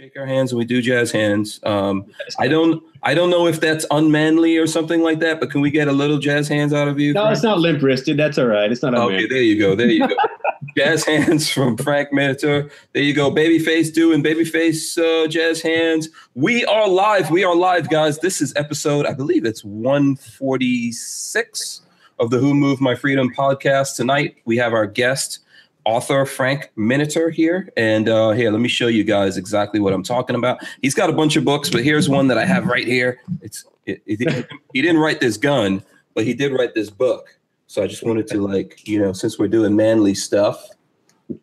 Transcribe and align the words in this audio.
shake 0.00 0.16
our 0.16 0.24
hands 0.24 0.50
and 0.50 0.58
we 0.58 0.64
do 0.64 0.80
jazz 0.80 1.12
hands. 1.12 1.60
Um, 1.62 2.06
I 2.38 2.48
don't 2.48 2.82
I 3.02 3.12
don't 3.12 3.28
know 3.28 3.46
if 3.46 3.60
that's 3.60 3.84
unmanly 3.90 4.56
or 4.56 4.66
something 4.66 5.02
like 5.02 5.18
that, 5.20 5.40
but 5.40 5.50
can 5.50 5.60
we 5.60 5.70
get 5.70 5.88
a 5.88 5.92
little 5.92 6.16
jazz 6.18 6.48
hands 6.48 6.72
out 6.72 6.88
of 6.88 6.98
you? 6.98 7.12
No, 7.12 7.24
Frank? 7.24 7.34
it's 7.34 7.42
not 7.42 7.58
limp 7.58 7.82
wristed. 7.82 8.16
That's 8.16 8.38
all 8.38 8.46
right. 8.46 8.72
It's 8.72 8.80
not 8.82 8.94
Okay, 8.94 9.26
there 9.26 9.42
you 9.42 9.58
go. 9.58 9.74
There 9.74 9.88
you 9.88 10.08
go. 10.08 10.14
jazz 10.76 11.04
hands 11.04 11.50
from 11.50 11.76
Frank 11.76 12.12
Miniter. 12.12 12.70
There 12.94 13.02
you 13.02 13.12
go. 13.12 13.30
Babyface 13.30 13.92
doing 13.92 14.22
babyface 14.22 14.96
uh, 14.96 15.28
jazz 15.28 15.60
hands. 15.60 16.08
We 16.34 16.64
are 16.64 16.88
live. 16.88 17.30
We 17.30 17.44
are 17.44 17.54
live, 17.54 17.90
guys. 17.90 18.20
This 18.20 18.40
is 18.40 18.54
episode, 18.56 19.04
I 19.04 19.12
believe 19.12 19.44
it's 19.44 19.62
146 19.62 21.82
of 22.18 22.30
the 22.30 22.38
Who 22.38 22.54
Moved 22.54 22.80
My 22.80 22.94
Freedom 22.94 23.30
podcast. 23.34 23.96
Tonight 23.96 24.36
we 24.46 24.56
have 24.56 24.72
our 24.72 24.86
guest, 24.86 25.40
author 25.84 26.24
Frank 26.26 26.70
Miniter 26.76 27.32
here. 27.32 27.68
And 27.76 28.08
uh, 28.08 28.30
here, 28.30 28.50
let 28.50 28.60
me 28.60 28.68
show 28.68 28.86
you 28.86 29.04
guys 29.04 29.36
exactly 29.36 29.80
what 29.80 29.92
I'm 29.92 30.02
talking 30.02 30.36
about. 30.36 30.58
He's 30.82 30.94
got 30.94 31.10
a 31.10 31.12
bunch 31.12 31.36
of 31.36 31.44
books, 31.44 31.70
but 31.70 31.82
here's 31.84 32.08
one 32.08 32.28
that 32.28 32.38
I 32.38 32.44
have 32.44 32.66
right 32.66 32.86
here. 32.86 33.20
It's 33.40 33.64
it, 33.86 34.02
it, 34.06 34.46
he 34.72 34.82
didn't 34.82 35.00
write 35.00 35.20
this 35.20 35.36
gun, 35.36 35.82
but 36.14 36.24
he 36.24 36.34
did 36.34 36.52
write 36.52 36.74
this 36.74 36.90
book. 36.90 37.38
So 37.66 37.82
I 37.82 37.86
just 37.86 38.04
wanted 38.04 38.26
to 38.28 38.40
like, 38.46 38.86
you 38.86 38.98
know, 38.98 39.12
since 39.12 39.38
we're 39.38 39.48
doing 39.48 39.76
manly 39.76 40.14
stuff, 40.14 40.64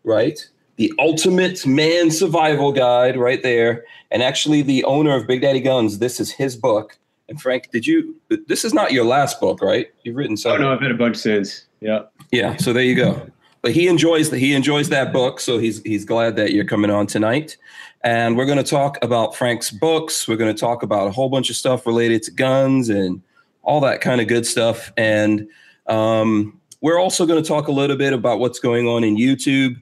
right? 0.04 0.40
The 0.76 0.94
ultimate 1.00 1.66
man 1.66 2.12
survival 2.12 2.72
guide 2.72 3.18
right 3.18 3.42
there. 3.42 3.86
And 4.12 4.22
actually 4.22 4.62
the 4.62 4.84
owner 4.84 5.16
of 5.16 5.26
Big 5.28 5.42
Daddy 5.42 5.60
Guns, 5.60 6.00
this 6.00 6.20
is 6.20 6.32
his 6.32 6.56
book. 6.56 6.98
And 7.30 7.42
Frank, 7.42 7.72
did 7.72 7.86
you 7.88 8.16
this 8.48 8.64
is 8.64 8.74
not 8.74 8.92
your 8.94 9.04
last 9.04 9.40
book, 9.42 9.62
right? 9.62 9.88
You've 10.04 10.16
written 10.16 10.34
Oh 10.34 10.36
some. 10.36 10.62
no, 10.62 10.72
I've 10.72 10.82
had 10.82 10.92
a 10.92 10.96
bunch 10.96 11.18
since. 11.18 11.66
Yeah. 11.82 12.04
Yeah, 12.32 12.58
so 12.58 12.74
there 12.74 12.84
you 12.84 12.96
go. 12.96 13.30
But 13.68 13.74
he 13.74 13.90
enjoys 13.90 14.30
that 14.30 14.40
he 14.40 14.54
enjoys 14.54 14.88
that 14.88 15.12
book, 15.12 15.42
so 15.42 15.58
he's 15.58 15.82
he's 15.84 16.06
glad 16.06 16.38
that 16.38 16.54
you're 16.54 16.64
coming 16.64 16.90
on 16.90 17.06
tonight. 17.06 17.58
And 18.02 18.38
we're 18.38 18.46
going 18.46 18.60
to 18.60 18.64
talk 18.64 18.98
about 19.04 19.36
Frank's 19.36 19.72
books. 19.72 20.26
We're 20.26 20.38
going 20.38 20.56
to 20.56 20.58
talk 20.58 20.84
about 20.84 21.08
a 21.08 21.12
whole 21.12 21.28
bunch 21.28 21.50
of 21.50 21.58
stuff 21.58 21.86
related 21.86 22.24
to 22.24 22.32
guns 22.32 22.88
and 22.88 23.22
all 23.64 23.82
that 23.82 24.00
kind 24.00 24.22
of 24.22 24.30
good 24.30 24.46
stuff. 24.46 24.94
And 24.96 25.50
um, 25.88 26.58
we're 26.80 26.98
also 26.98 27.26
going 27.26 27.44
to 27.44 27.46
talk 27.46 27.68
a 27.68 27.74
little 27.74 27.98
bit 27.98 28.14
about 28.14 28.40
what's 28.40 28.60
going 28.60 28.88
on 28.88 29.04
in 29.04 29.18
YouTube. 29.18 29.76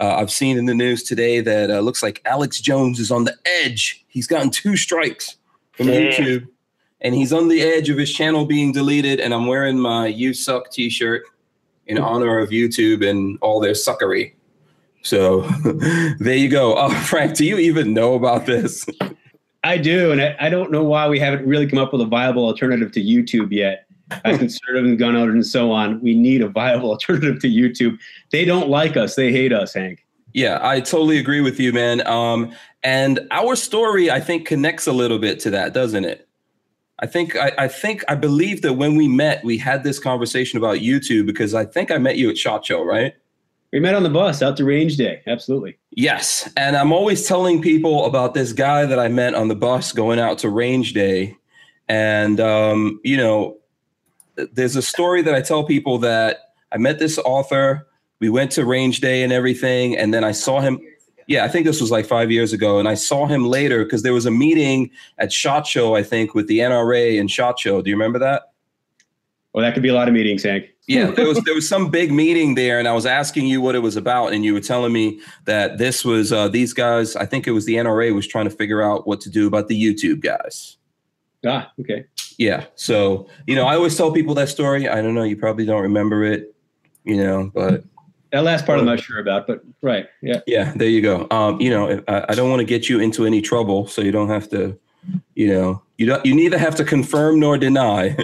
Uh, 0.00 0.16
I've 0.16 0.30
seen 0.30 0.58
in 0.58 0.66
the 0.66 0.74
news 0.74 1.02
today 1.02 1.40
that 1.40 1.70
uh, 1.70 1.80
looks 1.80 2.02
like 2.02 2.20
Alex 2.26 2.60
Jones 2.60 3.00
is 3.00 3.10
on 3.10 3.24
the 3.24 3.34
edge. 3.64 4.04
He's 4.08 4.26
gotten 4.26 4.50
two 4.50 4.76
strikes 4.76 5.36
from 5.72 5.88
Yeah. 5.88 6.10
YouTube, 6.10 6.46
and 7.00 7.14
he's 7.14 7.32
on 7.32 7.48
the 7.48 7.62
edge 7.62 7.88
of 7.88 7.96
his 7.96 8.12
channel 8.12 8.44
being 8.44 8.72
deleted. 8.72 9.18
And 9.18 9.32
I'm 9.32 9.46
wearing 9.46 9.78
my 9.78 10.08
"You 10.08 10.34
Suck" 10.34 10.70
T-shirt 10.70 11.22
in 11.90 11.98
honor 11.98 12.38
of 12.38 12.50
YouTube 12.50 13.06
and 13.06 13.36
all 13.40 13.60
their 13.60 13.72
suckery. 13.72 14.32
So 15.02 15.40
there 16.18 16.36
you 16.36 16.48
go. 16.48 16.76
Oh, 16.76 16.90
Frank, 17.04 17.36
do 17.36 17.44
you 17.44 17.58
even 17.58 17.92
know 17.92 18.14
about 18.14 18.46
this? 18.46 18.86
I 19.64 19.76
do, 19.76 20.10
and 20.12 20.22
I, 20.22 20.36
I 20.40 20.48
don't 20.48 20.70
know 20.70 20.84
why 20.84 21.08
we 21.08 21.18
haven't 21.18 21.46
really 21.46 21.66
come 21.66 21.78
up 21.78 21.92
with 21.92 22.00
a 22.00 22.06
viable 22.06 22.44
alternative 22.44 22.92
to 22.92 23.02
YouTube 23.02 23.52
yet. 23.52 23.86
As 24.24 24.38
conservative 24.38 24.86
and 24.86 24.98
gun 24.98 25.14
owners 25.14 25.34
and 25.34 25.46
so 25.46 25.70
on, 25.70 26.00
we 26.00 26.14
need 26.14 26.42
a 26.42 26.48
viable 26.48 26.90
alternative 26.92 27.40
to 27.40 27.48
YouTube. 27.48 27.98
They 28.30 28.44
don't 28.44 28.68
like 28.68 28.96
us; 28.96 29.14
they 29.14 29.32
hate 29.32 29.52
us, 29.52 29.74
Hank. 29.74 30.04
Yeah, 30.32 30.58
I 30.62 30.80
totally 30.80 31.18
agree 31.18 31.40
with 31.40 31.60
you, 31.60 31.72
man. 31.72 32.06
Um, 32.06 32.52
and 32.82 33.26
our 33.30 33.56
story, 33.56 34.10
I 34.10 34.20
think, 34.20 34.46
connects 34.46 34.86
a 34.86 34.92
little 34.92 35.18
bit 35.18 35.40
to 35.40 35.50
that, 35.50 35.74
doesn't 35.74 36.04
it? 36.04 36.28
I 37.00 37.06
think 37.06 37.34
I, 37.36 37.52
I 37.58 37.68
think 37.68 38.04
I 38.08 38.14
believe 38.14 38.62
that 38.62 38.74
when 38.74 38.94
we 38.94 39.08
met, 39.08 39.42
we 39.42 39.56
had 39.56 39.84
this 39.84 39.98
conversation 39.98 40.58
about 40.58 40.78
YouTube 40.78 41.26
because 41.26 41.54
I 41.54 41.64
think 41.64 41.90
I 41.90 41.98
met 41.98 42.16
you 42.16 42.28
at 42.28 42.36
Shot 42.36 42.64
Show, 42.64 42.84
right? 42.84 43.14
We 43.72 43.80
met 43.80 43.94
on 43.94 44.02
the 44.02 44.10
bus 44.10 44.42
out 44.42 44.56
to 44.56 44.64
Range 44.64 44.96
Day. 44.96 45.22
Absolutely. 45.26 45.78
Yes. 45.92 46.50
And 46.56 46.76
I'm 46.76 46.92
always 46.92 47.26
telling 47.26 47.62
people 47.62 48.04
about 48.04 48.34
this 48.34 48.52
guy 48.52 48.84
that 48.84 48.98
I 48.98 49.08
met 49.08 49.34
on 49.34 49.48
the 49.48 49.54
bus 49.54 49.92
going 49.92 50.18
out 50.18 50.38
to 50.38 50.48
range 50.48 50.92
day. 50.92 51.36
And, 51.88 52.40
um, 52.40 53.00
you 53.04 53.16
know, 53.16 53.58
there's 54.52 54.74
a 54.74 54.82
story 54.82 55.22
that 55.22 55.34
I 55.34 55.40
tell 55.40 55.64
people 55.64 55.98
that 55.98 56.52
I 56.72 56.78
met 56.78 56.98
this 56.98 57.18
author. 57.18 57.86
We 58.18 58.28
went 58.28 58.50
to 58.52 58.64
range 58.64 59.00
day 59.00 59.22
and 59.22 59.32
everything. 59.32 59.96
And 59.96 60.12
then 60.12 60.24
I 60.24 60.32
saw 60.32 60.60
him. 60.60 60.80
Yeah, 61.26 61.44
I 61.44 61.48
think 61.48 61.66
this 61.66 61.80
was 61.80 61.90
like 61.90 62.06
five 62.06 62.30
years 62.30 62.52
ago. 62.52 62.78
And 62.78 62.88
I 62.88 62.94
saw 62.94 63.26
him 63.26 63.46
later 63.46 63.84
because 63.84 64.02
there 64.02 64.12
was 64.12 64.26
a 64.26 64.30
meeting 64.30 64.90
at 65.18 65.32
SHOT 65.32 65.66
Show, 65.66 65.94
I 65.94 66.02
think, 66.02 66.34
with 66.34 66.48
the 66.48 66.58
NRA 66.58 67.20
and 67.20 67.30
SHOT 67.30 67.58
Show. 67.58 67.82
Do 67.82 67.90
you 67.90 67.96
remember 67.96 68.18
that? 68.18 68.52
Well, 69.52 69.64
that 69.64 69.74
could 69.74 69.82
be 69.82 69.88
a 69.88 69.94
lot 69.94 70.06
of 70.08 70.14
meetings, 70.14 70.42
Hank. 70.44 70.70
Yeah, 70.86 71.10
there 71.16 71.26
was 71.26 71.40
there 71.42 71.54
was 71.54 71.68
some 71.68 71.90
big 71.90 72.12
meeting 72.12 72.54
there, 72.54 72.78
and 72.78 72.86
I 72.86 72.92
was 72.92 73.06
asking 73.06 73.46
you 73.46 73.60
what 73.60 73.74
it 73.74 73.80
was 73.80 73.96
about, 73.96 74.32
and 74.32 74.44
you 74.44 74.54
were 74.54 74.60
telling 74.60 74.92
me 74.92 75.20
that 75.44 75.78
this 75.78 76.04
was 76.04 76.32
uh, 76.32 76.48
these 76.48 76.72
guys. 76.72 77.16
I 77.16 77.26
think 77.26 77.46
it 77.46 77.52
was 77.52 77.64
the 77.64 77.74
NRA 77.74 78.14
was 78.14 78.26
trying 78.26 78.44
to 78.44 78.50
figure 78.50 78.82
out 78.82 79.06
what 79.06 79.20
to 79.22 79.30
do 79.30 79.46
about 79.46 79.68
the 79.68 79.80
YouTube 79.80 80.20
guys. 80.20 80.76
Ah, 81.46 81.72
okay. 81.80 82.04
Yeah, 82.38 82.66
so 82.74 83.28
you 83.46 83.54
know, 83.54 83.66
I 83.66 83.74
always 83.74 83.96
tell 83.96 84.12
people 84.12 84.34
that 84.34 84.48
story. 84.48 84.88
I 84.88 85.02
don't 85.02 85.14
know, 85.14 85.24
you 85.24 85.36
probably 85.36 85.64
don't 85.64 85.82
remember 85.82 86.24
it, 86.24 86.54
you 87.04 87.16
know, 87.16 87.50
but 87.52 87.84
That 88.32 88.44
last 88.44 88.64
part 88.66 88.78
I'm 88.78 88.84
not 88.86 89.00
sure 89.00 89.18
about, 89.18 89.46
but 89.46 89.62
right. 89.82 90.06
Yeah. 90.22 90.40
yeah, 90.46 90.72
there 90.76 90.88
you 90.88 91.02
go. 91.02 91.26
Um, 91.30 91.60
you 91.60 91.70
know, 91.70 92.02
I, 92.06 92.26
I 92.30 92.34
don't 92.34 92.48
want 92.50 92.60
to 92.60 92.64
get 92.64 92.88
you 92.88 93.00
into 93.00 93.26
any 93.26 93.40
trouble, 93.42 93.86
so 93.88 94.02
you 94.02 94.12
don't 94.12 94.28
have 94.28 94.48
to, 94.50 94.78
you 95.34 95.48
know, 95.48 95.82
you 95.98 96.06
don't 96.06 96.24
you 96.24 96.34
neither 96.34 96.56
have 96.58 96.74
to 96.76 96.84
confirm 96.84 97.40
nor 97.40 97.58
deny. 97.58 98.16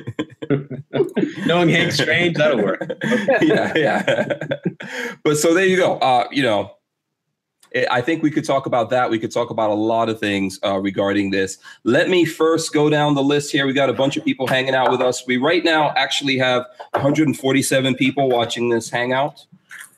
Knowing 1.46 1.68
Hank 1.68 1.92
Strange, 1.92 2.36
that'll 2.36 2.62
work. 2.62 2.88
yeah, 3.42 3.72
yeah. 3.76 4.38
but 5.24 5.36
so 5.36 5.52
there 5.54 5.66
you 5.66 5.76
go. 5.76 5.98
Uh, 5.98 6.28
you 6.30 6.42
know, 6.42 6.72
I- 7.74 7.86
I 7.90 8.00
think 8.00 8.22
we 8.22 8.30
could 8.30 8.44
talk 8.44 8.66
about 8.66 8.90
that. 8.90 9.10
We 9.10 9.18
could 9.18 9.32
talk 9.32 9.50
about 9.50 9.70
a 9.70 9.74
lot 9.74 10.08
of 10.08 10.18
things 10.20 10.58
uh, 10.64 10.78
regarding 10.78 11.30
this. 11.30 11.58
Let 11.84 12.08
me 12.08 12.24
first 12.24 12.72
go 12.72 12.88
down 12.88 13.14
the 13.14 13.22
list 13.22 13.50
here. 13.52 13.66
We 13.66 13.72
got 13.72 13.90
a 13.90 13.92
bunch 13.92 14.16
of 14.16 14.24
people 14.24 14.46
hanging 14.46 14.74
out 14.74 14.90
with 14.90 15.00
us. 15.00 15.26
We 15.26 15.36
right 15.36 15.64
now 15.64 15.90
actually 15.96 16.38
have 16.38 16.64
147 16.92 17.94
people 17.96 18.28
watching 18.28 18.68
this 18.70 18.88
hangout. 18.88 19.44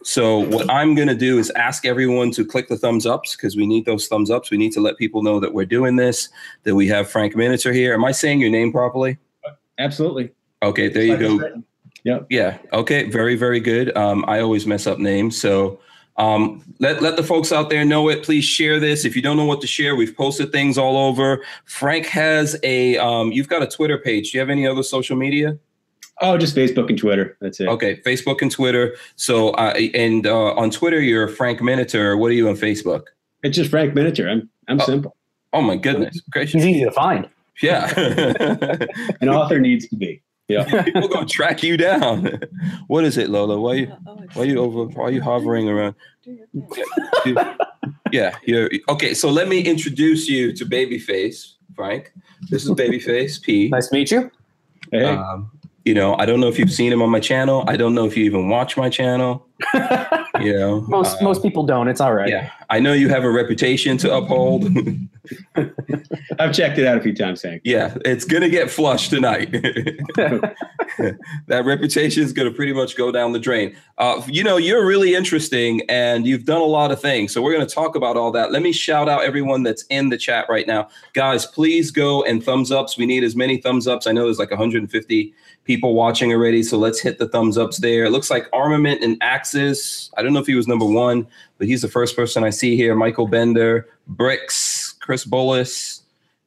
So 0.02 0.38
what 0.38 0.70
I'm 0.70 0.94
going 0.94 1.08
to 1.08 1.14
do 1.14 1.38
is 1.38 1.50
ask 1.50 1.84
everyone 1.84 2.30
to 2.32 2.44
click 2.44 2.68
the 2.68 2.76
thumbs 2.76 3.04
ups 3.04 3.36
because 3.36 3.56
we 3.56 3.66
need 3.66 3.84
those 3.84 4.06
thumbs 4.06 4.30
ups. 4.30 4.50
We 4.50 4.56
need 4.56 4.72
to 4.72 4.80
let 4.80 4.96
people 4.96 5.22
know 5.22 5.40
that 5.40 5.52
we're 5.52 5.66
doing 5.66 5.96
this. 5.96 6.28
That 6.62 6.74
we 6.74 6.86
have 6.88 7.10
Frank 7.10 7.34
Miniter 7.34 7.74
here. 7.74 7.94
Am 7.94 8.04
I 8.04 8.12
saying 8.12 8.40
your 8.40 8.50
name 8.50 8.72
properly? 8.72 9.18
Absolutely. 9.78 10.30
Okay, 10.62 10.88
there 10.88 11.04
you 11.04 11.16
go. 11.16 11.62
Yep. 12.04 12.26
Yeah. 12.30 12.58
Okay. 12.72 13.10
Very, 13.10 13.36
very 13.36 13.60
good. 13.60 13.94
Um, 13.96 14.24
I 14.28 14.40
always 14.40 14.66
mess 14.66 14.86
up 14.86 14.98
names. 14.98 15.38
So 15.38 15.78
um, 16.16 16.64
let, 16.78 17.02
let 17.02 17.16
the 17.16 17.22
folks 17.22 17.52
out 17.52 17.70
there 17.70 17.84
know 17.84 18.08
it. 18.08 18.24
Please 18.24 18.44
share 18.44 18.80
this. 18.80 19.04
If 19.04 19.14
you 19.14 19.22
don't 19.22 19.36
know 19.36 19.44
what 19.44 19.60
to 19.60 19.66
share, 19.66 19.94
we've 19.94 20.16
posted 20.16 20.50
things 20.50 20.78
all 20.78 20.96
over. 20.96 21.44
Frank 21.66 22.06
has 22.06 22.56
a, 22.62 22.96
um, 22.98 23.30
you've 23.30 23.48
got 23.48 23.62
a 23.62 23.66
Twitter 23.66 23.98
page. 23.98 24.32
Do 24.32 24.38
you 24.38 24.40
have 24.40 24.50
any 24.50 24.66
other 24.66 24.82
social 24.82 25.16
media? 25.16 25.58
Oh, 26.20 26.36
just 26.36 26.56
Facebook 26.56 26.88
and 26.88 26.98
Twitter. 26.98 27.36
That's 27.40 27.60
it. 27.60 27.68
Okay. 27.68 27.96
Facebook 28.04 28.42
and 28.42 28.50
Twitter. 28.50 28.96
So, 29.16 29.50
uh, 29.50 29.74
and 29.94 30.26
uh, 30.26 30.52
on 30.54 30.70
Twitter, 30.70 31.00
you're 31.00 31.28
Frank 31.28 31.60
Miniter. 31.60 32.18
What 32.18 32.30
are 32.30 32.34
you 32.34 32.48
on 32.48 32.56
Facebook? 32.56 33.04
It's 33.42 33.56
just 33.56 33.70
Frank 33.70 33.94
Miniter. 33.94 34.28
I'm 34.30 34.48
I'm 34.68 34.80
Oh. 34.80 34.84
simple. 34.84 35.16
Oh, 35.52 35.62
my 35.62 35.76
goodness. 35.76 36.20
Gracious. 36.30 36.62
He's 36.62 36.66
easy 36.76 36.84
to 36.84 36.90
find. 36.90 37.28
Yeah. 37.62 37.92
An 39.20 39.28
author 39.28 39.58
needs 39.60 39.88
to 39.88 39.96
be. 39.96 40.20
Yeah. 40.48 40.82
People 40.84 41.08
gonna 41.08 41.26
track 41.26 41.62
you 41.62 41.76
down. 41.76 42.40
what 42.86 43.04
is 43.04 43.16
it, 43.18 43.28
Lola? 43.28 43.60
Why 43.60 43.74
you 43.74 43.86
why 44.34 44.44
you 44.44 44.58
over 44.58 44.84
why 44.84 45.04
are 45.04 45.10
you 45.10 45.20
hovering 45.20 45.68
around? 45.68 45.94
Yeah, 47.26 47.56
yeah, 48.12 48.34
you're 48.44 48.70
okay. 48.88 49.12
So 49.12 49.28
let 49.28 49.48
me 49.48 49.60
introduce 49.60 50.26
you 50.28 50.52
to 50.54 50.64
Babyface, 50.64 51.54
Frank. 51.76 52.12
This 52.48 52.64
is 52.64 52.70
Babyface 52.70 53.42
P. 53.42 53.68
Nice 53.68 53.88
to 53.88 53.94
meet 53.94 54.10
you. 54.10 54.30
Hey. 54.90 55.04
Um, 55.04 55.50
you 55.88 55.94
know, 55.94 56.16
I 56.18 56.26
don't 56.26 56.38
know 56.38 56.48
if 56.48 56.58
you've 56.58 56.70
seen 56.70 56.92
him 56.92 57.00
on 57.00 57.08
my 57.08 57.18
channel. 57.18 57.64
I 57.66 57.78
don't 57.78 57.94
know 57.94 58.04
if 58.04 58.14
you 58.14 58.22
even 58.26 58.50
watch 58.50 58.76
my 58.76 58.90
channel. 58.90 59.48
You 60.40 60.52
know, 60.56 60.82
most 60.82 61.20
uh, 61.20 61.24
most 61.24 61.42
people 61.42 61.64
don't. 61.64 61.88
It's 61.88 62.00
all 62.00 62.14
right. 62.14 62.28
yeah, 62.28 62.52
I 62.70 62.78
know 62.78 62.92
you 62.92 63.08
have 63.08 63.24
a 63.24 63.30
reputation 63.30 63.96
to 63.98 64.14
uphold. 64.14 64.68
I've 66.38 66.52
checked 66.54 66.78
it 66.78 66.86
out 66.86 66.96
a 66.96 67.00
few 67.00 67.12
times, 67.12 67.42
Hank. 67.42 67.62
yeah, 67.64 67.96
it's 68.04 68.24
gonna 68.24 68.48
get 68.48 68.70
flushed 68.70 69.10
tonight. 69.10 69.50
that 71.48 71.64
reputation 71.64 72.22
is 72.22 72.32
to 72.32 72.50
pretty 72.52 72.72
much 72.72 72.96
go 72.96 73.10
down 73.10 73.32
the 73.32 73.40
drain. 73.40 73.76
Uh, 73.96 74.22
you 74.28 74.44
know, 74.44 74.58
you're 74.58 74.86
really 74.86 75.14
interesting 75.14 75.82
and 75.88 76.24
you've 76.26 76.44
done 76.44 76.60
a 76.60 76.64
lot 76.64 76.92
of 76.92 77.00
things. 77.00 77.32
So 77.32 77.42
we're 77.42 77.58
to 77.58 77.66
talk 77.66 77.96
about 77.96 78.16
all 78.16 78.30
that. 78.32 78.52
Let 78.52 78.62
me 78.62 78.70
shout 78.72 79.08
out 79.08 79.24
everyone 79.24 79.64
that's 79.64 79.84
in 79.90 80.10
the 80.10 80.18
chat 80.18 80.46
right 80.48 80.66
now. 80.66 80.88
Guys, 81.14 81.46
please 81.46 81.90
go 81.90 82.22
and 82.22 82.44
thumbs 82.44 82.70
ups. 82.70 82.96
We 82.96 83.06
need 83.06 83.24
as 83.24 83.34
many 83.34 83.56
thumbs 83.56 83.88
ups. 83.88 84.06
I 84.06 84.12
know 84.12 84.24
there's 84.24 84.38
like 84.38 84.50
150 84.50 85.34
people 85.68 85.94
watching 85.94 86.32
already. 86.32 86.64
So 86.64 86.78
let's 86.78 86.98
hit 86.98 87.18
the 87.18 87.28
thumbs 87.28 87.56
ups 87.56 87.78
there. 87.78 88.06
It 88.06 88.10
looks 88.10 88.30
like 88.30 88.48
Armament 88.52 89.04
and 89.04 89.16
Axis. 89.20 90.10
I 90.16 90.22
don't 90.22 90.32
know 90.32 90.40
if 90.40 90.46
he 90.46 90.56
was 90.56 90.66
number 90.66 90.86
one, 90.86 91.28
but 91.58 91.68
he's 91.68 91.82
the 91.82 91.88
first 91.88 92.16
person 92.16 92.42
I 92.42 92.50
see 92.50 92.76
here. 92.76 92.96
Michael 92.96 93.28
Bender, 93.28 93.86
Bricks, 94.08 94.94
Chris 95.00 95.24
Bullis, 95.24 96.00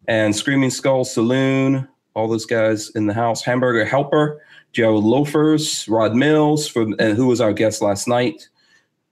and 0.08 0.36
Screaming 0.36 0.72
Skull 0.72 1.06
Saloon 1.06 1.88
all 2.14 2.28
those 2.28 2.46
guys 2.46 2.90
in 2.90 3.08
the 3.08 3.14
house. 3.14 3.42
Hamburger 3.42 3.86
Helper, 3.86 4.42
Joe 4.74 4.98
Loafers, 4.98 5.88
Rod 5.88 6.14
Mills, 6.14 6.68
from 6.68 6.94
and 7.00 7.16
who 7.16 7.28
was 7.28 7.40
our 7.40 7.54
guest 7.54 7.82
last 7.82 8.06
night. 8.06 8.50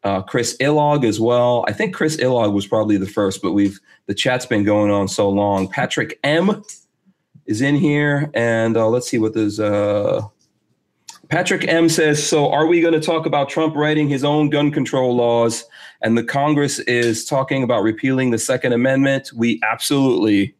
uh, 0.03 0.21
Chris 0.21 0.56
Illog 0.57 1.06
as 1.06 1.19
well. 1.19 1.65
I 1.67 1.73
think 1.73 1.94
Chris 1.94 2.17
Illog 2.17 2.53
was 2.53 2.67
probably 2.67 2.97
the 2.97 3.07
first, 3.07 3.41
but 3.41 3.51
we've 3.53 3.79
the 4.07 4.13
chat's 4.13 4.45
been 4.45 4.63
going 4.63 4.91
on 4.91 5.07
so 5.07 5.29
long. 5.29 5.67
Patrick 5.67 6.19
M 6.23 6.63
is 7.50 7.62
in 7.62 7.75
here, 7.75 8.30
and 8.36 8.78
uh, 8.78 8.88
let's 8.88 9.10
see 9.10 9.18
what 9.18 9.34
there's. 9.34 9.60
Uh, 9.60 10.22
Patrick 11.30 11.68
M 11.68 11.90
says, 11.90 12.25
"So 12.25 12.50
are 12.51 12.68
we 12.68 12.80
going 12.80 12.94
to 12.94 13.01
talk 13.01 13.25
about 13.25 13.50
Trump 13.50 13.75
writing 13.75 14.07
his 14.07 14.24
own 14.24 14.50
gun 14.50 14.72
control 14.72 15.16
laws, 15.16 15.66
and 16.01 16.18
the 16.18 16.24
Congress 16.24 16.80
is 16.80 17.25
talking 17.25 17.63
about 17.63 17.81
repealing 17.81 18.30
the 18.31 18.38
Second 18.38 18.74
Amendment? 18.74 19.31
We 19.36 19.60
absolutely 19.69 20.56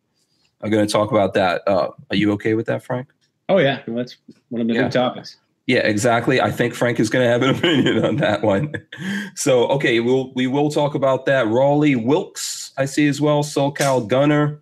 are 0.62 0.70
going 0.70 0.86
to 0.86 0.92
talk 0.92 1.12
about 1.12 1.34
that. 1.36 1.62
Uh, 1.68 1.92
are 2.10 2.16
you 2.16 2.32
okay 2.34 2.56
with 2.56 2.66
that, 2.66 2.84
Frank?" 2.84 3.08
Oh 3.50 3.58
yeah, 3.58 3.82
well, 3.88 3.98
that's 3.98 4.18
one 4.50 4.62
of 4.62 4.68
the 4.68 4.74
Yeah. 4.74 4.84
big 4.84 4.92
topics. 4.92 5.38
Yeah, 5.68 5.80
exactly. 5.80 6.42
I 6.42 6.50
think 6.50 6.74
Frank 6.74 7.00
is 7.00 7.12
going 7.12 7.24
to 7.24 7.30
have 7.30 7.44
an 7.44 7.50
opinion 7.56 8.04
on 8.04 8.16
that 8.18 8.42
one. 8.42 8.74
So, 9.36 9.68
okay, 9.68 10.00
we'll 10.00 10.34
we 10.34 10.48
will 10.48 10.72
talk 10.72 10.96
about 10.96 11.28
that. 11.28 11.48
Raleigh 11.48 11.96
Wilkes, 11.96 12.72
I 12.78 12.86
see 12.86 13.08
as 13.08 13.22
well. 13.22 13.44
SoCal 13.44 14.08
Gunner, 14.08 14.60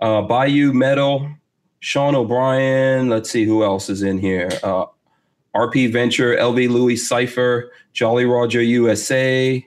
uh, 0.00 0.22
Bayou 0.22 0.72
Meadow, 0.72 1.28
Sean 1.80 2.14
O'Brien. 2.14 3.08
Let's 3.08 3.30
see 3.30 3.44
who 3.44 3.62
else 3.62 3.88
is 3.88 4.02
in 4.02 4.18
here. 4.18 4.50
Uh, 4.62 4.86
RP 5.54 5.90
Venture, 5.90 6.36
LV 6.36 6.68
Louis 6.68 6.96
Cipher, 6.96 7.72
Jolly 7.92 8.26
Roger 8.26 8.62
USA, 8.62 9.66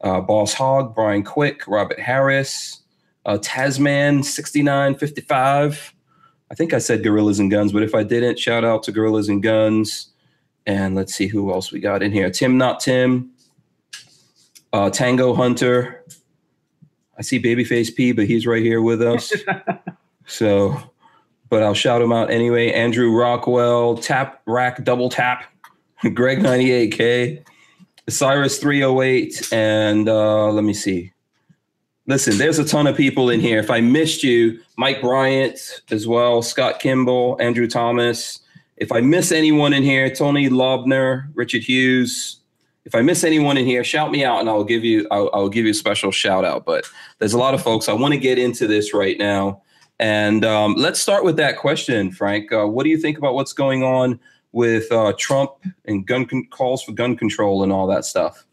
uh, 0.00 0.20
Boss 0.20 0.52
Hog, 0.52 0.94
Brian 0.94 1.22
Quick, 1.22 1.66
Robert 1.68 2.00
Harris, 2.00 2.82
uh, 3.24 3.38
Tasman 3.40 4.22
6955. 4.22 5.94
I 6.50 6.54
think 6.54 6.72
I 6.72 6.78
said 6.78 7.02
Gorillas 7.02 7.38
and 7.38 7.50
Guns, 7.50 7.72
but 7.72 7.82
if 7.82 7.94
I 7.94 8.02
didn't, 8.02 8.38
shout 8.38 8.64
out 8.64 8.82
to 8.84 8.92
Gorillas 8.92 9.28
and 9.28 9.42
Guns. 9.42 10.08
And 10.66 10.94
let's 10.94 11.14
see 11.14 11.26
who 11.26 11.52
else 11.52 11.72
we 11.72 11.80
got 11.80 12.02
in 12.02 12.12
here. 12.12 12.30
Tim, 12.30 12.58
not 12.58 12.80
Tim. 12.80 13.30
Uh, 14.72 14.90
Tango 14.90 15.34
Hunter. 15.34 16.04
I 17.18 17.22
see 17.22 17.40
Babyface 17.40 17.94
P, 17.94 18.12
but 18.12 18.26
he's 18.26 18.46
right 18.46 18.62
here 18.62 18.82
with 18.82 19.02
us. 19.02 19.32
so, 20.26 20.80
but 21.48 21.62
I'll 21.62 21.74
shout 21.74 22.02
him 22.02 22.12
out 22.12 22.30
anyway. 22.30 22.72
Andrew 22.72 23.10
Rockwell, 23.14 23.96
Tap 23.96 24.42
Rack 24.46 24.84
Double 24.84 25.08
Tap, 25.08 25.44
Greg 26.14 26.40
98K, 26.40 27.44
Cyrus 28.08 28.58
308, 28.58 29.52
and 29.52 30.08
uh, 30.08 30.50
let 30.50 30.64
me 30.64 30.74
see. 30.74 31.12
Listen, 32.06 32.38
there's 32.38 32.58
a 32.58 32.64
ton 32.64 32.86
of 32.86 32.96
people 32.96 33.28
in 33.28 33.38
here. 33.38 33.58
If 33.58 33.70
I 33.70 33.80
missed 33.82 34.22
you, 34.22 34.58
Mike 34.78 35.02
Bryant 35.02 35.82
as 35.90 36.06
well, 36.06 36.40
Scott 36.40 36.80
Kimball, 36.80 37.36
Andrew 37.38 37.66
Thomas. 37.66 38.40
If 38.78 38.92
I 38.92 39.02
miss 39.02 39.30
anyone 39.30 39.74
in 39.74 39.82
here, 39.82 40.08
Tony 40.08 40.48
Lobner, 40.48 41.28
Richard 41.34 41.64
Hughes. 41.64 42.40
If 42.86 42.94
I 42.94 43.02
miss 43.02 43.24
anyone 43.24 43.58
in 43.58 43.66
here, 43.66 43.84
shout 43.84 44.10
me 44.10 44.24
out 44.24 44.40
and 44.40 44.48
I'll 44.48 44.64
give 44.64 44.84
you 44.84 45.06
I'll, 45.10 45.28
I'll 45.34 45.48
give 45.50 45.66
you 45.66 45.72
a 45.72 45.74
special 45.74 46.10
shout 46.10 46.46
out. 46.46 46.64
But 46.64 46.86
there's 47.18 47.34
a 47.34 47.38
lot 47.38 47.52
of 47.52 47.62
folks. 47.62 47.90
I 47.90 47.92
want 47.92 48.14
to 48.14 48.20
get 48.20 48.38
into 48.38 48.66
this 48.66 48.94
right 48.94 49.18
now, 49.18 49.60
and 49.98 50.44
um, 50.44 50.74
let's 50.74 51.00
start 51.00 51.24
with 51.24 51.36
that 51.36 51.56
question, 51.56 52.12
Frank. 52.12 52.52
Uh, 52.52 52.66
what 52.66 52.84
do 52.84 52.90
you 52.90 52.98
think 52.98 53.18
about 53.18 53.34
what's 53.34 53.52
going 53.52 53.82
on 53.82 54.20
with 54.52 54.90
uh, 54.92 55.12
Trump 55.18 55.52
and 55.86 56.06
gun 56.06 56.26
con- 56.26 56.46
calls 56.50 56.82
for 56.82 56.92
gun 56.92 57.16
control 57.16 57.62
and 57.62 57.72
all 57.72 57.86
that 57.88 58.04
stuff? 58.04 58.46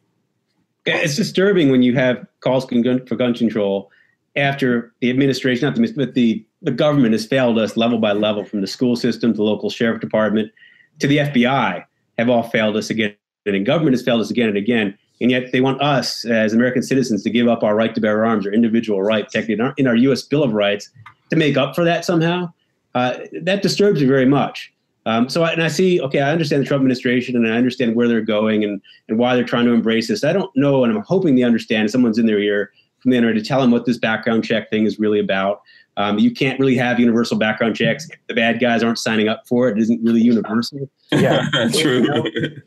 Yeah, 0.86 0.98
It's 0.98 1.16
disturbing 1.16 1.70
when 1.70 1.84
you 1.84 1.96
have 1.96 2.26
calls 2.42 2.66
for 2.66 2.80
gun, 2.82 3.34
control 3.34 3.92
after 4.36 4.94
the 5.00 5.10
administration, 5.10 5.66
not 5.68 5.76
the, 5.76 5.94
but 5.94 6.14
the, 6.14 6.46
the 6.62 6.72
government 6.72 7.14
has 7.14 7.26
failed 7.26 7.58
us 7.58 7.78
level 7.78 8.00
by 8.00 8.12
level 8.12 8.44
from 8.44 8.62
the 8.62 8.68
school 8.68 8.96
system 8.96 9.32
to 9.32 9.38
the 9.38 9.44
local 9.44 9.70
sheriff 9.70 10.02
department 10.02 10.52
to 11.00 11.08
the 11.08 11.18
FBI 11.18 11.84
have 12.18 12.30
all 12.30 12.44
failed 12.44 12.76
us 12.78 12.90
again. 12.90 13.16
And 13.46 13.56
the 13.56 13.60
government 13.60 13.94
has 13.94 14.04
failed 14.04 14.22
us 14.22 14.32
again 14.32 14.50
and 14.50 14.58
again. 14.58 14.98
And 15.22 15.32
yet 15.32 15.52
they 15.52 15.62
want 15.62 15.82
us 15.82 16.26
as 16.26 16.54
American 16.54 16.84
citizens 16.84 17.24
to 17.24 17.30
give 17.30 17.48
up 17.48 17.64
our 17.64 17.76
right 17.76 17.94
to 17.96 18.02
bear 18.02 18.26
arms, 18.26 18.46
our 18.46 18.52
individual 18.52 19.02
right 19.02 19.26
protected 19.26 19.60
in 19.60 19.66
our, 19.66 19.74
in 19.78 19.88
our 19.88 19.96
U.S. 19.96 20.24
Bill 20.24 20.44
of 20.44 20.54
Rights 20.54 20.90
to 21.30 21.36
make 21.36 21.58
up 21.58 21.76
for 21.76 21.84
that 21.84 22.06
somehow. 22.06 22.52
Uh, 22.94 23.20
that 23.42 23.62
disturbs 23.62 24.02
me 24.02 24.08
very 24.08 24.26
much. 24.26 24.72
Um, 25.06 25.30
so, 25.30 25.44
I, 25.44 25.52
and 25.52 25.62
I 25.62 25.68
see, 25.68 26.02
okay, 26.02 26.22
I 26.22 26.32
understand 26.32 26.64
the 26.64 26.68
Trump 26.68 26.82
administration 26.82 27.36
and 27.36 27.48
I 27.48 27.58
understand 27.58 27.96
where 27.96 28.08
they're 28.08 28.22
going 28.22 28.64
and, 28.64 28.82
and 29.08 29.20
why 29.20 29.36
they're 29.36 29.44
trying 29.44 29.66
to 29.66 29.72
embrace 29.72 30.08
this. 30.08 30.24
I 30.24 30.34
don't 30.34 30.56
know, 30.56 30.84
and 30.84 30.96
I'm 30.96 31.04
hoping 31.04 31.36
they 31.36 31.44
understand. 31.44 31.92
Someone's 31.92 32.18
in 32.18 32.26
their 32.26 32.40
ear 32.40 32.72
from 33.00 33.12
the 33.12 33.18
internet 33.18 33.44
to 33.44 33.48
tell 33.48 33.62
them 33.62 33.70
what 33.70 33.86
this 33.86 34.00
background 34.00 34.44
check 34.44 34.70
thing 34.72 34.86
is 34.86 34.98
really 34.98 35.20
about. 35.20 35.62
Um, 35.98 36.18
you 36.18 36.32
can't 36.32 36.60
really 36.60 36.76
have 36.76 37.00
universal 37.00 37.38
background 37.38 37.76
checks 37.76 38.10
if 38.10 38.18
the 38.28 38.34
bad 38.34 38.60
guys 38.60 38.84
aren't 38.84 39.00
signing 39.00 39.28
up 39.28 39.48
for 39.48 39.70
it. 39.70 39.78
It 39.78 39.82
isn't 39.84 40.04
really 40.04 40.22
universal. 40.22 40.90
Yeah. 41.12 41.48
True. 41.74 42.06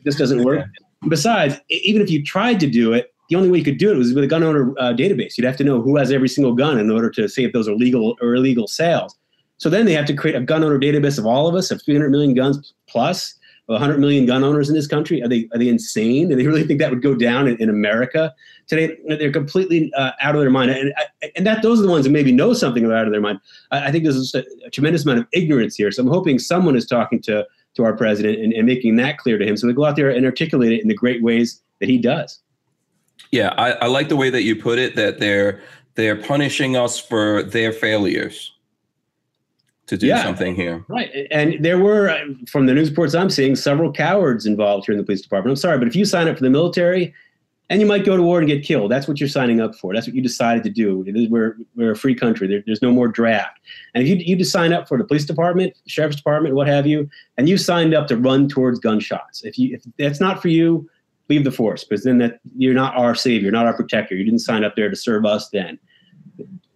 This 0.03 0.15
doesn't 0.15 0.43
work. 0.43 0.65
Besides, 1.07 1.55
e- 1.69 1.81
even 1.83 2.01
if 2.01 2.09
you 2.09 2.23
tried 2.23 2.59
to 2.61 2.67
do 2.67 2.93
it, 2.93 3.13
the 3.29 3.35
only 3.35 3.49
way 3.49 3.59
you 3.59 3.63
could 3.63 3.77
do 3.77 3.91
it 3.91 3.97
was 3.97 4.13
with 4.13 4.23
a 4.23 4.27
gun 4.27 4.43
owner 4.43 4.71
uh, 4.79 4.93
database. 4.93 5.37
You'd 5.37 5.45
have 5.45 5.57
to 5.57 5.63
know 5.63 5.81
who 5.81 5.97
has 5.97 6.11
every 6.11 6.29
single 6.29 6.53
gun 6.53 6.79
in 6.79 6.89
order 6.89 7.09
to 7.11 7.27
say 7.29 7.43
if 7.43 7.53
those 7.53 7.67
are 7.67 7.75
legal 7.75 8.15
or 8.21 8.35
illegal 8.35 8.67
sales. 8.67 9.17
So 9.57 9.69
then 9.69 9.85
they 9.85 9.93
have 9.93 10.05
to 10.05 10.13
create 10.13 10.35
a 10.35 10.41
gun 10.41 10.63
owner 10.63 10.79
database 10.79 11.19
of 11.19 11.25
all 11.25 11.47
of 11.47 11.55
us, 11.55 11.69
of 11.69 11.81
300 11.83 12.09
million 12.09 12.33
guns 12.33 12.73
100 13.77 13.99
million 13.99 14.25
gun 14.25 14.43
owners 14.43 14.67
in 14.67 14.73
this 14.73 14.87
country. 14.87 15.21
Are 15.21 15.27
they 15.27 15.47
are 15.53 15.59
they 15.59 15.67
insane? 15.67 16.29
Do 16.29 16.35
they 16.35 16.47
really 16.47 16.63
think 16.63 16.79
that 16.79 16.89
would 16.89 17.03
go 17.03 17.13
down 17.13 17.47
in, 17.47 17.55
in 17.57 17.69
America 17.69 18.33
today? 18.67 18.97
They're 19.07 19.31
completely 19.31 19.93
uh, 19.93 20.11
out 20.21 20.33
of 20.33 20.41
their 20.41 20.49
mind, 20.49 20.71
and 20.71 20.91
and 21.35 21.45
that 21.45 21.61
those 21.61 21.79
are 21.79 21.83
the 21.83 21.89
ones 21.89 22.07
who 22.07 22.11
maybe 22.11 22.31
know 22.31 22.53
something 22.53 22.83
about 22.83 23.01
out 23.01 23.05
of 23.05 23.11
their 23.11 23.21
mind. 23.21 23.39
I, 23.69 23.87
I 23.87 23.91
think 23.91 24.05
there's 24.05 24.33
a, 24.33 24.43
a 24.65 24.71
tremendous 24.71 25.03
amount 25.03 25.19
of 25.19 25.27
ignorance 25.33 25.75
here. 25.75 25.91
So 25.91 26.01
I'm 26.01 26.09
hoping 26.09 26.39
someone 26.39 26.75
is 26.75 26.87
talking 26.87 27.21
to 27.23 27.45
to 27.75 27.83
our 27.83 27.95
president 27.95 28.39
and, 28.39 28.53
and 28.53 28.65
making 28.65 28.95
that 28.95 29.19
clear 29.19 29.37
to 29.37 29.45
him, 29.45 29.55
so 29.55 29.67
we 29.67 29.73
go 29.73 29.85
out 29.85 29.95
there 29.95 30.09
and 30.09 30.25
articulate 30.25 30.71
it 30.71 30.81
in 30.81 30.87
the 30.87 30.95
great 30.95 31.21
ways 31.21 31.61
that 31.79 31.87
he 31.87 31.99
does. 31.99 32.39
Yeah, 33.31 33.53
I, 33.57 33.71
I 33.73 33.87
like 33.87 34.09
the 34.09 34.15
way 34.15 34.29
that 34.29 34.43
you 34.43 34.55
put 34.55 34.79
it. 34.79 34.95
That 34.95 35.19
they're 35.19 35.61
they're 35.95 36.15
punishing 36.15 36.75
us 36.75 36.97
for 36.99 37.43
their 37.43 37.71
failures 37.71 38.53
to 39.87 39.97
do 39.97 40.07
Yeah. 40.07 40.23
something 40.23 40.55
here. 40.55 40.85
Right. 40.87 41.09
And 41.31 41.57
there 41.65 41.79
were, 41.79 42.09
uh, 42.09 42.19
from 42.47 42.67
the 42.67 42.73
news 42.75 42.89
reports 42.91 43.15
I'm 43.15 43.29
seeing, 43.29 43.55
several 43.55 43.91
cowards 43.91 44.45
involved 44.45 44.85
here 44.85 44.93
in 44.93 44.99
the 44.99 45.03
police 45.03 45.21
department. 45.21 45.51
I'm 45.51 45.55
sorry, 45.55 45.79
but 45.79 45.87
if 45.87 45.95
you 45.95 46.05
sign 46.05 46.27
up 46.27 46.37
for 46.37 46.43
the 46.43 46.49
military 46.49 47.11
and 47.71 47.81
you 47.81 47.87
might 47.87 48.05
go 48.05 48.15
to 48.15 48.21
war 48.21 48.37
and 48.37 48.47
get 48.47 48.63
killed, 48.63 48.91
that's 48.91 49.07
what 49.07 49.19
you're 49.19 49.27
signing 49.27 49.59
up 49.59 49.73
for. 49.73 49.93
That's 49.93 50.05
what 50.05 50.15
you 50.15 50.21
decided 50.21 50.63
to 50.63 50.69
do. 50.69 51.03
We're, 51.29 51.57
we're 51.75 51.91
a 51.91 51.95
free 51.95 52.13
country. 52.13 52.47
There, 52.47 52.61
there's 52.67 52.83
no 52.83 52.91
more 52.91 53.07
draft. 53.07 53.59
And 53.95 54.03
if 54.03 54.09
you, 54.09 54.15
you 54.17 54.35
just 54.35 54.51
sign 54.51 54.73
up 54.73 54.87
for 54.87 54.97
the 54.97 55.03
police 55.03 55.25
department, 55.25 55.73
sheriff's 55.87 56.17
department, 56.17 56.53
what 56.53 56.67
have 56.67 56.85
you, 56.85 57.09
and 57.37 57.49
you 57.49 57.57
signed 57.57 57.95
up 57.95 58.07
to 58.09 58.15
run 58.15 58.47
towards 58.47 58.79
gunshots, 58.79 59.43
if, 59.43 59.57
you, 59.57 59.73
if 59.75 59.81
that's 59.97 60.19
not 60.21 60.39
for 60.39 60.49
you, 60.49 60.87
leave 61.29 61.43
the 61.43 61.51
force 61.51 61.83
because 61.83 62.03
then 62.03 62.17
that 62.17 62.39
you're 62.57 62.73
not 62.73 62.95
our 62.97 63.15
savior, 63.15 63.51
not 63.51 63.65
our 63.65 63.75
protector. 63.75 64.15
You 64.15 64.25
didn't 64.25 64.39
sign 64.39 64.63
up 64.63 64.75
there 64.75 64.89
to 64.89 64.95
serve 64.95 65.25
us 65.25 65.49
then. 65.49 65.79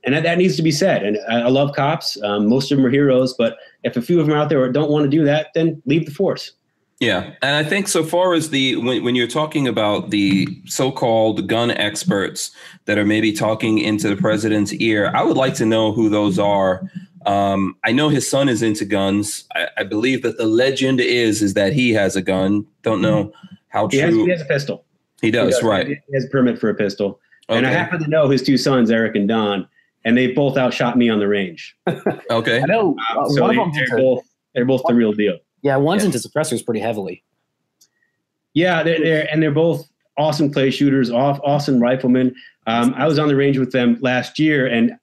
And 0.05 0.13
that, 0.13 0.23
that 0.23 0.37
needs 0.37 0.55
to 0.57 0.61
be 0.61 0.71
said. 0.71 1.03
And 1.03 1.17
I, 1.29 1.41
I 1.41 1.47
love 1.47 1.73
cops. 1.75 2.21
Um, 2.23 2.47
most 2.47 2.71
of 2.71 2.77
them 2.77 2.85
are 2.85 2.89
heroes, 2.89 3.33
but 3.33 3.57
if 3.83 3.97
a 3.97 4.01
few 4.01 4.19
of 4.19 4.27
them 4.27 4.35
are 4.35 4.39
out 4.39 4.49
there 4.49 4.71
don't 4.71 4.91
want 4.91 5.03
to 5.03 5.09
do 5.09 5.23
that, 5.25 5.47
then 5.55 5.81
leave 5.85 6.05
the 6.05 6.11
force. 6.11 6.51
Yeah, 6.99 7.33
and 7.41 7.55
I 7.55 7.67
think 7.67 7.89
so 7.89 8.01
far 8.01 8.33
as 8.33 8.51
the 8.51 8.77
when, 8.77 9.03
when 9.03 9.15
you're 9.15 9.27
talking 9.27 9.67
about 9.67 10.11
the 10.11 10.47
so-called 10.65 11.47
gun 11.49 11.71
experts 11.71 12.51
that 12.85 12.97
are 12.97 13.03
maybe 13.03 13.33
talking 13.33 13.79
into 13.79 14.07
the 14.07 14.15
president's 14.15 14.71
ear, 14.73 15.11
I 15.13 15.21
would 15.23 15.35
like 15.35 15.53
to 15.55 15.65
know 15.65 15.91
who 15.91 16.07
those 16.07 16.39
are. 16.39 16.89
Um, 17.25 17.75
I 17.83 17.91
know 17.91 18.07
his 18.07 18.29
son 18.29 18.47
is 18.47 18.61
into 18.61 18.85
guns. 18.85 19.45
I, 19.53 19.67
I 19.79 19.83
believe 19.83 20.21
that 20.21 20.37
the 20.37 20.45
legend 20.45 21.01
is 21.01 21.41
is 21.41 21.55
that 21.55 21.73
he 21.73 21.91
has 21.91 22.15
a 22.15 22.21
gun. 22.21 22.65
Don't 22.83 23.01
know 23.01 23.33
how 23.73 23.87
He 23.89 23.97
has, 23.97 24.13
he 24.15 24.29
has 24.29 24.41
a 24.41 24.45
pistol. 24.45 24.85
he 25.19 25.27
He 25.27 25.31
does. 25.31 25.61
Right. 25.61 25.87
He 25.87 26.13
has 26.13 26.25
a 26.25 26.29
permit 26.29 26.57
for 26.59 26.69
a 26.69 26.75
pistol. 26.75 27.19
And 27.49 27.67
I 27.67 27.71
happen 27.71 27.99
to 28.01 28.09
know 28.09 28.29
his 28.29 28.41
two 28.41 28.57
sons, 28.57 28.89
Eric 28.89 29.15
and 29.17 29.27
Don, 29.27 29.67
and 30.05 30.17
they 30.17 30.27
both 30.31 30.57
outshot 30.57 30.97
me 30.97 31.09
on 31.09 31.19
the 31.19 31.27
range. 31.27 31.75
Okay. 32.31 32.61
I 32.61 32.65
know 32.65 32.95
uh, 33.17 33.27
so 33.29 33.41
one 33.41 33.55
they, 33.55 33.61
of 33.61 33.73
them's 33.73 33.91
are 33.91 33.97
both 33.97 34.23
they're 34.55 34.65
both 34.65 34.81
the 34.87 34.93
real 34.93 35.11
deal. 35.11 35.37
yeah, 35.61 35.75
one's 35.75 36.03
Yeah. 36.03 36.07
into 36.07 36.19
suppressors 36.19 36.63
pretty 36.65 36.79
heavily. 36.79 37.23
Yeah, 38.53 38.83
they're, 38.83 38.99
they're 38.99 39.27
and 39.31 39.41
they're 39.41 39.51
both 39.51 39.87
awesome 40.17 40.51
clay 40.53 40.69
shooters, 40.71 41.09
off 41.11 41.39
awesome 41.43 41.79
riflemen. 41.81 42.35
Um, 42.67 42.93
I 42.95 43.07
was 43.07 43.17
on 43.19 43.27
the 43.27 43.35
range 43.35 43.57
with 43.57 43.71
them 43.71 43.97
last 44.01 44.37
year, 44.39 44.67
and 44.67 44.93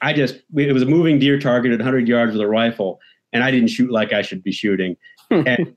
I 0.00 0.12
just 0.12 0.36
it 0.56 0.72
was 0.72 0.82
a 0.82 0.86
moving 0.86 1.18
deer 1.18 1.38
target 1.38 1.72
at 1.72 1.78
100 1.78 2.08
yards 2.08 2.32
with 2.32 2.40
a 2.40 2.46
rifle, 2.48 3.00
and 3.32 3.42
I 3.42 3.50
didn't 3.50 3.68
shoot 3.68 3.90
like 3.90 4.12
I 4.12 4.22
should 4.22 4.42
be 4.42 4.52
shooting. 4.52 4.96
and 5.30 5.76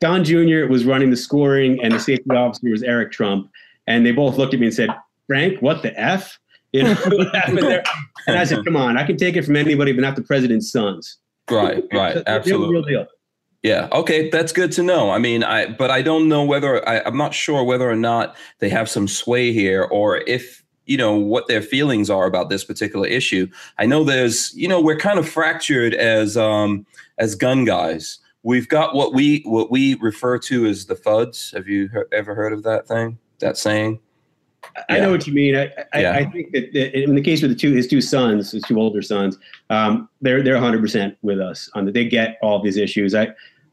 Don 0.00 0.24
Jr. 0.24 0.66
was 0.66 0.84
running 0.84 1.10
the 1.10 1.16
scoring, 1.16 1.78
and 1.82 1.92
the 1.92 2.00
safety 2.00 2.30
officer 2.30 2.70
was 2.70 2.82
Eric 2.82 3.12
Trump, 3.12 3.50
and 3.86 4.04
they 4.04 4.12
both 4.12 4.38
looked 4.38 4.54
at 4.54 4.60
me 4.60 4.66
and 4.66 4.74
said, 4.74 4.90
"Frank, 5.26 5.60
what 5.60 5.82
the 5.82 5.98
f?" 5.98 6.38
You 6.72 6.84
know 6.84 6.94
what 7.06 7.34
happened 7.34 7.58
there? 7.58 7.82
And 8.26 8.38
I 8.38 8.44
said, 8.44 8.64
"Come 8.64 8.76
on, 8.76 8.96
I 8.96 9.04
can 9.04 9.16
take 9.16 9.36
it 9.36 9.44
from 9.44 9.56
anybody, 9.56 9.92
but 9.92 10.00
not 10.00 10.16
the 10.16 10.22
president's 10.22 10.70
sons." 10.70 11.18
Right. 11.50 11.84
Right. 11.92 12.22
Absolutely. 12.26 12.96
Yeah. 13.62 13.88
Okay. 13.92 14.30
That's 14.30 14.52
good 14.52 14.72
to 14.72 14.82
know. 14.82 15.10
I 15.10 15.18
mean, 15.18 15.44
I 15.44 15.66
but 15.66 15.90
I 15.90 16.00
don't 16.00 16.28
know 16.28 16.44
whether 16.44 16.88
I, 16.88 17.02
I'm 17.04 17.16
not 17.16 17.34
sure 17.34 17.62
whether 17.64 17.90
or 17.90 17.96
not 17.96 18.36
they 18.60 18.70
have 18.70 18.88
some 18.88 19.06
sway 19.06 19.52
here, 19.52 19.82
or 19.82 20.18
if 20.18 20.64
you 20.86 20.96
know 20.96 21.14
what 21.14 21.46
their 21.46 21.60
feelings 21.60 22.08
are 22.08 22.24
about 22.24 22.48
this 22.48 22.64
particular 22.64 23.06
issue. 23.06 23.48
I 23.78 23.86
know 23.86 24.02
there's, 24.02 24.54
you 24.54 24.66
know, 24.66 24.80
we're 24.80 24.96
kind 24.96 25.18
of 25.18 25.28
fractured 25.28 25.94
as 25.94 26.36
um 26.36 26.86
as 27.18 27.34
gun 27.34 27.64
guys. 27.64 28.18
We've 28.42 28.68
got 28.68 28.94
what 28.94 29.12
we 29.12 29.42
what 29.44 29.70
we 29.70 29.94
refer 29.94 30.38
to 30.38 30.66
as 30.66 30.86
the 30.86 30.96
FUDs. 30.96 31.52
Have 31.54 31.68
you 31.68 31.88
he- 31.88 32.16
ever 32.16 32.34
heard 32.34 32.52
of 32.52 32.62
that 32.62 32.88
thing? 32.88 33.18
that 33.40 33.58
saying? 33.58 34.00
I 34.88 35.00
know 35.00 35.10
what 35.10 35.26
you 35.26 35.32
mean. 35.32 35.56
I, 35.56 35.70
yeah. 35.98 36.12
I, 36.12 36.24
think 36.26 36.52
that, 36.52 36.98
in 36.98 37.14
the 37.14 37.22
case 37.22 37.42
with 37.42 37.50
the 37.50 37.56
two, 37.56 37.72
his 37.72 37.88
two 37.88 38.00
sons, 38.00 38.52
his 38.52 38.62
two 38.62 38.78
older 38.78 39.02
sons, 39.02 39.38
um, 39.70 40.08
they're 40.20 40.42
they're 40.42 40.54
100 40.54 40.80
percent 40.80 41.16
with 41.22 41.40
us 41.40 41.70
on 41.74 41.86
that. 41.86 41.94
They 41.94 42.06
get 42.06 42.38
all 42.42 42.62
these 42.62 42.76
issues. 42.76 43.14
I, 43.14 43.28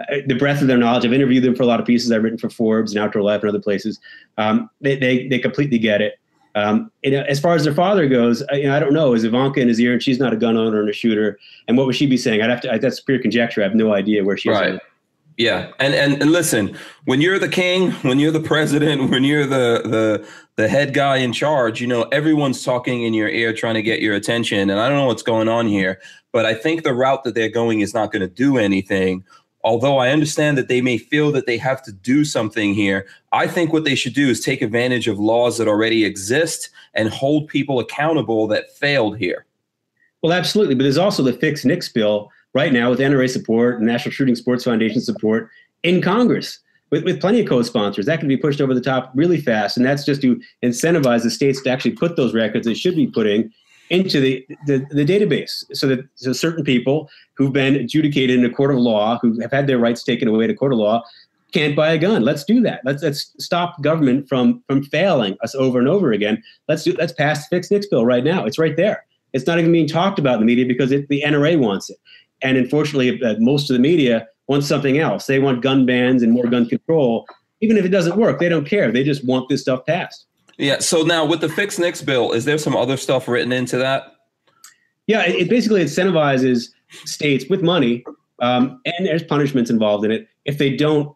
I, 0.10 0.24
the 0.28 0.36
breadth 0.36 0.62
of 0.62 0.68
their 0.68 0.78
knowledge. 0.78 1.06
I've 1.06 1.14
interviewed 1.14 1.44
them 1.44 1.56
for 1.56 1.64
a 1.64 1.66
lot 1.66 1.80
of 1.80 1.86
pieces 1.86 2.12
I've 2.12 2.24
written 2.24 2.40
for 2.40 2.50
Forbes 2.50 2.94
and 2.94 3.04
Outdoor 3.04 3.22
Life 3.22 3.42
and 3.42 3.50
other 3.50 3.60
places. 3.60 4.00
Um, 4.38 4.70
they, 4.82 4.98
they 4.98 5.28
they 5.28 5.40
completely 5.40 5.78
get 5.78 6.02
it. 6.02 6.20
Um, 6.58 6.92
know, 7.06 7.22
as 7.28 7.40
far 7.40 7.54
as 7.54 7.64
their 7.64 7.74
father 7.74 8.08
goes, 8.08 8.42
I, 8.52 8.56
you 8.56 8.68
know, 8.68 8.76
I 8.76 8.80
don't 8.80 8.94
know. 8.94 9.14
Is 9.14 9.24
Ivanka 9.24 9.60
in 9.60 9.68
his 9.68 9.80
ear 9.80 9.94
and 9.94 10.02
she's 10.02 10.20
not 10.20 10.34
a 10.34 10.38
gun 10.38 10.58
owner 10.58 10.80
and 10.80 10.90
a 10.90 10.94
shooter? 10.94 11.38
And 11.68 11.78
what 11.78 11.86
would 11.86 11.96
she 11.96 12.08
be 12.08 12.18
saying? 12.18 12.42
I'd 12.42 12.50
have 12.50 12.62
to. 12.62 12.74
I, 12.74 12.78
that's 12.80 13.00
pure 13.00 13.20
conjecture. 13.20 13.62
I 13.62 13.66
have 13.66 13.76
no 13.76 13.94
idea 13.94 14.24
where 14.24 14.38
she's. 14.38 14.52
Right. 14.52 14.76
At. 14.76 14.82
Yeah, 15.38 15.72
and, 15.80 15.94
and 15.94 16.20
and 16.20 16.32
listen, 16.32 16.76
when 17.06 17.22
you're 17.22 17.38
the 17.38 17.48
king, 17.48 17.92
when 18.02 18.18
you're 18.18 18.32
the 18.32 18.40
president, 18.40 19.12
when 19.12 19.24
you're 19.24 19.46
the 19.46 19.84
the 19.86 20.28
the 20.56 20.68
head 20.68 20.96
guy 20.96 21.18
in 21.18 21.32
charge, 21.32 21.80
you 21.80 21.86
know 21.86 22.04
everyone's 22.12 22.64
talking 22.64 23.04
in 23.04 23.14
your 23.14 23.30
ear, 23.30 23.54
trying 23.54 23.76
to 23.76 23.84
get 23.84 24.02
your 24.02 24.16
attention. 24.16 24.72
And 24.72 24.80
I 24.80 24.90
don't 24.90 24.98
know 24.98 25.06
what's 25.06 25.22
going 25.22 25.48
on 25.48 25.68
here, 25.68 26.02
but 26.32 26.48
I 26.48 26.56
think 26.56 26.82
the 26.82 26.94
route 26.96 27.24
that 27.24 27.36
they're 27.36 27.50
going 27.50 27.82
is 27.82 27.94
not 27.94 28.12
going 28.12 28.22
to 28.22 28.28
do 28.28 28.58
anything. 28.58 29.24
Although 29.68 29.98
I 29.98 30.12
understand 30.12 30.58
that 30.58 30.70
they 30.70 30.80
may 30.80 30.98
feel 30.98 31.30
that 31.34 31.46
they 31.46 31.58
have 31.58 31.84
to 31.84 31.92
do 31.92 32.24
something 32.24 32.74
here, 32.74 33.06
I 33.34 33.48
think 33.48 33.74
what 33.74 33.84
they 33.84 33.96
should 33.96 34.14
do 34.14 34.30
is 34.30 34.40
take 34.40 34.62
advantage 34.62 35.10
of 35.10 35.20
laws 35.20 35.58
that 35.58 35.68
already 35.68 36.06
exist 36.06 36.70
and 36.94 37.10
hold 37.10 37.50
people 37.50 37.78
accountable 37.82 38.48
that 38.48 38.72
failed 38.78 39.18
here. 39.18 39.46
Well, 40.22 40.32
absolutely, 40.32 40.76
but 40.76 40.84
there's 40.84 40.98
also 40.98 41.22
the 41.22 41.34
Fix 41.34 41.66
NICS 41.66 41.90
bill 41.90 42.32
right 42.54 42.72
now 42.72 42.92
with 42.92 43.00
NRA 43.00 43.30
support 43.30 43.82
National 43.82 44.14
Shooting 44.14 44.36
Sports 44.36 44.64
Foundation 44.64 45.02
support 45.02 45.50
in 45.84 46.02
Congress 46.02 46.60
with, 46.90 47.04
with 47.04 47.20
plenty 47.20 47.42
of 47.42 47.50
co-sponsors. 47.50 48.06
That 48.06 48.20
can 48.20 48.30
be 48.30 48.38
pushed 48.38 48.62
over 48.62 48.74
the 48.74 48.80
top 48.80 49.12
really 49.16 49.42
fast. 49.42 49.76
And 49.76 49.86
that's 49.86 50.06
just 50.06 50.22
to 50.22 50.42
incentivize 50.64 51.24
the 51.24 51.30
states 51.30 51.62
to 51.64 51.70
actually 51.70 51.92
put 51.92 52.16
those 52.16 52.34
records 52.34 52.66
they 52.66 52.74
should 52.74 52.96
be 52.96 53.08
putting 53.08 53.52
into 53.90 54.20
the, 54.20 54.46
the, 54.66 54.86
the, 54.92 55.06
database 55.06 55.64
so 55.74 55.88
that 55.88 56.00
so 56.16 56.34
certain 56.34 56.64
people 56.64 57.10
who've 57.36 57.54
been 57.54 57.76
adjudicated 57.76 58.38
in 58.38 58.46
a 58.46 58.50
court 58.50 58.72
of 58.72 58.78
law, 58.78 59.18
who 59.22 59.40
have 59.40 59.52
had 59.52 59.68
their 59.68 59.78
rights 59.78 60.04
taken 60.04 60.28
away 60.28 60.46
in 60.46 60.52
a 60.52 60.56
court 60.56 60.74
of 60.74 60.80
law, 60.80 61.04
can't 61.54 61.76
buy 61.76 61.92
a 61.92 61.98
gun. 61.98 62.24
Let's 62.24 62.44
do 62.44 62.62
that. 62.62 62.82
Let's 62.84 63.02
let's 63.02 63.34
stop 63.40 63.82
government 63.82 64.28
from 64.28 64.64
from 64.68 64.84
failing 64.84 65.38
us 65.42 65.56
over 65.56 65.80
and 65.80 65.88
over 65.88 66.12
again. 66.12 66.44
Let's 66.68 66.84
do 66.84 66.94
let's 66.98 67.14
pass 67.14 67.48
the 67.48 67.56
Fix 67.56 67.72
NICS 67.72 67.88
bill 67.88 68.06
right 68.06 68.24
now. 68.24 68.46
It's 68.46 68.60
right 68.60 68.76
there. 68.76 69.06
It's 69.34 69.48
not 69.48 69.60
even 69.60 69.72
being 69.72 69.88
talked 69.88 70.20
about 70.20 70.36
in 70.36 70.40
the 70.42 70.46
media 70.46 70.66
because 70.66 70.92
it, 70.92 71.08
the 71.10 71.22
NRA 71.26 71.60
wants 71.60 71.90
it. 71.90 71.98
And 72.42 72.58
unfortunately, 72.58 73.22
uh, 73.24 73.36
most 73.40 73.70
of 73.70 73.76
the 73.76 73.82
media 73.82 74.28
wants 74.48 74.68
something 74.68 74.98
else. 74.98 75.26
They 75.26 75.40
want 75.40 75.62
gun 75.62 75.86
bans 75.86 76.24
and 76.24 76.32
more 76.32 76.48
gun 76.48 76.68
control. 76.68 77.26
Even 77.62 77.78
if 77.78 77.86
it 77.86 77.90
doesn't 77.90 78.18
work, 78.18 78.40
they 78.40 78.50
don't 78.50 78.66
care. 78.66 78.92
They 78.92 79.04
just 79.04 79.26
want 79.26 79.50
this 79.50 79.62
stuff 79.62 79.86
passed. 79.86 80.26
Yeah. 80.58 80.80
So 80.80 81.04
now 81.04 81.26
with 81.26 81.42
the 81.42 81.50
Fix 81.50 81.78
NICS 81.78 82.02
bill, 82.02 82.32
is 82.32 82.46
there 82.46 82.58
some 82.58 82.76
other 82.76 82.98
stuff 82.98 83.28
written 83.28 83.52
into 83.52 83.78
that? 83.78 84.16
Yeah, 85.06 85.24
it, 85.24 85.36
it 85.36 85.50
basically 85.50 85.84
incentivizes 85.84 86.70
states 87.06 87.46
with 87.50 87.62
money, 87.62 88.04
um, 88.42 88.82
and 88.86 89.06
there's 89.06 89.24
punishments 89.24 89.70
involved 89.70 90.06
in 90.06 90.12
it 90.12 90.28
if 90.46 90.58
they 90.58 90.76
don't 90.76 91.16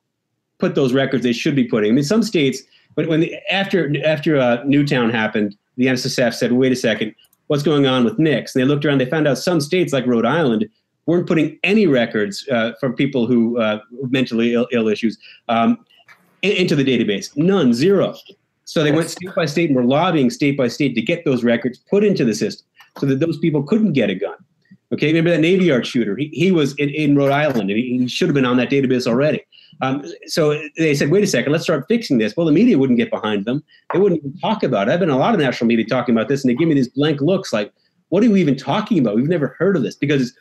put 0.60 0.76
those 0.76 0.94
records 0.94 1.24
they 1.24 1.34
should 1.34 1.56
be 1.56 1.66
putting. 1.66 1.92
I 1.92 1.94
mean, 1.94 2.04
some 2.04 2.24
states, 2.24 2.62
but 2.96 3.08
when 3.08 3.20
the, 3.20 3.36
after 3.52 3.94
after 4.06 4.38
uh, 4.40 4.64
Newtown 4.66 5.10
happened, 5.10 5.56
the 5.78 5.88
NSSF 5.88 6.34
said, 6.34 6.54
"Wait 6.54 6.72
a 6.72 6.76
second, 6.76 7.16
what's 7.48 7.64
going 7.64 7.86
on 7.86 8.06
with 8.06 8.18
NICS?" 8.18 8.56
And 8.56 8.62
they 8.62 8.68
looked 8.68 8.86
around, 8.86 9.00
they 9.00 9.06
found 9.06 9.28
out 9.28 9.38
some 9.38 9.60
states 9.60 9.92
like 9.92 10.06
Rhode 10.06 10.26
Island 10.26 10.70
weren't 11.08 11.28
putting 11.28 11.60
any 11.64 11.88
records 11.88 12.48
uh, 12.50 12.74
from 12.80 12.94
people 12.94 13.26
who 13.26 13.60
uh, 13.60 13.80
mentally 14.10 14.54
Ill, 14.54 14.68
Ill 14.72 14.88
issues 14.88 15.18
um, 15.50 15.84
into 16.44 16.76
the 16.76 16.86
database. 16.86 17.36
None, 17.36 17.74
zero. 17.74 18.16
So 18.72 18.86
they 18.86 18.94
went 18.94 19.10
state 19.10 19.36
by 19.36 19.46
state 19.48 19.70
and 19.70 19.76
were 19.76 19.84
lobbying 19.84 20.30
state 20.30 20.56
by 20.56 20.70
state 20.70 20.96
to 20.96 21.02
get 21.02 21.26
those 21.26 21.44
records 21.44 21.78
put 21.78 22.06
into 22.06 22.24
the 22.24 22.34
system 22.34 22.66
so 23.00 23.06
that 23.06 23.20
those 23.20 23.38
people 23.38 23.64
couldn't 23.64 23.92
get 23.92 24.10
a 24.10 24.16
gun. 24.16 24.38
Okay, 24.94 25.08
remember 25.08 25.30
that 25.30 25.42
Navy 25.42 25.66
Yard 25.66 25.86
shooter? 25.86 26.16
He, 26.16 26.28
he 26.28 26.54
was 26.54 26.74
in, 26.76 26.88
in 26.88 27.18
Rhode 27.18 27.34
Island 27.34 27.70
and 27.70 27.72
he, 27.72 27.98
he 27.98 28.08
should 28.08 28.30
have 28.30 28.34
been 28.34 28.46
on 28.46 28.56
that 28.56 28.70
database 28.70 29.08
already. 29.08 29.42
Um, 29.82 30.06
so 30.28 30.58
they 30.78 30.96
said, 30.96 31.12
wait 31.12 31.22
a 31.22 31.28
second, 31.28 31.52
let's 31.52 31.66
start 31.66 31.84
fixing 31.90 32.18
this. 32.18 32.38
Well, 32.38 32.46
the 32.46 32.54
media 32.54 32.78
wouldn't 32.78 32.96
get 32.96 33.12
behind 33.12 33.44
them. 33.44 33.62
They 33.92 34.00
wouldn't 34.00 34.20
even 34.20 34.38
talk 34.38 34.64
about 34.64 34.88
it. 34.88 34.94
I've 34.94 35.02
been 35.02 35.10
a 35.10 35.18
lot 35.18 35.34
of 35.34 35.42
national 35.42 35.68
media 35.68 35.86
talking 35.86 36.16
about 36.16 36.30
this, 36.30 36.42
and 36.42 36.50
they 36.50 36.56
give 36.56 36.70
me 36.70 36.76
these 36.76 36.88
blank 36.88 37.20
looks 37.20 37.52
like, 37.52 37.74
what 38.08 38.24
are 38.24 38.30
we 38.30 38.40
even 38.40 38.56
talking 38.56 39.00
about? 39.00 39.18
We've 39.18 39.28
never 39.28 39.54
heard 39.60 39.76
of 39.76 39.84
this 39.84 39.96
because 39.96 40.34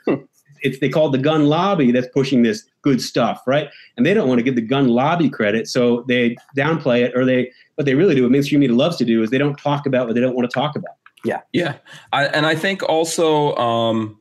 it's 0.62 0.78
they 0.78 0.88
call 0.88 1.08
it 1.08 1.12
the 1.12 1.22
gun 1.22 1.46
lobby 1.46 1.92
that's 1.92 2.08
pushing 2.08 2.42
this 2.42 2.64
good 2.82 3.00
stuff, 3.00 3.42
right? 3.46 3.68
And 3.96 4.06
they 4.06 4.14
don't 4.14 4.28
want 4.28 4.38
to 4.38 4.42
give 4.42 4.54
the 4.54 4.62
gun 4.62 4.88
lobby 4.88 5.28
credit, 5.28 5.68
so 5.68 6.04
they 6.08 6.36
downplay 6.56 7.02
it, 7.02 7.16
or 7.16 7.24
they 7.24 7.50
what 7.76 7.84
they 7.84 7.94
really 7.94 8.14
do, 8.14 8.22
what 8.22 8.32
mainstream 8.32 8.60
media 8.60 8.76
loves 8.76 8.96
to 8.96 9.04
do, 9.04 9.22
is 9.22 9.30
they 9.30 9.38
don't 9.38 9.56
talk 9.56 9.86
about 9.86 10.06
what 10.06 10.14
they 10.14 10.20
don't 10.20 10.34
want 10.34 10.50
to 10.50 10.54
talk 10.54 10.76
about. 10.76 10.94
Yeah, 11.24 11.40
yeah, 11.52 11.76
I, 12.12 12.26
and 12.26 12.46
I 12.46 12.54
think 12.54 12.82
also, 12.82 13.54
um, 13.56 14.18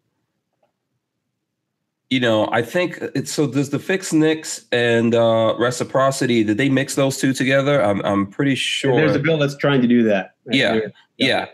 you 2.09 2.19
know, 2.19 2.49
I 2.51 2.61
think 2.61 2.99
it's 3.15 3.31
so. 3.31 3.47
Does 3.47 3.69
the 3.69 3.79
Fix 3.79 4.11
NICS 4.11 4.65
and 4.71 5.15
uh, 5.15 5.55
reciprocity? 5.57 6.43
Did 6.43 6.57
they 6.57 6.69
mix 6.69 6.95
those 6.95 7.17
two 7.17 7.33
together? 7.33 7.81
I'm 7.81 8.03
I'm 8.03 8.27
pretty 8.27 8.55
sure. 8.55 8.95
There's 8.95 9.15
a 9.15 9.19
bill 9.19 9.37
that's 9.37 9.55
trying 9.57 9.81
to 9.81 9.87
do 9.87 10.03
that. 10.03 10.35
Right 10.45 10.57
yeah, 10.57 10.73
yeah, 10.75 10.87
yeah 11.17 11.45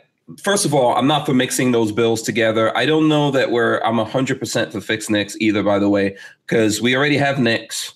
first 0.42 0.66
of 0.66 0.74
all, 0.74 0.96
I'm 0.96 1.08
not 1.08 1.26
for 1.26 1.34
mixing 1.34 1.72
those 1.72 1.92
bills 1.92 2.22
together. 2.22 2.76
I 2.78 2.86
don't 2.86 3.08
know 3.08 3.32
that 3.32 3.52
we're 3.52 3.80
I'm 3.80 3.96
100% 3.96 4.72
for 4.72 4.82
Fix 4.82 5.10
NICS 5.10 5.38
either, 5.40 5.64
by 5.64 5.80
the 5.80 5.90
way, 5.90 6.18
because 6.46 6.82
we 6.82 6.96
already 6.96 7.18
have 7.18 7.40
NICS. 7.40 7.94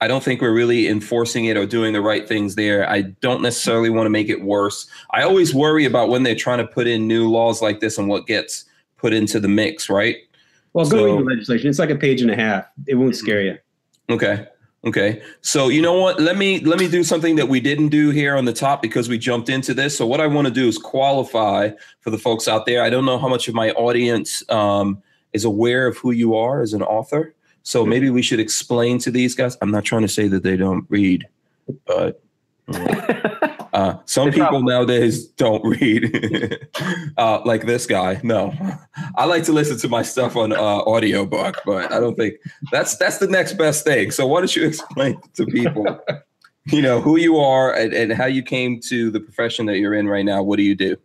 I 0.00 0.08
don't 0.08 0.22
think 0.22 0.42
we're 0.42 0.52
really 0.52 0.88
enforcing 0.88 1.46
it 1.46 1.56
or 1.56 1.64
doing 1.64 1.94
the 1.94 2.02
right 2.02 2.28
things 2.28 2.56
there. 2.56 2.88
I 2.88 3.02
don't 3.02 3.40
necessarily 3.40 3.88
want 3.88 4.06
to 4.06 4.10
make 4.10 4.28
it 4.28 4.42
worse. 4.42 4.86
I 5.12 5.22
always 5.22 5.54
worry 5.54 5.86
about 5.86 6.10
when 6.10 6.24
they're 6.24 6.34
trying 6.34 6.58
to 6.58 6.66
put 6.66 6.86
in 6.86 7.08
new 7.08 7.28
laws 7.30 7.62
like 7.62 7.80
this 7.80 7.96
and 7.96 8.08
what 8.08 8.26
gets 8.26 8.64
put 8.98 9.14
into 9.14 9.40
the 9.40 9.48
mix, 9.48 9.88
right? 9.88 10.16
Well, 10.74 10.84
go 10.84 10.98
so, 10.98 11.04
read 11.16 11.24
the 11.24 11.30
legislation. 11.30 11.70
It's 11.70 11.78
like 11.78 11.90
a 11.90 11.96
page 11.96 12.20
and 12.20 12.30
a 12.30 12.36
half. 12.36 12.66
It 12.86 12.96
won't 12.96 13.16
scare 13.16 13.40
you. 13.40 13.56
Okay. 14.10 14.46
Okay. 14.86 15.22
So 15.40 15.68
you 15.68 15.80
know 15.80 15.98
what? 15.98 16.20
Let 16.20 16.36
me 16.36 16.60
let 16.60 16.78
me 16.78 16.88
do 16.88 17.04
something 17.04 17.36
that 17.36 17.48
we 17.48 17.60
didn't 17.60 17.88
do 17.88 18.10
here 18.10 18.36
on 18.36 18.44
the 18.44 18.52
top 18.52 18.82
because 18.82 19.08
we 19.08 19.16
jumped 19.16 19.48
into 19.48 19.72
this. 19.72 19.96
So 19.96 20.06
what 20.06 20.20
I 20.20 20.26
want 20.26 20.46
to 20.46 20.52
do 20.52 20.68
is 20.68 20.76
qualify 20.76 21.70
for 22.00 22.10
the 22.10 22.18
folks 22.18 22.48
out 22.48 22.66
there. 22.66 22.82
I 22.82 22.90
don't 22.90 23.06
know 23.06 23.18
how 23.18 23.28
much 23.28 23.48
of 23.48 23.54
my 23.54 23.70
audience 23.72 24.42
um, 24.50 25.02
is 25.32 25.44
aware 25.44 25.86
of 25.86 25.96
who 25.96 26.10
you 26.10 26.34
are 26.36 26.60
as 26.60 26.74
an 26.74 26.82
author. 26.82 27.34
So 27.62 27.86
maybe 27.86 28.10
we 28.10 28.20
should 28.20 28.40
explain 28.40 28.98
to 28.98 29.10
these 29.10 29.34
guys. 29.34 29.56
I'm 29.62 29.70
not 29.70 29.84
trying 29.84 30.02
to 30.02 30.08
say 30.08 30.28
that 30.28 30.42
they 30.42 30.56
don't 30.56 30.84
read, 30.90 31.26
but 31.86 32.22
Uh, 33.74 33.98
some 34.04 34.28
it's 34.28 34.36
people 34.36 34.62
not- 34.62 34.70
nowadays 34.70 35.26
don't 35.26 35.64
read 35.64 36.64
uh, 37.18 37.40
like 37.44 37.66
this 37.66 37.86
guy. 37.86 38.20
No, 38.22 38.54
I 39.16 39.24
like 39.24 39.42
to 39.44 39.52
listen 39.52 39.76
to 39.78 39.88
my 39.88 40.02
stuff 40.02 40.36
on 40.36 40.52
uh, 40.52 40.56
audiobook, 40.56 41.60
but 41.66 41.90
I 41.92 41.98
don't 41.98 42.14
think 42.16 42.34
that's 42.70 42.96
that's 42.98 43.18
the 43.18 43.26
next 43.26 43.54
best 43.54 43.84
thing. 43.84 44.12
So 44.12 44.28
why 44.28 44.38
don't 44.40 44.54
you 44.54 44.64
explain 44.64 45.20
to 45.34 45.44
people, 45.46 45.98
you 46.66 46.82
know, 46.82 47.00
who 47.00 47.16
you 47.18 47.36
are 47.38 47.74
and, 47.74 47.92
and 47.92 48.12
how 48.12 48.26
you 48.26 48.44
came 48.44 48.78
to 48.90 49.10
the 49.10 49.18
profession 49.18 49.66
that 49.66 49.78
you're 49.78 49.94
in 49.94 50.06
right 50.06 50.24
now? 50.24 50.40
What 50.40 50.58
do 50.58 50.62
you 50.62 50.76
do? 50.76 50.96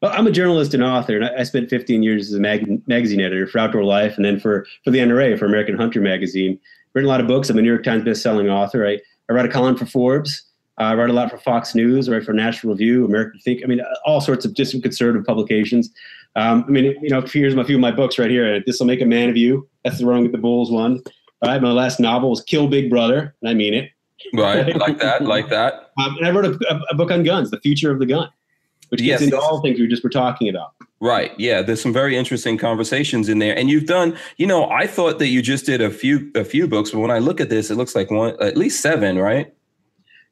Well, 0.00 0.10
I'm 0.12 0.26
a 0.26 0.32
journalist 0.32 0.74
and 0.74 0.82
author, 0.82 1.14
and 1.14 1.24
I 1.24 1.44
spent 1.44 1.70
15 1.70 2.02
years 2.02 2.26
as 2.30 2.34
a 2.34 2.40
mag- 2.40 2.82
magazine 2.88 3.20
editor 3.20 3.46
for 3.46 3.60
Outdoor 3.60 3.84
Life, 3.84 4.16
and 4.16 4.24
then 4.24 4.40
for 4.40 4.66
for 4.82 4.90
the 4.90 4.98
NRA 4.98 5.38
for 5.38 5.46
American 5.46 5.76
Hunter 5.76 6.00
magazine. 6.00 6.58
Written 6.94 7.06
a 7.06 7.12
lot 7.12 7.20
of 7.20 7.28
books. 7.28 7.48
I'm 7.48 7.58
a 7.58 7.62
New 7.62 7.68
York 7.70 7.84
Times 7.84 8.02
best-selling 8.04 8.50
author. 8.50 8.84
I, 8.84 8.98
I 9.30 9.32
write 9.34 9.46
a 9.46 9.48
column 9.48 9.76
for 9.76 9.86
Forbes. 9.86 10.42
I 10.78 10.94
write 10.94 11.10
a 11.10 11.12
lot 11.12 11.30
for 11.30 11.38
Fox 11.38 11.74
News, 11.74 12.08
I 12.08 12.12
write 12.12 12.24
for 12.24 12.32
National 12.32 12.72
Review, 12.72 13.04
American 13.04 13.40
Think. 13.40 13.62
I 13.62 13.66
mean, 13.66 13.80
all 14.06 14.20
sorts 14.20 14.44
of 14.44 14.54
just 14.54 14.80
conservative 14.82 15.26
publications. 15.26 15.90
Um, 16.34 16.64
I 16.66 16.70
mean, 16.70 16.96
you 17.02 17.10
know, 17.10 17.20
here's 17.20 17.54
a 17.54 17.64
few 17.64 17.76
of 17.76 17.80
my 17.80 17.90
books 17.90 18.18
right 18.18 18.30
here. 18.30 18.62
This 18.64 18.78
will 18.78 18.86
make 18.86 19.02
a 19.02 19.06
man 19.06 19.28
of 19.28 19.36
you. 19.36 19.68
That's 19.84 19.98
the 19.98 20.06
wrong 20.06 20.22
with 20.22 20.32
the 20.32 20.38
Bulls 20.38 20.70
one. 20.70 21.02
All 21.42 21.50
right, 21.50 21.60
my 21.60 21.72
last 21.72 22.00
novel 22.00 22.30
was 22.30 22.40
Kill 22.40 22.68
Big 22.68 22.88
Brother, 22.88 23.34
and 23.42 23.50
I 23.50 23.54
mean 23.54 23.74
it. 23.74 23.90
Right, 24.32 24.74
like 24.76 25.00
that, 25.00 25.22
like 25.22 25.48
that. 25.48 25.90
Um, 25.98 26.16
and 26.18 26.26
I 26.26 26.30
wrote 26.30 26.44
a, 26.44 26.80
a, 26.90 26.94
book 26.94 27.10
on 27.10 27.24
guns, 27.24 27.50
The 27.50 27.58
Future 27.58 27.90
of 27.90 27.98
the 27.98 28.06
Gun, 28.06 28.28
which 28.88 29.00
gets 29.00 29.20
yes, 29.20 29.22
into 29.22 29.40
all 29.40 29.60
things 29.60 29.80
we 29.80 29.88
just 29.88 30.04
were 30.04 30.10
talking 30.10 30.48
about. 30.48 30.74
Right. 31.00 31.32
Yeah. 31.38 31.62
There's 31.62 31.82
some 31.82 31.92
very 31.92 32.16
interesting 32.16 32.56
conversations 32.56 33.28
in 33.28 33.40
there, 33.40 33.58
and 33.58 33.68
you've 33.68 33.86
done. 33.86 34.16
You 34.36 34.46
know, 34.46 34.70
I 34.70 34.86
thought 34.86 35.18
that 35.18 35.26
you 35.26 35.42
just 35.42 35.66
did 35.66 35.80
a 35.80 35.90
few 35.90 36.30
a 36.36 36.44
few 36.44 36.68
books, 36.68 36.92
but 36.92 37.00
when 37.00 37.10
I 37.10 37.18
look 37.18 37.40
at 37.40 37.50
this, 37.50 37.72
it 37.72 37.74
looks 37.74 37.96
like 37.96 38.12
one 38.12 38.36
at 38.40 38.56
least 38.56 38.80
seven, 38.80 39.18
right? 39.18 39.52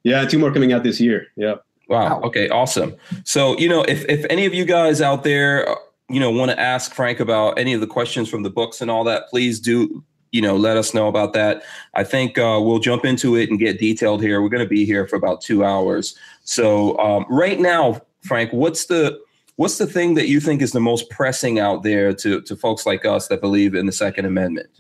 Yeah, 0.03 0.25
two 0.25 0.39
more 0.39 0.53
coming 0.53 0.73
out 0.73 0.83
this 0.83 1.01
year. 1.01 1.29
Yeah. 1.37 1.57
Wow. 1.89 2.21
Okay. 2.23 2.49
Awesome. 2.49 2.95
So, 3.25 3.59
you 3.59 3.69
know, 3.69 3.83
if 3.83 4.05
if 4.09 4.25
any 4.31 4.47
of 4.47 4.55
you 4.55 4.65
guys 4.65 5.01
out 5.01 5.25
there, 5.25 5.69
uh, 5.69 5.75
you 6.09 6.21
know, 6.21 6.31
want 6.31 6.51
to 6.51 6.59
ask 6.59 6.95
Frank 6.95 7.21
about 7.21 7.59
any 7.59 7.73
of 7.73 7.81
the 7.81 7.87
questions 7.87 8.29
from 8.29 8.43
the 8.43 8.51
books 8.51 8.81
and 8.81 8.91
all 8.91 9.05
that, 9.05 9.29
please 9.29 9.59
do. 9.59 10.03
You 10.33 10.41
know, 10.41 10.57
let 10.57 10.77
us 10.77 10.95
know 10.95 11.09
about 11.09 11.33
that. 11.33 11.65
I 11.95 12.05
think 12.05 12.39
uh, 12.39 12.61
we'll 12.63 12.79
jump 12.79 13.05
into 13.05 13.35
it 13.35 13.51
and 13.51 13.59
get 13.59 13.81
detailed 13.81 14.23
here. 14.23 14.41
We're 14.41 14.49
going 14.49 14.63
to 14.63 14.69
be 14.69 14.85
here 14.85 15.09
for 15.09 15.17
about 15.17 15.41
two 15.41 15.65
hours. 15.65 16.17
So, 16.45 16.97
um, 16.99 17.27
right 17.29 17.59
now, 17.59 18.01
Frank, 18.23 18.53
what's 18.53 18.87
the 18.87 19.21
what's 19.57 19.79
the 19.79 19.87
thing 19.87 20.15
that 20.15 20.29
you 20.29 20.39
think 20.39 20.63
is 20.63 20.71
the 20.71 20.81
most 20.81 21.11
pressing 21.11 21.59
out 21.59 21.83
there 21.83 22.15
to 22.15 22.41
to 22.43 22.55
folks 22.57 22.87
like 22.87 23.05
us 23.05 23.27
that 23.29 23.41
believe 23.41 23.75
in 23.75 23.87
the 23.87 23.93
Second 23.93 24.27
Amendment? 24.27 24.71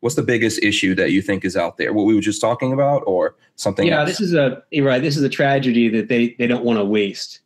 What's 0.00 0.14
the 0.14 0.22
biggest 0.22 0.62
issue 0.62 0.94
that 0.94 1.10
you 1.10 1.22
think 1.22 1.44
is 1.44 1.56
out 1.56 1.76
there? 1.76 1.92
What 1.92 2.04
we 2.04 2.14
were 2.14 2.20
just 2.20 2.40
talking 2.40 2.72
about, 2.72 3.02
or 3.06 3.34
something? 3.56 3.86
Yeah, 3.86 4.00
else? 4.00 4.10
this 4.10 4.20
is 4.20 4.34
a 4.34 4.62
you're 4.70 4.86
right. 4.86 5.02
This 5.02 5.16
is 5.16 5.22
a 5.22 5.28
tragedy 5.28 5.88
that 5.88 6.08
they 6.08 6.36
they 6.38 6.46
don't 6.46 6.64
want 6.64 6.78
to 6.78 6.84
waste, 6.84 7.40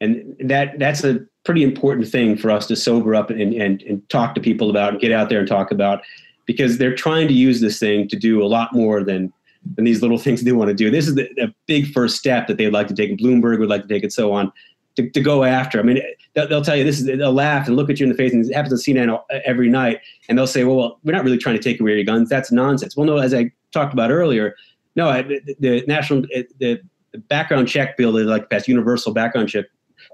and 0.00 0.36
that 0.40 0.78
that's 0.78 1.04
a 1.04 1.20
pretty 1.44 1.62
important 1.62 2.08
thing 2.08 2.36
for 2.36 2.50
us 2.50 2.66
to 2.66 2.76
sober 2.76 3.14
up 3.14 3.30
and 3.30 3.52
and, 3.52 3.82
and 3.82 4.08
talk 4.08 4.34
to 4.34 4.40
people 4.40 4.70
about 4.70 4.92
and 4.92 5.00
get 5.00 5.12
out 5.12 5.28
there 5.28 5.40
and 5.40 5.48
talk 5.48 5.70
about 5.70 6.02
because 6.46 6.78
they're 6.78 6.94
trying 6.94 7.28
to 7.28 7.34
use 7.34 7.60
this 7.60 7.78
thing 7.78 8.08
to 8.08 8.16
do 8.16 8.42
a 8.42 8.48
lot 8.48 8.72
more 8.72 9.04
than 9.04 9.32
than 9.74 9.84
these 9.84 10.00
little 10.00 10.18
things 10.24 10.42
they 10.42 10.52
want 10.52 10.68
to 10.68 10.74
do. 10.74 10.90
This 10.90 11.06
is 11.06 11.14
the, 11.14 11.28
a 11.40 11.54
big 11.66 11.92
first 11.92 12.16
step 12.16 12.46
that 12.48 12.56
they'd 12.56 12.70
like 12.70 12.88
to 12.88 12.94
take, 12.94 13.18
Bloomberg 13.18 13.58
would 13.60 13.68
like 13.68 13.82
to 13.82 13.88
take, 13.88 14.02
and 14.02 14.12
so 14.12 14.32
on. 14.32 14.52
To, 14.98 15.08
to 15.08 15.20
go 15.20 15.44
after. 15.44 15.78
I 15.78 15.84
mean, 15.84 16.02
they'll, 16.34 16.48
they'll, 16.48 16.62
tell 16.62 16.74
you 16.74 16.82
this 16.82 16.98
is 16.98 17.06
they'll 17.06 17.32
laugh 17.32 17.68
and 17.68 17.76
look 17.76 17.88
at 17.88 18.00
you 18.00 18.04
in 18.04 18.10
the 18.10 18.16
face, 18.16 18.32
and 18.32 18.44
it 18.44 18.52
happens 18.52 18.72
on 18.72 18.78
CNN 18.78 19.16
every 19.44 19.68
night. 19.68 20.00
And 20.28 20.36
they'll 20.36 20.48
say, 20.48 20.64
well, 20.64 20.76
well, 20.76 20.98
we're 21.04 21.12
not 21.12 21.22
really 21.24 21.38
trying 21.38 21.56
to 21.56 21.62
take 21.62 21.80
away 21.80 21.94
your 21.94 22.02
guns. 22.02 22.28
That's 22.28 22.50
nonsense. 22.50 22.96
Well, 22.96 23.06
no, 23.06 23.18
as 23.18 23.32
I 23.32 23.52
talked 23.72 23.92
about 23.92 24.10
earlier, 24.10 24.56
no, 24.96 25.22
the, 25.22 25.54
the 25.60 25.84
national 25.86 26.22
the, 26.22 26.80
the 27.12 27.18
background 27.18 27.68
check 27.68 27.96
bill 27.96 28.10
they 28.10 28.24
like 28.24 28.42
to 28.42 28.48
pass, 28.48 28.66
universal 28.66 29.12
background 29.12 29.48
check 29.48 29.66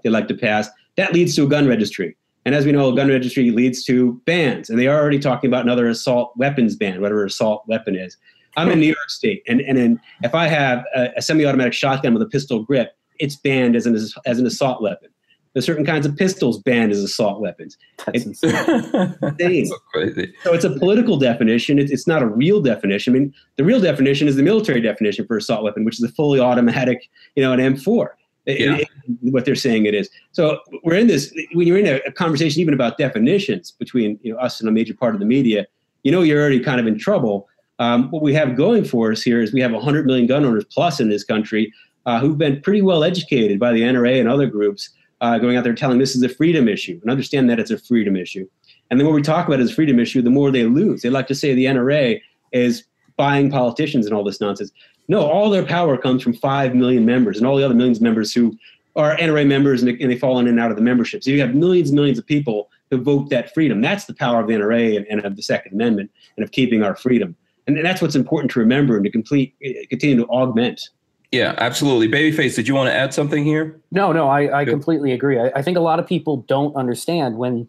they 0.03 0.11
like 0.11 0.29
to 0.29 0.35
pass, 0.35 0.69
that 0.97 1.15
leads 1.15 1.35
to 1.37 1.45
a 1.45 1.49
gun 1.49 1.67
registry. 1.67 2.15
And 2.45 2.55
as 2.55 2.67
we 2.67 2.73
know, 2.73 2.93
a 2.93 2.95
gun 2.95 3.09
registry 3.09 3.51
leads 3.51 3.85
to 3.85 4.21
bans, 4.27 4.69
and 4.69 4.79
they 4.79 4.87
are 4.87 5.01
already 5.01 5.19
talking 5.19 5.49
about 5.49 5.63
another 5.63 5.89
assault 5.89 6.35
weapons 6.37 6.77
ban, 6.77 7.01
whatever 7.01 7.25
assault 7.25 7.65
weapon 7.69 7.97
is. 7.97 8.19
I'm 8.59 8.71
in 8.71 8.81
New 8.81 8.87
York 8.87 9.09
State, 9.09 9.43
and 9.49 9.63
and 9.63 9.79
in, 9.79 10.01
if 10.23 10.35
I 10.35 10.47
have 10.49 10.85
a, 10.95 11.09
a 11.17 11.23
semi-automatic 11.23 11.73
shotgun 11.73 12.13
with 12.13 12.23
a 12.23 12.27
pistol 12.27 12.63
grip, 12.63 12.93
it's 13.19 13.37
banned 13.37 13.77
as 13.77 13.87
an 13.87 13.97
as 14.27 14.39
an 14.39 14.47
assault 14.47 14.83
weapon. 14.83 15.11
There's 15.55 15.65
certain 15.65 15.87
kinds 15.87 16.05
of 16.05 16.17
pistols 16.17 16.61
banned 16.61 16.91
as 16.91 16.99
assault 16.99 17.41
weapons. 17.41 17.79
That's 18.05 18.27
it's 18.27 18.43
insane. 18.43 19.67
so, 19.67 19.77
crazy. 19.93 20.35
so 20.43 20.53
it's 20.53 20.65
a 20.65 20.71
political 20.71 21.17
definition. 21.17 21.79
It's, 21.79 21.93
it's 21.93 22.09
not 22.09 22.23
a 22.23 22.27
real 22.27 22.61
definition. 22.61 23.15
I 23.15 23.19
mean, 23.21 23.35
the 23.57 23.65
real 23.65 23.81
definition 23.81 24.27
is 24.27 24.35
the 24.35 24.43
military 24.43 24.81
definition 24.81 25.27
for 25.27 25.37
assault 25.37 25.63
weapon, 25.63 25.85
which 25.85 25.95
is 26.01 26.03
a 26.03 26.13
fully 26.13 26.41
automatic, 26.41 27.09
you 27.37 27.43
know, 27.45 27.53
an 27.53 27.61
M4. 27.61 28.09
Yeah. 28.47 28.55
It, 28.55 28.81
it, 28.81 29.33
what 29.33 29.45
they're 29.45 29.55
saying 29.55 29.87
it 29.87 29.95
is. 29.95 30.11
So 30.33 30.59
we're 30.83 30.97
in 30.97 31.07
this. 31.07 31.33
When 31.53 31.67
you're 31.67 31.79
in 31.79 31.87
a, 31.87 32.01
a 32.07 32.13
conversation 32.13 32.61
even 32.61 32.75
about 32.75 32.99
definitions 32.99 33.71
between 33.71 34.19
you 34.23 34.35
know 34.35 34.39
us 34.39 34.61
and 34.61 34.69
a 34.69 34.73
major 34.73 34.93
part 34.93 35.15
of 35.15 35.21
the 35.21 35.25
media, 35.25 35.67
you 36.03 36.13
know 36.13 36.21
you're 36.21 36.41
already 36.41 36.61
kind 36.61 36.79
of 36.79 36.87
in 36.87 36.99
trouble. 36.99 37.49
Um, 37.79 38.11
what 38.11 38.23
we 38.23 38.35
have 38.35 38.55
going 38.55 38.85
for 38.85 39.13
us 39.13 39.23
here 39.23 39.41
is 39.41 39.53
we 39.53 39.61
have 39.61 39.73
100 39.73 40.05
million 40.05 40.27
gun 40.27 40.45
owners 40.45 40.65
plus 40.71 41.01
in 41.01 41.09
this 41.09 41.25
country 41.25 41.73
uh, 42.07 42.21
who've 42.21 42.39
been 42.39 42.61
pretty 42.61 42.83
well 42.83 43.05
educated 43.05 43.59
by 43.59 43.73
the 43.73 43.83
NRA 43.83 44.21
and 44.21 44.29
other 44.29 44.47
groups, 44.47 44.91
uh, 45.21 45.39
going 45.39 45.57
out 45.57 45.65
there 45.65 45.75
telling 45.75 45.99
this 45.99 46.15
is 46.15 46.23
a 46.23 46.29
freedom 46.29 46.69
issue 46.69 46.99
and 47.03 47.11
understand 47.11 47.49
that 47.49 47.59
it's 47.59 47.71
a 47.71 47.79
freedom 47.79 48.17
issue. 48.17 48.47
And 48.91 49.01
the 49.01 49.05
more 49.05 49.15
we 49.15 49.23
talk 49.23 49.47
about 49.47 49.61
it 49.61 49.63
as 49.63 49.71
a 49.71 49.75
freedom 49.75 49.99
issue, 49.99 50.23
the 50.23 50.31
more 50.31 50.51
they 50.51 50.65
lose. 50.65 51.03
They 51.03 51.11
like 51.11 51.27
to 51.29 51.35
say 51.35 51.55
the 51.55 51.65
NRA 51.65 52.21
is 52.53 52.85
buying 53.17 53.51
politicians 53.51 54.07
and 54.07 54.15
all 54.15 54.25
this 54.25 54.41
nonsense. 54.41 54.71
No, 55.09 55.23
all 55.23 55.51
their 55.51 55.65
power 55.65 55.97
comes 55.97 56.23
from 56.23 56.35
5 56.35 56.75
million 56.75 57.05
members 57.05 57.39
and 57.39 57.47
all 57.47 57.57
the 57.57 57.65
other 57.65 57.75
millions 57.75 57.99
of 57.99 58.03
members 58.03 58.33
who 58.33 58.57
are 58.97 59.17
NRA 59.17 59.47
members 59.47 59.83
and 59.83 59.91
they, 59.91 60.03
and 60.03 60.11
they 60.11 60.19
fall 60.19 60.39
in 60.39 60.47
and 60.47 60.61
out 60.61 60.71
of 60.71 60.77
the 60.77 60.83
membership. 60.83 61.25
So 61.25 61.31
you 61.31 61.41
have 61.41 61.55
millions 61.55 61.91
and 61.91 61.97
millions 61.97 62.19
of 62.19 62.27
people 62.27 62.71
who 62.91 63.03
vote 63.03 63.31
that 63.31 63.53
freedom. 63.53 63.81
That's 63.81 64.05
the 64.05 64.15
power 64.15 64.41
of 64.41 64.47
the 64.47 64.55
NRA 64.55 64.97
and, 64.97 65.07
and 65.09 65.25
of 65.25 65.37
the 65.37 65.43
Second 65.43 65.73
Amendment 65.73 66.11
and 66.37 66.45
of 66.45 66.53
keeping 66.53 66.83
our 66.83 66.95
freedom. 66.95 67.37
And 67.67 67.83
that's 67.85 68.03
what's 68.03 68.15
important 68.15 68.51
to 68.53 68.61
remember 68.61 68.97
and 68.97 69.05
to 69.05 69.11
complete, 69.11 69.55
continue 69.89 70.17
to 70.17 70.27
augment. 70.27 70.91
Yeah, 71.35 71.57
absolutely. 71.59 72.09
Babyface, 72.09 72.55
did 72.55 72.69
you 72.69 72.75
want 72.75 72.89
to 72.89 72.95
add 72.95 73.13
something 73.13 73.43
here? 73.45 73.81
No, 73.91 74.13
no, 74.13 74.29
I, 74.29 74.61
I 74.61 74.65
completely 74.65 75.11
agree. 75.11 75.37
I, 75.37 75.51
I, 75.57 75.63
think 75.63 75.77
a 75.77 75.81
lot 75.81 75.99
of 75.99 76.07
people 76.07 76.37
don't 76.47 76.73
understand 76.77 77.39
when 77.39 77.69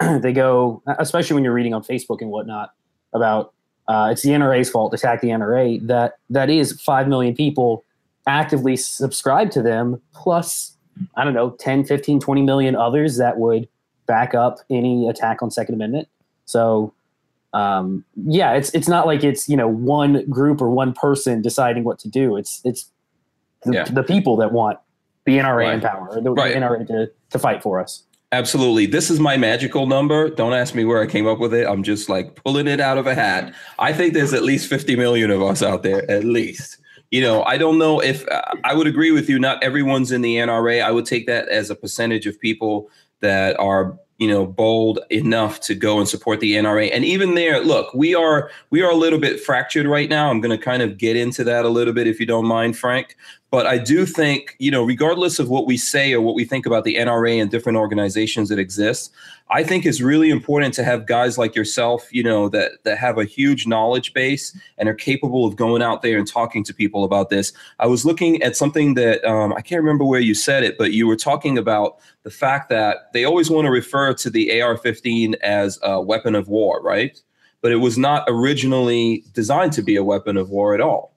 they 0.00 0.32
go, 0.32 0.82
especially 0.98 1.34
when 1.34 1.44
you're 1.44 1.52
reading 1.52 1.72
on 1.72 1.84
Facebook 1.84 2.20
and 2.20 2.30
whatnot, 2.30 2.72
about 3.12 3.52
uh, 3.86 4.08
it's 4.10 4.22
the 4.22 4.30
NRA's 4.30 4.68
fault, 4.68 4.92
attack 4.92 5.20
the 5.20 5.28
NRA, 5.28 5.86
that 5.86 6.18
that 6.30 6.50
is 6.50 6.80
5 6.80 7.06
million 7.06 7.36
people 7.36 7.84
actively 8.26 8.76
subscribe 8.76 9.52
to 9.52 9.62
them, 9.62 10.02
plus, 10.12 10.76
I 11.14 11.22
don't 11.22 11.34
know, 11.34 11.50
10, 11.60 11.84
15, 11.84 12.18
20 12.18 12.42
million 12.42 12.74
others 12.74 13.18
that 13.18 13.38
would 13.38 13.68
back 14.08 14.34
up 14.34 14.58
any 14.68 15.08
attack 15.08 15.42
on 15.42 15.52
Second 15.52 15.76
Amendment. 15.76 16.08
So 16.44 16.92
um, 17.52 18.04
yeah, 18.16 18.54
it's 18.54 18.70
it's 18.70 18.88
not 18.88 19.06
like 19.06 19.22
it's 19.22 19.48
you 19.48 19.56
know 19.56 19.68
one 19.68 20.28
group 20.28 20.60
or 20.60 20.70
one 20.70 20.92
person 20.92 21.40
deciding 21.40 21.84
what 21.84 22.00
to 22.00 22.08
do. 22.08 22.36
It's 22.36 22.60
it's 22.64 22.90
the, 23.66 23.72
yeah. 23.72 23.84
the 23.84 24.02
people 24.02 24.36
that 24.36 24.52
want 24.52 24.78
the 25.24 25.38
NRA 25.38 25.64
right. 25.64 25.74
in 25.74 25.80
power, 25.80 26.20
the, 26.20 26.30
right. 26.30 26.54
the 26.54 26.60
NRA 26.60 26.86
to, 26.86 27.10
to 27.30 27.38
fight 27.38 27.62
for 27.62 27.80
us. 27.80 28.04
Absolutely. 28.32 28.86
This 28.86 29.10
is 29.10 29.20
my 29.20 29.36
magical 29.36 29.86
number. 29.86 30.30
Don't 30.30 30.52
ask 30.52 30.74
me 30.74 30.84
where 30.84 31.00
I 31.00 31.06
came 31.06 31.26
up 31.26 31.38
with 31.38 31.54
it. 31.54 31.66
I'm 31.66 31.82
just 31.82 32.08
like 32.08 32.34
pulling 32.42 32.66
it 32.66 32.80
out 32.80 32.98
of 32.98 33.06
a 33.06 33.14
hat. 33.14 33.54
I 33.78 33.92
think 33.92 34.14
there's 34.14 34.32
at 34.32 34.42
least 34.42 34.68
50 34.68 34.96
million 34.96 35.30
of 35.30 35.42
us 35.42 35.62
out 35.62 35.82
there, 35.82 36.08
at 36.10 36.24
least. 36.24 36.78
You 37.12 37.20
know, 37.20 37.44
I 37.44 37.56
don't 37.56 37.78
know 37.78 38.00
if 38.00 38.26
uh, 38.28 38.42
I 38.64 38.74
would 38.74 38.88
agree 38.88 39.12
with 39.12 39.28
you. 39.28 39.38
Not 39.38 39.62
everyone's 39.62 40.10
in 40.10 40.22
the 40.22 40.36
NRA. 40.36 40.82
I 40.82 40.90
would 40.90 41.06
take 41.06 41.26
that 41.26 41.48
as 41.48 41.70
a 41.70 41.76
percentage 41.76 42.26
of 42.26 42.38
people 42.40 42.90
that 43.20 43.58
are 43.60 43.96
you 44.18 44.28
know 44.28 44.46
bold 44.46 44.98
enough 45.10 45.60
to 45.60 45.74
go 45.74 45.98
and 45.98 46.08
support 46.08 46.40
the 46.40 46.54
NRA 46.54 46.90
and 46.90 47.04
even 47.04 47.34
there 47.34 47.60
look 47.62 47.92
we 47.92 48.14
are 48.14 48.50
we 48.70 48.80
are 48.80 48.90
a 48.90 48.94
little 48.94 49.18
bit 49.18 49.40
fractured 49.40 49.86
right 49.86 50.08
now 50.08 50.30
I'm 50.30 50.40
going 50.40 50.56
to 50.56 50.62
kind 50.62 50.82
of 50.82 50.96
get 50.96 51.16
into 51.16 51.44
that 51.44 51.66
a 51.66 51.68
little 51.68 51.92
bit 51.92 52.06
if 52.06 52.18
you 52.18 52.24
don't 52.24 52.46
mind 52.46 52.78
Frank 52.78 53.14
but 53.56 53.66
I 53.66 53.78
do 53.78 54.04
think 54.04 54.54
you 54.58 54.70
know 54.70 54.84
regardless 54.84 55.38
of 55.38 55.48
what 55.48 55.64
we 55.66 55.76
say 55.76 56.12
or 56.12 56.20
what 56.20 56.34
we 56.34 56.44
think 56.44 56.66
about 56.66 56.84
the 56.84 56.96
NRA 56.96 57.40
and 57.40 57.50
different 57.50 57.78
organizations 57.78 58.50
that 58.50 58.58
exist 58.58 59.12
I 59.48 59.62
think 59.62 59.86
it's 59.86 60.00
really 60.00 60.30
important 60.30 60.74
to 60.74 60.84
have 60.84 61.06
guys 61.06 61.38
like 61.38 61.54
yourself, 61.54 62.12
you 62.12 62.22
know, 62.22 62.48
that 62.48 62.82
that 62.82 62.98
have 62.98 63.16
a 63.16 63.24
huge 63.24 63.66
knowledge 63.66 64.12
base 64.12 64.56
and 64.76 64.88
are 64.88 64.94
capable 64.94 65.46
of 65.46 65.54
going 65.54 65.82
out 65.82 66.02
there 66.02 66.18
and 66.18 66.26
talking 66.26 66.64
to 66.64 66.74
people 66.74 67.04
about 67.04 67.30
this. 67.30 67.52
I 67.78 67.86
was 67.86 68.04
looking 68.04 68.42
at 68.42 68.56
something 68.56 68.94
that 68.94 69.24
um, 69.24 69.52
I 69.52 69.60
can't 69.60 69.80
remember 69.80 70.04
where 70.04 70.20
you 70.20 70.34
said 70.34 70.64
it, 70.64 70.76
but 70.76 70.92
you 70.92 71.06
were 71.06 71.16
talking 71.16 71.58
about 71.58 71.98
the 72.24 72.30
fact 72.30 72.68
that 72.70 73.12
they 73.12 73.24
always 73.24 73.48
want 73.48 73.66
to 73.66 73.70
refer 73.70 74.14
to 74.14 74.30
the 74.30 74.60
AR-15 74.60 75.34
as 75.42 75.78
a 75.82 76.00
weapon 76.00 76.34
of 76.34 76.48
war, 76.48 76.82
right? 76.82 77.20
But 77.60 77.70
it 77.70 77.76
was 77.76 77.96
not 77.96 78.24
originally 78.26 79.24
designed 79.32 79.72
to 79.74 79.82
be 79.82 79.94
a 79.94 80.04
weapon 80.04 80.36
of 80.36 80.50
war 80.50 80.74
at 80.74 80.80
all. 80.80 81.15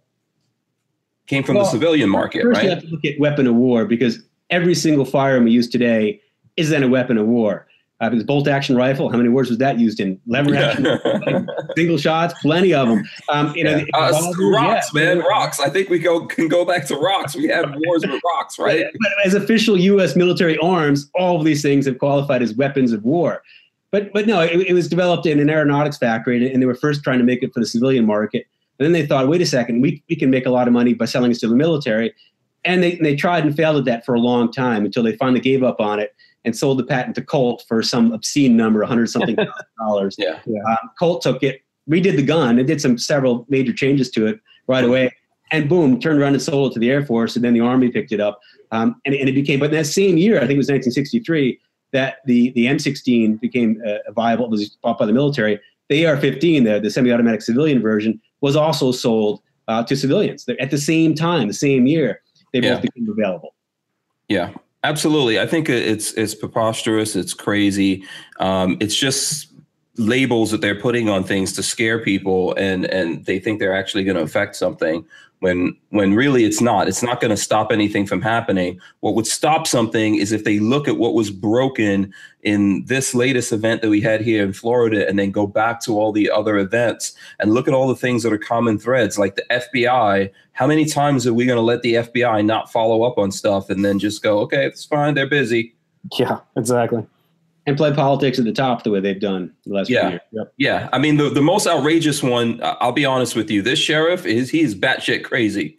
Came 1.29 1.43
from 1.43 1.57
well, 1.57 1.65
the 1.65 1.69
civilian 1.69 2.09
market, 2.09 2.41
first 2.41 2.57
right? 2.57 2.63
You 2.63 2.69
have 2.71 2.81
to 2.81 2.87
look 2.87 3.05
at 3.05 3.19
weapon 3.19 3.45
of 3.45 3.53
war 3.53 3.85
because 3.85 4.19
every 4.49 4.73
single 4.73 5.05
firearm 5.05 5.43
we 5.43 5.51
use 5.51 5.69
today 5.69 6.19
is 6.57 6.71
then 6.71 6.81
a 6.81 6.87
weapon 6.87 7.19
of 7.19 7.27
war. 7.27 7.67
Uh, 8.01 8.09
this 8.09 8.23
bolt 8.23 8.47
action 8.47 8.75
rifle, 8.75 9.11
how 9.11 9.17
many 9.17 9.29
words 9.29 9.47
was 9.47 9.59
that 9.59 9.77
used 9.77 9.99
in? 9.99 10.19
Lever 10.25 10.55
action, 10.55 11.47
single 11.77 11.99
shots, 11.99 12.33
plenty 12.41 12.73
of 12.73 12.87
them. 12.87 13.07
Um, 13.29 13.53
you 13.55 13.63
know, 13.63 13.75
yeah. 13.75 13.85
uh, 13.93 14.31
rocks, 14.39 14.89
yeah. 14.91 15.03
man, 15.03 15.19
rocks. 15.19 15.59
I 15.59 15.69
think 15.69 15.89
we 15.89 15.99
go 15.99 16.25
can 16.25 16.47
go 16.47 16.65
back 16.65 16.87
to 16.87 16.95
rocks. 16.95 17.35
We 17.35 17.47
have 17.49 17.75
wars 17.85 18.01
with 18.07 18.19
rocks, 18.25 18.57
right? 18.57 18.85
But 18.99 19.11
as 19.23 19.35
official 19.35 19.77
U.S. 19.77 20.15
military 20.15 20.57
arms, 20.59 21.11
all 21.13 21.37
of 21.37 21.45
these 21.45 21.61
things 21.61 21.85
have 21.85 21.99
qualified 21.99 22.41
as 22.41 22.55
weapons 22.55 22.91
of 22.91 23.03
war. 23.03 23.43
But 23.91 24.13
but 24.13 24.25
no, 24.25 24.41
it, 24.41 24.61
it 24.61 24.73
was 24.73 24.87
developed 24.87 25.27
in 25.27 25.39
an 25.39 25.49
aeronautics 25.49 25.97
factory, 25.97 26.51
and 26.51 26.59
they 26.59 26.65
were 26.65 26.73
first 26.73 27.03
trying 27.03 27.19
to 27.19 27.25
make 27.25 27.43
it 27.43 27.53
for 27.53 27.59
the 27.59 27.67
civilian 27.67 28.05
market. 28.05 28.47
And 28.79 28.85
then 28.85 28.93
they 28.93 29.05
thought, 29.05 29.27
wait 29.27 29.41
a 29.41 29.45
second, 29.45 29.81
we, 29.81 30.01
we 30.09 30.15
can 30.15 30.29
make 30.29 30.45
a 30.45 30.49
lot 30.49 30.67
of 30.67 30.73
money 30.73 30.93
by 30.93 31.05
selling 31.05 31.29
this 31.29 31.39
to 31.41 31.47
the 31.47 31.55
military. 31.55 32.13
And 32.63 32.81
they, 32.81 32.93
and 32.93 33.05
they 33.05 33.15
tried 33.15 33.45
and 33.45 33.55
failed 33.55 33.77
at 33.77 33.85
that 33.85 34.05
for 34.05 34.15
a 34.15 34.19
long 34.19 34.51
time 34.51 34.85
until 34.85 35.03
they 35.03 35.15
finally 35.15 35.41
gave 35.41 35.63
up 35.63 35.79
on 35.79 35.99
it 35.99 36.15
and 36.45 36.55
sold 36.55 36.79
the 36.79 36.85
patent 36.85 37.15
to 37.15 37.21
Colt 37.21 37.65
for 37.67 37.83
some 37.83 38.11
obscene 38.11 38.55
number, 38.55 38.83
hundred 38.83 39.09
something 39.09 39.37
dollars. 39.79 40.15
Yeah. 40.17 40.39
yeah. 40.45 40.61
Um, 40.69 40.89
Colt 40.97 41.21
took 41.21 41.43
it, 41.43 41.61
redid 41.89 42.15
the 42.15 42.23
gun, 42.23 42.57
and 42.57 42.67
did 42.67 42.81
some 42.81 42.97
several 42.97 43.45
major 43.49 43.73
changes 43.73 44.09
to 44.11 44.27
it 44.27 44.39
right 44.67 44.83
away, 44.83 45.11
and 45.51 45.67
boom, 45.67 45.99
turned 45.99 46.19
around 46.19 46.33
and 46.33 46.41
sold 46.41 46.71
it 46.71 46.73
to 46.75 46.79
the 46.79 46.89
Air 46.89 47.05
Force, 47.05 47.35
and 47.35 47.43
then 47.43 47.53
the 47.53 47.59
Army 47.59 47.89
picked 47.89 48.11
it 48.11 48.19
up, 48.19 48.39
um, 48.71 49.01
and, 49.05 49.15
and 49.15 49.27
it 49.27 49.33
became. 49.33 49.59
But 49.59 49.71
in 49.71 49.75
that 49.75 49.85
same 49.85 50.17
year, 50.17 50.37
I 50.37 50.41
think 50.41 50.51
it 50.51 50.57
was 50.57 50.69
1963, 50.69 51.59
that 51.91 52.17
the 52.25 52.51
the 52.51 52.65
M16 52.65 53.39
became 53.41 53.81
uh, 53.85 54.11
viable. 54.11 54.45
It 54.45 54.51
was 54.51 54.69
bought 54.81 54.99
by 54.99 55.05
the 55.05 55.13
military. 55.13 55.59
The 55.89 56.05
AR-15, 56.05 56.65
the, 56.65 56.79
the 56.79 56.91
semi-automatic 56.91 57.41
civilian 57.41 57.81
version, 57.81 58.21
was 58.41 58.55
also 58.55 58.91
sold 58.91 59.41
uh, 59.67 59.83
to 59.83 59.95
civilians 59.95 60.47
at 60.59 60.71
the 60.71 60.77
same 60.77 61.13
time, 61.13 61.47
the 61.47 61.53
same 61.53 61.87
year. 61.87 62.21
They 62.53 62.61
both 62.61 62.69
yeah. 62.69 62.79
became 62.79 63.09
available. 63.09 63.53
Yeah, 64.27 64.53
Absolutely, 64.83 65.39
I 65.39 65.45
think 65.45 65.67
it's 65.67 66.13
it's 66.13 66.33
preposterous. 66.33 67.13
It's 67.15 67.33
crazy. 67.33 68.05
Um, 68.39 68.77
it's 68.79 68.95
just 68.95 69.51
labels 69.97 70.51
that 70.51 70.61
they're 70.61 70.79
putting 70.79 71.09
on 71.09 71.25
things 71.25 71.51
to 71.53 71.63
scare 71.63 71.99
people, 71.99 72.53
and 72.55 72.85
and 72.85 73.25
they 73.25 73.39
think 73.39 73.59
they're 73.59 73.75
actually 73.75 74.05
going 74.05 74.15
to 74.15 74.23
affect 74.23 74.55
something 74.55 75.05
when 75.39 75.75
when 75.89 76.15
really 76.15 76.43
it's 76.43 76.61
not. 76.61 76.87
It's 76.87 77.03
not 77.03 77.21
going 77.21 77.31
to 77.31 77.37
stop 77.37 77.71
anything 77.71 78.05
from 78.05 78.21
happening. 78.21 78.79
What 78.99 79.15
would 79.15 79.27
stop 79.27 79.67
something 79.67 80.15
is 80.15 80.31
if 80.31 80.43
they 80.43 80.59
look 80.59 80.87
at 80.87 80.97
what 80.97 81.13
was 81.13 81.31
broken 81.31 82.13
in 82.43 82.85
this 82.85 83.13
latest 83.13 83.51
event 83.51 83.81
that 83.81 83.89
we 83.89 84.01
had 84.01 84.21
here 84.21 84.43
in 84.43 84.53
Florida 84.53 85.07
and 85.07 85.17
then 85.17 85.31
go 85.31 85.47
back 85.47 85.81
to 85.81 85.99
all 85.99 86.11
the 86.11 86.29
other 86.29 86.57
events 86.57 87.13
and 87.39 87.53
look 87.53 87.67
at 87.67 87.73
all 87.73 87.87
the 87.87 87.95
things 87.95 88.23
that 88.23 88.33
are 88.33 88.37
common 88.37 88.79
threads 88.79 89.19
like 89.19 89.35
the 89.35 89.45
FBI 89.51 90.31
how 90.53 90.67
many 90.67 90.85
times 90.85 91.27
are 91.27 91.33
we 91.33 91.45
going 91.45 91.57
to 91.57 91.61
let 91.61 91.81
the 91.81 91.95
FBI 91.95 92.45
not 92.45 92.71
follow 92.71 93.03
up 93.03 93.17
on 93.17 93.29
stuff 93.29 93.69
and 93.69 93.83
then 93.83 93.99
just 93.99 94.23
go 94.23 94.39
okay 94.39 94.65
it's 94.65 94.85
fine 94.85 95.13
they're 95.13 95.27
busy. 95.27 95.75
Yeah 96.17 96.39
exactly 96.55 97.05
and 97.69 97.77
play 97.77 97.93
politics 97.93 98.37
at 98.39 98.45
the 98.45 98.51
top 98.51 98.83
the 98.83 98.91
way 98.91 98.99
they've 98.99 99.19
done 99.19 99.53
the 99.65 99.73
last 99.73 99.89
Yeah. 99.89 100.01
few 100.01 100.09
years. 100.09 100.21
Yep. 100.33 100.53
Yeah, 100.57 100.89
I 100.91 100.99
mean 100.99 101.17
the 101.17 101.29
the 101.29 101.41
most 101.41 101.67
outrageous 101.67 102.21
one. 102.21 102.59
I'll 102.63 102.91
be 102.91 103.05
honest 103.05 103.35
with 103.35 103.49
you. 103.49 103.61
This 103.61 103.79
sheriff 103.79 104.25
is 104.25 104.49
he's 104.49 104.75
batshit 104.75 105.23
crazy. 105.23 105.77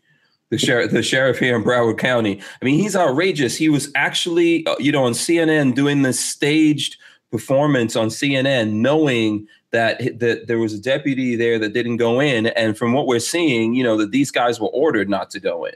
The 0.50 0.59
sheriff, 0.59 0.90
the 0.90 1.03
sheriff 1.03 1.38
here 1.38 1.55
in 1.55 1.62
Broward 1.62 1.98
County. 1.98 2.40
I 2.61 2.64
mean, 2.64 2.76
he's 2.81 2.96
outrageous. 2.96 3.57
He 3.57 3.68
was 3.68 3.88
actually, 3.94 4.66
uh, 4.66 4.74
you 4.81 4.90
know, 4.90 5.05
on 5.05 5.12
CNN 5.12 5.76
doing 5.76 6.03
this 6.03 6.18
staged 6.18 6.96
performance 7.31 7.94
on 7.94 8.09
CNN, 8.09 8.72
knowing 8.72 9.46
that 9.70 10.18
that 10.18 10.48
there 10.48 10.59
was 10.59 10.72
a 10.74 10.81
deputy 10.81 11.37
there 11.37 11.59
that 11.61 11.72
didn't 11.72 11.98
go 11.98 12.18
in, 12.20 12.46
and 12.48 12.76
from 12.76 12.92
what 12.92 13.07
we're 13.07 13.20
seeing, 13.20 13.74
you 13.74 13.85
know, 13.85 13.96
that 13.96 14.11
these 14.11 14.33
guys 14.33 14.59
were 14.61 14.68
ordered 14.70 15.09
not 15.09 15.31
to 15.31 15.38
go 15.40 15.64
in. 15.64 15.74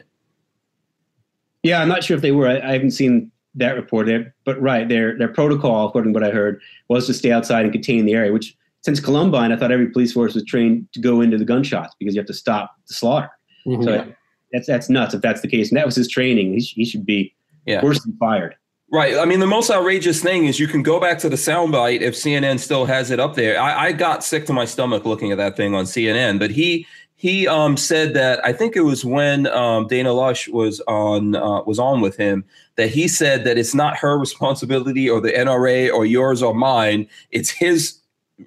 Yeah, 1.62 1.81
I'm 1.81 1.88
not 1.88 2.03
sure 2.05 2.16
if 2.16 2.22
they 2.22 2.33
were. 2.33 2.48
I, 2.48 2.59
I 2.59 2.72
haven't 2.72 2.90
seen 2.90 3.31
that 3.57 3.73
report 3.77 4.07
there, 4.07 4.35
but 4.45 4.61
right, 4.61 4.88
their 4.88 5.17
their 5.19 5.29
protocol, 5.29 5.87
according 5.88 6.12
to 6.12 6.19
what 6.21 6.29
I 6.29 6.33
heard, 6.33 6.61
was 6.88 7.07
to 7.07 7.14
stay 7.14 7.31
outside 7.33 7.64
and 7.64 7.73
contain 7.73 8.05
the 8.05 8.12
area. 8.14 8.33
Which 8.33 8.57
since 8.83 9.01
Columbine, 9.01 9.53
I 9.53 9.57
thought 9.57 9.73
every 9.73 9.88
police 9.90 10.12
force 10.12 10.35
was 10.35 10.45
trained 10.45 10.88
to 10.93 11.01
go 11.01 11.21
into 11.21 11.38
the 11.38 11.45
gunshots 11.45 11.95
because 11.99 12.14
you 12.14 12.21
have 12.21 12.27
to 12.27 12.35
stop 12.35 12.75
the 12.88 12.95
slaughter. 12.95 13.31
Mhm. 13.67 13.85
So 13.85 14.12
that's 14.53 14.67
that's 14.67 14.88
nuts 14.90 15.14
if 15.14 15.21
that's 15.23 15.40
the 15.40 15.49
case, 15.49 15.71
and 15.71 15.77
that 15.79 15.87
was 15.87 15.97
his 15.97 16.09
training. 16.09 16.55
He, 16.55 16.61
sh- 16.61 16.75
he 16.75 16.85
should 16.85 17.07
be 17.07 17.35
Yeah. 17.67 17.83
worse 17.85 18.03
than 18.03 18.17
fired. 18.19 18.57
Right. 18.93 19.17
I 19.17 19.25
mean, 19.25 19.40
the 19.40 19.47
most 19.47 19.71
outrageous 19.71 20.23
thing 20.23 20.45
is 20.45 20.61
you 20.61 20.69
can 20.69 20.83
go 20.83 21.01
back 21.01 21.19
to 21.21 21.29
the 21.29 21.35
soundbite 21.37 22.01
if 22.03 22.14
CNN 22.14 22.61
still 22.61 22.85
has 22.85 23.11
it 23.11 23.19
up 23.19 23.35
there. 23.35 23.59
I, 23.61 23.87
I 23.87 23.93
got 23.93 24.23
sick 24.23 24.45
to 24.47 24.53
my 24.53 24.67
stomach 24.67 25.05
looking 25.05 25.33
at 25.33 25.38
that 25.38 25.57
thing 25.57 25.75
on 25.75 25.85
CNN, 25.85 26.38
but 26.38 26.51
he 26.53 26.87
he 27.16 27.46
um, 27.46 27.77
said 27.77 28.14
that 28.14 28.44
I 28.44 28.53
think 28.53 28.77
it 28.77 28.83
was 28.83 29.05
when 29.05 29.46
um, 29.48 29.87
Dana 29.87 30.11
Loesch 30.11 30.48
was 30.48 30.81
on 30.88 31.37
uh, 31.37 31.62
was 31.62 31.79
on 31.79 32.00
with 32.00 32.16
him 32.16 32.44
that 32.77 32.90
he 32.90 33.09
said 33.09 33.44
that 33.44 33.57
it's 33.57 33.74
not 33.74 33.96
her 33.96 34.18
responsibility 34.18 35.09
or 35.09 35.20
the 35.20 35.33
NRA 35.33 35.92
or 35.92 36.05
yours 36.05 36.42
or 36.42 36.55
mine. 36.55 37.09
It's 37.31 37.50
his 37.50 38.00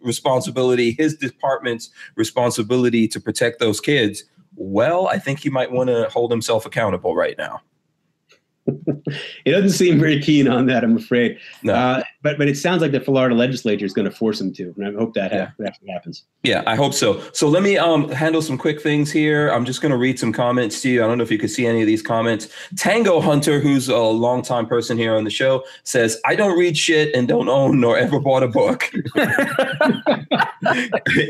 responsibility, 0.03 0.91
his 0.91 1.15
department's 1.15 1.89
responsibility 2.15 3.07
to 3.07 3.19
protect 3.19 3.59
those 3.59 3.79
kids. 3.79 4.23
Well, 4.55 5.07
I 5.07 5.19
think 5.19 5.39
he 5.39 5.49
might 5.49 5.71
want 5.71 5.89
to 5.89 6.09
hold 6.09 6.31
himself 6.31 6.65
accountable 6.65 7.15
right 7.15 7.37
now. 7.37 7.61
He 9.45 9.51
doesn't 9.51 9.69
seem 9.69 9.97
very 9.97 10.21
keen 10.21 10.49
on 10.49 10.65
that, 10.65 10.83
I'm 10.83 10.97
afraid. 10.97 11.39
No. 11.63 11.73
Uh, 11.73 12.03
but 12.27 12.37
but 12.37 12.47
it 12.49 12.57
sounds 12.57 12.81
like 12.81 12.91
the 12.91 12.99
Florida 12.99 13.33
legislature 13.35 13.85
is 13.85 13.93
going 13.93 14.09
to 14.09 14.15
force 14.15 14.39
them 14.39 14.51
to, 14.53 14.73
and 14.77 14.87
I 14.87 14.91
hope 14.99 15.13
that 15.13 15.31
Yeah. 15.31 15.51
actually 15.65 15.89
happens. 15.91 16.23
Yeah, 16.43 16.63
I 16.67 16.75
hope 16.75 16.93
so. 16.93 17.21
So 17.31 17.47
let 17.47 17.63
me 17.63 17.77
um, 17.77 18.09
handle 18.09 18.41
some 18.41 18.57
quick 18.57 18.81
things 18.81 19.09
here. 19.11 19.49
I'm 19.49 19.63
just 19.63 19.81
going 19.81 19.91
to 19.91 19.97
read 19.97 20.19
some 20.19 20.33
comments 20.33 20.81
to 20.81 20.89
you. 20.89 21.03
I 21.03 21.07
don't 21.07 21.17
know 21.17 21.23
if 21.23 21.31
you 21.31 21.37
could 21.37 21.51
see 21.51 21.65
any 21.65 21.79
of 21.81 21.87
these 21.87 22.01
comments. 22.01 22.49
Tango 22.75 23.21
Hunter, 23.21 23.59
who's 23.61 23.87
a 23.87 23.97
longtime 23.97 24.65
person 24.67 24.97
here 24.97 25.15
on 25.15 25.23
the 25.23 25.29
show, 25.29 25.63
says, 25.83 26.19
I 26.25 26.35
don't 26.35 26.57
read 26.59 26.77
shit 26.77 27.15
and 27.15 27.27
don't 27.27 27.47
own 27.49 27.79
nor 27.79 27.97
ever 27.97 28.19
bought 28.19 28.43
a 28.43 28.47
book. 28.49 28.91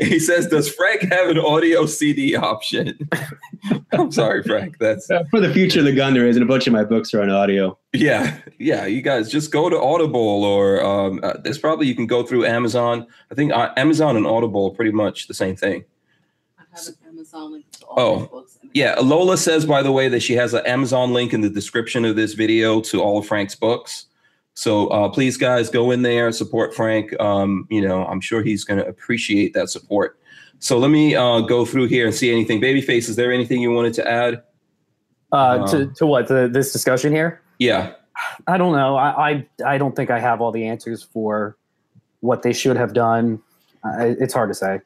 he 0.00 0.18
says, 0.18 0.46
Does 0.48 0.68
Frank 0.72 1.02
have 1.12 1.28
an 1.28 1.38
audio 1.38 1.86
CD 1.86 2.34
option? 2.36 2.98
I'm 3.92 4.10
sorry, 4.12 4.42
Frank. 4.42 4.78
That's 4.78 5.10
Uh, 5.10 5.24
for 5.30 5.40
the 5.40 5.52
future 5.52 5.80
of 5.80 5.84
the 5.86 5.92
gun, 5.92 6.14
there 6.14 6.26
is, 6.26 6.36
and 6.36 6.42
a 6.42 6.46
bunch 6.48 6.66
of 6.66 6.72
my 6.72 6.84
books 6.84 7.12
are 7.14 7.22
on 7.22 7.30
audio. 7.30 7.78
Yeah, 7.92 8.38
yeah. 8.58 8.86
You 8.86 9.02
guys 9.02 9.30
just 9.30 9.50
go 9.50 9.68
to 9.68 9.80
Audible 9.80 10.44
or 10.44 10.84
um, 10.84 11.20
uh, 11.22 11.34
there's 11.42 11.58
probably 11.58 11.86
you 11.86 11.94
can 11.94 12.06
go 12.06 12.22
through 12.22 12.44
Amazon. 12.44 13.06
I 13.30 13.34
think 13.34 13.52
uh, 13.52 13.72
Amazon 13.76 14.16
and 14.16 14.26
Audible 14.26 14.66
are 14.66 14.74
pretty 14.74 14.92
much 14.92 15.26
the 15.26 15.34
same 15.34 15.56
thing. 15.56 15.84
I 16.58 16.64
have 16.70 16.86
an 16.88 16.94
Amazon 17.08 17.52
link 17.52 17.70
to 17.72 17.86
all 17.86 18.00
Oh, 18.00 18.26
books. 18.26 18.58
Yeah, 18.74 18.94
Lola 19.00 19.38
says, 19.38 19.64
by 19.64 19.82
the 19.82 19.92
way, 19.92 20.08
that 20.08 20.20
she 20.20 20.34
has 20.34 20.52
an 20.52 20.66
Amazon 20.66 21.12
link 21.14 21.32
in 21.32 21.40
the 21.40 21.48
description 21.48 22.04
of 22.04 22.16
this 22.16 22.34
video 22.34 22.80
to 22.82 23.00
all 23.00 23.18
of 23.18 23.26
Frank's 23.26 23.54
books. 23.54 24.06
So 24.52 24.88
uh, 24.88 25.08
please, 25.08 25.36
guys, 25.36 25.70
go 25.70 25.90
in 25.90 26.02
there, 26.02 26.26
and 26.26 26.34
support 26.34 26.74
Frank. 26.74 27.18
Um, 27.20 27.66
you 27.70 27.80
know, 27.80 28.04
I'm 28.04 28.20
sure 28.20 28.42
he's 28.42 28.64
going 28.64 28.78
to 28.80 28.86
appreciate 28.86 29.54
that 29.54 29.70
support. 29.70 30.18
So 30.58 30.78
let 30.78 30.90
me 30.90 31.14
uh, 31.14 31.40
go 31.40 31.64
through 31.64 31.86
here 31.86 32.04
and 32.06 32.14
see 32.14 32.30
anything. 32.30 32.60
Babyface, 32.60 33.08
is 33.08 33.16
there 33.16 33.32
anything 33.32 33.62
you 33.62 33.70
wanted 33.70 33.94
to 33.94 34.08
add? 34.10 34.42
uh, 35.32 35.66
to 35.68 35.86
to 35.94 36.06
what 36.06 36.26
to 36.28 36.48
this 36.48 36.72
discussion 36.72 37.12
here? 37.12 37.42
Yeah, 37.58 37.92
I 38.46 38.56
don't 38.58 38.72
know. 38.72 38.96
I, 38.96 39.30
I 39.30 39.46
I 39.66 39.78
don't 39.78 39.94
think 39.94 40.10
I 40.10 40.18
have 40.18 40.40
all 40.40 40.52
the 40.52 40.66
answers 40.66 41.02
for 41.02 41.56
what 42.20 42.42
they 42.42 42.52
should 42.52 42.76
have 42.76 42.92
done. 42.92 43.40
Uh, 43.84 44.14
it's 44.18 44.34
hard 44.34 44.50
to 44.50 44.54
say. 44.54 44.80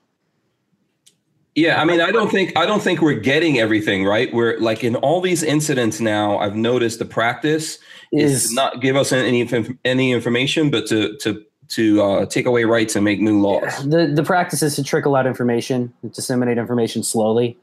yeah. 1.54 1.80
I 1.80 1.84
mean, 1.84 2.00
I 2.00 2.10
don't 2.10 2.30
think 2.30 2.56
I 2.56 2.66
don't 2.66 2.82
think 2.82 3.00
we're 3.00 3.20
getting 3.20 3.58
everything 3.58 4.04
right. 4.04 4.32
We're 4.32 4.58
like 4.58 4.84
in 4.84 4.96
all 4.96 5.20
these 5.20 5.42
incidents 5.42 6.00
now. 6.00 6.38
I've 6.38 6.56
noticed 6.56 6.98
the 6.98 7.04
practice 7.04 7.78
is, 8.12 8.44
Is 8.44 8.52
not 8.52 8.80
give 8.80 8.96
us 8.96 9.12
any 9.12 9.48
any 9.84 10.12
information, 10.12 10.70
but 10.70 10.86
to 10.88 11.16
to 11.18 11.42
to 11.68 12.02
uh, 12.02 12.26
take 12.26 12.44
away 12.44 12.64
rights 12.64 12.94
and 12.94 13.04
make 13.04 13.20
new 13.20 13.40
laws. 13.40 13.88
the 13.88 14.06
the 14.06 14.22
practice 14.22 14.62
is 14.62 14.76
to 14.76 14.84
trickle 14.84 15.16
out 15.16 15.26
information, 15.26 15.92
disseminate 16.12 16.58
information 16.58 17.02
slowly, 17.02 17.56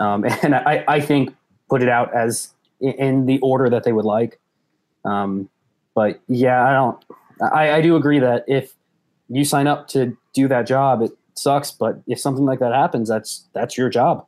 um, 0.00 0.24
and 0.42 0.54
I 0.54 0.84
I 0.88 1.00
think 1.00 1.34
put 1.68 1.82
it 1.82 1.88
out 1.88 2.14
as 2.14 2.52
in 2.80 3.26
the 3.26 3.38
order 3.40 3.68
that 3.68 3.84
they 3.84 3.92
would 3.92 4.06
like. 4.06 4.40
Um, 5.04 5.48
but 5.94 6.20
yeah, 6.28 6.66
I 6.68 6.72
don't. 6.72 7.04
I, 7.52 7.72
I 7.72 7.80
do 7.80 7.96
agree 7.96 8.18
that 8.20 8.44
if 8.46 8.72
you 9.28 9.44
sign 9.44 9.66
up 9.66 9.88
to 9.88 10.16
do 10.32 10.48
that 10.48 10.66
job, 10.66 11.02
it 11.02 11.10
sucks. 11.34 11.70
But 11.70 12.00
if 12.06 12.18
something 12.20 12.44
like 12.44 12.60
that 12.60 12.72
happens, 12.72 13.08
that's 13.08 13.48
that's 13.52 13.76
your 13.76 13.88
job. 13.88 14.26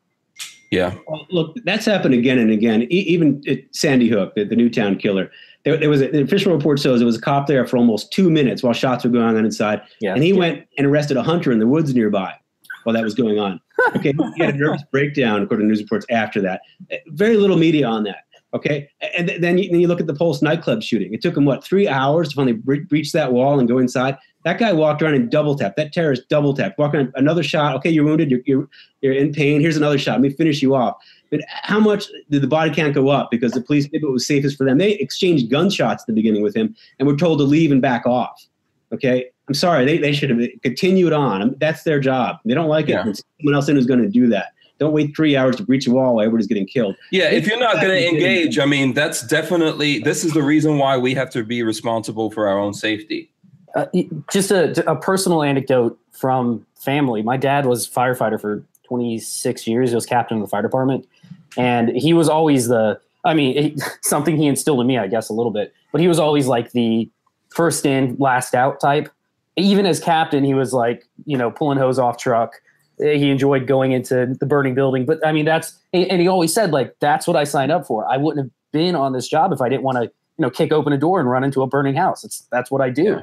Yeah. 0.71 0.95
Well, 1.07 1.27
look, 1.31 1.57
that's 1.65 1.87
happened 1.87 2.15
again 2.15 2.39
and 2.39 2.51
again. 2.51 2.83
E- 2.85 3.05
even 3.07 3.43
at 3.49 3.59
Sandy 3.71 4.09
Hook, 4.09 4.35
the, 4.35 4.43
the 4.45 4.57
Newtown 4.57 4.97
killer, 4.97 5.31
there, 5.65 5.77
there 5.77 5.89
was 5.89 6.03
a, 6.03 6.09
the 6.09 6.23
official 6.23 6.53
report 6.53 6.81
shows 6.81 6.99
there 6.99 7.07
was 7.07 7.17
a 7.17 7.21
cop 7.21 7.47
there 7.47 7.65
for 7.67 7.77
almost 7.77 8.13
two 8.13 8.29
minutes 8.29 8.63
while 8.63 8.73
shots 8.73 9.05
were 9.05 9.11
going 9.11 9.37
on 9.37 9.45
inside, 9.45 9.81
Yeah, 10.01 10.15
and 10.15 10.23
he 10.25 10.33
went 10.33 10.67
and 10.77 10.87
arrested 10.87 11.17
a 11.17 11.23
hunter 11.23 11.53
in 11.53 11.59
the 11.61 11.67
woods 11.67 11.95
nearby 11.95 12.35
while 12.83 12.93
that 12.95 13.05
was 13.05 13.15
going 13.15 13.39
on. 13.39 13.61
Okay, 13.97 14.15
he 14.37 14.45
had 14.45 14.55
a 14.55 14.59
nervous 14.59 14.83
breakdown 14.93 15.43
according 15.43 15.67
to 15.67 15.69
news 15.69 15.81
reports 15.81 16.07
after 16.09 16.41
that. 16.41 16.61
Uh, 16.93 16.97
Very 17.09 17.37
little 17.37 17.57
media 17.57 17.87
on 17.89 18.05
that. 18.05 18.24
Okay, 18.55 18.89
and 19.17 19.27
th- 19.27 19.41
then 19.41 19.59
you, 19.59 19.69
then 19.69 19.81
you 19.81 19.89
look 19.89 20.01
at 20.01 20.07
the 20.07 20.15
Pulse 20.15 20.41
nightclub 20.41 20.81
shooting. 20.81 21.13
It 21.13 21.21
took 21.21 21.37
him 21.37 21.45
what 21.45 21.65
three 21.65 21.89
hours 21.89 22.29
to 22.29 22.37
finally 22.37 22.53
bre- 22.53 22.87
breach 22.89 23.11
that 23.11 23.33
wall 23.33 23.59
and 23.59 23.69
go 23.69 23.79
inside. 23.79 24.17
That 24.45 24.59
guy 24.59 24.73
walked 24.73 25.03
around 25.03 25.15
and 25.15 25.29
double 25.29 25.57
tapped. 25.57 25.77
That 25.77 25.93
terrorist 25.93 26.29
double 26.29 26.55
tapped. 26.55 26.79
Walking 26.79 27.01
around, 27.01 27.13
another 27.17 27.43
shot. 27.43 27.75
Okay, 27.77 27.91
you're 27.91 28.05
wounded. 28.05 28.31
You're, 28.31 28.41
you're 28.47 28.69
you're 29.01 29.13
in 29.13 29.33
pain. 29.33 29.61
Here's 29.61 29.77
another 29.77 29.99
shot. 29.99 30.13
Let 30.13 30.21
me 30.21 30.31
finish 30.31 30.63
you 30.63 30.75
off. 30.75 30.97
But 31.31 31.41
how 31.49 31.81
much 31.81 32.07
did 32.31 32.43
the 32.43 32.47
body 32.47 32.73
count 32.73 32.95
go 32.95 33.09
up 33.09 33.31
because 33.31 33.53
the 33.53 33.61
police 33.61 33.89
did 33.89 34.05
what 34.05 34.13
was 34.13 34.25
safest 34.25 34.57
for 34.57 34.65
them? 34.65 34.79
They 34.79 34.93
exchanged 34.93 35.51
gunshots 35.51 36.05
at 36.05 36.07
the 36.07 36.13
beginning 36.13 36.43
with 36.43 36.55
him 36.55 36.77
and 37.01 37.09
were 37.09 37.17
told 37.17 37.39
to 37.41 37.45
leave 37.45 37.73
and 37.73 37.83
back 37.83 38.07
off. 38.07 38.47
Okay, 38.93 39.31
I'm 39.49 39.55
sorry. 39.55 39.85
They, 39.85 39.99
they 39.99 40.13
should 40.13 40.31
have 40.31 40.41
continued 40.63 41.13
on. 41.13 41.57
That's 41.59 41.83
their 41.83 41.99
job. 41.99 42.37
They 42.45 42.55
don't 42.55 42.69
like 42.69 42.87
it. 42.89 42.93
Yeah. 42.93 43.03
Someone 43.03 43.55
else 43.55 43.69
in 43.69 43.75
who's 43.75 43.87
going 43.87 44.03
to 44.03 44.09
do 44.09 44.29
that. 44.29 44.53
Don't 44.79 44.93
wait 44.93 45.15
three 45.15 45.37
hours 45.37 45.57
to 45.57 45.63
breach 45.63 45.87
a 45.87 45.93
wall 45.93 46.17
while 46.17 46.25
everybody's 46.25 46.49
getting 46.49 46.67
killed. 46.67 46.97
Yeah, 47.13 47.31
if 47.31 47.47
you're 47.47 47.61
not 47.61 47.77
going 47.77 47.89
to 47.89 48.09
engage, 48.09 48.59
I 48.59 48.67
mean, 48.67 48.93
that's 48.93 49.25
definitely 49.27 50.01
this 50.01 50.25
is 50.25 50.33
the 50.33 50.43
reason 50.43 50.79
why 50.79 50.99
we 50.99 51.15
have 51.15 51.31
to 51.31 51.45
be 51.45 51.63
responsible 51.63 52.31
for 52.31 52.49
our 52.49 52.59
own 52.59 52.75
safety. 52.75 53.31
Uh, 53.75 53.87
just 54.33 54.51
a, 54.51 54.91
a 54.91 54.97
personal 54.97 55.43
anecdote 55.43 55.99
from 56.13 56.65
family. 56.75 57.23
My 57.23 57.37
dad 57.37 57.67
was 57.67 57.89
firefighter 57.89 58.41
for 58.41 58.65
26 58.85 59.67
years. 59.67 59.91
He 59.91 59.95
was 59.95 60.07
captain 60.07 60.39
of 60.39 60.43
the 60.43 60.49
fire 60.49 60.63
department, 60.63 61.09
and 61.57 61.91
he 61.91 62.13
was 62.13 62.29
always 62.29 62.69
the. 62.69 63.01
I 63.25 63.35
mean, 63.35 63.57
it, 63.57 63.81
something 64.03 64.37
he 64.37 64.47
instilled 64.47 64.81
in 64.81 64.87
me, 64.87 64.99
I 64.99 65.07
guess, 65.07 65.29
a 65.29 65.33
little 65.33 65.53
bit. 65.53 65.73
But 65.93 66.01
he 66.01 66.09
was 66.09 66.19
always 66.19 66.47
like 66.47 66.73
the 66.73 67.09
first 67.51 67.87
in, 67.87 68.17
last 68.19 68.55
out 68.55 68.81
type. 68.81 69.09
Even 69.57 69.87
as 69.87 70.01
captain, 70.01 70.45
he 70.45 70.55
was 70.55 70.73
like, 70.73 71.07
you 71.27 71.39
know, 71.39 71.51
pulling 71.51 71.79
hose 71.79 71.99
off 71.99 72.19
truck. 72.19 72.61
He 72.99 73.31
enjoyed 73.31 73.67
going 73.67 73.93
into 73.93 74.35
the 74.39 74.47
burning 74.47 74.75
building. 74.75 75.05
But 75.05 75.25
I 75.27 75.33
mean, 75.33 75.45
that's 75.45 75.79
and 75.93 76.21
he 76.21 76.29
always 76.29 76.55
said 76.55 76.71
like, 76.71 76.95
that's 77.01 77.27
what 77.27 77.37
I 77.37 77.45
signed 77.45 77.73
up 77.73 77.87
for. 77.87 78.07
I 78.11 78.17
wouldn't 78.17 78.47
have 78.47 78.51
been 78.73 78.95
on 78.95 79.13
this 79.13 79.29
job 79.29 79.53
if 79.53 79.61
I 79.61 79.69
didn't 79.69 79.83
want 79.83 79.97
to, 79.97 80.03
you 80.05 80.11
know, 80.39 80.51
kick 80.51 80.73
open 80.73 80.93
a 80.93 80.99
door 80.99 81.21
and 81.21 81.29
run 81.29 81.45
into 81.45 81.63
a 81.63 81.67
burning 81.67 81.95
house. 81.95 82.25
It's 82.25 82.47
that's 82.51 82.71
what 82.71 82.81
I 82.81 82.91
do. 82.91 83.23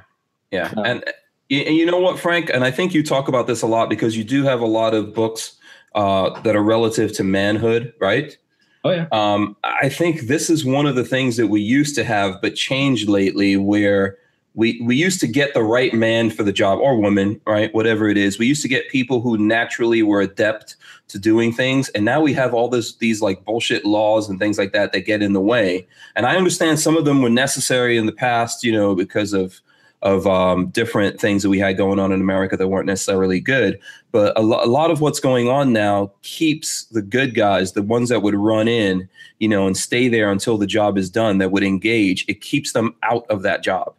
Yeah, 0.51 0.71
No. 0.75 0.83
and 0.83 1.03
and 1.49 1.75
you 1.75 1.85
know 1.85 1.99
what, 1.99 2.19
Frank, 2.19 2.49
and 2.49 2.63
I 2.63 2.71
think 2.71 2.93
you 2.93 3.03
talk 3.03 3.27
about 3.27 3.47
this 3.47 3.61
a 3.61 3.67
lot 3.67 3.89
because 3.89 4.17
you 4.17 4.23
do 4.23 4.43
have 4.43 4.61
a 4.61 4.65
lot 4.65 4.93
of 4.93 5.13
books 5.13 5.57
uh, 5.95 6.39
that 6.41 6.55
are 6.55 6.63
relative 6.63 7.11
to 7.13 7.23
manhood, 7.23 7.93
right? 7.99 8.37
Oh 8.83 8.91
yeah. 8.91 9.07
Um, 9.11 9.55
I 9.63 9.89
think 9.89 10.21
this 10.21 10.49
is 10.49 10.65
one 10.65 10.85
of 10.85 10.95
the 10.95 11.03
things 11.03 11.37
that 11.37 11.47
we 11.47 11.61
used 11.61 11.95
to 11.95 12.03
have, 12.03 12.41
but 12.41 12.55
changed 12.55 13.07
lately, 13.09 13.55
where 13.57 14.17
we 14.53 14.81
we 14.81 14.95
used 14.95 15.19
to 15.21 15.27
get 15.27 15.53
the 15.53 15.63
right 15.63 15.93
man 15.93 16.29
for 16.29 16.43
the 16.43 16.51
job 16.51 16.79
or 16.79 16.99
woman, 16.99 17.39
right? 17.47 17.73
Whatever 17.73 18.09
it 18.09 18.17
is, 18.17 18.37
we 18.37 18.47
used 18.47 18.61
to 18.63 18.67
get 18.67 18.89
people 18.89 19.21
who 19.21 19.37
naturally 19.37 20.03
were 20.03 20.21
adept 20.21 20.75
to 21.07 21.19
doing 21.19 21.53
things, 21.53 21.89
and 21.89 22.03
now 22.03 22.21
we 22.21 22.33
have 22.33 22.53
all 22.53 22.67
this 22.67 22.95
these 22.95 23.21
like 23.21 23.45
bullshit 23.45 23.85
laws 23.85 24.29
and 24.29 24.39
things 24.39 24.57
like 24.57 24.73
that 24.73 24.91
that 24.91 25.01
get 25.01 25.21
in 25.21 25.33
the 25.33 25.41
way. 25.41 25.87
And 26.15 26.25
I 26.25 26.35
understand 26.35 26.79
some 26.79 26.97
of 26.97 27.05
them 27.05 27.21
were 27.21 27.29
necessary 27.29 27.97
in 27.97 28.05
the 28.05 28.11
past, 28.11 28.63
you 28.63 28.71
know, 28.71 28.93
because 28.95 29.33
of 29.33 29.61
of 30.01 30.25
um, 30.25 30.67
different 30.69 31.19
things 31.21 31.43
that 31.43 31.49
we 31.49 31.59
had 31.59 31.77
going 31.77 31.99
on 31.99 32.11
in 32.11 32.19
America 32.19 32.57
that 32.57 32.67
weren't 32.67 32.87
necessarily 32.87 33.39
good. 33.39 33.79
But 34.11 34.37
a, 34.37 34.41
lo- 34.41 34.63
a 34.63 34.65
lot 34.65 34.89
of 34.89 34.99
what's 34.99 35.19
going 35.19 35.47
on 35.47 35.73
now 35.73 36.11
keeps 36.23 36.85
the 36.85 37.03
good 37.03 37.35
guys, 37.35 37.73
the 37.73 37.83
ones 37.83 38.09
that 38.09 38.21
would 38.23 38.33
run 38.33 38.67
in, 38.67 39.07
you 39.37 39.47
know, 39.47 39.67
and 39.67 39.77
stay 39.77 40.07
there 40.07 40.31
until 40.31 40.57
the 40.57 40.65
job 40.65 40.97
is 40.97 41.09
done, 41.09 41.37
that 41.37 41.51
would 41.51 41.63
engage. 41.63 42.25
It 42.27 42.41
keeps 42.41 42.73
them 42.73 42.95
out 43.03 43.27
of 43.29 43.43
that 43.43 43.63
job. 43.63 43.93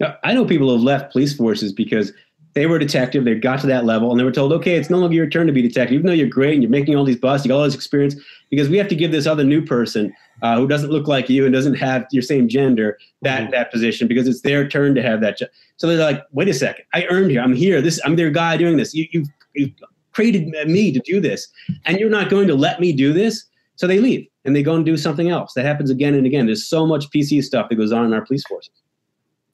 Now, 0.00 0.16
I 0.24 0.32
know 0.34 0.44
people 0.44 0.68
who 0.68 0.74
have 0.74 0.82
left 0.82 1.12
police 1.12 1.34
forces 1.34 1.72
because 1.72 2.12
they 2.54 2.66
were 2.66 2.76
a 2.76 2.80
detective, 2.80 3.24
they 3.24 3.34
got 3.34 3.60
to 3.60 3.66
that 3.66 3.84
level, 3.84 4.10
and 4.10 4.18
they 4.20 4.24
were 4.24 4.30
told, 4.32 4.52
okay, 4.52 4.76
it's 4.76 4.88
no 4.90 4.98
longer 4.98 5.14
your 5.16 5.28
turn 5.28 5.46
to 5.48 5.52
be 5.52 5.62
detective, 5.62 5.94
even 5.94 6.06
though 6.06 6.12
you're 6.12 6.28
great 6.28 6.54
and 6.54 6.62
you're 6.62 6.70
making 6.70 6.94
all 6.94 7.04
these 7.04 7.16
busts, 7.18 7.44
you 7.44 7.48
got 7.48 7.56
all 7.58 7.64
this 7.64 7.74
experience, 7.74 8.14
because 8.50 8.68
we 8.68 8.76
have 8.76 8.86
to 8.88 8.94
give 8.94 9.10
this 9.10 9.26
other 9.26 9.42
new 9.42 9.64
person 9.64 10.12
uh, 10.42 10.56
who 10.56 10.68
doesn't 10.68 10.90
look 10.90 11.08
like 11.08 11.28
you 11.28 11.44
and 11.44 11.52
doesn't 11.52 11.74
have 11.74 12.06
your 12.12 12.22
same 12.22 12.48
gender 12.48 12.96
that 13.22 13.48
Mhm. 13.48 13.50
that 13.52 13.72
position 13.72 14.06
because 14.06 14.28
it's 14.28 14.42
their 14.42 14.68
turn 14.68 14.94
to 14.94 15.02
have 15.02 15.20
that. 15.20 15.38
Jo- 15.38 15.46
so 15.78 15.86
they're 15.88 15.96
like, 15.98 16.22
wait 16.32 16.48
a 16.48 16.54
second, 16.54 16.84
I 16.92 17.06
earned 17.06 17.30
here, 17.32 17.40
I'm 17.40 17.54
here, 17.54 17.80
this, 17.82 18.00
I'm 18.04 18.14
their 18.16 18.30
guy 18.30 18.56
doing 18.56 18.76
this. 18.76 18.94
You, 18.94 19.06
you, 19.12 19.24
you 19.54 19.72
created 20.12 20.48
me 20.68 20.92
to 20.92 21.00
do 21.00 21.20
this, 21.20 21.48
and 21.86 21.98
you're 21.98 22.10
not 22.10 22.30
going 22.30 22.46
to 22.48 22.54
let 22.54 22.78
me 22.80 22.92
do 22.92 23.12
this. 23.12 23.44
So 23.76 23.88
they 23.88 23.98
leave 23.98 24.26
and 24.44 24.54
they 24.54 24.62
go 24.62 24.76
and 24.76 24.84
do 24.84 24.96
something 24.96 25.28
else. 25.28 25.54
That 25.54 25.64
happens 25.64 25.90
again 25.90 26.14
and 26.14 26.24
again. 26.26 26.46
There's 26.46 26.64
so 26.64 26.86
much 26.86 27.10
PC 27.10 27.42
stuff 27.42 27.68
that 27.68 27.74
goes 27.74 27.90
on 27.90 28.04
in 28.06 28.12
our 28.12 28.24
police 28.24 28.44
forces. 28.46 28.70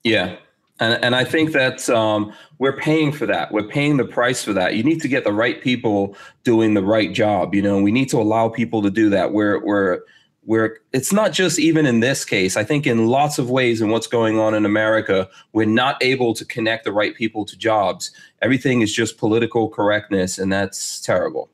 Yeah. 0.04 0.36
And, 0.80 1.04
and 1.04 1.14
I 1.14 1.24
think 1.24 1.52
that 1.52 1.88
um, 1.90 2.32
we're 2.58 2.76
paying 2.76 3.12
for 3.12 3.26
that. 3.26 3.52
We're 3.52 3.68
paying 3.68 3.98
the 3.98 4.04
price 4.04 4.42
for 4.42 4.54
that. 4.54 4.76
You 4.76 4.82
need 4.82 5.02
to 5.02 5.08
get 5.08 5.24
the 5.24 5.32
right 5.32 5.60
people 5.60 6.16
doing 6.42 6.74
the 6.74 6.82
right 6.82 7.12
job. 7.12 7.54
You 7.54 7.62
know, 7.62 7.80
we 7.82 7.92
need 7.92 8.08
to 8.10 8.18
allow 8.18 8.48
people 8.48 8.80
to 8.82 8.90
do 8.90 9.10
that. 9.10 9.32
We're, 9.32 9.62
we're, 9.62 10.00
we're, 10.44 10.78
it's 10.94 11.12
not 11.12 11.32
just 11.32 11.58
even 11.58 11.84
in 11.84 12.00
this 12.00 12.24
case. 12.24 12.56
I 12.56 12.64
think 12.64 12.86
in 12.86 13.06
lots 13.06 13.38
of 13.38 13.50
ways 13.50 13.82
in 13.82 13.90
what's 13.90 14.06
going 14.06 14.38
on 14.38 14.54
in 14.54 14.64
America, 14.64 15.28
we're 15.52 15.66
not 15.66 16.02
able 16.02 16.32
to 16.34 16.46
connect 16.46 16.84
the 16.84 16.92
right 16.92 17.14
people 17.14 17.44
to 17.44 17.58
jobs. 17.58 18.10
Everything 18.40 18.80
is 18.80 18.92
just 18.92 19.18
political 19.18 19.68
correctness, 19.68 20.38
and 20.38 20.50
that's 20.50 21.00
terrible. 21.02 21.50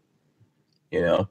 You 0.92 1.00
know? 1.00 1.28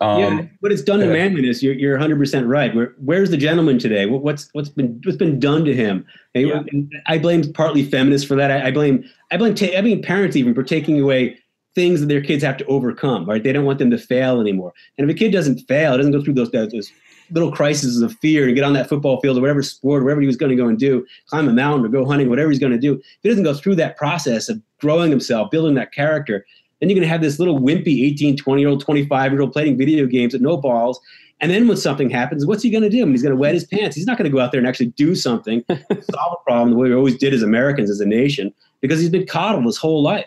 Um, 0.00 0.20
yeah, 0.20 0.42
but 0.60 0.70
it's 0.72 0.82
done 0.82 1.00
to 1.00 1.06
manliness. 1.06 1.62
You're, 1.62 1.74
you're 1.74 1.92
100 1.94 2.18
percent 2.18 2.46
right. 2.46 2.74
Where, 2.74 2.94
where's 2.98 3.30
the 3.30 3.36
gentleman 3.36 3.78
today? 3.78 4.06
What, 4.06 4.22
what's 4.22 4.48
what's 4.52 4.68
been 4.68 5.00
what's 5.04 5.18
been 5.18 5.40
done 5.40 5.64
to 5.64 5.74
him? 5.74 6.04
And, 6.34 6.48
Yeah. 6.48 6.62
and 6.72 6.92
I 7.06 7.18
blame 7.18 7.52
partly 7.52 7.84
feminists 7.84 8.26
for 8.26 8.36
that. 8.36 8.50
I, 8.50 8.68
I 8.68 8.70
blame 8.70 9.04
I 9.30 9.36
blame 9.36 9.54
ta- 9.54 9.76
I 9.76 9.80
mean 9.80 10.02
parents 10.02 10.36
even 10.36 10.54
for 10.54 10.62
taking 10.62 11.00
away 11.00 11.38
things 11.74 12.00
that 12.00 12.06
their 12.06 12.20
kids 12.20 12.42
have 12.42 12.56
to 12.58 12.64
overcome. 12.66 13.28
Right? 13.28 13.42
They 13.42 13.52
don't 13.52 13.64
want 13.64 13.78
them 13.78 13.90
to 13.90 13.98
fail 13.98 14.40
anymore. 14.40 14.72
And 14.96 15.08
if 15.10 15.14
a 15.16 15.18
kid 15.18 15.32
doesn't 15.32 15.58
fail, 15.68 15.96
doesn't 15.96 16.12
go 16.12 16.22
through 16.22 16.34
those 16.34 16.50
those, 16.50 16.70
those 16.70 16.92
little 17.30 17.52
crises 17.52 18.00
of 18.00 18.14
fear 18.20 18.46
and 18.46 18.54
get 18.54 18.64
on 18.64 18.72
that 18.72 18.88
football 18.88 19.20
field 19.20 19.36
or 19.36 19.40
whatever 19.40 19.62
sport, 19.62 20.02
whatever 20.02 20.20
he 20.20 20.26
was 20.26 20.36
going 20.36 20.50
to 20.50 20.56
go 20.56 20.66
and 20.68 20.78
do, 20.78 21.04
climb 21.26 21.48
a 21.48 21.52
mountain 21.52 21.84
or 21.84 21.88
go 21.88 22.06
hunting, 22.06 22.28
whatever 22.30 22.50
he's 22.50 22.58
going 22.58 22.72
to 22.72 22.78
do. 22.78 22.94
If 22.94 23.04
he 23.22 23.28
doesn't 23.28 23.44
go 23.44 23.54
through 23.54 23.74
that 23.76 23.96
process 23.96 24.48
of 24.48 24.60
growing 24.80 25.10
himself, 25.10 25.50
building 25.50 25.74
that 25.74 25.92
character, 25.92 26.46
then 26.80 26.88
you're 26.88 26.94
going 26.94 27.02
to 27.06 27.08
have 27.08 27.20
this 27.20 27.38
little 27.38 27.58
wimpy 27.58 28.04
18, 28.06 28.36
20 28.36 28.60
year 28.62 28.68
old, 28.70 28.80
25 28.80 29.32
year 29.32 29.40
old 29.40 29.52
playing 29.52 29.76
video 29.76 30.06
games 30.06 30.34
at 30.34 30.40
no 30.40 30.56
balls. 30.56 31.00
And 31.40 31.50
then 31.52 31.68
when 31.68 31.76
something 31.76 32.10
happens, 32.10 32.46
what's 32.46 32.62
he 32.64 32.70
going 32.70 32.82
to 32.82 32.88
do? 32.90 33.00
I 33.00 33.04
mean, 33.04 33.12
he's 33.14 33.22
going 33.22 33.34
to 33.34 33.40
wet 33.40 33.54
his 33.54 33.64
pants. 33.64 33.94
He's 33.94 34.06
not 34.06 34.18
going 34.18 34.28
to 34.30 34.34
go 34.34 34.40
out 34.40 34.50
there 34.50 34.58
and 34.58 34.66
actually 34.66 34.86
do 34.86 35.14
something, 35.14 35.64
solve 35.68 36.36
a 36.40 36.44
problem 36.44 36.70
the 36.70 36.76
way 36.76 36.88
we 36.88 36.94
always 36.94 37.16
did 37.16 37.32
as 37.32 37.42
Americans, 37.42 37.90
as 37.90 38.00
a 38.00 38.06
nation, 38.06 38.52
because 38.80 38.98
he's 39.00 39.08
been 39.10 39.26
coddled 39.26 39.64
his 39.64 39.76
whole 39.76 40.02
life. 40.02 40.26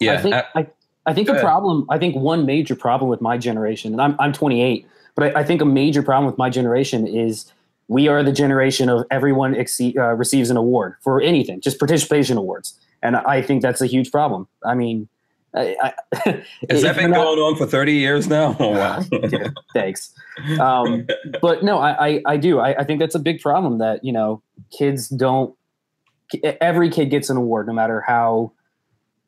yeah. 0.00 0.14
I 0.14 0.16
think 0.18 0.34
I- 0.34 0.44
I, 0.54 0.66
I 1.08 1.14
think 1.14 1.26
Go 1.28 1.34
the 1.34 1.38
ahead. 1.38 1.44
problem. 1.46 1.86
I 1.88 1.98
think 1.98 2.16
one 2.16 2.46
major 2.46 2.74
problem 2.74 3.08
with 3.10 3.20
my 3.20 3.38
generation, 3.38 3.92
and 3.92 4.00
I'm 4.02 4.16
I'm 4.18 4.32
28, 4.32 4.86
but 5.14 5.36
I, 5.36 5.40
I 5.40 5.44
think 5.44 5.60
a 5.60 5.64
major 5.64 6.02
problem 6.02 6.26
with 6.26 6.36
my 6.36 6.50
generation 6.50 7.06
is 7.06 7.52
we 7.86 8.08
are 8.08 8.24
the 8.24 8.32
generation 8.32 8.88
of 8.88 9.04
everyone 9.10 9.54
exce- 9.54 9.96
uh, 9.96 10.14
receives 10.14 10.50
an 10.50 10.56
award 10.56 10.96
for 11.02 11.20
anything, 11.20 11.60
just 11.60 11.78
participation 11.78 12.36
awards, 12.36 12.76
and 13.04 13.14
I 13.14 13.40
think 13.40 13.62
that's 13.62 13.80
a 13.80 13.86
huge 13.86 14.10
problem. 14.10 14.48
I 14.64 14.74
mean, 14.74 15.08
I, 15.56 15.76
I, 15.82 15.92
Has 16.70 16.82
that 16.82 16.94
been 16.96 17.04
you're 17.04 17.08
not- 17.08 17.24
going 17.24 17.38
on 17.38 17.56
for 17.56 17.66
30 17.66 17.92
years 17.94 18.28
now? 18.28 18.56
Oh, 18.60 18.70
wow. 18.78 19.00
Dude, 19.00 19.54
thanks. 19.72 20.12
Um, 20.60 21.06
but 21.40 21.62
no, 21.64 21.78
I, 21.78 22.06
I, 22.08 22.22
I 22.26 22.36
do. 22.36 22.58
I, 22.60 22.78
I 22.80 22.84
think 22.84 23.00
that's 23.00 23.14
a 23.14 23.18
big 23.18 23.40
problem 23.40 23.78
that, 23.78 24.04
you 24.04 24.12
know, 24.12 24.42
kids 24.76 25.08
don't, 25.08 25.54
every 26.60 26.90
kid 26.90 27.06
gets 27.10 27.30
an 27.30 27.36
award 27.36 27.66
no 27.66 27.72
matter 27.72 28.02
how, 28.06 28.52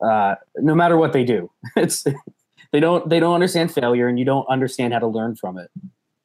uh, 0.05 0.35
no 0.57 0.75
matter 0.75 0.97
what 0.97 1.13
they 1.13 1.25
do. 1.25 1.51
It's, 1.77 2.05
they 2.73 2.81
don't, 2.81 3.09
they 3.09 3.21
don't 3.21 3.35
understand 3.35 3.73
failure 3.73 4.09
and 4.09 4.19
you 4.19 4.25
don't 4.25 4.47
understand 4.51 4.93
how 4.93 4.99
to 4.99 5.07
learn 5.07 5.35
from 5.37 5.57
it. 5.59 5.71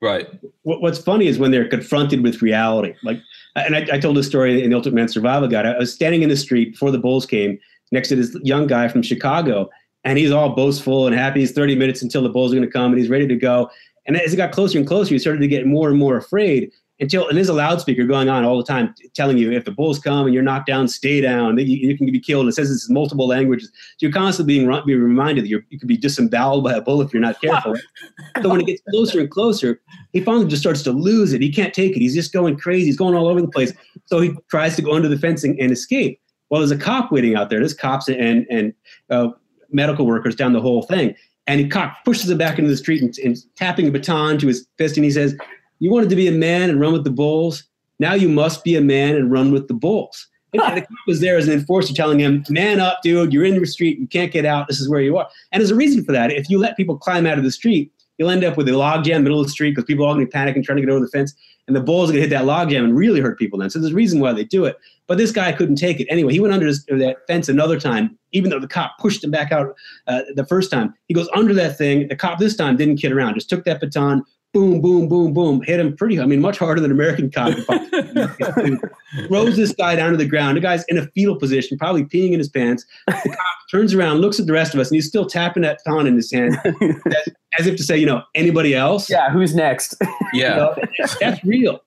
right. 0.02 0.28
What, 0.64 0.82
what's 0.82 1.00
funny 1.00 1.28
is 1.28 1.40
when 1.40 1.52
they're 1.52 1.68
confronted 1.68 2.22
with 2.24 2.42
reality. 2.42 2.94
Like, 3.04 3.20
and 3.56 3.76
I, 3.76 3.88
I 3.94 4.00
told 4.00 4.18
this 4.18 4.28
story 4.28 4.64
in 4.64 4.70
the 4.72 4.76
Ultimate 4.76 4.96
Man 4.96 5.08
Survival 5.08 5.48
Guide. 5.48 5.66
I 5.66 5.78
was 5.78 5.94
standing 5.94 6.24
in 6.24 6.30
the 6.30 6.36
street 6.38 6.72
before 6.72 6.92
the 6.92 6.98
Bulls 6.98 7.26
came 7.26 7.58
next 7.92 8.10
to 8.10 8.16
this 8.16 8.36
young 8.44 8.66
guy 8.68 8.88
from 8.88 9.02
Chicago, 9.04 9.70
and 10.04 10.18
he's 10.18 10.32
all 10.32 10.50
boastful 10.50 11.08
and 11.08 11.16
happy. 11.16 11.42
He's 11.42 11.52
30 11.52 11.76
minutes 11.76 12.02
until 12.02 12.24
the 12.24 12.30
Bulls 12.30 12.52
are 12.52 12.56
going 12.56 12.68
to 12.68 12.72
come, 12.72 12.92
and 12.92 13.00
he's 13.00 13.10
ready 13.10 13.28
to 13.28 13.36
go. 13.36 13.70
And 14.06 14.18
as 14.18 14.34
it 14.34 14.38
got 14.38 14.52
closer 14.52 14.78
and 14.78 14.88
closer, 14.88 15.14
he 15.14 15.20
started 15.20 15.40
to 15.40 15.48
get 15.48 15.66
more 15.66 15.90
and 15.90 15.98
more 15.98 16.18
afraid 16.18 16.72
until, 17.00 17.28
and 17.28 17.38
there's 17.38 17.50
a 17.50 17.54
loudspeaker 17.54 18.06
going 18.06 18.30
on 18.30 18.44
all 18.44 18.58
the 18.58 18.64
time 18.64 18.94
telling 19.16 19.38
you 19.38 19.52
if 19.52 19.66
the 19.66 19.72
Bulls 19.72 20.00
come 20.00 20.26
and 20.26 20.34
you're 20.34 20.44
knocked 20.44 20.68
down, 20.68 20.88
stay 20.88 21.22
down, 21.22 21.58
you, 21.58 21.66
you 21.66 21.98
can 21.98 22.06
be 22.06 22.20
killed. 22.20 22.42
And 22.42 22.50
it 22.50 22.56
says 22.56 22.70
this 22.70 22.88
in 22.88 22.94
multiple 22.94 23.28
languages. 23.28 23.72
So 23.98 24.06
you're 24.06 24.12
constantly 24.12 24.60
being, 24.60 24.82
being 24.86 25.02
reminded 25.02 25.46
that 25.46 25.48
you're, 25.48 25.66
you 25.70 25.80
could 25.80 25.88
be 25.88 25.98
disemboweled 25.98 26.64
by 26.64 26.74
a 26.74 26.82
bull 26.82 27.02
if 27.02 27.14
you're 27.14 27.22
not 27.22 27.42
careful. 27.42 27.76
so 28.42 28.50
when 28.50 28.62
it 28.62 28.68
gets 28.68 28.82
closer 28.90 29.20
and 29.20 29.30
closer, 29.30 29.82
he 30.12 30.22
finally 30.22 30.48
just 30.48 30.62
starts 30.62 30.84
to 30.84 30.92
lose 30.92 31.34
it. 31.34 31.42
He 31.42 31.52
can't 31.52 31.74
take 31.74 31.96
it. 31.96 32.00
He's 32.00 32.16
just 32.16 32.32
going 32.32 32.58
crazy. 32.58 32.86
He's 32.86 32.98
going 32.98 33.16
all 33.16 33.28
over 33.28 33.42
the 33.42 33.48
place. 33.48 33.74
So 34.06 34.20
he 34.20 34.36
tries 34.50 34.76
to 34.76 34.82
go 34.82 34.94
under 34.94 35.08
the 35.08 35.18
fencing 35.18 35.60
and 35.60 35.72
escape. 35.72 36.20
Well, 36.50 36.62
there's 36.62 36.72
a 36.72 36.78
cop 36.78 37.12
waiting 37.12 37.36
out 37.36 37.50
there. 37.50 37.60
There's 37.60 37.74
cops 37.74 38.08
and 38.08 38.46
and 38.48 38.74
uh, 39.10 39.30
medical 39.74 40.06
workers 40.06 40.36
down 40.36 40.54
the 40.54 40.62
whole 40.62 40.84
thing. 40.84 41.16
And 41.48 41.60
he 41.60 41.68
cop 41.68 41.98
pushes 42.06 42.30
him 42.30 42.38
back 42.38 42.58
into 42.58 42.70
the 42.70 42.78
street 42.78 43.02
and, 43.02 43.14
and 43.24 43.38
tapping 43.56 43.88
a 43.88 43.92
baton 43.92 44.38
to 44.40 44.48
his 44.48 44.66
fist. 44.78 44.96
And 44.96 45.04
he 45.04 45.12
says, 45.12 45.36
"You 45.80 45.92
wanted 45.92 46.10
to 46.10 46.16
be 46.16 46.28
a 46.28 46.32
man 46.32 46.70
and 46.70 46.80
run 46.80 46.94
with 46.94 47.04
the 47.04 47.12
bulls. 47.12 47.64
Now 48.00 48.14
you 48.14 48.30
must 48.30 48.64
be 48.64 48.76
a 48.76 48.82
man 48.82 49.16
and 49.16 49.32
run 49.32 49.52
with 49.52 49.68
the 49.68 49.74
bulls." 49.74 50.28
And 50.54 50.62
the 50.62 50.82
cop 50.82 50.90
was 51.08 51.20
there 51.20 51.36
as 51.36 51.48
an 51.48 51.54
enforcer 51.54 51.94
telling 51.94 52.20
him, 52.20 52.46
"Man 52.50 52.80
up, 52.80 53.00
dude. 53.04 53.34
You're 53.34 53.44
in 53.44 53.60
the 53.60 53.66
street. 53.66 54.00
You 54.00 54.08
can't 54.08 54.32
get 54.32 54.46
out. 54.46 54.68
This 54.68 54.80
is 54.80 54.88
where 54.88 55.02
you 55.02 55.18
are." 55.18 55.28
And 55.52 55.60
there's 55.60 55.72
a 55.72 55.76
reason 55.76 56.06
for 56.06 56.12
that. 56.12 56.32
If 56.32 56.50
you 56.50 56.60
let 56.60 56.78
people 56.78 56.98
climb 56.98 57.26
out 57.26 57.38
of 57.38 57.44
the 57.44 57.52
street, 57.52 57.92
you'll 58.18 58.30
end 58.30 58.44
up 58.44 58.56
with 58.56 58.70
a 58.70 58.72
logjam 58.72 59.08
in 59.08 59.14
the 59.16 59.20
middle 59.22 59.40
of 59.42 59.48
the 59.48 59.52
street 59.52 59.72
because 59.72 59.86
people 59.86 60.06
are 60.06 60.10
all 60.10 60.14
going 60.14 60.26
to 60.26 60.32
be 60.32 60.38
panicking 60.38 60.64
trying 60.64 60.78
to 60.78 60.82
get 60.82 60.92
over 60.92 61.04
the 61.04 61.12
fence. 61.12 61.34
And 61.68 61.76
the 61.76 61.82
bulls 61.82 62.10
are 62.10 62.14
going 62.14 62.24
to 62.24 62.30
hit 62.30 62.38
that 62.38 62.46
logjam 62.46 62.84
and 62.84 62.96
really 62.96 63.20
hurt 63.20 63.40
people 63.40 63.58
then. 63.60 63.70
So 63.70 63.80
there's 63.80 63.94
a 63.94 63.96
reason 63.96 64.20
why 64.20 64.34
they 64.34 64.44
do 64.44 64.66
it. 64.66 64.78
But 65.08 65.18
this 65.18 65.32
guy 65.32 65.52
couldn't 65.52 65.76
take 65.76 66.00
it. 66.00 66.08
Anyway, 66.10 66.32
he 66.34 66.40
went 66.40 66.54
under 66.54 66.66
his, 66.66 66.86
that 66.86 67.18
fence 67.28 67.50
another 67.50 67.80
time, 67.80 68.18
even 68.32 68.50
though 68.50 68.60
the 68.60 68.68
cop 68.68 68.98
pushed 69.00 69.24
him 69.24 69.32
back 69.32 69.52
out 69.52 69.76
uh, 70.08 70.22
the 70.36 70.46
first 70.46 70.72
time. 70.72 70.94
He 71.08 71.14
goes 71.14 71.30
under 71.36 71.54
that 71.56 71.78
thing. 71.78 72.08
The 72.08 72.16
cop 72.16 72.40
this 72.40 72.56
time 72.56 72.78
didn't 72.78 72.98
kid 72.98 73.12
around, 73.12 73.34
just 73.36 73.50
took 73.50 73.66
that 73.66 73.82
baton, 73.82 74.24
boom, 74.54 74.82
boom, 74.82 75.08
boom, 75.10 75.34
boom, 75.34 75.62
hit 75.64 75.80
him 75.80 75.96
pretty, 75.98 76.20
I 76.20 76.26
mean, 76.26 76.40
much 76.40 76.58
harder 76.60 76.80
than 76.80 76.92
American 76.92 77.32
cop. 77.32 77.54
throws 79.28 79.56
this 79.56 79.74
guy 79.74 79.96
down 79.96 80.12
to 80.12 80.18
the 80.18 80.26
ground. 80.28 80.58
The 80.58 80.62
guy's 80.62 80.84
in 80.86 80.98
a 80.98 81.08
fetal 81.08 81.36
position, 81.38 81.78
probably 81.78 82.06
peeing 82.06 82.32
in 82.34 82.40
his 82.40 82.50
pants. 82.50 82.86
The 83.08 83.14
cop 83.30 83.56
turns 83.72 83.94
around, 83.94 84.20
looks 84.20 84.40
at 84.40 84.46
the 84.46 84.54
rest 84.54 84.74
of 84.74 84.80
us, 84.80 84.90
and 84.90 84.96
he's 84.96 85.08
still 85.08 85.26
tapping 85.26 85.64
that 85.64 85.80
baton 85.86 86.08
in 86.08 86.16
his 86.16 86.32
hand 86.32 86.58
as, 86.66 87.30
as 87.60 87.68
if 87.68 87.76
to 87.78 87.84
say, 87.84 87.98
you 87.98 88.06
know, 88.06 88.22
anybody 88.36 88.76
else? 88.76 89.10
yeah. 89.10 89.30
Who's 89.32 89.56
next? 89.56 89.96
You 90.34 90.42
Yeah. 90.44 90.56
know, 90.56 90.76
that's, 91.00 91.18
that's 91.20 91.44
real. 91.44 91.82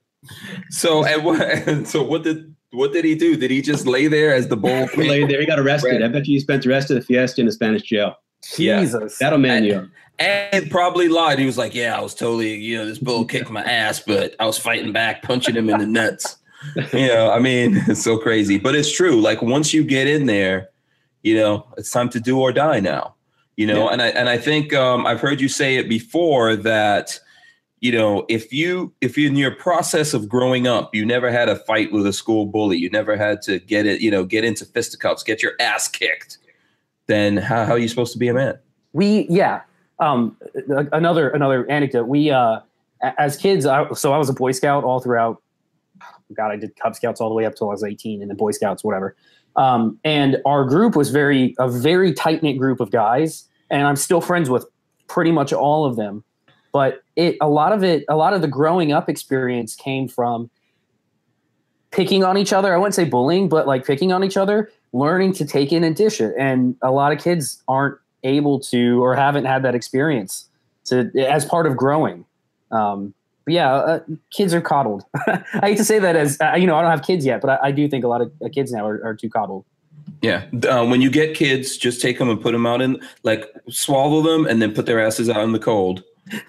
So 0.70 1.04
and 1.04 1.24
what? 1.24 1.40
So 1.86 2.02
what 2.02 2.24
did 2.24 2.55
what 2.72 2.92
did 2.92 3.04
he 3.04 3.14
do? 3.14 3.36
Did 3.36 3.50
he 3.50 3.62
just 3.62 3.86
lay 3.86 4.08
there 4.08 4.34
as 4.34 4.48
the 4.48 4.56
bull? 4.56 4.86
He 4.94 5.08
lay 5.08 5.24
there. 5.24 5.40
He 5.40 5.46
got 5.46 5.58
arrested. 5.58 6.02
I 6.02 6.08
bet 6.08 6.26
you 6.26 6.34
he 6.34 6.40
spent 6.40 6.62
the 6.62 6.68
rest 6.70 6.90
of 6.90 6.96
the 6.96 7.02
fiesta 7.02 7.40
in 7.40 7.48
a 7.48 7.52
Spanish 7.52 7.82
jail. 7.82 8.16
Yeah. 8.58 8.80
Jesus. 8.80 9.18
That'll 9.18 9.38
man 9.38 9.64
you 9.64 9.74
up. 9.74 9.84
And 10.18 10.70
probably 10.70 11.08
lied. 11.08 11.38
He 11.38 11.44
was 11.44 11.58
like, 11.58 11.74
"Yeah, 11.74 11.96
I 11.96 12.00
was 12.00 12.14
totally, 12.14 12.54
you 12.54 12.78
know, 12.78 12.86
this 12.86 12.98
bull 12.98 13.26
kicked 13.26 13.50
my 13.50 13.62
ass, 13.62 14.00
but 14.00 14.34
I 14.40 14.46
was 14.46 14.56
fighting 14.56 14.92
back, 14.92 15.22
punching 15.22 15.54
him 15.54 15.68
in 15.68 15.78
the 15.78 15.86
nuts." 15.86 16.36
You 16.92 17.06
know, 17.08 17.30
I 17.30 17.38
mean, 17.38 17.76
it's 17.86 18.02
so 18.02 18.16
crazy, 18.18 18.58
but 18.58 18.74
it's 18.74 18.90
true. 18.90 19.20
Like 19.20 19.40
once 19.42 19.72
you 19.74 19.84
get 19.84 20.08
in 20.08 20.24
there, 20.26 20.70
you 21.22 21.36
know, 21.36 21.66
it's 21.76 21.90
time 21.90 22.08
to 22.08 22.18
do 22.18 22.40
or 22.40 22.50
die 22.50 22.80
now. 22.80 23.14
You 23.56 23.66
know, 23.66 23.84
Yeah. 23.84 23.92
and 23.92 24.02
I 24.02 24.06
and 24.08 24.28
I 24.28 24.38
think 24.38 24.72
um, 24.72 25.06
I've 25.06 25.20
heard 25.20 25.40
you 25.40 25.48
say 25.48 25.76
it 25.76 25.88
before 25.88 26.56
that, 26.56 27.20
you 27.80 27.92
know, 27.92 28.24
if 28.28 28.52
you 28.52 28.92
if 29.00 29.18
you 29.18 29.28
in 29.28 29.36
your 29.36 29.54
process 29.54 30.14
of 30.14 30.28
growing 30.28 30.66
up, 30.66 30.94
you 30.94 31.04
never 31.04 31.30
had 31.30 31.48
a 31.48 31.56
fight 31.56 31.92
with 31.92 32.06
a 32.06 32.12
school 32.12 32.46
bully, 32.46 32.78
you 32.78 32.90
never 32.90 33.16
had 33.16 33.42
to 33.42 33.58
get 33.58 33.86
it, 33.86 34.00
you 34.00 34.10
know, 34.10 34.24
get 34.24 34.44
into 34.44 34.64
fisticuffs, 34.64 35.22
get 35.22 35.42
your 35.42 35.52
ass 35.60 35.86
kicked, 35.88 36.38
then 37.06 37.36
how, 37.36 37.64
how 37.64 37.72
are 37.72 37.78
you 37.78 37.88
supposed 37.88 38.12
to 38.12 38.18
be 38.18 38.28
a 38.28 38.34
man? 38.34 38.58
we 38.96 39.26
yeah 39.28 39.60
um 40.00 40.36
another 40.92 41.28
another 41.30 41.70
anecdote. 41.70 42.06
We 42.06 42.30
uh 42.30 42.60
as 43.18 43.36
kids 43.36 43.66
I, 43.66 43.92
so 43.92 44.12
i 44.14 44.18
was 44.18 44.30
a 44.30 44.32
boy 44.32 44.52
scout 44.52 44.82
all 44.82 45.00
throughout 45.00 45.42
god 46.34 46.50
i 46.50 46.56
did 46.56 46.74
cub 46.76 46.96
scouts 46.96 47.20
all 47.20 47.28
the 47.28 47.34
way 47.34 47.44
up 47.44 47.54
till 47.54 47.68
i 47.68 47.72
was 47.72 47.84
18 47.84 48.22
and 48.22 48.30
then 48.30 48.36
boy 48.36 48.50
scouts 48.50 48.82
whatever. 48.82 49.14
Um 49.54 49.98
and 50.02 50.38
our 50.46 50.64
group 50.64 50.96
was 50.96 51.10
very 51.10 51.54
a 51.58 51.68
very 51.68 52.12
tight 52.14 52.42
knit 52.42 52.58
group 52.58 52.80
of 52.80 52.90
guys 52.90 53.44
and 53.70 53.86
i'm 53.86 53.96
still 53.96 54.22
friends 54.22 54.48
with 54.48 54.66
pretty 55.08 55.30
much 55.30 55.52
all 55.52 55.84
of 55.84 55.96
them 55.96 56.24
but 56.76 57.02
it 57.16 57.38
a 57.40 57.48
lot 57.48 57.72
of 57.72 57.82
it 57.82 58.04
a 58.06 58.16
lot 58.16 58.34
of 58.34 58.42
the 58.42 58.48
growing 58.48 58.92
up 58.92 59.08
experience 59.08 59.74
came 59.74 60.06
from 60.06 60.50
picking 61.90 62.22
on 62.22 62.36
each 62.36 62.52
other 62.52 62.74
i 62.74 62.76
wouldn't 62.76 62.94
say 62.94 63.04
bullying 63.04 63.48
but 63.48 63.66
like 63.66 63.86
picking 63.86 64.12
on 64.12 64.22
each 64.22 64.36
other 64.36 64.70
learning 64.92 65.32
to 65.32 65.46
take 65.46 65.72
in 65.72 65.82
and 65.82 65.96
dish 65.96 66.20
it 66.20 66.34
and 66.38 66.76
a 66.82 66.90
lot 66.90 67.12
of 67.12 67.18
kids 67.18 67.62
aren't 67.66 67.96
able 68.24 68.60
to 68.60 69.02
or 69.02 69.16
haven't 69.16 69.46
had 69.46 69.62
that 69.62 69.74
experience 69.74 70.50
to 70.84 71.10
as 71.26 71.46
part 71.46 71.66
of 71.66 71.78
growing 71.78 72.26
um, 72.70 73.14
yeah, 73.48 73.72
uh, 73.72 74.00
kids 74.30 74.52
are 74.52 74.60
coddled. 74.60 75.04
I 75.28 75.44
hate 75.62 75.76
to 75.76 75.84
say 75.84 76.00
that 76.00 76.16
as 76.16 76.36
uh, 76.40 76.56
you 76.56 76.66
know, 76.66 76.74
I 76.74 76.82
don't 76.82 76.90
have 76.90 77.04
kids 77.04 77.24
yet, 77.24 77.40
but 77.40 77.50
I, 77.50 77.68
I 77.68 77.70
do 77.70 77.86
think 77.86 78.04
a 78.04 78.08
lot 78.08 78.20
of 78.20 78.32
uh, 78.44 78.48
kids 78.52 78.72
now 78.72 78.84
are, 78.84 79.00
are 79.04 79.14
too 79.14 79.30
coddled. 79.30 79.64
Yeah. 80.22 80.44
Uh, 80.68 80.84
when 80.84 81.00
you 81.00 81.10
get 81.10 81.36
kids, 81.36 81.76
just 81.76 82.00
take 82.00 82.18
them 82.18 82.28
and 82.28 82.40
put 82.40 82.52
them 82.52 82.66
out 82.66 82.80
in, 82.80 83.00
like, 83.22 83.48
swallow 83.68 84.22
them 84.22 84.46
and 84.46 84.62
then 84.62 84.72
put 84.72 84.86
their 84.86 85.04
asses 85.04 85.28
out 85.28 85.42
in 85.42 85.52
the 85.52 85.58
cold. 85.58 86.02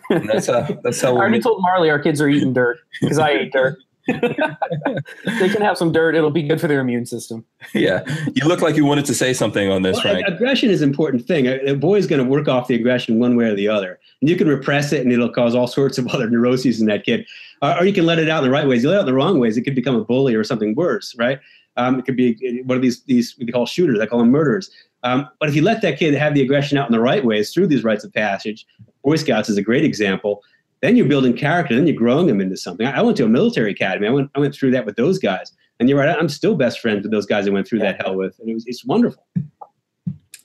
And 0.09 0.29
that's 0.29 0.47
how. 0.47 0.61
That's 0.83 1.01
how. 1.01 1.09
I 1.09 1.11
we'll 1.11 1.19
already 1.21 1.31
make- 1.33 1.43
told 1.43 1.61
Marley 1.61 1.89
our 1.89 1.99
kids 1.99 2.19
are 2.21 2.27
eating 2.29 2.53
dirt 2.53 2.79
because 3.01 3.19
I 3.19 3.29
ate 3.31 3.51
dirt. 3.53 3.77
they 4.07 5.49
can 5.49 5.61
have 5.61 5.77
some 5.77 5.91
dirt; 5.91 6.15
it'll 6.15 6.31
be 6.31 6.43
good 6.43 6.61
for 6.61 6.67
their 6.67 6.79
immune 6.79 7.05
system. 7.05 7.43
yeah. 7.73 8.03
You 8.35 8.47
look 8.47 8.61
like 8.61 8.75
you 8.77 8.85
wanted 8.85 9.05
to 9.05 9.13
say 9.13 9.33
something 9.33 9.69
on 9.69 9.81
this, 9.81 9.95
Well, 9.95 10.13
Frank. 10.13 10.25
ag- 10.27 10.33
aggression 10.33 10.69
is 10.69 10.81
an 10.81 10.89
important 10.89 11.25
thing. 11.27 11.45
A, 11.47 11.57
a 11.71 11.75
boy's 11.75 12.07
going 12.07 12.23
to 12.23 12.29
work 12.29 12.47
off 12.47 12.67
the 12.67 12.75
aggression 12.75 13.19
one 13.19 13.35
way 13.35 13.45
or 13.45 13.55
the 13.55 13.67
other. 13.67 13.99
And 14.21 14.29
you 14.29 14.35
can 14.37 14.47
repress 14.47 14.93
it 14.93 15.01
and 15.03 15.11
it'll 15.11 15.29
cause 15.29 15.55
all 15.55 15.67
sorts 15.79 15.97
of 15.97 16.07
other 16.07 16.29
neuroses 16.29 16.79
in 16.79 16.87
that 16.87 17.03
kid. 17.03 17.27
Or, 17.61 17.79
or 17.79 17.85
you 17.85 17.91
can 17.93 18.05
let 18.05 18.17
it 18.17 18.29
out 18.29 18.43
in 18.43 18.49
the 18.49 18.53
right 18.53 18.65
ways. 18.67 18.81
You 18.83 18.89
let 18.89 18.95
it 18.95 18.99
out 18.99 19.01
in 19.01 19.07
the 19.07 19.13
wrong 19.13 19.39
ways, 19.39 19.57
it 19.57 19.63
could 19.63 19.75
become 19.75 19.95
a 19.95 20.03
bully 20.05 20.35
or 20.35 20.43
something 20.45 20.73
worse, 20.75 21.13
right? 21.17 21.39
Um, 21.75 21.99
it 21.99 22.05
could 22.05 22.15
be 22.15 22.37
uh, 22.47 22.63
one 22.65 22.77
of 22.77 22.81
these, 22.81 23.03
these 23.03 23.35
we 23.37 23.45
call 23.51 23.65
shooters. 23.65 23.99
I 23.99 24.05
call 24.05 24.19
them 24.19 24.31
murderers. 24.31 24.71
Um, 25.03 25.27
but 25.39 25.49
if 25.49 25.55
you 25.55 25.61
let 25.61 25.81
that 25.81 25.99
kid 25.99 26.13
have 26.15 26.33
the 26.33 26.41
aggression 26.41 26.77
out 26.77 26.87
in 26.87 26.91
the 26.93 26.99
right 26.99 27.23
ways 27.23 27.53
through 27.53 27.67
these 27.67 27.83
rites 27.83 28.03
of 28.03 28.13
passage, 28.13 28.65
Boy 29.03 29.15
Scouts 29.15 29.49
is 29.49 29.57
a 29.57 29.61
great 29.61 29.83
example. 29.83 30.43
Then 30.81 30.95
you're 30.95 31.07
building 31.07 31.35
character. 31.35 31.75
Then 31.75 31.87
you're 31.87 31.95
growing 31.95 32.27
them 32.27 32.39
into 32.41 32.57
something. 32.57 32.85
I, 32.85 32.99
I 32.99 33.01
went 33.01 33.17
to 33.17 33.25
a 33.25 33.29
military 33.29 33.71
academy. 33.71 34.07
I 34.07 34.11
went, 34.11 34.29
I 34.35 34.39
went 34.39 34.53
through 34.53 34.71
that 34.71 34.85
with 34.85 34.95
those 34.95 35.17
guys. 35.17 35.51
And 35.79 35.89
you're 35.89 35.97
right. 35.99 36.09
I'm 36.09 36.29
still 36.29 36.55
best 36.55 36.79
friends 36.79 37.03
with 37.03 37.11
those 37.11 37.25
guys 37.25 37.47
I 37.47 37.51
went 37.51 37.67
through 37.67 37.79
that 37.79 38.01
hell 38.01 38.15
with. 38.15 38.37
And 38.39 38.49
it 38.49 38.53
was, 38.53 38.65
it's 38.67 38.83
wonderful. 38.85 39.25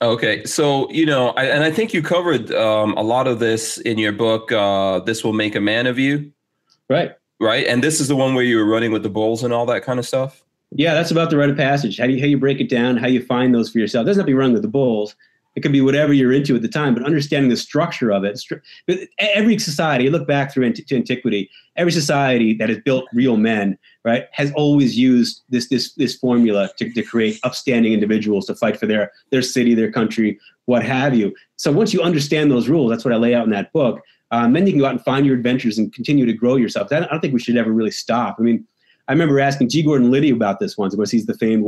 Okay, 0.01 0.43
so 0.43 0.91
you 0.91 1.05
know, 1.05 1.29
I, 1.29 1.45
and 1.45 1.63
I 1.63 1.71
think 1.71 1.93
you 1.93 2.01
covered 2.01 2.51
um, 2.51 2.93
a 2.97 3.01
lot 3.01 3.25
of 3.25 3.39
this 3.39 3.77
in 3.77 3.97
your 3.97 4.11
book. 4.11 4.51
Uh, 4.51 4.99
this 4.99 5.23
will 5.23 5.31
make 5.33 5.55
a 5.55 5.61
man 5.61 5.87
of 5.87 5.97
you, 5.97 6.31
Right. 6.89 7.13
right? 7.39 7.65
And 7.67 7.81
this 7.81 8.01
is 8.01 8.09
the 8.09 8.15
one 8.15 8.35
where 8.35 8.43
you 8.43 8.57
were 8.57 8.65
running 8.65 8.91
with 8.91 9.03
the 9.03 9.09
bulls 9.09 9.43
and 9.43 9.53
all 9.53 9.65
that 9.67 9.83
kind 9.83 9.99
of 9.99 10.05
stuff. 10.05 10.43
Yeah, 10.71 10.93
that's 10.93 11.11
about 11.11 11.29
the 11.29 11.37
rite 11.37 11.49
of 11.49 11.55
passage. 11.55 11.99
How 11.99 12.07
do 12.07 12.13
you, 12.13 12.19
how 12.19 12.25
you 12.25 12.37
break 12.37 12.59
it 12.59 12.69
down, 12.69 12.97
how 12.97 13.07
you 13.07 13.23
find 13.23 13.55
those 13.55 13.69
for 13.69 13.77
yourself. 13.79 14.03
It 14.03 14.07
doesn't 14.07 14.21
have 14.21 14.25
to 14.25 14.31
be 14.31 14.33
run 14.33 14.51
with 14.51 14.63
the 14.63 14.67
bulls. 14.67 15.15
It 15.55 15.61
could 15.61 15.71
be 15.71 15.81
whatever 15.81 16.13
you're 16.13 16.33
into 16.33 16.55
at 16.55 16.61
the 16.61 16.67
time, 16.67 16.93
but 16.93 17.05
understanding 17.05 17.49
the 17.49 17.57
structure 17.57 18.11
of 18.11 18.23
it. 18.23 18.41
Every 19.19 19.59
society, 19.59 20.09
look 20.09 20.27
back 20.27 20.51
through 20.51 20.65
ant- 20.65 20.87
to 20.87 20.95
antiquity, 20.95 21.49
every 21.75 21.91
society 21.91 22.53
that 22.55 22.69
has 22.69 22.79
built 22.79 23.05
real 23.13 23.37
men, 23.37 23.77
right, 24.03 24.25
has 24.31 24.51
always 24.53 24.97
used 24.97 25.41
this 25.49 25.69
this 25.69 25.93
this 25.93 26.15
formula 26.15 26.69
to, 26.77 26.91
to 26.91 27.03
create 27.03 27.39
upstanding 27.43 27.93
individuals 27.93 28.47
to 28.47 28.55
fight 28.55 28.79
for 28.79 28.87
their 28.87 29.11
their 29.31 29.43
city, 29.43 29.73
their 29.75 29.91
country, 29.91 30.39
what 30.65 30.83
have 30.83 31.15
you. 31.15 31.35
So 31.57 31.71
once 31.71 31.93
you 31.93 32.01
understand 32.01 32.51
those 32.51 32.67
rules, 32.67 32.89
that's 32.89 33.05
what 33.05 33.13
I 33.13 33.17
lay 33.17 33.35
out 33.35 33.45
in 33.45 33.51
that 33.51 33.71
book. 33.73 34.01
Um, 34.31 34.53
then 34.53 34.65
you 34.65 34.73
can 34.73 34.79
go 34.79 34.87
out 34.87 34.93
and 34.93 35.03
find 35.03 35.27
your 35.27 35.35
adventures 35.35 35.77
and 35.77 35.93
continue 35.93 36.25
to 36.25 36.33
grow 36.33 36.55
yourself. 36.55 36.91
I 36.91 37.01
don't 37.01 37.19
think 37.19 37.35
we 37.35 37.39
should 37.39 37.55
ever 37.55 37.71
really 37.71 37.91
stop. 37.91 38.37
I 38.39 38.41
mean, 38.41 38.65
I 39.07 39.11
remember 39.11 39.39
asking 39.39 39.69
G. 39.69 39.83
Gordon 39.83 40.11
Liddy 40.11 40.29
about 40.29 40.59
this 40.59 40.77
once. 40.77 40.93
Of 40.93 40.97
course, 40.97 41.11
he's 41.11 41.25
the 41.25 41.33
famed. 41.33 41.65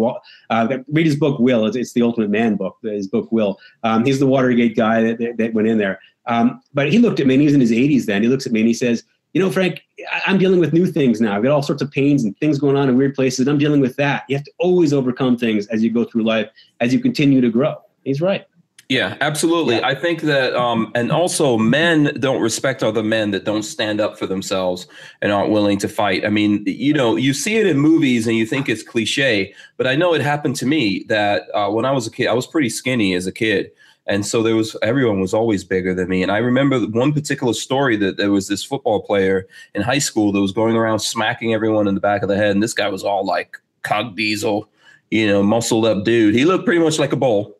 Uh, 0.50 0.78
read 0.88 1.06
his 1.06 1.18
book, 1.18 1.40
Will. 1.40 1.66
It's, 1.66 1.76
it's 1.76 1.94
the 1.94 2.02
Ultimate 2.02 2.30
Man 2.30 2.56
book. 2.56 2.78
His 2.82 3.08
book, 3.08 3.32
Will. 3.32 3.60
Um, 3.84 4.06
he's 4.06 4.20
the 4.20 4.28
Watergate 4.28 4.76
guy 4.76 5.02
that, 5.02 5.18
that, 5.20 5.38
that 5.38 5.54
went 5.54 5.68
in 5.68 5.78
there. 5.78 6.00
Um, 6.28 6.62
but 6.74 6.92
he 6.92 6.98
looked 6.98 7.20
at 7.20 7.28
me, 7.28 7.36
and 7.36 7.42
he 7.42 7.46
was 7.46 7.54
in 7.54 7.62
his 7.62 7.72
80s 7.72 8.06
then. 8.06 8.22
He 8.22 8.30
looks 8.30 8.46
at 8.46 8.52
me 8.52 8.62
and 8.62 8.68
he 8.68 8.74
says, 8.74 9.04
"You 9.34 9.42
know, 9.42 9.52
Frank, 9.52 9.82
I- 10.12 10.22
I'm 10.26 10.38
dealing 10.38 10.60
with 10.60 10.74
new 10.74 10.86
things 10.86 11.22
now. 11.22 11.36
I've 11.36 11.44
got 11.44 11.52
all 11.52 11.62
sorts 11.62 11.82
of 11.82 11.92
pains 11.92 12.24
and 12.24 12.38
things 12.40 12.58
going 12.58 12.78
on 12.78 12.90
in 12.90 12.98
weird 12.98 13.16
places, 13.16 13.42
and 13.42 13.50
I'm 13.50 13.58
dealing 13.58 13.82
with 13.82 13.96
that. 13.98 14.24
You 14.30 14.38
have 14.38 14.46
to 14.46 14.52
always 14.58 14.94
overcome 14.94 15.38
things 15.38 15.68
as 15.68 15.84
you 15.84 15.92
go 15.92 16.04
through 16.06 16.24
life, 16.24 16.50
as 16.80 16.94
you 16.94 17.00
continue 17.00 17.42
to 17.42 17.50
grow." 17.50 17.76
He's 18.06 18.22
right. 18.22 18.46
Yeah, 18.88 19.18
absolutely. 19.20 19.84
I 19.84 19.96
think 19.96 20.22
that, 20.22 20.56
um, 20.56 20.92
and 20.94 21.12
also 21.12 21.58
men 21.58 22.16
don't 22.20 22.40
respect 22.40 22.84
other 22.84 23.02
men 23.02 23.32
that 23.32 23.44
don't 23.44 23.64
stand 23.64 24.00
up 24.00 24.20
for 24.20 24.28
themselves 24.28 24.86
and 25.24 25.32
aren't 25.32 25.50
willing 25.50 25.80
to 25.80 25.88
fight. 25.88 26.24
I 26.24 26.30
mean, 26.30 26.64
you 26.68 26.94
know, 26.94 27.16
you 27.16 27.34
see 27.34 27.58
it 27.58 27.66
in 27.66 27.80
movies 27.80 28.28
and 28.28 28.36
you 28.38 28.46
think 28.46 28.70
it's 28.70 28.84
cliche, 28.84 29.56
but 29.78 29.88
I 29.88 29.96
know 29.96 30.14
it 30.14 30.22
happened 30.22 30.56
to 30.58 30.68
me 30.68 31.04
that 31.10 31.48
uh, 31.56 31.70
when 31.72 31.84
I 31.84 31.92
was 31.92 32.06
a 32.06 32.12
kid, 32.12 32.28
I 32.28 32.34
was 32.34 32.46
pretty 32.46 32.70
skinny 32.70 33.16
as 33.16 33.26
a 33.26 33.32
kid. 33.32 33.72
And 34.06 34.24
so 34.24 34.44
there 34.44 34.56
was 34.56 34.76
everyone 34.84 35.20
was 35.20 35.34
always 35.34 35.64
bigger 35.64 35.96
than 35.96 36.08
me. 36.08 36.22
And 36.22 36.32
I 36.32 36.38
remember 36.38 36.80
one 36.82 37.12
particular 37.12 37.54
story 37.54 37.96
that 37.98 38.18
there 38.18 38.30
was 38.30 38.48
this 38.48 38.64
football 38.64 39.02
player 39.02 39.48
in 39.74 39.82
high 39.82 39.98
school 39.98 40.32
that 40.32 40.42
was 40.42 40.52
going 40.52 40.76
around 40.76 41.00
smacking 41.00 41.56
everyone 41.56 41.88
in 41.88 41.96
the 41.96 42.02
back 42.02 42.22
of 42.22 42.30
the 42.30 42.38
head. 42.38 42.52
And 42.52 42.62
this 42.62 42.76
guy 42.76 42.88
was 42.90 43.04
all 43.04 43.26
like 43.26 43.58
cog 43.82 44.16
diesel, 44.16 44.70
you 45.10 45.26
know, 45.26 45.42
muscled 45.42 45.86
up 45.86 46.04
dude. 46.04 46.36
He 46.36 46.46
looked 46.46 46.66
pretty 46.66 46.84
much 46.84 47.00
like 47.00 47.14
a 47.14 47.16
bull. 47.16 47.55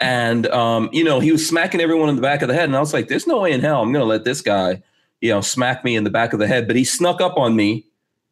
And 0.00 0.46
um, 0.48 0.90
you 0.92 1.04
know, 1.04 1.20
he 1.20 1.32
was 1.32 1.46
smacking 1.46 1.80
everyone 1.80 2.08
in 2.08 2.16
the 2.16 2.22
back 2.22 2.42
of 2.42 2.48
the 2.48 2.54
head. 2.54 2.64
And 2.64 2.76
I 2.76 2.80
was 2.80 2.92
like, 2.92 3.08
there's 3.08 3.26
no 3.26 3.40
way 3.40 3.52
in 3.52 3.60
hell 3.60 3.82
I'm 3.82 3.92
gonna 3.92 4.04
let 4.04 4.24
this 4.24 4.42
guy, 4.42 4.82
you 5.20 5.30
know, 5.30 5.40
smack 5.40 5.84
me 5.84 5.96
in 5.96 6.04
the 6.04 6.10
back 6.10 6.32
of 6.32 6.38
the 6.38 6.46
head. 6.46 6.66
But 6.66 6.76
he 6.76 6.84
snuck 6.84 7.20
up 7.20 7.36
on 7.36 7.56
me, 7.56 7.86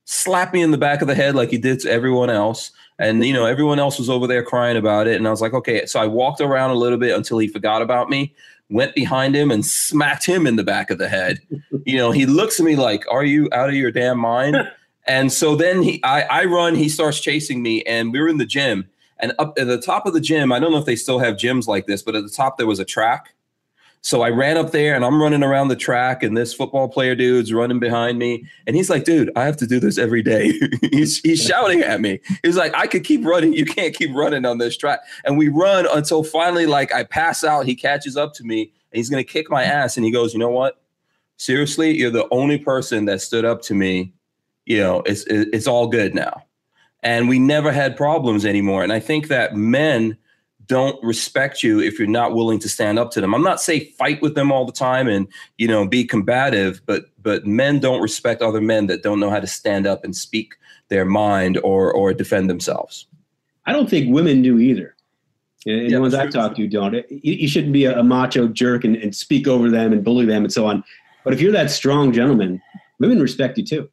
slapped 0.05 0.53
me 0.53 0.62
in 0.62 0.70
the 0.70 0.79
back 0.79 1.00
of 1.00 1.09
the 1.09 1.14
head 1.14 1.35
like 1.35 1.50
he 1.50 1.59
did 1.59 1.81
to 1.81 1.90
everyone 1.90 2.31
else. 2.31 2.70
And 2.98 3.24
you 3.24 3.33
know, 3.33 3.46
everyone 3.46 3.79
else 3.79 3.98
was 3.98 4.11
over 4.11 4.27
there 4.27 4.42
crying 4.42 4.77
about 4.77 5.07
it. 5.07 5.16
And 5.16 5.27
I 5.27 5.31
was 5.31 5.40
like, 5.40 5.55
okay. 5.55 5.87
So 5.87 6.00
I 6.00 6.07
walked 6.07 6.40
around 6.40 6.70
a 6.70 6.74
little 6.74 6.98
bit 6.98 7.16
until 7.16 7.38
he 7.38 7.48
forgot 7.48 7.81
about 7.81 8.11
me, 8.11 8.35
went 8.68 8.94
behind 8.94 9.35
him 9.35 9.50
and 9.50 9.64
smacked 9.64 10.27
him 10.27 10.46
in 10.46 10.57
the 10.57 10.64
back 10.64 10.90
of 10.90 10.98
the 10.98 11.09
head. 11.09 11.38
you 11.87 11.96
know, 11.96 12.11
he 12.11 12.27
looks 12.27 12.61
at 12.61 12.66
me 12.66 12.77
like, 12.77 13.05
Are 13.11 13.24
you 13.24 13.48
out 13.53 13.70
of 13.70 13.74
your 13.74 13.90
damn 13.90 14.18
mind? 14.18 14.57
and 15.07 15.33
so 15.33 15.57
then 15.57 15.83
he 15.83 16.05
I, 16.05 16.22
I 16.22 16.44
run, 16.44 16.74
he 16.74 16.90
starts 16.90 17.20
chasing 17.20 17.62
me, 17.62 17.83
and 17.85 18.12
we 18.12 18.20
were 18.20 18.29
in 18.29 18.37
the 18.37 18.46
gym. 18.46 18.87
And 19.24 19.32
up 19.38 19.58
at 19.58 19.66
the 19.68 19.80
top 19.80 20.04
of 20.04 20.12
the 20.12 20.20
gym, 20.20 20.52
I 20.52 20.58
don't 20.58 20.70
know 20.70 20.76
if 20.76 20.84
they 20.84 20.96
still 20.96 21.18
have 21.18 21.37
gyms 21.37 21.66
like 21.66 21.87
this, 21.87 22.02
but 22.02 22.14
at 22.14 22.24
the 22.24 22.28
top 22.28 22.58
there 22.58 22.66
was 22.66 22.78
a 22.78 22.84
track. 22.84 23.32
So 24.02 24.20
I 24.20 24.28
ran 24.28 24.58
up 24.58 24.70
there 24.70 24.94
and 24.94 25.02
I'm 25.02 25.18
running 25.18 25.42
around 25.42 25.68
the 25.68 25.76
track, 25.76 26.22
and 26.22 26.37
this 26.37 26.52
football 26.52 26.88
player 26.88 27.14
dude's 27.14 27.50
running 27.50 27.78
behind 27.78 28.18
me. 28.18 28.46
And 28.66 28.76
he's 28.76 28.90
like, 28.90 29.04
dude, 29.04 29.30
I 29.34 29.46
have 29.46 29.56
to 29.56 29.66
do 29.66 29.80
this 29.80 29.96
every 29.96 30.22
day. 30.22 30.52
he's, 30.92 31.20
he's 31.20 31.42
shouting 31.42 31.80
at 31.80 32.02
me. 32.02 32.20
He's 32.42 32.58
like, 32.58 32.74
I 32.74 32.87
could 32.87 33.02
keep 33.02 33.24
running. 33.24 33.54
You 33.54 33.64
can't 33.64 33.94
keep 33.94 34.14
running 34.14 34.44
on 34.44 34.58
this 34.58 34.76
track. 34.76 35.00
And 35.24 35.38
we 35.38 35.48
run 35.48 35.87
until 35.90 36.22
finally, 36.22 36.66
like, 36.66 36.92
I 36.92 37.04
pass 37.04 37.42
out. 37.44 37.64
He 37.64 37.74
catches 37.74 38.18
up 38.18 38.34
to 38.34 38.44
me 38.44 38.64
and 38.64 38.98
he's 38.98 39.08
going 39.08 39.24
to 39.24 39.32
kick 39.32 39.48
my 39.48 39.62
ass. 39.62 39.96
And 39.96 40.04
he 40.04 40.12
goes, 40.12 40.34
You 40.34 40.38
know 40.38 40.50
what? 40.50 40.82
Seriously, 41.38 41.96
you're 41.96 42.10
the 42.10 42.28
only 42.30 42.58
person 42.58 43.06
that 43.06 43.22
stood 43.22 43.46
up 43.46 43.62
to 43.62 43.74
me. 43.74 44.12
You 44.66 44.80
know, 44.80 45.02
it's, 45.06 45.24
it's 45.28 45.66
all 45.66 45.87
good 45.87 46.14
now. 46.14 46.42
And 47.04 47.28
we 47.28 47.38
never 47.38 47.70
had 47.70 47.96
problems 47.96 48.44
anymore. 48.44 48.82
And 48.82 48.92
I 48.92 48.98
think 48.98 49.28
that 49.28 49.54
men, 49.54 50.16
don't 50.66 51.02
respect 51.04 51.62
you 51.62 51.80
if 51.80 51.98
you're 51.98 52.08
not 52.08 52.34
willing 52.34 52.58
to 52.60 52.68
stand 52.68 52.98
up 52.98 53.10
to 53.12 53.20
them. 53.20 53.34
I'm 53.34 53.42
not 53.42 53.60
saying 53.60 53.86
fight 53.98 54.22
with 54.22 54.34
them 54.34 54.50
all 54.50 54.64
the 54.64 54.72
time 54.72 55.08
and 55.08 55.26
you 55.58 55.68
know 55.68 55.86
be 55.86 56.04
combative, 56.04 56.80
but 56.86 57.04
but 57.22 57.46
men 57.46 57.80
don't 57.80 58.00
respect 58.00 58.42
other 58.42 58.60
men 58.60 58.86
that 58.86 59.02
don't 59.02 59.20
know 59.20 59.30
how 59.30 59.40
to 59.40 59.46
stand 59.46 59.86
up 59.86 60.04
and 60.04 60.16
speak 60.16 60.54
their 60.88 61.04
mind 61.04 61.58
or 61.62 61.92
or 61.92 62.12
defend 62.14 62.48
themselves. 62.48 63.06
I 63.66 63.72
don't 63.72 63.88
think 63.88 64.12
women 64.12 64.42
do 64.42 64.58
either. 64.58 64.94
And 65.66 65.82
Yeah, 65.82 65.96
the 65.96 66.00
ones 66.00 66.14
I've 66.14 66.30
talked 66.30 66.56
to 66.56 66.68
don't. 66.68 66.94
You, 66.94 67.04
you 67.34 67.48
shouldn't 67.48 67.72
be 67.72 67.86
a, 67.86 67.98
a 67.98 68.02
macho 68.02 68.48
jerk 68.48 68.84
and, 68.84 68.96
and 68.96 69.14
speak 69.14 69.48
over 69.48 69.70
them 69.70 69.92
and 69.92 70.04
bully 70.04 70.26
them 70.26 70.44
and 70.44 70.52
so 70.52 70.66
on. 70.66 70.84
But 71.24 71.32
if 71.32 71.40
you're 71.40 71.52
that 71.52 71.70
strong 71.70 72.12
gentleman, 72.12 72.60
women 72.98 73.18
respect 73.18 73.56
you 73.56 73.64
too. 73.64 73.88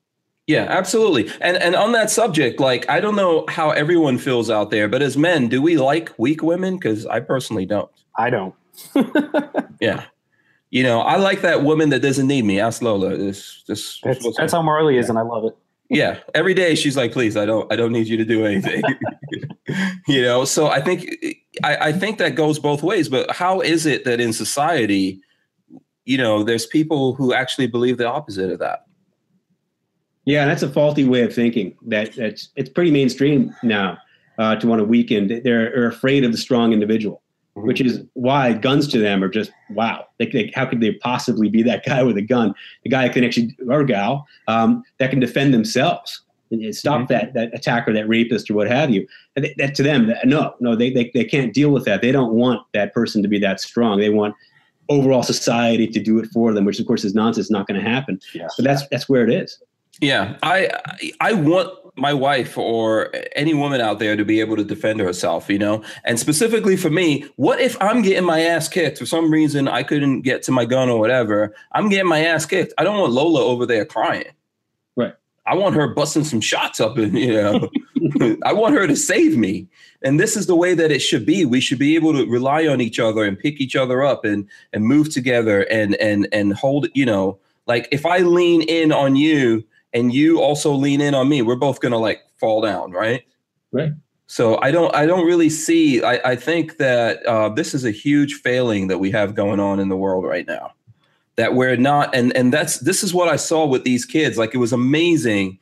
Yeah, 0.52 0.66
absolutely. 0.70 1.32
And 1.40 1.56
and 1.58 1.76
on 1.76 1.92
that 1.94 2.10
subject, 2.10 2.60
like 2.60 2.84
I 2.90 3.00
don't 3.00 3.16
know 3.16 3.46
how 3.48 3.70
everyone 3.72 4.18
feels 4.18 4.50
out 4.50 4.70
there, 4.70 4.88
but 4.90 5.02
as 5.02 5.16
men, 5.16 5.48
do 5.48 5.62
we 5.62 5.78
like 5.78 6.12
weak 6.18 6.42
women? 6.44 6.76
Because 6.76 7.06
I 7.06 7.20
personally 7.22 7.66
don't. 7.66 7.90
I 8.18 8.30
don't. 8.30 8.54
Yeah. 9.82 10.06
You 10.70 10.84
know, 10.84 11.02
I 11.02 11.16
like 11.18 11.42
that 11.42 11.64
woman 11.64 11.90
that 11.90 12.02
doesn't 12.02 12.28
need 12.28 12.46
me. 12.46 12.60
Ask 12.60 12.82
Lola. 12.82 13.18
This 13.18 13.64
this 13.68 14.00
That's, 14.04 14.26
that's 14.38 14.54
how 14.54 14.62
Marley 14.62 14.98
is, 14.98 15.10
and 15.10 15.18
I 15.18 15.24
love 15.24 15.44
it. 15.46 15.56
yeah 15.90 16.20
every 16.36 16.54
day 16.54 16.76
she's 16.76 16.96
like 16.96 17.12
please 17.12 17.36
i 17.36 17.46
don't 17.46 17.66
i 17.74 17.76
don't 17.76 17.92
need 17.92 18.08
you 18.08 18.16
to 18.16 18.24
do 18.24 18.46
anything 18.46 18.82
you 20.08 20.22
know 20.28 20.46
so 20.46 20.68
i 20.68 20.80
think 20.80 21.00
I, 21.70 21.74
I 21.90 21.92
think 22.02 22.18
that 22.20 22.36
goes 22.36 22.60
both 22.60 22.82
ways 22.82 23.10
but 23.10 23.26
how 23.42 23.60
is 23.74 23.86
it 23.86 24.06
that 24.06 24.20
in 24.22 24.32
society 24.32 25.20
you 26.06 26.18
know 26.18 26.44
there's 26.48 26.66
people 26.66 27.14
who 27.18 27.34
actually 27.34 27.68
believe 27.68 27.98
the 27.98 28.08
opposite 28.08 28.50
of 28.56 28.60
that 28.60 28.86
Yeah, 30.26 30.46
that's 30.46 30.62
a 30.64 30.70
faulty 30.70 31.04
way 31.04 31.24
of 31.24 31.34
thinking. 31.34 31.76
That 31.88 32.14
that's 32.16 32.50
it's 32.56 32.70
pretty 32.70 32.92
mainstream 32.92 33.56
now 33.64 33.98
uh, 34.38 34.56
to 34.58 34.68
want 34.68 34.80
to 34.80 34.86
weaken. 34.86 35.28
They're, 35.28 35.42
they're 35.42 35.88
afraid 35.88 36.24
of 36.24 36.32
the 36.32 36.38
strong 36.38 36.74
individual, 36.74 37.22
Mhm. 37.58 37.66
which 37.66 37.82
is 37.82 38.04
why 38.14 38.54
guns 38.54 38.88
to 38.90 38.98
them 39.00 39.24
are 39.24 39.28
just 39.30 39.52
wow. 39.72 40.06
They, 40.20 40.28
they, 40.28 40.52
how 40.56 40.66
could 40.66 40.80
they 40.80 40.94
possibly 40.94 41.50
be 41.50 41.64
that 41.64 41.84
guy 41.86 42.02
with 42.04 42.18
a 42.18 42.22
gun? 42.22 42.54
The 42.84 42.90
guy 42.90 43.04
that 43.08 43.14
can 43.14 43.24
actually 43.24 43.58
or 43.68 43.84
gal 43.84 44.26
um, 44.48 44.84
that 45.00 45.10
can 45.10 45.20
defend 45.20 45.54
themselves 45.54 46.22
and, 46.52 46.74
stop 46.76 47.02
Mhm. 47.02 47.08
that 47.08 47.34
that 47.34 47.54
attacker, 47.54 47.92
that 47.94 48.08
rapist, 48.08 48.50
or 48.52 48.54
what 48.54 48.68
have 48.68 48.90
you. 48.92 49.08
And 49.36 49.46
that, 49.46 49.58
that 49.58 49.76
to 49.76 49.84
them, 49.84 50.08
that, 50.08 50.28
no, 50.28 50.54
no, 50.60 50.76
they, 50.76 50.92
they 50.92 51.10
they 51.14 51.26
can't 51.26 51.52
deal 51.54 51.72
with 51.72 51.86
that. 51.86 52.02
They 52.02 52.12
don't 52.12 52.34
want 52.34 52.62
that 52.74 52.94
person 52.94 53.22
to 53.24 53.28
be 53.28 53.40
that 53.40 53.60
strong. 53.60 54.00
They 54.00 54.10
want 54.10 54.36
overall 54.90 55.24
society 55.24 55.88
to 55.88 56.00
do 56.00 56.20
it 56.20 56.28
for 56.34 56.54
them, 56.54 56.66
which 56.66 56.80
of 56.80 56.86
course 56.86 57.04
is 57.04 57.16
nonsense. 57.16 57.50
Not 57.50 57.68
going 57.68 57.82
to 57.82 57.90
happen. 57.90 58.20
Yeah. 58.36 58.48
But 58.56 58.66
that's 58.66 58.88
that's 58.90 59.10
where 59.10 59.24
it 59.28 59.34
is. 59.34 59.60
Yeah 60.00 60.38
i 60.44 60.70
i 61.20 61.34
want 61.34 61.70
my 61.98 62.14
wife 62.14 62.58
or 62.58 63.14
any 63.36 63.54
woman 63.54 63.82
out 63.82 64.00
there 64.00 64.16
to 64.16 64.24
be 64.24 64.40
able 64.40 64.56
to 64.56 64.64
defend 64.64 65.00
herself 65.00 65.50
you 65.50 65.60
know? 65.60 65.84
And 66.06 66.20
specifically 66.20 66.78
for 66.78 66.90
me 66.90 67.26
what 67.36 67.60
if 67.60 67.80
i'm 67.82 68.02
getting 68.02 68.24
my 68.24 68.42
ass 68.42 68.68
kicked? 68.68 68.98
For 68.98 69.06
some 69.06 69.30
reason 69.30 69.68
i 69.68 69.84
couldn't 69.84 70.22
get 70.22 70.44
to 70.44 70.52
my 70.52 70.66
gun 70.66 70.90
or 70.90 71.00
whatever. 71.00 71.54
I'm 71.74 71.90
getting 71.90 72.08
my 72.08 72.24
ass 72.24 72.46
kicked. 72.46 72.74
I 72.78 72.84
don't 72.84 72.98
want 72.98 73.12
lola 73.12 73.44
over 73.44 73.66
there 73.66 73.86
crying. 73.86 74.32
Right. 74.96 75.14
I 75.46 75.56
want 75.56 75.76
her 75.76 75.94
busting 75.94 76.24
some 76.24 76.42
shots 76.42 76.80
up 76.80 76.98
and 76.98 77.18
you 77.18 77.34
know? 77.34 77.70
I 78.46 78.54
want 78.54 78.76
her 78.76 78.88
to 78.88 78.96
save 78.96 79.38
me. 79.38 79.68
And 80.02 80.20
this 80.20 80.36
is 80.36 80.48
the 80.48 80.56
way 80.56 80.74
that 80.74 80.92
it 80.92 81.00
should 81.00 81.26
be. 81.26 81.46
We 81.46 81.62
should 81.62 81.80
be 81.80 81.96
able 81.96 82.14
to 82.14 82.26
rely 82.26 82.68
on 82.68 82.82
each 82.82 83.00
other 83.00 83.24
and 83.24 83.38
pick 83.38 83.60
each 83.60 83.76
other 83.76 84.04
up 84.04 84.26
and 84.26 84.48
and 84.74 84.86
move 84.86 85.12
together 85.12 85.64
and 85.64 85.96
and 85.96 86.28
and 86.32 86.54
hold, 86.54 86.88
you 86.94 87.06
know, 87.06 87.38
like 87.68 87.88
if 87.92 88.06
I 88.06 88.20
lean 88.20 88.62
in 88.64 88.92
on 88.92 89.16
you 89.16 89.64
and 89.94 90.14
you 90.14 90.42
also 90.42 90.72
lean 90.74 91.02
in 91.02 91.14
on 91.14 91.28
me, 91.30 91.42
we're 91.42 91.56
both 91.56 91.80
gonna 91.80 91.98
like 91.98 92.22
fall 92.38 92.62
down, 92.62 92.92
right? 92.92 93.24
Right. 93.72 93.92
So 94.28 94.60
I 94.62 94.72
don't 94.72 94.94
I 94.96 95.06
don't 95.06 95.26
really 95.26 95.50
see 95.50 96.04
I, 96.04 96.32
I 96.32 96.36
think 96.36 96.78
that 96.78 97.26
uh, 97.26 97.50
this 97.50 97.74
is 97.74 97.84
a 97.84 97.92
huge 97.92 98.36
failing 98.36 98.88
that 98.88 99.00
we 99.00 99.12
have 99.12 99.36
going 99.36 99.60
on 99.60 99.80
in 99.80 99.90
the 99.90 99.98
world 99.98 100.26
right 100.26 100.48
now. 100.48 100.74
That 101.36 101.56
we're 101.56 101.76
not 101.76 102.16
and 102.16 102.36
and 102.36 102.54
that's 102.54 102.80
this 102.80 103.04
is 103.04 103.14
what 103.14 103.28
I 103.28 103.36
saw 103.36 103.66
with 103.66 103.84
these 103.84 104.06
kids. 104.06 104.38
Like 104.38 104.54
it 104.54 104.60
was 104.60 104.74
amazing. 104.74 105.60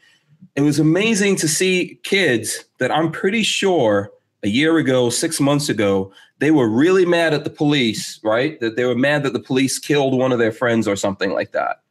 It 0.56 0.62
was 0.62 0.80
amazing 0.80 1.36
to 1.38 1.48
see 1.48 2.00
kids 2.04 2.66
that 2.78 2.92
I'm 2.92 3.12
pretty 3.12 3.44
sure 3.44 4.12
a 4.44 4.48
year 4.48 4.78
ago, 4.78 5.10
six 5.10 5.40
months 5.40 5.70
ago, 5.70 6.12
they 6.40 6.52
were 6.52 6.70
really 6.70 7.06
mad 7.06 7.34
at 7.34 7.44
the 7.44 7.50
police, 7.50 8.20
right? 8.24 8.60
That 8.60 8.76
they 8.76 8.86
were 8.86 8.96
mad 8.96 9.24
that 9.24 9.34
the 9.34 9.40
police 9.40 9.78
killed 9.80 10.18
one 10.18 10.32
of 10.32 10.40
their 10.40 10.52
friends 10.52 10.88
or 10.88 10.96
something 10.96 11.32
like 11.32 11.52
that. 11.52 11.82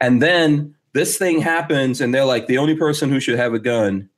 And 0.00 0.22
then 0.22 0.74
this 0.98 1.16
thing 1.16 1.40
happens, 1.40 2.00
and 2.00 2.12
they're 2.12 2.24
like, 2.24 2.48
the 2.48 2.58
only 2.58 2.74
person 2.74 3.08
who 3.08 3.20
should 3.20 3.38
have 3.38 3.54
a 3.54 3.58
gun 3.60 4.08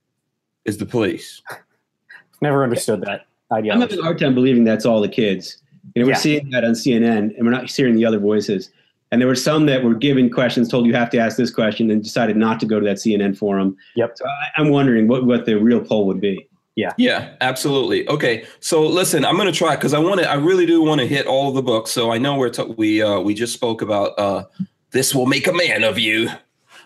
is 0.65 0.79
the 0.79 0.87
police. 0.87 1.43
Never 2.41 2.65
understood 2.65 3.03
that 3.03 3.27
idea. 3.53 3.73
I'm 3.75 3.81
having 3.83 3.99
a 3.99 4.03
hard 4.03 4.19
time 4.19 4.35
believing 4.35 4.65
that's 4.65 4.87
all 4.87 5.03
the 5.03 5.09
kids. 5.09 5.59
You 5.95 6.01
know, 6.03 6.07
we're 6.07 6.13
Yeah. 6.13 6.19
seeing 6.19 6.51
that 6.51 6.65
on 6.65 6.73
CNN, 6.73 7.37
and 7.37 7.45
we're 7.45 7.51
not 7.51 7.71
hearing 7.71 7.97
the 7.97 8.07
other 8.07 8.19
voices. 8.19 8.71
And 9.13 9.21
there 9.21 9.29
were 9.29 9.35
some 9.35 9.67
that 9.67 9.85
were 9.85 9.95
given 9.95 10.31
questions, 10.31 10.69
told 10.69 10.87
you 10.87 10.95
have 10.95 11.11
to 11.11 11.19
ask 11.19 11.37
this 11.37 11.51
question, 11.51 11.91
and 11.91 12.03
decided 12.03 12.37
not 12.37 12.61
to 12.61 12.67
go 12.67 12.81
to 12.81 12.87
that 12.87 12.97
CNN 12.97 13.37
forum. 13.37 13.77
Yep. 13.97 14.13
So 14.17 14.25
I, 14.25 14.61
I'm 14.61 14.71
wondering 14.71 15.07
what, 15.07 15.27
what 15.27 15.45
the 15.45 15.57
real 15.59 15.81
poll 15.81 16.07
would 16.07 16.21
be. 16.21 16.47
Yeah, 16.77 16.93
Yeah, 16.97 17.35
absolutely. 17.43 18.09
Okay, 18.09 18.47
so 18.61 18.87
listen, 18.87 19.25
I'm 19.27 19.37
gonna 19.37 19.53
try 19.53 19.75
because 19.77 19.93
I 19.93 19.99
want 19.99 20.21
to. 20.21 20.31
I 20.31 20.35
really 20.37 20.65
do 20.65 20.81
want 20.81 21.01
to 21.03 21.07
hit 21.07 21.27
all 21.27 21.49
of 21.51 21.55
the 21.55 21.63
books. 21.63 21.91
So 21.91 22.11
I 22.11 22.17
know 22.17 22.37
we're 22.39 22.49
t- 22.49 22.73
we 22.79 23.03
uh, 23.03 23.21
we 23.21 23.35
just 23.35 23.53
spoke 23.53 23.83
about 23.83 24.19
uh, 24.19 24.45
this 24.93 25.15
will 25.15 25.27
make 25.27 25.47
a 25.47 25.53
man 25.53 25.85
of 25.85 25.99
you. 25.99 26.31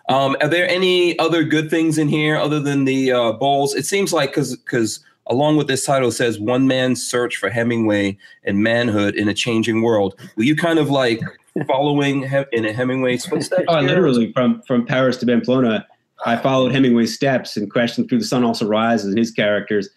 Um, 0.08 0.36
are 0.40 0.48
there 0.48 0.68
any 0.68 1.18
other 1.18 1.44
good 1.44 1.70
things 1.70 1.96
in 1.96 2.08
here 2.08 2.36
other 2.36 2.60
than 2.60 2.84
the 2.84 3.12
uh, 3.12 3.32
bowls? 3.32 3.74
It 3.74 3.86
seems 3.86 4.12
like 4.12 4.30
because 4.30 4.56
because 4.56 5.00
along 5.28 5.56
with 5.56 5.66
this 5.66 5.84
title 5.84 6.12
says 6.12 6.38
one 6.38 6.66
man's 6.66 7.04
search 7.04 7.36
for 7.36 7.48
Hemingway 7.48 8.18
and 8.44 8.62
manhood 8.62 9.14
in 9.14 9.28
a 9.28 9.34
changing 9.34 9.82
world. 9.82 10.14
Were 10.36 10.42
you 10.42 10.56
kind 10.56 10.78
of 10.78 10.90
like 10.90 11.20
following 11.66 12.22
Hem- 12.22 12.44
in 12.52 12.66
a 12.66 12.72
Hemingway's 12.72 13.24
footsteps? 13.24 13.64
Oh, 13.68 13.78
here? 13.78 13.88
literally 13.88 14.32
from 14.32 14.60
from 14.62 14.84
Paris 14.84 15.16
to 15.18 15.26
Pamplona, 15.26 15.86
I 16.26 16.36
followed 16.36 16.72
Hemingway's 16.72 17.14
steps 17.14 17.56
and 17.56 17.70
questioned 17.70 18.08
through 18.08 18.18
the 18.18 18.26
sun 18.26 18.44
also 18.44 18.66
rises 18.66 19.06
and 19.06 19.18
his 19.18 19.30
characters 19.30 19.88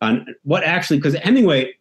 on 0.00 0.26
what 0.44 0.62
actually 0.62 0.98
because 0.98 1.14
Hemingway 1.14 1.74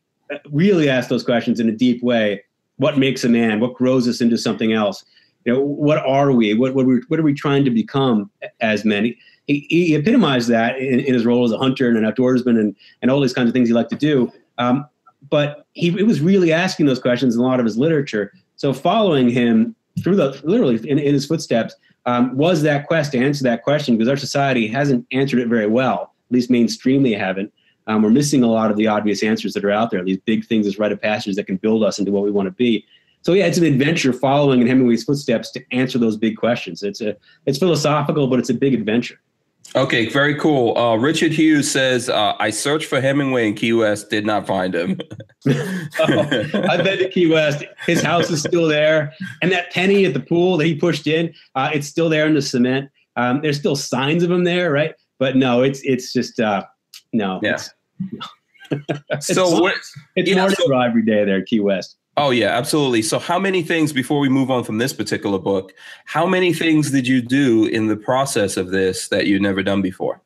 really 0.52 0.90
asked 0.90 1.10
those 1.10 1.24
questions 1.24 1.60
in 1.60 1.70
a 1.70 1.72
deep 1.72 2.02
way. 2.02 2.44
What 2.78 2.98
makes 2.98 3.24
a 3.24 3.30
man? 3.30 3.60
What 3.60 3.76
grows 3.76 4.08
us 4.08 4.22
into 4.22 4.38
something 4.38 4.74
else? 4.74 5.06
You 5.46 5.54
know, 5.54 5.62
what 5.62 6.00
are 6.00 6.32
we? 6.32 6.54
What 6.54 6.74
what, 6.74 6.86
we, 6.86 7.02
what 7.08 7.20
are 7.20 7.24
we 7.24 7.34
trying 7.34 7.64
to 7.66 7.72
become 7.72 8.30
as 8.62 8.84
men? 8.84 9.14
He, 9.48 9.68
he 9.70 9.96
epitomized 9.96 10.50
that 10.50 10.78
in, 10.78 11.00
in 11.00 11.14
his 11.14 11.26
role 11.26 11.46
as 11.46 11.52
a 11.52 11.58
hunter 11.58 11.88
and 11.88 11.98
an 11.98 12.04
outdoorsman 12.04 12.60
and 12.60 12.76
and 13.02 13.12
all 13.12 13.22
these 13.22 13.34
kinds 13.34 13.48
of 13.48 13.54
things 13.54 13.70
he 13.70 13.74
liked 13.74 13.92
to 13.92 13.96
do. 13.96 14.32
Um, 14.58 14.88
but 15.30 15.66
he, 15.74 15.92
he 15.92 16.04
was 16.04 16.22
really 16.22 16.52
asking 16.52 16.86
those 16.86 17.00
questions 17.00 17.36
in 17.36 17.42
a 17.42 17.44
lot 17.44 17.60
of 17.60 17.66
his 17.66 17.78
literature. 17.78 18.34
So 18.56 18.74
following 18.74 19.30
him 19.30 19.76
through 20.04 20.16
the 20.16 20.40
literally 20.44 20.76
in, 20.90 21.00
in 21.00 21.14
his 21.14 21.26
footsteps 21.26 21.76
um, 22.06 22.36
was 22.36 22.62
that 22.64 22.88
quest 22.88 23.12
to 23.14 23.18
answer 23.18 23.44
that 23.44 23.64
question 23.64 23.98
because 23.98 24.10
our 24.10 24.18
society 24.18 24.68
hasn't 24.68 25.06
answered 25.12 25.40
it 25.40 25.48
very 25.48 25.68
well. 25.68 26.14
At 26.30 26.34
least 26.34 26.50
mainstreamly 26.50 27.18
haven't. 27.18 27.52
Um, 27.88 28.02
we're 28.02 28.10
missing 28.10 28.44
a 28.44 28.48
lot 28.48 28.72
of 28.72 28.78
the 28.78 28.88
obvious 28.88 29.22
answers 29.22 29.54
that 29.54 29.64
are 29.64 29.72
out 29.72 29.92
there. 29.92 30.04
These 30.04 30.18
big 30.26 30.46
things, 30.46 30.66
this 30.66 30.80
rite 30.80 30.92
of 30.92 31.02
passage 31.02 31.36
that 31.36 31.46
can 31.46 31.58
build 31.58 31.84
us 31.84 32.00
into 32.00 32.12
what 32.12 32.24
we 32.24 32.32
want 32.32 32.48
to 32.48 32.52
be. 32.52 32.86
So 33.26 33.34
yeah, 33.34 33.48
it's 33.48 33.58
an 33.58 33.66
adventure 33.66 34.14
following 34.14 34.62
in 34.62 34.68
Hemingway's 34.68 35.04
footsteps 35.04 35.50
to 35.54 35.66
answer 35.72 35.98
those 35.98 36.16
big 36.16 36.38
questions. 36.38 36.84
It's 36.84 37.02
a 37.02 37.18
it's 37.48 37.58
philosophical, 37.58 38.28
but 38.28 38.38
it's 38.38 38.52
a 38.52 38.54
big 38.54 38.76
adventure. 38.76 39.20
Okay, 39.76 40.08
very 40.10 40.36
cool. 40.36 40.78
Uh, 40.78 40.96
Richard 40.96 41.32
Hughes 41.32 41.70
says, 41.70 42.08
uh, 42.08 42.36
I 42.40 42.52
searched 42.52 42.86
for 42.86 43.02
Hemingway 43.02 43.48
in 43.48 43.56
Key 43.56 43.74
West, 43.74 44.12
did 44.12 44.28
not 44.28 44.46
find 44.46 44.76
him. 44.76 45.00
I've 45.48 46.84
been 46.84 47.00
to 47.00 47.10
Key 47.12 47.32
West. 47.32 47.66
His 47.88 48.04
house 48.04 48.30
is 48.30 48.42
still 48.42 48.68
there, 48.68 49.12
and 49.42 49.52
that 49.52 49.72
penny 49.72 50.06
at 50.06 50.14
the 50.14 50.20
pool 50.20 50.58
that 50.58 50.66
he 50.66 50.76
pushed 50.76 51.08
in, 51.08 51.34
uh, 51.56 51.72
it's 51.74 51.88
still 51.88 52.10
there 52.10 52.28
in 52.28 52.36
the 52.36 52.44
cement. 52.44 52.92
Um, 53.16 53.42
there's 53.42 53.58
still 53.58 53.76
signs 53.76 54.22
of 54.22 54.30
him 54.30 54.44
there, 54.44 54.72
right? 54.72 54.94
But 55.18 55.36
no, 55.36 55.64
it's 55.64 55.82
it's 55.82 56.14
just 56.14 56.40
uh, 56.40 56.64
no. 57.12 57.40
Yeah. 57.42 57.58
It's, 58.70 59.28
so, 59.34 59.48
it's, 59.50 59.60
what, 59.60 59.76
it's 60.16 60.30
yeah, 60.30 60.42
more 60.42 60.50
to 60.50 60.56
so- 60.56 60.80
every 60.80 61.04
day 61.04 61.26
there 61.26 61.42
Key 61.42 61.60
West. 61.60 61.98
Oh, 62.18 62.30
yeah, 62.32 62.48
absolutely. 62.58 63.02
So, 63.02 63.20
how 63.20 63.38
many 63.40 63.62
things 63.64 63.92
before 63.94 64.20
we 64.20 64.30
move 64.30 64.50
on 64.52 64.64
from 64.64 64.78
this 64.78 64.94
particular 64.94 65.38
book? 65.40 65.74
How 66.06 66.26
many 66.26 66.54
things 66.54 66.92
did 66.92 67.08
you 67.08 67.22
do 67.22 67.66
in 67.66 67.88
the 67.88 67.96
process 67.98 68.58
of 68.58 68.72
this 68.72 69.08
that 69.10 69.28
you'd 69.28 69.42
never 69.42 69.62
done 69.64 69.82
before? 69.82 70.22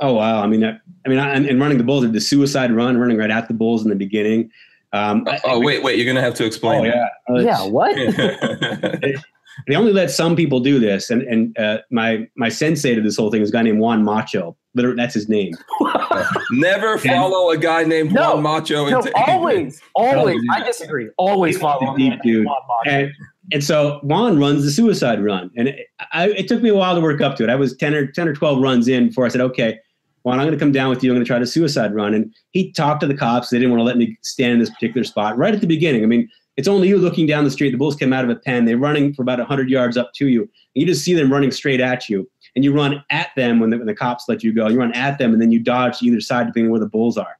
Oh 0.00 0.14
wow! 0.14 0.42
I 0.42 0.46
mean, 0.48 0.64
I, 0.64 0.78
I 1.06 1.08
mean, 1.08 1.18
I, 1.20 1.34
and 1.34 1.60
running 1.60 1.78
the 1.78 1.84
bulls, 1.84 2.10
the 2.10 2.20
suicide 2.20 2.72
run, 2.72 2.96
running 2.98 3.16
right 3.16 3.30
at 3.30 3.46
the 3.48 3.54
bulls 3.54 3.82
in 3.84 3.90
the 3.90 3.94
beginning. 3.96 4.50
Um, 4.92 5.24
I- 5.28 5.40
Oh, 5.44 5.60
wait, 5.60 5.82
wait, 5.84 5.96
you're 5.96 6.04
going 6.04 6.16
to 6.16 6.22
have 6.22 6.34
to 6.34 6.44
explain. 6.44 6.80
oh 6.80 6.84
yeah, 6.84 7.08
Uh, 7.30 7.40
yeah, 7.40 7.64
what? 7.64 7.96
yeah. 9.02 9.20
They 9.68 9.76
only 9.76 9.92
let 9.92 10.10
some 10.10 10.34
people 10.34 10.58
do 10.58 10.80
this, 10.80 11.10
and 11.10 11.22
and 11.22 11.56
uh, 11.58 11.78
my 11.92 12.28
my 12.36 12.48
sensei 12.48 12.94
to 12.96 13.00
this 13.00 13.16
whole 13.16 13.30
thing 13.30 13.40
is 13.40 13.50
a 13.50 13.52
guy 13.52 13.62
named 13.62 13.78
Juan 13.78 14.02
Macho. 14.02 14.56
Literally, 14.74 14.96
that's 14.96 15.14
his 15.14 15.28
name. 15.28 15.54
Never 16.50 16.98
follow 16.98 17.50
a 17.50 17.56
guy 17.56 17.84
named 17.84 18.12
No, 18.12 18.34
Juan 18.34 18.42
Macho. 18.42 18.88
No, 18.88 18.98
into 18.98 19.12
always, 19.16 19.80
always. 19.94 20.40
I 20.52 20.64
disagree. 20.64 21.08
Always 21.16 21.58
follow 21.58 21.94
a 21.94 21.96
deep 21.96 22.14
him. 22.14 22.20
dude. 22.24 22.46
And 22.86 23.12
and 23.52 23.62
so 23.62 24.00
Juan 24.02 24.38
runs 24.38 24.64
the 24.64 24.70
suicide 24.70 25.22
run, 25.22 25.50
and 25.56 25.68
it, 25.68 25.86
I, 26.12 26.30
it 26.30 26.48
took 26.48 26.62
me 26.62 26.70
a 26.70 26.74
while 26.74 26.94
to 26.94 27.00
work 27.00 27.20
up 27.20 27.36
to 27.36 27.44
it. 27.44 27.50
I 27.50 27.54
was 27.54 27.76
ten 27.76 27.94
or 27.94 28.06
ten 28.06 28.26
or 28.26 28.34
twelve 28.34 28.60
runs 28.60 28.88
in 28.88 29.08
before 29.08 29.24
I 29.24 29.28
said, 29.28 29.40
"Okay, 29.42 29.78
Juan, 30.24 30.40
I'm 30.40 30.46
going 30.46 30.58
to 30.58 30.62
come 30.62 30.72
down 30.72 30.90
with 30.90 31.04
you. 31.04 31.10
I'm 31.10 31.16
going 31.16 31.24
to 31.24 31.28
try 31.28 31.38
the 31.38 31.46
suicide 31.46 31.94
run." 31.94 32.14
And 32.14 32.34
he 32.50 32.72
talked 32.72 33.00
to 33.02 33.06
the 33.06 33.16
cops. 33.16 33.50
They 33.50 33.58
didn't 33.58 33.70
want 33.70 33.80
to 33.80 33.84
let 33.84 33.96
me 33.96 34.18
stand 34.22 34.54
in 34.54 34.58
this 34.58 34.70
particular 34.70 35.04
spot 35.04 35.36
right 35.36 35.54
at 35.54 35.60
the 35.60 35.66
beginning. 35.66 36.02
I 36.02 36.06
mean, 36.06 36.28
it's 36.56 36.68
only 36.68 36.88
you 36.88 36.98
looking 36.98 37.26
down 37.26 37.44
the 37.44 37.50
street. 37.50 37.70
The 37.70 37.76
bulls 37.78 37.96
came 37.96 38.12
out 38.12 38.24
of 38.24 38.30
a 38.30 38.36
pen. 38.36 38.64
They're 38.64 38.78
running 38.78 39.12
for 39.14 39.22
about 39.22 39.40
hundred 39.40 39.70
yards 39.70 39.96
up 39.96 40.12
to 40.14 40.28
you. 40.28 40.42
And 40.42 40.50
you 40.74 40.86
just 40.86 41.04
see 41.04 41.14
them 41.14 41.32
running 41.32 41.50
straight 41.50 41.80
at 41.80 42.08
you, 42.08 42.28
and 42.54 42.64
you 42.64 42.72
run 42.72 43.04
at 43.10 43.30
them 43.36 43.60
when 43.60 43.70
the, 43.70 43.78
when 43.78 43.86
the 43.86 43.94
cops 43.94 44.24
let 44.28 44.42
you 44.42 44.52
go. 44.52 44.68
You 44.68 44.78
run 44.78 44.92
at 44.92 45.18
them, 45.18 45.32
and 45.32 45.42
then 45.42 45.50
you 45.50 45.58
dodge 45.58 46.02
either 46.02 46.20
side 46.20 46.46
depending 46.46 46.70
where 46.70 46.80
the 46.80 46.88
bulls 46.88 47.18
are. 47.18 47.36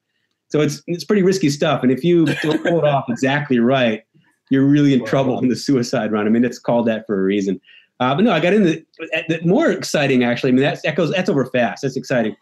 So 0.49 0.61
it's 0.61 0.83
it's 0.87 1.05
pretty 1.05 1.23
risky 1.23 1.51
stuff. 1.51 1.83
And 1.83 1.91
if 1.91 2.05
you 2.05 2.27
don't 2.27 2.63
pull 2.63 2.79
it 2.79 2.85
off 2.85 3.07
exactly 3.09 3.59
right, 3.59 4.03
you're 4.51 4.67
really 4.67 4.95
in 4.95 5.05
trouble 5.05 5.39
in 5.41 5.49
the 5.49 5.57
suicide 5.57 6.13
run. 6.13 6.27
I 6.27 6.31
mean, 6.31 6.45
it's 6.45 6.59
called 6.59 6.87
that 6.87 7.07
for 7.07 7.19
a 7.19 7.23
reason. 7.23 7.61
Uh, 8.01 8.15
but 8.15 8.25
no, 8.25 8.33
I 8.33 8.41
got 8.41 8.53
into 8.53 8.85
the 9.29 9.41
more 9.45 9.71
exciting 9.71 10.25
actually. 10.25 10.51
I 10.51 10.53
mean, 10.53 10.63
that's, 10.63 10.83
that 10.83 10.97
goes 10.97 11.13
that's 11.13 11.29
over 11.29 11.47
fast. 11.47 11.83
That's 11.83 11.97
exciting. 11.97 12.37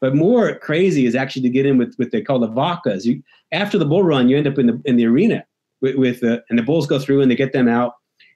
But 0.00 0.14
more 0.14 0.56
crazy 0.56 1.06
is 1.06 1.14
actually 1.14 1.42
to 1.42 1.48
get 1.48 1.66
in 1.66 1.78
with 1.78 1.94
what 1.96 2.10
they 2.10 2.20
call 2.20 2.38
the 2.38 2.48
vacas. 2.48 3.04
You 3.04 3.22
after 3.52 3.78
the 3.78 3.84
bull 3.84 4.02
run, 4.02 4.28
you 4.28 4.36
end 4.36 4.46
up 4.46 4.58
in 4.58 4.66
the 4.66 4.80
in 4.84 4.96
the 4.96 5.06
arena 5.06 5.44
with, 5.80 5.96
with 5.96 6.20
the 6.20 6.42
and 6.50 6.58
the 6.58 6.62
bulls 6.62 6.86
go 6.86 6.98
through 6.98 7.20
and 7.20 7.30
they 7.30 7.36
get 7.36 7.52
them 7.52 7.68
out 7.68 7.94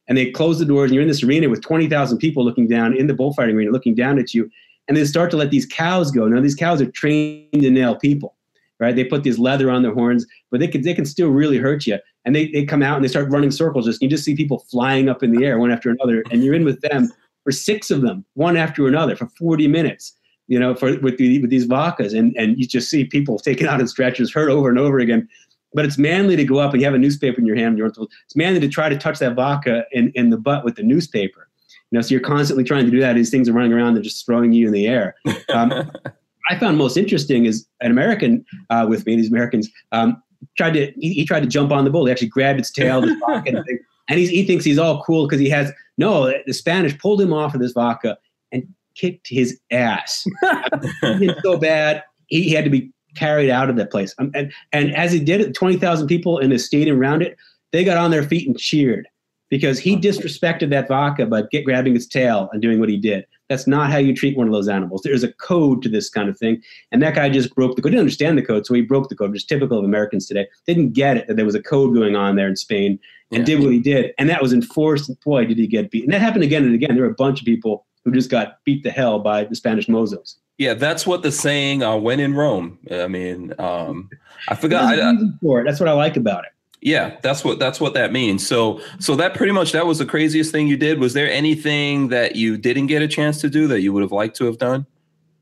and 0.08 0.16
they 0.16 0.30
close 0.30 0.58
the 0.58 0.64
doors 0.64 0.90
and 0.90 0.94
you're 0.94 1.02
in 1.02 1.08
this 1.08 1.22
arena 1.22 1.48
with 1.48 1.62
twenty 1.62 1.88
thousand 1.88 2.18
people 2.18 2.44
looking 2.44 2.68
down 2.68 2.96
in 2.96 3.06
the 3.06 3.14
bullfighting 3.14 3.56
arena, 3.56 3.70
looking 3.70 3.94
down 3.94 4.18
at 4.18 4.34
you, 4.34 4.50
and 4.88 4.96
they 4.96 5.04
start 5.04 5.30
to 5.30 5.36
let 5.36 5.50
these 5.50 5.66
cows 5.66 6.10
go. 6.10 6.26
Now 6.26 6.40
these 6.40 6.54
cows 6.54 6.80
are 6.80 6.90
trained 6.90 7.52
to 7.52 7.70
nail 7.70 7.96
people, 7.96 8.34
right? 8.78 8.94
They 8.94 9.04
put 9.04 9.24
this 9.24 9.38
leather 9.38 9.70
on 9.70 9.82
their 9.82 9.94
horns, 9.94 10.26
but 10.50 10.60
they 10.60 10.68
can 10.68 10.82
they 10.82 10.94
can 10.94 11.06
still 11.06 11.28
really 11.28 11.58
hurt 11.58 11.86
you. 11.86 11.98
And 12.24 12.34
they, 12.34 12.48
they 12.48 12.64
come 12.64 12.82
out 12.82 12.96
and 12.96 13.04
they 13.04 13.08
start 13.08 13.30
running 13.30 13.52
circles. 13.52 13.86
Just 13.86 14.02
you 14.02 14.08
just 14.08 14.24
see 14.24 14.34
people 14.34 14.60
flying 14.70 15.08
up 15.08 15.22
in 15.22 15.32
the 15.32 15.44
air 15.44 15.58
one 15.58 15.70
after 15.70 15.90
another, 15.90 16.24
and 16.30 16.44
you're 16.44 16.54
in 16.54 16.64
with 16.64 16.80
them 16.80 17.10
for 17.44 17.52
six 17.52 17.90
of 17.90 18.02
them, 18.02 18.24
one 18.34 18.56
after 18.56 18.88
another, 18.88 19.14
for 19.14 19.26
40 19.38 19.68
minutes. 19.68 20.12
You 20.48 20.60
know, 20.60 20.76
for 20.76 20.96
with, 21.00 21.18
the, 21.18 21.40
with 21.40 21.50
these 21.50 21.66
vacas, 21.66 22.16
and 22.16 22.36
and 22.36 22.56
you 22.56 22.66
just 22.66 22.88
see 22.88 23.04
people 23.04 23.38
taken 23.38 23.66
out 23.66 23.80
in 23.80 23.88
stretchers, 23.88 24.32
hurt 24.32 24.48
over 24.48 24.68
and 24.68 24.78
over 24.78 25.00
again. 25.00 25.28
But 25.74 25.84
it's 25.84 25.98
manly 25.98 26.36
to 26.36 26.44
go 26.44 26.58
up 26.58 26.72
and 26.72 26.80
you 26.80 26.86
have 26.86 26.94
a 26.94 26.98
newspaper 26.98 27.40
in 27.40 27.46
your 27.46 27.56
hand. 27.56 27.76
You're, 27.76 27.88
it's 27.88 28.36
manly 28.36 28.60
to 28.60 28.68
try 28.68 28.88
to 28.88 28.96
touch 28.96 29.18
that 29.18 29.34
vaca 29.34 29.84
in, 29.92 30.10
in 30.14 30.30
the 30.30 30.38
butt 30.38 30.64
with 30.64 30.76
the 30.76 30.82
newspaper. 30.82 31.48
You 31.90 31.98
know, 31.98 32.02
so 32.02 32.10
you're 32.10 32.20
constantly 32.20 32.64
trying 32.64 32.84
to 32.86 32.90
do 32.90 33.00
that. 33.00 33.14
These 33.14 33.30
things 33.30 33.48
are 33.48 33.52
running 33.52 33.72
around, 33.72 33.94
they're 33.94 34.02
just 34.02 34.24
throwing 34.24 34.52
you 34.52 34.66
in 34.66 34.72
the 34.72 34.86
air. 34.86 35.14
Um, 35.50 35.90
I 36.50 36.58
found 36.58 36.78
most 36.78 36.96
interesting 36.96 37.44
is 37.44 37.66
an 37.80 37.90
American 37.90 38.44
uh, 38.70 38.86
with 38.88 39.04
me. 39.06 39.16
These 39.16 39.30
Americans 39.30 39.68
um, 39.92 40.22
tried 40.56 40.74
to 40.74 40.92
he, 40.96 41.12
he 41.12 41.24
tried 41.24 41.40
to 41.40 41.46
jump 41.46 41.72
on 41.72 41.84
the 41.84 41.90
bull. 41.90 42.06
He 42.06 42.12
actually 42.12 42.28
grabbed 42.28 42.60
its 42.60 42.70
tail, 42.70 43.00
this 43.00 43.16
vaca, 43.26 43.48
and, 43.48 43.64
and 44.08 44.18
he's, 44.18 44.30
he 44.30 44.44
thinks 44.44 44.64
he's 44.64 44.78
all 44.78 45.02
cool 45.02 45.26
because 45.26 45.40
he 45.40 45.48
has 45.50 45.72
no. 45.98 46.32
The 46.46 46.54
Spanish 46.54 46.96
pulled 46.98 47.20
him 47.20 47.32
off 47.32 47.54
of 47.54 47.60
this 47.60 47.72
vaca 47.72 48.16
and 48.52 48.66
kicked 48.94 49.26
his 49.28 49.60
ass. 49.72 50.24
so 51.42 51.56
bad 51.58 52.04
he, 52.26 52.42
he 52.42 52.50
had 52.50 52.64
to 52.64 52.70
be 52.70 52.92
carried 53.16 53.50
out 53.50 53.70
of 53.70 53.76
that 53.76 53.90
place. 53.90 54.14
Um, 54.18 54.30
and 54.34 54.52
and 54.72 54.94
as 54.94 55.12
he 55.12 55.20
did 55.20 55.40
it, 55.40 55.54
twenty 55.54 55.76
thousand 55.76 56.06
people 56.06 56.38
in 56.38 56.50
the 56.50 56.58
stadium 56.58 56.98
around 56.98 57.22
it, 57.22 57.36
they 57.72 57.84
got 57.84 57.96
on 57.96 58.10
their 58.10 58.22
feet 58.22 58.46
and 58.46 58.56
cheered 58.58 59.08
because 59.48 59.78
he 59.78 59.96
disrespected 59.96 60.70
that 60.70 60.88
vaca 60.88 61.26
by 61.26 61.42
get, 61.50 61.64
grabbing 61.64 61.94
its 61.94 62.06
tail 62.06 62.48
and 62.52 62.60
doing 62.62 62.80
what 62.80 62.88
he 62.88 62.96
did. 62.96 63.24
That's 63.48 63.68
not 63.68 63.92
how 63.92 63.98
you 63.98 64.12
treat 64.12 64.36
one 64.36 64.48
of 64.48 64.52
those 64.52 64.66
animals. 64.68 65.02
There's 65.04 65.22
a 65.22 65.32
code 65.34 65.80
to 65.82 65.88
this 65.88 66.10
kind 66.10 66.28
of 66.28 66.36
thing. 66.36 66.60
And 66.90 67.00
that 67.00 67.14
guy 67.14 67.28
just 67.28 67.54
broke 67.54 67.76
the 67.76 67.82
code. 67.82 67.92
He 67.92 67.94
didn't 67.94 68.00
understand 68.00 68.36
the 68.36 68.42
code, 68.42 68.66
so 68.66 68.74
he 68.74 68.82
broke 68.82 69.08
the 69.08 69.14
code, 69.14 69.30
which 69.30 69.42
is 69.42 69.46
typical 69.46 69.78
of 69.78 69.84
Americans 69.84 70.26
today. 70.26 70.48
Didn't 70.66 70.94
get 70.94 71.16
it 71.16 71.28
that 71.28 71.36
there 71.36 71.44
was 71.44 71.54
a 71.54 71.62
code 71.62 71.94
going 71.94 72.16
on 72.16 72.34
there 72.34 72.48
in 72.48 72.56
Spain 72.56 72.98
and 73.30 73.40
Yeah. 73.46 73.54
did 73.54 73.62
what 73.62 73.72
he 73.72 73.78
did. 73.78 74.12
And 74.18 74.28
that 74.30 74.42
was 74.42 74.52
enforced. 74.52 75.08
Boy, 75.24 75.44
did 75.46 75.58
he 75.58 75.68
get 75.68 75.92
beat. 75.92 76.02
And 76.02 76.12
that 76.12 76.20
happened 76.20 76.42
again 76.42 76.64
and 76.64 76.74
again. 76.74 76.94
There 76.94 77.04
were 77.04 77.10
a 77.10 77.14
bunch 77.14 77.38
of 77.38 77.46
people 77.46 77.86
who 78.06 78.12
just 78.12 78.30
got 78.30 78.62
beat 78.64 78.84
to 78.84 78.90
hell 78.90 79.18
by 79.18 79.44
the 79.44 79.56
Spanish 79.56 79.88
mozos. 79.88 80.36
Yeah, 80.58 80.74
that's 80.74 81.06
what 81.06 81.22
the 81.22 81.32
saying 81.32 81.82
uh, 81.82 81.96
"when 81.96 82.20
in 82.20 82.34
Rome." 82.34 82.78
I 82.90 83.08
mean, 83.08 83.52
um, 83.58 84.08
I 84.48 84.54
forgot. 84.54 84.84
I, 84.84 85.10
reason 85.10 85.38
for 85.42 85.60
it. 85.60 85.64
That's 85.64 85.80
what 85.80 85.88
I 85.88 85.92
like 85.92 86.16
about 86.16 86.44
it. 86.44 86.52
yeah, 86.80 87.16
that's 87.20 87.44
what 87.44 87.58
that's 87.58 87.80
what 87.80 87.94
that 87.94 88.12
means. 88.12 88.46
So, 88.46 88.80
so 89.00 89.16
that 89.16 89.34
pretty 89.34 89.52
much 89.52 89.72
that 89.72 89.86
was 89.86 89.98
the 89.98 90.06
craziest 90.06 90.52
thing 90.52 90.68
you 90.68 90.76
did. 90.76 91.00
Was 91.00 91.14
there 91.14 91.28
anything 91.28 92.08
that 92.08 92.36
you 92.36 92.56
didn't 92.56 92.86
get 92.86 93.02
a 93.02 93.08
chance 93.08 93.40
to 93.40 93.50
do 93.50 93.66
that 93.66 93.80
you 93.80 93.92
would 93.92 94.02
have 94.02 94.12
liked 94.12 94.36
to 94.36 94.44
have 94.44 94.58
done? 94.58 94.86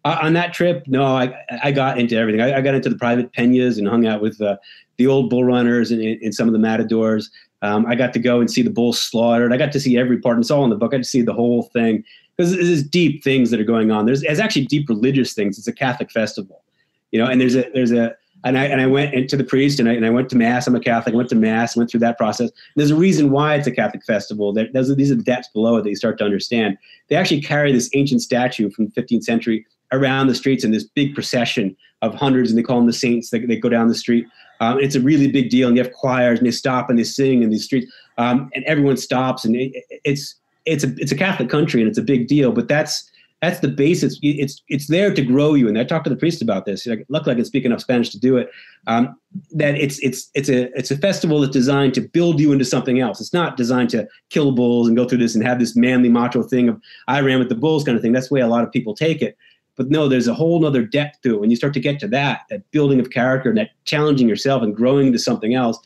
Uh, 0.07 0.19
on 0.23 0.33
that 0.33 0.53
trip, 0.53 0.85
no, 0.87 1.05
I, 1.05 1.35
I 1.63 1.71
got 1.71 1.99
into 1.99 2.17
everything. 2.17 2.41
I, 2.41 2.57
I 2.59 2.61
got 2.63 2.75
into 2.75 2.89
the 2.89 2.97
private 2.97 3.33
peñas 3.33 3.79
and 3.79 3.87
hung 3.87 4.07
out 4.07 4.21
with 4.21 4.41
uh, 4.41 4.57
the 4.97 5.07
old 5.07 5.31
bull 5.31 5.45
runners 5.45 5.91
and, 5.91 6.03
and 6.03 6.35
some 6.35 6.49
of 6.49 6.53
the 6.53 6.59
matadors. 6.59 7.31
Um, 7.63 7.87
I 7.87 7.95
got 7.95 8.13
to 8.13 8.19
go 8.19 8.41
and 8.41 8.51
see 8.51 8.61
the 8.61 8.71
bulls 8.71 9.01
slaughtered. 9.01 9.53
I 9.53 9.57
got 9.57 9.73
to 9.73 9.81
see 9.81 9.97
every 9.97 10.19
part. 10.19 10.37
And 10.37 10.43
it's 10.43 10.51
all 10.51 10.65
in 10.65 10.71
the 10.71 10.77
book. 10.77 10.93
I 10.93 10.97
got 10.99 11.05
to 11.05 11.09
see 11.09 11.23
the 11.23 11.33
whole 11.33 11.63
thing 11.73 12.05
because 12.37 12.53
there's 12.53 12.83
deep 12.83 13.23
things 13.23 13.51
that 13.51 13.61
are 13.61 13.65
going 13.65 13.91
on. 13.91 14.07
There's, 14.07 14.25
actually 14.25 14.67
deep 14.67 14.89
religious 14.89 15.35
things. 15.35 15.59
It's 15.59 15.69
a 15.69 15.73
Catholic 15.73 16.11
festival, 16.11 16.63
you 17.11 17.19
know. 17.19 17.27
And 17.27 17.41
there's 17.41 17.55
a 17.55 17.71
there's 17.75 17.93
a 17.93 18.15
and 18.45 18.59
I 18.59 18.65
and 18.65 18.81
I 18.81 18.87
went 18.87 19.15
into 19.15 19.37
the 19.37 19.45
priest 19.45 19.81
and 19.81 19.89
I 19.89 19.93
and 19.93 20.05
I 20.05 20.11
went 20.11 20.29
to 20.31 20.37
mass. 20.37 20.67
I'm 20.67 20.75
a 20.75 20.81
Catholic. 20.81 21.15
I 21.15 21.17
went 21.17 21.29
to 21.31 21.37
mass. 21.37 21.77
Went 21.77 21.91
through 21.91 22.01
that 22.01 22.19
process. 22.19 22.51
there's 22.77 22.91
a 22.91 22.97
reason 22.97 23.31
why 23.31 23.55
it's 23.55 23.67
a 23.67 23.73
Catholic 23.73 24.05
festival. 24.05 24.53
That 24.53 24.73
those 24.73 24.91
are, 24.91 24.95
these 24.95 25.11
are 25.11 25.17
the 25.17 25.23
depths 25.23 25.49
below 25.49 25.77
it 25.77 25.83
that 25.83 25.91
you 25.91 25.97
start 25.97 26.19
to 26.19 26.25
understand. 26.25 26.77
They 27.09 27.17
actually 27.17 27.41
carry 27.41 27.73
this 27.73 27.91
ancient 27.95 28.23
statue 28.23 28.71
from 28.71 28.87
the 28.87 29.03
15th 29.03 29.25
century 29.25 29.67
around 29.93 30.27
the 30.27 30.35
streets 30.35 30.65
in 30.65 30.73
this 30.73 30.85
big 30.85 31.15
procession 31.15 31.77
of 32.03 32.15
hundreds, 32.15 32.51
and 32.51 32.59
they 32.59 32.63
call 32.63 32.77
them 32.77 32.87
the 32.87 32.93
saints. 32.93 33.31
They, 33.31 33.39
they 33.41 33.57
go 33.57 33.69
down 33.69 33.89
the 33.89 33.95
street. 33.95 34.27
Um, 34.61 34.79
it's 34.79 34.95
a 34.95 35.01
really 35.01 35.31
big 35.31 35.51
deal, 35.51 35.69
and 35.69 35.77
you 35.77 35.83
have 35.83 35.93
choirs, 35.93 36.39
and 36.39 36.47
they 36.47 36.53
stop 36.53 36.91
and 36.91 36.99
they 36.99 37.05
sing 37.05 37.43
in 37.43 37.51
these 37.51 37.65
streets, 37.65 37.91
um, 38.19 38.51
and 38.55 38.65
everyone 38.65 38.97
stops, 38.97 39.45
and 39.45 39.57
it, 39.57 39.85
it's 40.05 40.37
it's 40.67 40.85
a 40.85 40.95
it's 40.97 41.13
a 41.13 41.17
Catholic 41.17 41.49
country, 41.49 41.81
and 41.81 41.89
it's 41.89 41.99
a 41.99 42.03
big 42.03 42.29
deal. 42.29 42.53
But 42.53 42.69
that's 42.69 43.11
that's 43.45 43.61
the 43.61 43.69
basis. 43.69 44.19
It's 44.23 44.63
it's 44.69 44.87
there 44.87 45.13
to 45.13 45.23
grow 45.23 45.55
you. 45.55 45.69
And 45.69 45.79
I 45.79 45.85
talked 45.85 46.05
to 46.05 46.11
the 46.11 46.17
priest 46.17 46.41
about 46.41 46.65
this. 46.65 46.87
Like, 46.87 47.05
luckily, 47.09 47.33
I 47.33 47.37
can 47.37 47.45
speak 47.45 47.65
enough 47.65 47.81
Spanish 47.81 48.09
to 48.11 48.19
do 48.19 48.37
it. 48.37 48.51
Um, 48.87 49.17
that 49.53 49.75
it's 49.75 49.99
it's 49.99 50.31
it's 50.35 50.49
a 50.49 50.77
it's 50.79 50.91
a 50.91 50.97
festival 50.97 51.41
that's 51.41 51.53
designed 51.53 51.95
to 51.95 52.01
build 52.01 52.41
you 52.41 52.53
into 52.53 52.65
something 52.65 53.01
else. 53.01 53.21
It's 53.21 53.35
not 53.35 53.57
designed 53.57 53.91
to 53.91 54.09
kill 54.31 54.53
bulls 54.53 54.89
and 54.89 54.97
go 54.97 55.07
through 55.07 55.19
this 55.19 55.35
and 55.35 55.45
have 55.45 55.59
this 55.59 55.77
manly 55.77 56.09
macho 56.09 56.43
thing 56.43 56.69
of 56.69 56.81
I 57.07 57.21
ran 57.21 57.39
with 57.39 57.51
the 57.51 57.55
bulls 57.55 57.85
kind 57.85 57.97
of 57.97 58.03
thing. 58.03 58.13
That's 58.13 58.29
the 58.29 58.35
way 58.35 58.41
a 58.41 58.49
lot 58.49 58.65
of 58.65 58.73
people 58.73 58.95
take 58.95 59.21
it. 59.21 59.37
But 59.77 59.91
no, 59.91 60.09
there's 60.09 60.29
a 60.29 60.35
whole 60.35 60.65
other 60.65 60.85
depth 60.85 61.21
to 61.23 61.35
it. 61.35 61.41
When 61.41 61.51
you 61.51 61.57
start 61.57 61.75
to 61.75 61.81
get 61.81 61.99
to 62.01 62.09
that, 62.09 62.43
that 62.49 62.71
building 62.71 63.01
of 63.01 63.11
character, 63.11 63.49
and 63.49 63.59
that 63.59 63.71
challenging 63.85 64.29
yourself 64.29 64.63
and 64.63 64.75
growing 64.75 65.13
to 65.13 65.19
something 65.19 65.55
else, 65.55 65.79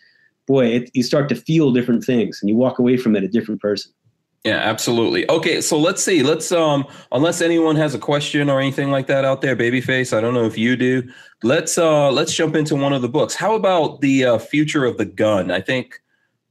boy, 0.47 0.67
it, 0.67 0.91
you 0.93 1.03
start 1.03 1.29
to 1.31 1.35
feel 1.35 1.73
different 1.73 2.05
things, 2.05 2.39
and 2.41 2.51
you 2.51 2.57
walk 2.57 2.79
away 2.79 2.97
from 2.97 3.17
it 3.17 3.25
a 3.25 3.29
different 3.29 3.61
person. 3.61 3.91
Yeah, 4.45 4.57
absolutely. 4.57 5.29
Okay, 5.29 5.61
so 5.61 5.79
let's 5.79 6.03
see. 6.03 6.23
Let's 6.23 6.53
um 6.53 6.87
unless 7.13 7.41
anyone 7.41 7.77
has 7.77 7.95
a 7.95 7.99
question 7.99 8.49
or 8.49 8.61
anything 8.61 8.91
like 8.91 9.07
that 9.09 9.25
out 9.25 9.43
there, 9.43 9.57
babyface, 9.57 10.17
I 10.17 10.21
don't 10.21 10.35
know 10.35 10.45
if 10.45 10.57
you 10.57 10.77
do. 10.77 11.03
Let's 11.43 11.77
uh 11.77 12.11
let's 12.13 12.35
jump 12.35 12.55
into 12.55 12.77
one 12.77 12.93
of 12.93 13.03
the 13.03 13.09
books. 13.09 13.35
How 13.35 13.55
about 13.55 14.01
the 14.01 14.25
uh, 14.25 14.39
future 14.39 14.85
of 14.85 14.97
the 14.97 15.05
gun? 15.05 15.51
I 15.51 15.61
think 15.61 16.01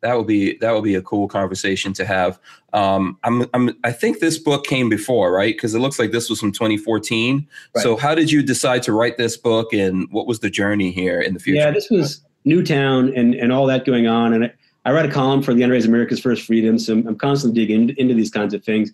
that 0.02 0.16
would 0.16 0.28
be 0.28 0.58
that 0.58 0.74
would 0.74 0.84
be 0.84 0.96
a 0.96 1.02
cool 1.02 1.28
conversation 1.30 1.94
to 1.94 2.06
have. 2.06 2.40
Um 2.74 3.18
I'm 3.24 3.46
I'm 3.54 3.76
I 3.86 3.94
think 3.94 4.20
this 4.20 4.38
book 4.38 4.66
came 4.66 4.90
before, 4.90 5.32
right? 5.32 5.58
Cuz 5.58 5.74
it 5.74 5.80
looks 5.80 5.98
like 5.98 6.12
this 6.12 6.30
was 6.30 6.42
from 6.42 6.52
2014. 6.52 7.48
Right. 7.74 7.82
So 7.82 7.96
how 7.96 8.14
did 8.14 8.32
you 8.32 8.44
decide 8.44 8.84
to 8.84 8.92
write 8.94 9.18
this 9.18 9.38
book 9.38 9.72
and 9.72 10.08
what 10.12 10.28
was 10.28 10.42
the 10.42 10.50
journey 10.50 10.92
here 10.92 11.22
in 11.22 11.34
the 11.34 11.40
future? 11.40 11.62
Yeah, 11.62 11.72
this 11.72 11.90
was 11.90 12.22
Newtown 12.44 13.14
and, 13.16 13.34
and 13.34 13.52
all 13.52 13.66
that 13.68 13.86
going 13.86 14.08
on. 14.08 14.34
And 14.34 14.46
I, 14.46 14.54
I 14.88 14.92
write 14.94 15.06
a 15.06 15.12
column 15.12 15.44
for 15.44 15.54
the 15.54 15.64
NRA's 15.64 15.86
America's 15.86 16.22
First 16.22 16.44
Freedom, 16.44 16.80
so 16.80 16.94
I'm, 16.94 17.18
constantly 17.18 17.60
digging 17.60 17.94
into, 17.98 18.14
these 18.14 18.32
kinds 18.32 18.54
of 18.54 18.64
things. 18.64 18.94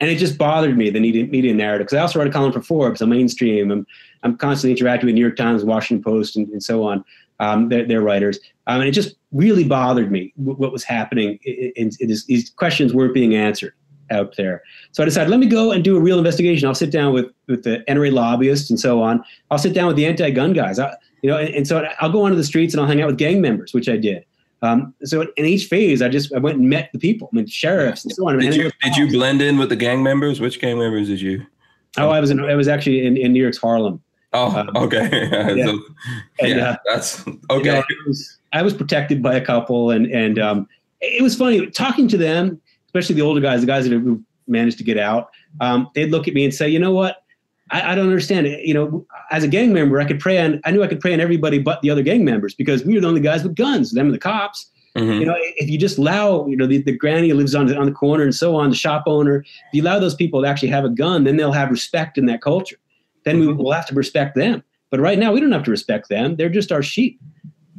And 0.00 0.10
it 0.10 0.16
just 0.16 0.38
bothered 0.38 0.74
me, 0.74 0.88
the 0.88 1.00
media, 1.00 1.26
media 1.26 1.52
narrative, 1.52 1.86
because 1.86 1.98
I 1.98 2.00
also 2.00 2.18
write 2.18 2.28
a 2.28 2.32
column 2.32 2.50
for 2.50 2.62
Forbes, 2.62 3.02
I'm 3.02 3.10
mainstream. 3.10 3.70
I'm, 3.70 3.86
I'm 4.22 4.38
constantly 4.38 4.70
interacting 4.70 5.04
with 5.04 5.12
the 5.12 5.16
New 5.16 5.20
York 5.20 5.36
Times, 5.36 5.62
Washington 5.62 6.02
Post, 6.02 6.34
and, 6.36 6.48
and 6.48 6.62
so 6.62 6.82
on, 6.84 7.04
um, 7.40 7.68
their, 7.68 7.84
their 7.84 8.00
writers. 8.00 8.38
Um, 8.66 8.80
and 8.80 8.88
it 8.88 8.92
just 8.92 9.16
really 9.32 9.64
bothered 9.64 10.10
me 10.10 10.32
what, 10.36 10.72
was 10.72 10.82
happening. 10.82 11.38
It, 11.42 11.94
it 12.00 12.10
is, 12.10 12.24
these 12.24 12.48
questions 12.48 12.94
weren't 12.94 13.12
being 13.12 13.34
answered 13.34 13.74
out 14.10 14.36
there. 14.38 14.62
So 14.92 15.02
I 15.02 15.04
decided, 15.04 15.28
let 15.28 15.40
me 15.40 15.46
go 15.46 15.72
and 15.72 15.84
do 15.84 15.94
a 15.98 16.00
real 16.00 16.16
investigation. 16.16 16.66
I'll 16.66 16.74
sit 16.74 16.90
down 16.90 17.12
with, 17.12 17.26
with 17.48 17.64
the 17.64 17.84
NRA 17.86 18.14
lobbyists 18.14 18.70
and 18.70 18.80
so 18.80 19.02
on. 19.02 19.22
I'll 19.50 19.58
sit 19.58 19.74
down 19.74 19.88
with 19.88 19.96
the 19.96 20.06
anti-gun 20.06 20.54
guys. 20.54 20.78
I, 20.78 20.96
you 21.20 21.28
know, 21.28 21.36
and, 21.36 21.54
and 21.54 21.68
so 21.68 21.86
I'll 22.00 22.10
go 22.10 22.22
onto 22.22 22.36
the 22.36 22.44
streets 22.44 22.72
and 22.72 22.80
I'll 22.80 22.86
hang 22.86 23.02
out 23.02 23.08
with 23.08 23.18
gang 23.18 23.42
members, 23.42 23.74
which 23.74 23.90
I 23.90 23.98
did. 23.98 24.24
Um, 24.64 24.94
so 25.04 25.26
in 25.36 25.44
each 25.44 25.66
phase, 25.66 26.00
I 26.00 26.08
just 26.08 26.32
I 26.32 26.38
went 26.38 26.58
and 26.58 26.68
met 26.68 26.90
the 26.92 26.98
people, 26.98 27.28
I 27.32 27.36
mean, 27.36 27.46
sheriffs 27.46 28.04
and 28.04 28.12
so 28.12 28.28
on. 28.28 28.38
Did 28.38 28.54
you 28.54 28.70
did 28.82 28.96
you 28.96 29.08
blend 29.10 29.42
in 29.42 29.58
with 29.58 29.68
the 29.68 29.76
gang 29.76 30.02
members? 30.02 30.40
Which 30.40 30.60
gang 30.60 30.78
members 30.78 31.08
did 31.08 31.20
you? 31.20 31.46
Oh, 31.98 32.08
I 32.08 32.18
was 32.18 32.30
in, 32.30 32.40
I 32.40 32.54
was 32.54 32.66
actually 32.66 33.06
in, 33.06 33.16
in 33.16 33.32
New 33.32 33.42
York's 33.42 33.58
Harlem. 33.58 34.02
Oh, 34.32 34.56
Um, 34.56 34.70
okay. 34.74 35.08
yeah. 35.56 35.64
So, 35.64 35.80
And, 36.40 36.60
uh, 36.60 36.76
that's 36.86 37.24
You 37.26 37.40
okay. 37.50 37.68
know, 37.70 37.78
I, 37.78 37.84
was, 38.08 38.38
I 38.52 38.62
was 38.62 38.74
protected 38.74 39.22
by 39.22 39.34
a 39.36 39.40
couple, 39.44 39.90
and 39.90 40.06
and 40.06 40.38
um, 40.38 40.68
it 41.00 41.22
was 41.22 41.36
funny 41.36 41.66
talking 41.70 42.08
to 42.08 42.16
them, 42.16 42.60
especially 42.86 43.14
the 43.14 43.22
older 43.22 43.40
guys, 43.40 43.60
the 43.60 43.66
guys 43.66 43.88
that 43.88 43.92
have 43.92 44.18
managed 44.48 44.78
to 44.78 44.84
get 44.84 44.98
out. 44.98 45.30
Um, 45.60 45.88
they'd 45.94 46.10
look 46.10 46.26
at 46.26 46.34
me 46.34 46.44
and 46.44 46.52
say, 46.52 46.68
"You 46.68 46.78
know 46.80 46.92
what? 46.92 47.22
I, 47.70 47.92
I 47.92 47.94
don't 47.94 48.06
understand. 48.06 48.46
it. 48.46 48.64
You 48.66 48.74
know, 48.74 49.06
as 49.30 49.42
a 49.44 49.48
gang 49.48 49.72
member, 49.72 50.00
I 50.00 50.04
could 50.04 50.20
prey 50.20 50.38
on. 50.38 50.60
I 50.64 50.70
knew 50.70 50.82
I 50.82 50.86
could 50.86 51.00
prey 51.00 51.14
on 51.14 51.20
everybody 51.20 51.58
but 51.58 51.80
the 51.82 51.90
other 51.90 52.02
gang 52.02 52.24
members 52.24 52.54
because 52.54 52.84
we 52.84 52.94
were 52.94 53.00
the 53.00 53.08
only 53.08 53.20
guys 53.20 53.42
with 53.42 53.54
guns. 53.54 53.92
Them 53.92 54.06
and 54.06 54.14
the 54.14 54.18
cops. 54.18 54.70
Mhm. 54.96 55.18
You 55.18 55.26
know, 55.26 55.34
if 55.38 55.68
you 55.68 55.76
just 55.76 55.98
allow, 55.98 56.46
you 56.46 56.56
know, 56.56 56.66
the, 56.68 56.78
the 56.80 56.96
granny 56.96 57.28
who 57.30 57.34
lives 57.34 57.54
on 57.56 57.66
the, 57.66 57.76
on 57.76 57.86
the 57.86 57.92
corner 57.92 58.22
and 58.22 58.32
so 58.34 58.54
on, 58.54 58.70
the 58.70 58.76
shop 58.76 59.04
owner, 59.06 59.38
if 59.38 59.46
you 59.72 59.82
allow 59.82 59.98
those 59.98 60.14
people 60.14 60.40
to 60.42 60.46
actually 60.48 60.68
have 60.68 60.84
a 60.84 60.88
gun, 60.88 61.24
then 61.24 61.36
they'll 61.36 61.50
have 61.50 61.70
respect 61.70 62.16
in 62.16 62.26
that 62.26 62.40
culture. 62.42 62.76
Then 63.24 63.40
we 63.40 63.48
will 63.52 63.72
have 63.72 63.86
to 63.86 63.94
respect 63.94 64.36
them. 64.36 64.62
But 64.90 65.00
right 65.00 65.18
now, 65.18 65.32
we 65.32 65.40
don't 65.40 65.50
have 65.50 65.64
to 65.64 65.70
respect 65.72 66.08
them. 66.10 66.36
They're 66.36 66.48
just 66.48 66.70
our 66.70 66.82
sheep. 66.82 67.18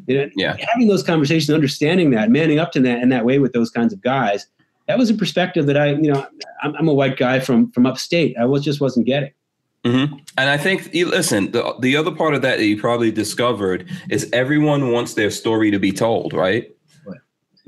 You 0.08 0.18
know, 0.18 0.30
Yeah. 0.36 0.58
having 0.74 0.88
those 0.90 1.04
conversations, 1.04 1.50
understanding 1.52 2.10
that, 2.12 2.30
manning 2.30 2.60
up 2.60 2.74
to 2.74 2.82
that 2.82 3.02
in 3.02 3.08
that 3.10 3.24
way 3.24 3.40
with 3.40 3.54
those 3.54 3.70
kinds 3.70 3.94
of 3.94 4.02
guys, 4.02 4.48
that 4.90 4.98
was 4.98 5.10
a 5.10 5.14
perspective 5.14 5.68
that 5.68 5.78
I, 5.78 5.92
you 5.94 6.12
know, 6.12 6.28
I'm, 6.64 6.76
I'm 6.76 6.88
a 6.90 6.94
white 6.94 7.16
guy 7.18 7.40
from 7.40 7.72
from 7.72 7.86
upstate. 7.86 8.36
I 8.38 8.44
was 8.46 8.62
just 8.64 8.82
wasn't 8.82 9.06
getting. 9.06 9.32
Hmm 9.86 10.06
And 10.38 10.50
I 10.50 10.58
think, 10.58 10.94
you 10.94 11.08
listen, 11.08 11.52
the, 11.52 11.76
the 11.80 11.96
other 11.96 12.12
part 12.12 12.34
of 12.34 12.42
that 12.42 12.58
that 12.58 12.66
you 12.66 12.80
probably 12.80 13.12
discovered 13.12 13.88
is 14.10 14.28
everyone 14.34 14.92
wants 14.92 15.14
their 15.14 15.30
story 15.30 15.70
to 15.70 15.80
be 15.80 15.92
told, 15.92 16.34
right? 16.34 16.76
Right. 17.06 17.20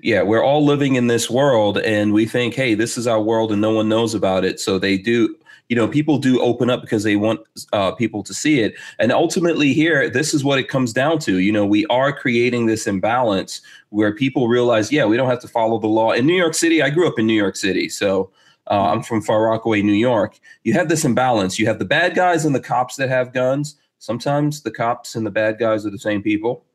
Yeah, 0.02 0.24
we're 0.24 0.44
all 0.44 0.66
living 0.66 0.96
in 0.96 1.08
this 1.08 1.30
world 1.30 1.78
and 1.78 2.14
we 2.14 2.26
think, 2.26 2.56
hey, 2.56 2.74
this 2.74 2.98
is 2.98 3.06
our 3.06 3.22
world 3.22 3.52
and 3.52 3.62
no 3.62 3.72
one 3.72 3.88
knows 3.88 4.16
about 4.16 4.46
it. 4.46 4.60
So 4.60 4.80
they 4.80 4.98
do, 4.98 5.36
you 5.70 5.76
know, 5.76 5.88
people 5.88 6.18
do 6.18 6.42
open 6.42 6.72
up 6.72 6.82
because 6.82 7.04
they 7.04 7.18
want 7.18 7.42
uh, 7.72 7.92
people 7.92 8.24
to 8.24 8.34
see 8.34 8.62
it. 8.62 8.74
And 8.98 9.12
ultimately, 9.12 9.74
here, 9.74 10.10
this 10.10 10.34
is 10.34 10.44
what 10.44 10.58
it 10.58 10.70
comes 10.70 10.94
down 10.94 11.20
to. 11.20 11.38
You 11.38 11.52
know, 11.52 11.68
we 11.68 11.86
are 11.88 12.12
creating 12.12 12.66
this 12.66 12.88
imbalance 12.88 13.62
where 13.90 14.12
people 14.14 14.48
realize, 14.48 14.92
yeah, 14.92 15.06
we 15.06 15.18
don't 15.18 15.30
have 15.30 15.42
to 15.42 15.48
follow 15.48 15.78
the 15.78 15.88
law. 15.88 16.14
In 16.14 16.26
New 16.26 16.36
York 16.36 16.56
City, 16.56 16.82
I 16.82 16.90
grew 16.90 17.08
up 17.08 17.20
in 17.20 17.28
New 17.28 17.34
York 17.34 17.56
City. 17.56 17.90
So, 17.90 18.32
uh, 18.70 18.92
I'm 18.92 19.04
from 19.04 19.22
Far 19.22 19.44
Rockaway, 19.44 19.82
New 19.82 19.94
York. 19.94 20.40
You 20.64 20.74
have 20.74 20.90
this 20.90 21.06
imbalance. 21.06 21.58
You 21.58 21.68
have 21.68 21.80
the 21.80 21.86
bad 21.86 22.16
guys 22.16 22.46
and 22.46 22.54
the 22.54 22.60
cops 22.60 22.96
that 22.98 23.10
have 23.10 23.34
guns. 23.34 23.78
Sometimes 24.00 24.62
the 24.62 24.72
cops 24.72 25.16
and 25.16 25.26
the 25.26 25.32
bad 25.32 25.58
guys 25.58 25.86
are 25.86 25.90
the 25.90 25.98
same 25.98 26.22
people, 26.22 26.66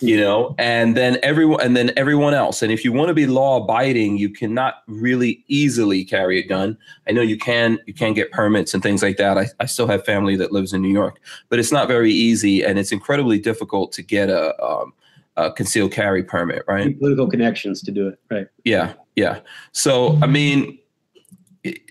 you 0.00 0.16
know. 0.16 0.54
And 0.58 0.96
then 0.96 1.18
everyone, 1.22 1.60
and 1.60 1.76
then 1.76 1.92
everyone 1.96 2.34
else. 2.34 2.62
And 2.62 2.72
if 2.72 2.84
you 2.84 2.92
want 2.92 3.08
to 3.08 3.14
be 3.14 3.26
law 3.26 3.62
abiding, 3.62 4.18
you 4.18 4.30
cannot 4.30 4.82
really 4.88 5.44
easily 5.46 6.04
carry 6.04 6.38
a 6.38 6.46
gun. 6.46 6.76
I 7.06 7.12
know 7.12 7.22
you 7.22 7.38
can. 7.38 7.78
You 7.86 7.94
can 7.94 8.14
get 8.14 8.32
permits 8.32 8.74
and 8.74 8.82
things 8.82 9.02
like 9.02 9.16
that. 9.18 9.38
I, 9.38 9.46
I 9.60 9.66
still 9.66 9.86
have 9.86 10.04
family 10.04 10.36
that 10.36 10.50
lives 10.50 10.72
in 10.72 10.82
New 10.82 10.92
York, 10.92 11.20
but 11.48 11.58
it's 11.58 11.72
not 11.72 11.86
very 11.86 12.12
easy, 12.12 12.64
and 12.64 12.78
it's 12.78 12.92
incredibly 12.92 13.38
difficult 13.38 13.92
to 13.92 14.02
get 14.02 14.28
a, 14.28 14.60
um, 14.60 14.92
a 15.36 15.52
concealed 15.52 15.92
carry 15.92 16.24
permit, 16.24 16.64
right? 16.66 16.98
Political 16.98 17.28
connections 17.28 17.80
to 17.82 17.92
do 17.92 18.08
it, 18.08 18.18
right? 18.28 18.48
Yeah, 18.64 18.94
yeah. 19.14 19.40
So 19.70 20.18
I 20.20 20.26
mean, 20.26 20.78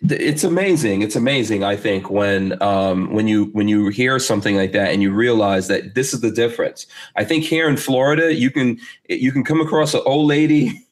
it's 0.02 0.44
amazing. 0.44 1.02
It's 1.02 1.16
amazing. 1.16 1.64
I 1.64 1.76
think 1.76 2.10
when 2.10 2.62
um, 2.62 3.12
when 3.14 3.28
you 3.28 3.46
when 3.54 3.68
you 3.68 3.90
hear 3.90 4.20
something 4.20 4.56
like 4.56 4.72
that 4.74 4.92
and 4.92 5.02
you 5.02 5.12
realize 5.12 5.68
that 5.68 5.96
this 5.96 6.14
is 6.14 6.22
the 6.22 6.32
difference. 6.32 6.86
I 7.16 7.24
think 7.24 7.44
here 7.44 7.68
in 7.68 7.78
Florida, 7.78 8.34
you 8.34 8.52
can 8.52 8.80
you 9.10 9.32
can 9.32 9.44
come 9.44 9.62
across 9.62 9.94
an 9.94 10.02
old 10.06 10.28
lady. 10.28 10.85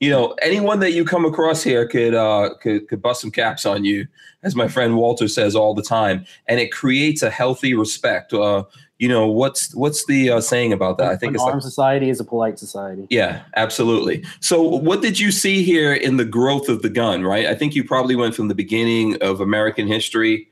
You 0.00 0.10
know, 0.10 0.34
anyone 0.42 0.80
that 0.80 0.92
you 0.92 1.04
come 1.04 1.24
across 1.24 1.62
here 1.62 1.86
could 1.86 2.14
uh, 2.14 2.50
could 2.60 2.88
could 2.88 3.00
bust 3.00 3.20
some 3.20 3.30
caps 3.30 3.64
on 3.64 3.84
you, 3.84 4.06
as 4.42 4.54
my 4.54 4.68
friend 4.68 4.96
Walter 4.96 5.28
says 5.28 5.54
all 5.56 5.74
the 5.74 5.82
time, 5.82 6.26
and 6.46 6.60
it 6.60 6.72
creates 6.72 7.22
a 7.22 7.30
healthy 7.30 7.74
respect. 7.74 8.32
Uh, 8.32 8.64
you 8.98 9.08
know, 9.08 9.26
what's 9.26 9.74
what's 9.74 10.06
the 10.06 10.30
uh, 10.30 10.40
saying 10.40 10.72
about 10.72 10.98
that? 10.98 11.10
I 11.10 11.16
think 11.16 11.30
An 11.30 11.34
it's 11.36 11.44
armed 11.44 11.54
like, 11.54 11.62
society 11.62 12.10
is 12.10 12.20
a 12.20 12.24
polite 12.24 12.58
society. 12.58 13.06
yeah, 13.10 13.42
absolutely. 13.56 14.24
So, 14.40 14.62
what 14.62 15.02
did 15.02 15.18
you 15.18 15.30
see 15.30 15.62
here 15.62 15.92
in 15.92 16.16
the 16.16 16.24
growth 16.24 16.68
of 16.68 16.82
the 16.82 16.90
gun? 16.90 17.22
Right, 17.22 17.46
I 17.46 17.54
think 17.54 17.74
you 17.74 17.84
probably 17.84 18.16
went 18.16 18.34
from 18.34 18.48
the 18.48 18.54
beginning 18.54 19.16
of 19.22 19.40
American 19.40 19.86
history 19.86 20.48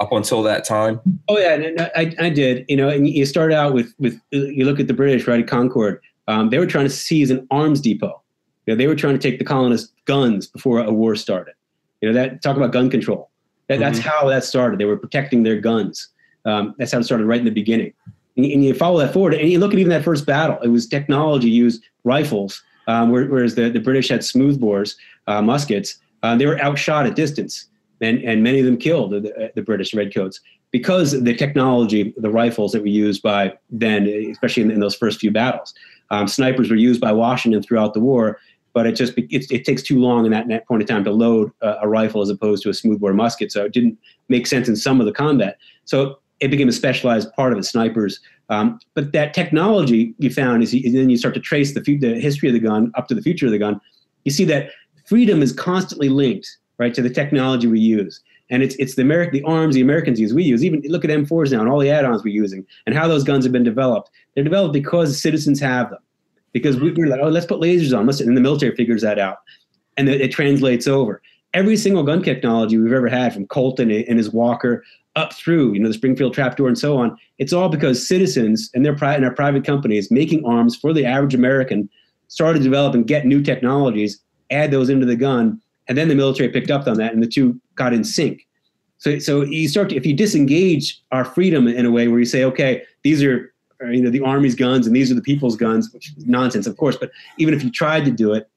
up 0.00 0.12
until 0.12 0.42
that 0.42 0.64
time. 0.64 1.00
Oh 1.28 1.38
yeah, 1.38 1.54
and 1.54 1.80
I, 1.80 2.14
I 2.18 2.30
did. 2.30 2.64
You 2.68 2.76
know, 2.76 2.88
and 2.88 3.08
you 3.08 3.24
start 3.26 3.52
out 3.52 3.72
with 3.72 3.94
with 3.98 4.20
you 4.30 4.64
look 4.64 4.80
at 4.80 4.88
the 4.88 4.94
British, 4.94 5.26
right? 5.26 5.40
At 5.40 5.48
Concord, 5.48 6.00
um, 6.28 6.50
they 6.50 6.58
were 6.58 6.66
trying 6.66 6.86
to 6.86 6.90
seize 6.90 7.30
an 7.30 7.46
arms 7.50 7.80
depot. 7.80 8.22
You 8.66 8.74
know, 8.74 8.78
they 8.78 8.86
were 8.86 8.94
trying 8.96 9.14
to 9.18 9.30
take 9.30 9.38
the 9.38 9.44
colonists' 9.44 9.92
guns 10.04 10.46
before 10.46 10.80
a 10.80 10.92
war 10.92 11.14
started. 11.16 11.54
You 12.00 12.08
know, 12.08 12.14
that 12.14 12.42
talk 12.42 12.56
about 12.56 12.72
gun 12.72 12.90
control. 12.90 13.30
That, 13.68 13.78
That's 13.80 13.98
how 13.98 14.28
that 14.28 14.44
started. 14.44 14.78
They 14.78 14.84
were 14.84 14.96
protecting 14.96 15.42
their 15.42 15.60
guns. 15.60 16.08
Um, 16.44 16.74
that's 16.78 16.92
how 16.92 16.98
it 17.00 17.04
started 17.04 17.26
right 17.26 17.38
in 17.40 17.44
the 17.44 17.50
beginning. 17.50 17.92
And, 18.36 18.46
you- 18.46 18.52
and 18.54 18.64
you 18.64 18.74
follow 18.74 18.98
that 19.00 19.12
forward, 19.12 19.34
and 19.34 19.48
you 19.50 19.58
look 19.58 19.72
at 19.72 19.78
even 19.78 19.90
that 19.90 20.04
first 20.04 20.26
battle. 20.26 20.58
It 20.62 20.68
was 20.68 20.86
technology 20.86 21.48
used 21.50 21.82
rifles, 22.04 22.62
um, 22.86 23.10
whereas 23.10 23.54
the, 23.56 23.68
the 23.70 23.80
British 23.80 24.08
had 24.08 24.20
smoothbores, 24.20 24.94
uh, 25.26 25.42
muskets. 25.42 25.98
Uh, 26.22 26.36
they 26.36 26.46
were 26.46 26.60
outshot 26.62 27.06
at 27.06 27.14
distance, 27.16 27.66
and, 28.00 28.18
and 28.22 28.42
many 28.42 28.60
of 28.60 28.66
them 28.66 28.76
killed 28.76 29.10
the, 29.12 29.50
the 29.56 29.62
British 29.62 29.94
redcoats 29.94 30.40
because 30.70 31.12
the 31.22 31.34
technology, 31.34 32.14
the 32.18 32.30
rifles 32.30 32.72
that 32.72 32.82
were 32.82 32.86
used 32.88 33.22
by 33.22 33.52
then, 33.70 34.06
especially 34.30 34.62
in, 34.64 34.70
in 34.70 34.80
those 34.80 34.94
first 34.94 35.18
few 35.20 35.30
battles. 35.30 35.72
Um, 36.10 36.28
snipers 36.28 36.70
were 36.70 36.76
used 36.76 37.00
by 37.00 37.12
Washington 37.12 37.62
throughout 37.62 37.94
the 37.94 38.00
war, 38.00 38.38
but 38.76 38.86
it 38.86 38.92
just 38.92 39.16
it, 39.16 39.50
it 39.50 39.64
takes 39.64 39.82
too 39.82 39.98
long 39.98 40.26
in 40.26 40.32
that, 40.32 40.42
in 40.42 40.50
that 40.50 40.68
point 40.68 40.82
of 40.82 40.86
time 40.86 41.02
to 41.02 41.10
load 41.10 41.50
a, 41.62 41.76
a 41.84 41.88
rifle 41.88 42.20
as 42.20 42.28
opposed 42.28 42.62
to 42.62 42.68
a 42.68 42.74
smoothbore 42.74 43.14
musket. 43.14 43.50
So 43.50 43.64
it 43.64 43.72
didn't 43.72 43.98
make 44.28 44.46
sense 44.46 44.68
in 44.68 44.76
some 44.76 45.00
of 45.00 45.06
the 45.06 45.12
combat. 45.12 45.56
So 45.86 46.18
it 46.40 46.48
became 46.48 46.68
a 46.68 46.72
specialized 46.72 47.32
part 47.32 47.54
of 47.54 47.58
it, 47.58 47.62
snipers. 47.62 48.20
Um, 48.50 48.78
but 48.92 49.12
that 49.12 49.32
technology 49.32 50.14
you 50.18 50.28
found 50.28 50.62
is, 50.62 50.74
and 50.74 50.94
then 50.94 51.08
you 51.08 51.16
start 51.16 51.32
to 51.36 51.40
trace 51.40 51.72
the, 51.72 51.80
the 51.80 52.20
history 52.20 52.50
of 52.50 52.52
the 52.52 52.60
gun 52.60 52.92
up 52.96 53.08
to 53.08 53.14
the 53.14 53.22
future 53.22 53.46
of 53.46 53.52
the 53.52 53.58
gun. 53.58 53.80
You 54.24 54.30
see 54.30 54.44
that 54.44 54.68
freedom 55.06 55.40
is 55.40 55.52
constantly 55.52 56.10
linked, 56.10 56.58
right, 56.76 56.92
to 56.92 57.00
the 57.00 57.08
technology 57.08 57.68
we 57.68 57.80
use. 57.80 58.20
And 58.50 58.62
it's 58.62 58.76
it's 58.76 58.94
the 58.94 59.02
American 59.02 59.32
the 59.32 59.42
arms 59.44 59.74
the 59.74 59.80
Americans 59.80 60.20
use. 60.20 60.34
We 60.34 60.44
use 60.44 60.62
even 60.62 60.82
look 60.84 61.02
at 61.02 61.10
M4s 61.10 61.50
now 61.50 61.60
and 61.60 61.68
all 61.70 61.80
the 61.80 61.90
add-ons 61.90 62.22
we're 62.22 62.34
using 62.34 62.66
and 62.84 62.94
how 62.94 63.08
those 63.08 63.24
guns 63.24 63.46
have 63.46 63.52
been 63.52 63.64
developed. 63.64 64.10
They're 64.34 64.44
developed 64.44 64.74
because 64.74 65.18
citizens 65.18 65.60
have 65.60 65.88
them. 65.88 65.98
Because 66.56 66.80
we, 66.80 66.90
we're 66.92 67.06
like, 67.06 67.20
oh, 67.22 67.28
let's 67.28 67.44
put 67.44 67.60
lasers 67.60 67.94
on. 67.94 68.06
Let's, 68.06 68.22
and 68.22 68.34
the 68.34 68.40
military 68.40 68.74
figures 68.74 69.02
that 69.02 69.18
out, 69.18 69.38
and 69.98 70.08
it, 70.08 70.22
it 70.22 70.32
translates 70.32 70.86
over. 70.86 71.20
Every 71.52 71.76
single 71.76 72.02
gun 72.02 72.22
technology 72.22 72.78
we've 72.78 72.94
ever 72.94 73.08
had, 73.08 73.34
from 73.34 73.46
Colton 73.46 73.90
and 73.90 74.16
his 74.16 74.30
Walker 74.30 74.82
up 75.16 75.34
through, 75.34 75.74
you 75.74 75.80
know, 75.80 75.88
the 75.88 75.94
Springfield 75.94 76.32
trapdoor 76.32 76.68
and 76.68 76.78
so 76.78 76.96
on, 76.96 77.14
it's 77.36 77.52
all 77.52 77.68
because 77.68 78.08
citizens 78.08 78.70
and 78.72 78.86
their 78.86 78.96
pri- 78.96 79.14
and 79.14 79.24
our 79.26 79.34
private 79.34 79.64
companies 79.64 80.10
making 80.10 80.44
arms 80.46 80.74
for 80.76 80.94
the 80.94 81.04
average 81.04 81.34
American 81.34 81.90
started 82.28 82.60
to 82.60 82.64
develop 82.64 82.94
and 82.94 83.06
get 83.06 83.26
new 83.26 83.42
technologies, 83.42 84.18
add 84.50 84.70
those 84.70 84.88
into 84.88 85.04
the 85.04 85.16
gun, 85.16 85.60
and 85.88 85.98
then 85.98 86.08
the 86.08 86.14
military 86.14 86.48
picked 86.48 86.70
up 86.70 86.86
on 86.86 86.96
that, 86.96 87.12
and 87.12 87.22
the 87.22 87.28
two 87.28 87.60
got 87.74 87.92
in 87.92 88.02
sync. 88.02 88.46
So, 88.98 89.18
so 89.18 89.42
you 89.42 89.68
start 89.68 89.90
to, 89.90 89.96
if 89.96 90.06
you 90.06 90.14
disengage 90.14 91.02
our 91.12 91.24
freedom 91.24 91.68
in 91.68 91.84
a 91.84 91.90
way 91.90 92.08
where 92.08 92.18
you 92.18 92.24
say, 92.24 92.44
okay, 92.44 92.82
these 93.02 93.22
are, 93.22 93.52
are, 93.80 93.92
you 93.92 94.02
know, 94.02 94.10
the 94.10 94.20
army's 94.20 94.54
guns 94.54 94.86
and 94.86 94.94
these 94.94 95.10
are 95.10 95.14
the 95.14 95.22
people's 95.22 95.56
guns, 95.56 95.92
which 95.92 96.12
is 96.16 96.26
nonsense, 96.26 96.66
of 96.66 96.76
course. 96.76 96.96
But 96.96 97.10
even 97.38 97.54
if 97.54 97.62
you 97.62 97.70
tried 97.70 98.04
to 98.04 98.10
do 98.10 98.32
it, 98.32 98.48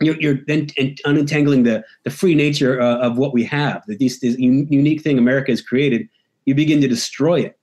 you're, 0.00 0.20
you're 0.20 0.38
then 0.46 0.68
unentangling 1.04 1.62
the 1.62 1.84
the 2.04 2.10
free 2.10 2.34
nature 2.34 2.80
uh, 2.80 2.98
of 2.98 3.16
what 3.16 3.32
we 3.32 3.44
have. 3.44 3.82
That 3.86 3.98
this, 3.98 4.20
this 4.20 4.36
unique 4.38 5.00
thing 5.00 5.18
America 5.18 5.52
has 5.52 5.62
created, 5.62 6.08
you 6.44 6.54
begin 6.54 6.80
to 6.82 6.88
destroy 6.88 7.40
it 7.40 7.58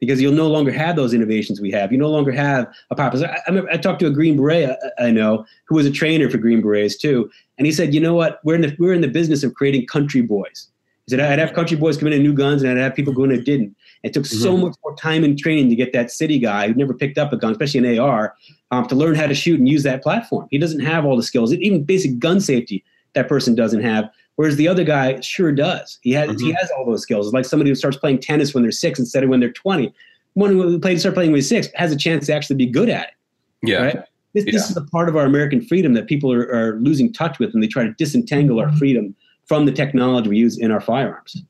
because 0.00 0.20
you'll 0.20 0.32
no 0.32 0.48
longer 0.48 0.70
have 0.70 0.96
those 0.96 1.14
innovations 1.14 1.60
we 1.60 1.70
have. 1.70 1.90
You 1.92 1.98
no 1.98 2.08
longer 2.08 2.32
have 2.32 2.66
a 2.90 2.96
purpose. 2.96 3.22
I, 3.22 3.40
I, 3.48 3.62
I 3.72 3.76
talked 3.76 4.00
to 4.00 4.06
a 4.06 4.10
Green 4.10 4.36
Beret 4.36 4.76
I, 4.98 5.06
I 5.06 5.10
know 5.10 5.44
who 5.66 5.76
was 5.76 5.86
a 5.86 5.90
trainer 5.90 6.28
for 6.28 6.38
Green 6.38 6.60
Berets 6.62 6.96
too, 6.96 7.30
and 7.58 7.66
he 7.66 7.72
said, 7.72 7.94
"You 7.94 8.00
know 8.00 8.14
what? 8.14 8.40
We're 8.44 8.54
in 8.54 8.62
the 8.62 8.76
we're 8.78 8.94
in 8.94 9.00
the 9.00 9.08
business 9.08 9.42
of 9.42 9.54
creating 9.54 9.86
country 9.86 10.22
boys." 10.22 10.68
He 11.06 11.10
said, 11.10 11.20
"I'd 11.20 11.38
have 11.38 11.52
country 11.54 11.76
boys 11.76 11.96
come 11.96 12.08
in 12.08 12.14
with 12.14 12.22
new 12.22 12.34
guns, 12.34 12.62
and 12.62 12.72
I'd 12.72 12.82
have 12.82 12.94
people 12.94 13.12
go 13.12 13.24
in 13.24 13.30
that 13.30 13.44
didn't." 13.44 13.76
It 14.02 14.12
took 14.12 14.26
so 14.26 14.56
Mhm. 14.56 14.60
much 14.62 14.74
more 14.84 14.94
time 14.96 15.24
and 15.24 15.38
training 15.38 15.68
to 15.70 15.76
get 15.76 15.92
that 15.92 16.10
city 16.10 16.38
guy 16.38 16.68
who 16.68 16.74
never 16.74 16.94
picked 16.94 17.18
up 17.18 17.32
a 17.32 17.36
gun, 17.36 17.52
especially 17.52 17.78
an 17.78 17.98
AR, 17.98 18.34
um, 18.70 18.86
to 18.86 18.94
learn 18.94 19.14
how 19.14 19.26
to 19.26 19.34
shoot 19.34 19.58
and 19.58 19.68
use 19.68 19.82
that 19.82 20.02
platform. 20.02 20.46
He 20.50 20.58
doesn't 20.58 20.80
have 20.80 21.04
all 21.04 21.16
the 21.16 21.22
skills, 21.22 21.52
even 21.52 21.82
basic 21.84 22.18
gun 22.18 22.40
safety. 22.40 22.84
That 23.14 23.28
person 23.28 23.54
doesn't 23.54 23.82
have. 23.82 24.10
Whereas 24.36 24.56
the 24.56 24.68
other 24.68 24.84
guy 24.84 25.18
sure 25.20 25.50
does. 25.50 25.98
He 26.02 26.12
has 26.12 26.38
he 26.40 26.52
Mhm. 26.52 26.56
has 26.60 26.70
all 26.76 26.84
those 26.84 27.02
skills. 27.02 27.26
It's 27.26 27.34
like 27.34 27.46
somebody 27.46 27.70
who 27.70 27.74
starts 27.74 27.96
playing 27.96 28.18
tennis 28.18 28.52
when 28.54 28.62
they're 28.62 28.70
six 28.72 28.98
instead 28.98 29.24
of 29.24 29.30
when 29.30 29.40
they're 29.40 29.50
twenty. 29.50 29.92
One 30.34 30.50
who 30.50 30.78
played 30.78 31.00
start 31.00 31.14
playing 31.14 31.30
when 31.32 31.38
he's 31.38 31.48
six 31.48 31.68
has 31.74 31.90
a 31.92 31.96
chance 31.96 32.26
to 32.26 32.34
actually 32.34 32.56
be 32.56 32.66
good 32.66 32.90
at 32.90 33.08
it. 33.08 33.68
Yeah. 33.68 33.82
Right? 33.82 33.98
This, 34.34 34.44
Yeah. 34.44 34.52
this 34.52 34.70
is 34.70 34.76
a 34.76 34.82
part 34.82 35.08
of 35.08 35.16
our 35.16 35.24
American 35.24 35.62
freedom 35.62 35.94
that 35.94 36.06
people 36.06 36.30
are, 36.30 36.42
are 36.52 36.78
losing 36.80 37.10
touch 37.10 37.38
with 37.38 37.54
when 37.54 37.62
they 37.62 37.66
try 37.66 37.84
to 37.84 37.94
disentangle 37.96 38.60
our 38.60 38.70
freedom 38.72 39.14
from 39.46 39.64
the 39.64 39.72
technology 39.72 40.28
we 40.28 40.36
use 40.36 40.58
in 40.58 40.70
our 40.70 40.80
firearms. 40.82 41.42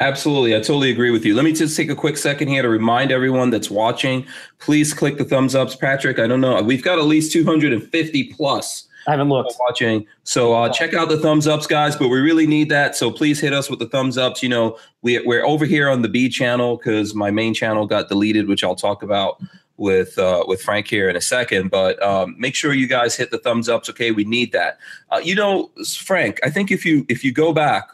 Absolutely. 0.00 0.54
I 0.54 0.58
totally 0.58 0.90
agree 0.90 1.10
with 1.10 1.24
you. 1.24 1.34
Let 1.34 1.44
me 1.44 1.52
just 1.52 1.76
take 1.76 1.88
a 1.88 1.94
quick 1.94 2.18
second 2.18 2.48
here 2.48 2.60
to 2.60 2.68
remind 2.68 3.10
everyone 3.10 3.48
that's 3.48 3.70
watching. 3.70 4.26
Please 4.58 4.92
click 4.92 5.16
the 5.16 5.24
thumbs 5.24 5.54
ups. 5.54 5.74
Patrick, 5.74 6.18
I 6.18 6.26
don't 6.26 6.42
know. 6.42 6.60
We've 6.62 6.82
got 6.82 6.98
at 6.98 7.06
least 7.06 7.32
250 7.32 8.34
plus 8.34 8.86
I 9.06 9.12
haven't 9.12 9.30
looked. 9.30 9.54
watching. 9.58 10.06
So 10.24 10.52
uh, 10.52 10.68
check 10.68 10.92
out 10.92 11.08
the 11.08 11.16
thumbs 11.18 11.48
ups, 11.48 11.66
guys. 11.66 11.96
But 11.96 12.08
we 12.08 12.20
really 12.20 12.46
need 12.46 12.68
that. 12.68 12.94
So 12.96 13.10
please 13.10 13.40
hit 13.40 13.54
us 13.54 13.70
with 13.70 13.78
the 13.78 13.88
thumbs 13.88 14.18
ups. 14.18 14.42
You 14.42 14.50
know, 14.50 14.78
we, 15.00 15.20
we're 15.20 15.44
over 15.44 15.64
here 15.64 15.88
on 15.88 16.02
the 16.02 16.08
B 16.08 16.28
channel 16.28 16.76
because 16.76 17.14
my 17.14 17.30
main 17.30 17.54
channel 17.54 17.86
got 17.86 18.08
deleted, 18.08 18.48
which 18.48 18.62
I'll 18.62 18.76
talk 18.76 19.02
about 19.02 19.40
with 19.78 20.18
uh, 20.18 20.44
with 20.46 20.60
Frank 20.60 20.86
here 20.86 21.08
in 21.08 21.16
a 21.16 21.20
second. 21.20 21.70
But 21.70 22.00
um, 22.02 22.36
make 22.38 22.54
sure 22.54 22.74
you 22.74 22.86
guys 22.86 23.16
hit 23.16 23.30
the 23.30 23.38
thumbs 23.38 23.70
ups. 23.70 23.88
Okay, 23.88 24.10
we 24.10 24.24
need 24.24 24.52
that. 24.52 24.78
Uh, 25.10 25.20
you 25.24 25.34
know, 25.34 25.70
Frank, 25.96 26.40
I 26.44 26.50
think 26.50 26.70
if 26.70 26.84
you 26.84 27.06
if 27.08 27.24
you 27.24 27.32
go 27.32 27.54
back, 27.54 27.88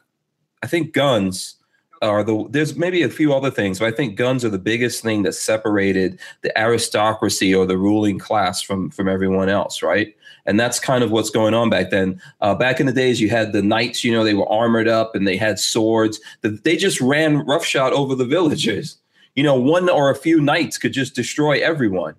I 0.62 0.66
think 0.66 0.92
guns 0.92 1.54
are 2.02 2.22
the 2.22 2.46
there's 2.50 2.76
maybe 2.76 3.02
a 3.02 3.08
few 3.08 3.34
other 3.34 3.50
things, 3.50 3.78
but 3.78 3.88
I 3.88 3.96
think 3.96 4.16
guns 4.16 4.44
are 4.44 4.48
the 4.48 4.58
biggest 4.58 5.02
thing 5.02 5.22
that 5.22 5.34
separated 5.34 6.18
the 6.42 6.56
aristocracy 6.58 7.54
or 7.54 7.66
the 7.66 7.78
ruling 7.78 8.18
class 8.18 8.62
from 8.62 8.90
from 8.90 9.08
everyone 9.08 9.48
else, 9.48 9.82
right? 9.82 10.14
And 10.46 10.58
that's 10.58 10.80
kind 10.80 11.04
of 11.04 11.10
what's 11.10 11.28
going 11.28 11.52
on 11.52 11.68
back 11.68 11.90
then. 11.90 12.20
Uh, 12.40 12.54
back 12.54 12.80
in 12.80 12.86
the 12.86 12.92
days, 12.92 13.20
you 13.20 13.28
had 13.28 13.52
the 13.52 13.62
knights, 13.62 14.02
you 14.02 14.10
know, 14.10 14.24
they 14.24 14.32
were 14.32 14.50
armored 14.50 14.88
up 14.88 15.14
and 15.14 15.28
they 15.28 15.36
had 15.36 15.58
swords. 15.58 16.20
The, 16.40 16.48
they 16.48 16.76
just 16.76 17.02
ran 17.02 17.44
roughshod 17.46 17.92
over 17.92 18.14
the 18.14 18.24
villagers. 18.24 18.96
You 19.34 19.42
know, 19.42 19.54
one 19.54 19.90
or 19.90 20.10
a 20.10 20.14
few 20.16 20.40
knights 20.40 20.78
could 20.78 20.92
just 20.92 21.14
destroy 21.14 21.58
everyone. 21.58 22.14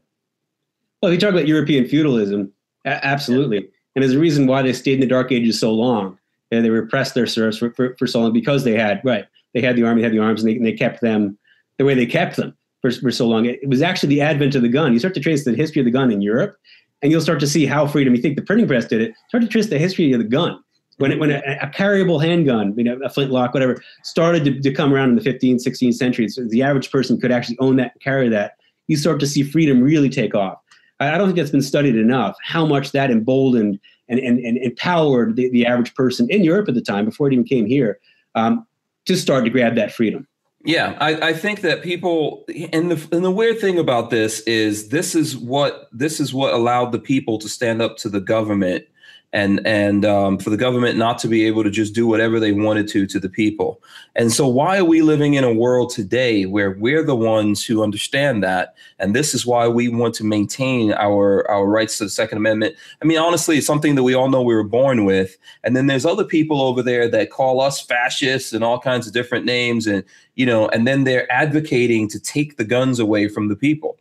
Well, 1.01 1.11
you 1.11 1.17
talk 1.17 1.31
about 1.31 1.47
European 1.47 1.87
feudalism, 1.87 2.51
a- 2.85 3.03
absolutely. 3.03 3.67
And 3.95 4.03
there's 4.03 4.13
a 4.13 4.19
reason 4.19 4.45
why 4.45 4.61
they 4.61 4.73
stayed 4.73 4.95
in 4.95 4.99
the 4.99 5.07
Dark 5.07 5.31
Ages 5.31 5.59
so 5.59 5.73
long. 5.73 6.18
And 6.51 6.65
they 6.65 6.69
repressed 6.69 7.13
their 7.13 7.27
serfs 7.27 7.57
for, 7.57 7.71
for, 7.73 7.95
for 7.97 8.07
so 8.07 8.21
long 8.21 8.33
because 8.33 8.63
they 8.63 8.75
had, 8.75 9.01
right, 9.03 9.25
they 9.53 9.61
had 9.61 9.75
the 9.75 9.83
army, 9.83 10.01
had 10.01 10.11
the 10.11 10.19
arms, 10.19 10.41
and 10.41 10.49
they, 10.49 10.55
and 10.55 10.65
they 10.65 10.73
kept 10.73 11.01
them 11.01 11.37
the 11.77 11.85
way 11.85 11.93
they 11.93 12.05
kept 12.05 12.35
them 12.35 12.55
for, 12.81 12.91
for 12.91 13.11
so 13.11 13.27
long. 13.27 13.45
It, 13.45 13.59
it 13.61 13.69
was 13.69 13.81
actually 13.81 14.09
the 14.09 14.21
advent 14.21 14.55
of 14.55 14.61
the 14.61 14.69
gun. 14.69 14.93
You 14.93 14.99
start 14.99 15.13
to 15.15 15.19
trace 15.19 15.45
the 15.45 15.53
history 15.53 15.79
of 15.79 15.85
the 15.85 15.91
gun 15.91 16.11
in 16.11 16.21
Europe, 16.21 16.55
and 17.01 17.11
you'll 17.11 17.21
start 17.21 17.39
to 17.39 17.47
see 17.47 17.65
how 17.65 17.87
freedom, 17.87 18.15
you 18.15 18.21
think 18.21 18.35
the 18.35 18.41
printing 18.41 18.67
press 18.67 18.85
did 18.85 19.01
it, 19.01 19.13
start 19.27 19.43
to 19.43 19.47
trace 19.47 19.67
the 19.67 19.79
history 19.79 20.11
of 20.11 20.19
the 20.19 20.27
gun. 20.27 20.59
When, 20.97 21.13
it, 21.13 21.19
when 21.19 21.31
a, 21.31 21.41
a 21.61 21.67
carryable 21.67 22.21
handgun, 22.21 22.73
you 22.77 22.83
know, 22.83 22.99
a 23.03 23.09
flintlock, 23.09 23.53
whatever, 23.53 23.81
started 24.03 24.43
to, 24.43 24.59
to 24.59 24.73
come 24.73 24.93
around 24.93 25.09
in 25.09 25.15
the 25.15 25.21
15th, 25.21 25.65
16th 25.65 25.93
centuries, 25.93 26.35
so 26.35 26.43
the 26.45 26.61
average 26.61 26.91
person 26.91 27.19
could 27.19 27.31
actually 27.31 27.57
own 27.59 27.77
that, 27.77 27.93
carry 28.01 28.27
that, 28.27 28.55
you 28.87 28.97
start 28.97 29.19
to 29.21 29.27
see 29.27 29.43
freedom 29.43 29.81
really 29.81 30.09
take 30.09 30.35
off. 30.35 30.57
I 30.99 31.13
I 31.13 31.17
don't 31.17 31.27
think 31.27 31.37
that's 31.37 31.51
been 31.51 31.61
studied 31.61 31.95
enough, 31.95 32.35
how 32.43 32.65
much 32.65 32.91
that 32.91 33.11
emboldened 33.11 33.79
and, 34.09 34.19
and, 34.19 34.39
and 34.39 34.57
empowered 34.57 35.35
the, 35.35 35.49
the 35.49 35.65
average 35.65 35.93
person 35.93 36.29
in 36.29 36.43
Europe 36.43 36.67
at 36.67 36.75
the 36.75 36.81
time, 36.81 37.05
before 37.05 37.27
it 37.27 37.33
even 37.33 37.45
came 37.45 37.65
here, 37.65 37.99
um, 38.35 38.65
to 39.05 39.15
start 39.15 39.45
to 39.45 39.49
grab 39.49 39.75
that 39.75 39.91
freedom. 39.91 40.27
Yeah, 40.65 40.97
I, 40.99 41.29
I 41.29 41.33
think 41.33 41.61
that 41.61 41.81
people 41.83 42.45
and 42.73 42.91
the 42.91 43.15
and 43.15 43.23
the 43.23 43.31
weird 43.31 43.61
thing 43.61 43.79
about 43.79 44.09
this 44.09 44.41
is 44.41 44.89
this 44.89 45.15
is 45.15 45.37
what 45.37 45.87
this 45.93 46.19
is 46.19 46.33
what 46.33 46.53
allowed 46.53 46.91
the 46.91 46.99
people 46.99 47.37
to 47.39 47.47
stand 47.47 47.81
up 47.81 47.95
to 47.97 48.09
the 48.09 48.19
government 48.19 48.85
and 49.31 49.65
and 49.65 50.05
um, 50.05 50.39
for 50.39 50.49
the 50.49 50.57
government 50.57 50.97
not 50.97 51.19
to 51.19 51.27
be 51.27 51.45
able 51.45 51.63
to 51.63 51.69
just 51.69 51.93
do 51.93 52.07
whatever 52.07 52.39
they 52.39 52.51
wanted 52.51 52.87
to 52.89 53.05
to 53.05 53.19
the 53.19 53.29
people. 53.29 53.81
And 54.15 54.31
so 54.31 54.47
why 54.47 54.79
are 54.79 54.85
we 54.85 55.01
living 55.01 55.35
in 55.35 55.43
a 55.43 55.53
world 55.53 55.91
today 55.91 56.45
where 56.45 56.71
we're 56.71 57.03
the 57.03 57.15
ones 57.15 57.63
who 57.63 57.83
understand 57.83 58.43
that? 58.43 58.75
And 58.97 59.15
this 59.15 59.35
is 59.35 59.45
why 59.45 59.67
we 59.67 59.87
want 59.87 60.15
to 60.15 60.23
maintain 60.23 60.93
our 60.93 61.49
our 61.49 61.67
rights 61.67 61.97
to 61.99 62.05
the 62.05 62.09
Second 62.09 62.39
Amendment. 62.39 62.75
I 63.01 63.05
mean, 63.05 63.19
honestly, 63.19 63.57
it's 63.57 63.67
something 63.67 63.95
that 63.95 64.03
we 64.03 64.15
all 64.15 64.29
know 64.29 64.41
we 64.41 64.55
were 64.55 64.63
born 64.63 65.05
with. 65.05 65.37
And 65.63 65.75
then 65.75 65.87
there's 65.87 66.05
other 66.05 66.25
people 66.25 66.61
over 66.61 66.81
there 66.81 67.07
that 67.09 67.29
call 67.29 67.61
us 67.61 67.79
fascists 67.79 68.53
and 68.53 68.63
all 68.63 68.79
kinds 68.79 69.05
of 69.05 69.13
different 69.13 69.45
names 69.45 69.85
and 69.85 70.03
you 70.35 70.45
know, 70.45 70.69
and 70.69 70.87
then 70.87 71.03
they're 71.03 71.29
advocating 71.31 72.07
to 72.07 72.19
take 72.19 72.55
the 72.55 72.63
guns 72.63 72.97
away 72.97 73.27
from 73.27 73.49
the 73.49 73.55
people 73.57 73.99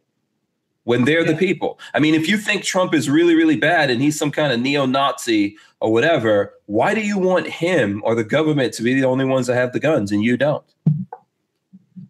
when 0.89 1.05
they're 1.05 1.23
the 1.23 1.37
people. 1.37 1.79
I 1.93 1.99
mean, 1.99 2.15
if 2.15 2.27
you 2.27 2.39
think 2.39 2.65
Trump 2.65 2.95
is 2.95 3.11
really, 3.11 3.35
really 3.35 3.59
bad 3.59 3.91
and 3.91 4.01
he's 4.01 4.19
some 4.19 4.31
kind 4.31 4.55
of 4.55 4.59
neo 4.59 4.87
Nazi 4.87 5.55
or 5.81 5.93
whatever, 5.93 6.55
why 6.65 6.95
do 6.95 7.03
you 7.03 7.19
want 7.19 7.47
him 7.47 8.01
or 8.07 8.15
the 8.15 8.25
government 8.25 8.73
to 8.73 8.83
be 8.83 8.99
the 8.99 9.05
only 9.05 9.27
ones 9.27 9.49
that 9.49 9.55
have 9.55 9.75
the 9.75 9.81
guns 9.81 10.11
and 10.11 10.25
you 10.25 10.39
don't? 10.39 10.65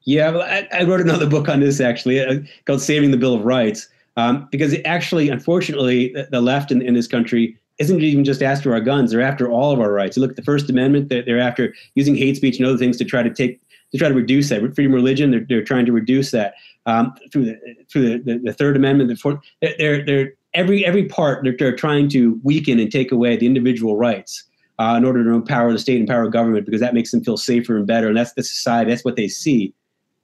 Yeah, 0.04 0.30
well, 0.30 0.42
I, 0.42 0.68
I, 0.72 0.84
wrote 0.84 1.00
another 1.00 1.26
book 1.26 1.48
on 1.48 1.58
this 1.58 1.80
actually 1.80 2.24
uh, 2.24 2.38
called 2.66 2.80
"Saving 2.80 3.10
the 3.10 3.16
Bill 3.16 3.34
of 3.34 3.44
Rights," 3.44 3.88
um, 4.16 4.46
because 4.52 4.72
it 4.72 4.82
actually, 4.84 5.28
unfortunately, 5.28 6.12
the, 6.12 6.28
the 6.30 6.40
left 6.40 6.70
in, 6.70 6.80
in 6.80 6.94
this 6.94 7.08
country 7.08 7.58
isn't 7.78 8.00
even 8.00 8.24
just 8.24 8.44
after 8.44 8.72
our 8.72 8.80
guns; 8.80 9.10
they're 9.10 9.20
after 9.20 9.50
all 9.50 9.72
of 9.72 9.80
our 9.80 9.92
rights. 9.92 10.16
You 10.16 10.22
look 10.22 10.30
at 10.30 10.36
the 10.36 10.42
First 10.42 10.70
Amendment; 10.70 11.08
they're, 11.08 11.22
they're 11.22 11.40
after 11.40 11.74
using 11.96 12.14
hate 12.14 12.36
speech 12.36 12.58
and 12.58 12.66
other 12.66 12.78
things 12.78 12.96
to 12.98 13.04
try 13.04 13.24
to 13.24 13.34
take 13.34 13.60
to 13.90 13.98
try 13.98 14.08
to 14.08 14.14
reduce 14.14 14.50
that 14.50 14.60
freedom 14.74 14.92
of 14.92 14.96
religion. 14.96 15.32
They're, 15.32 15.44
they're 15.48 15.64
trying 15.64 15.84
to 15.86 15.92
reduce 15.92 16.30
that 16.30 16.54
um, 16.88 17.14
through 17.30 17.44
the 17.44 17.58
through 17.90 18.08
the, 18.08 18.18
the, 18.18 18.38
the 18.38 18.52
Third 18.52 18.74
Amendment. 18.74 19.10
The 19.10 19.16
fourth, 19.16 19.38
they're 19.60 20.04
they're 20.04 20.32
every 20.54 20.84
every 20.84 21.04
part 21.04 21.44
they're, 21.44 21.56
they're 21.56 21.76
trying 21.76 22.08
to 22.10 22.40
weaken 22.42 22.80
and 22.80 22.90
take 22.90 23.12
away 23.12 23.36
the 23.36 23.46
individual 23.46 23.96
rights 23.96 24.44
uh, 24.78 24.94
in 24.96 25.04
order 25.04 25.22
to 25.22 25.30
empower 25.30 25.70
the 25.70 25.78
state 25.78 26.00
and 26.00 26.08
empower 26.08 26.28
government 26.28 26.64
because 26.64 26.80
that 26.80 26.94
makes 26.94 27.10
them 27.10 27.22
feel 27.22 27.36
safer 27.36 27.76
and 27.76 27.86
better. 27.86 28.08
And 28.08 28.16
that's 28.16 28.32
the 28.32 28.42
society. 28.42 28.90
That's 28.90 29.04
what 29.04 29.16
they 29.16 29.28
see. 29.28 29.74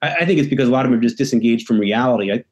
I, 0.00 0.14
I 0.16 0.24
think 0.24 0.40
it's 0.40 0.48
because 0.48 0.68
a 0.68 0.72
lot 0.72 0.86
of 0.86 0.90
them 0.90 0.98
are 0.98 1.02
just 1.02 1.18
disengaged 1.18 1.66
from 1.66 1.78
reality. 1.78 2.32
I, 2.32 2.44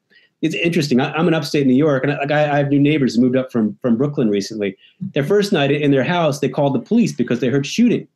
it's 0.43 0.55
interesting. 0.55 0.99
I, 0.99 1.17
am 1.17 1.27
in 1.27 1.33
upstate 1.33 1.65
New 1.65 1.73
York, 1.73 2.03
and 2.03 2.13
I, 2.13 2.19
like 2.19 2.31
I, 2.31 2.51
I, 2.51 2.57
have 2.57 2.67
new 2.67 2.79
neighbors 2.79 3.15
who 3.15 3.21
moved 3.21 3.37
up 3.37 3.51
from 3.51 3.77
from 3.81 3.97
Brooklyn 3.97 4.29
recently. 4.29 4.77
Their 5.13 5.23
first 5.23 5.51
night 5.53 5.71
in 5.71 5.91
their 5.91 6.03
house, 6.03 6.39
they 6.39 6.49
called 6.49 6.75
the 6.75 6.79
police 6.79 7.13
because 7.13 7.39
they 7.39 7.47
heard 7.47 7.65
shooting. 7.65 8.07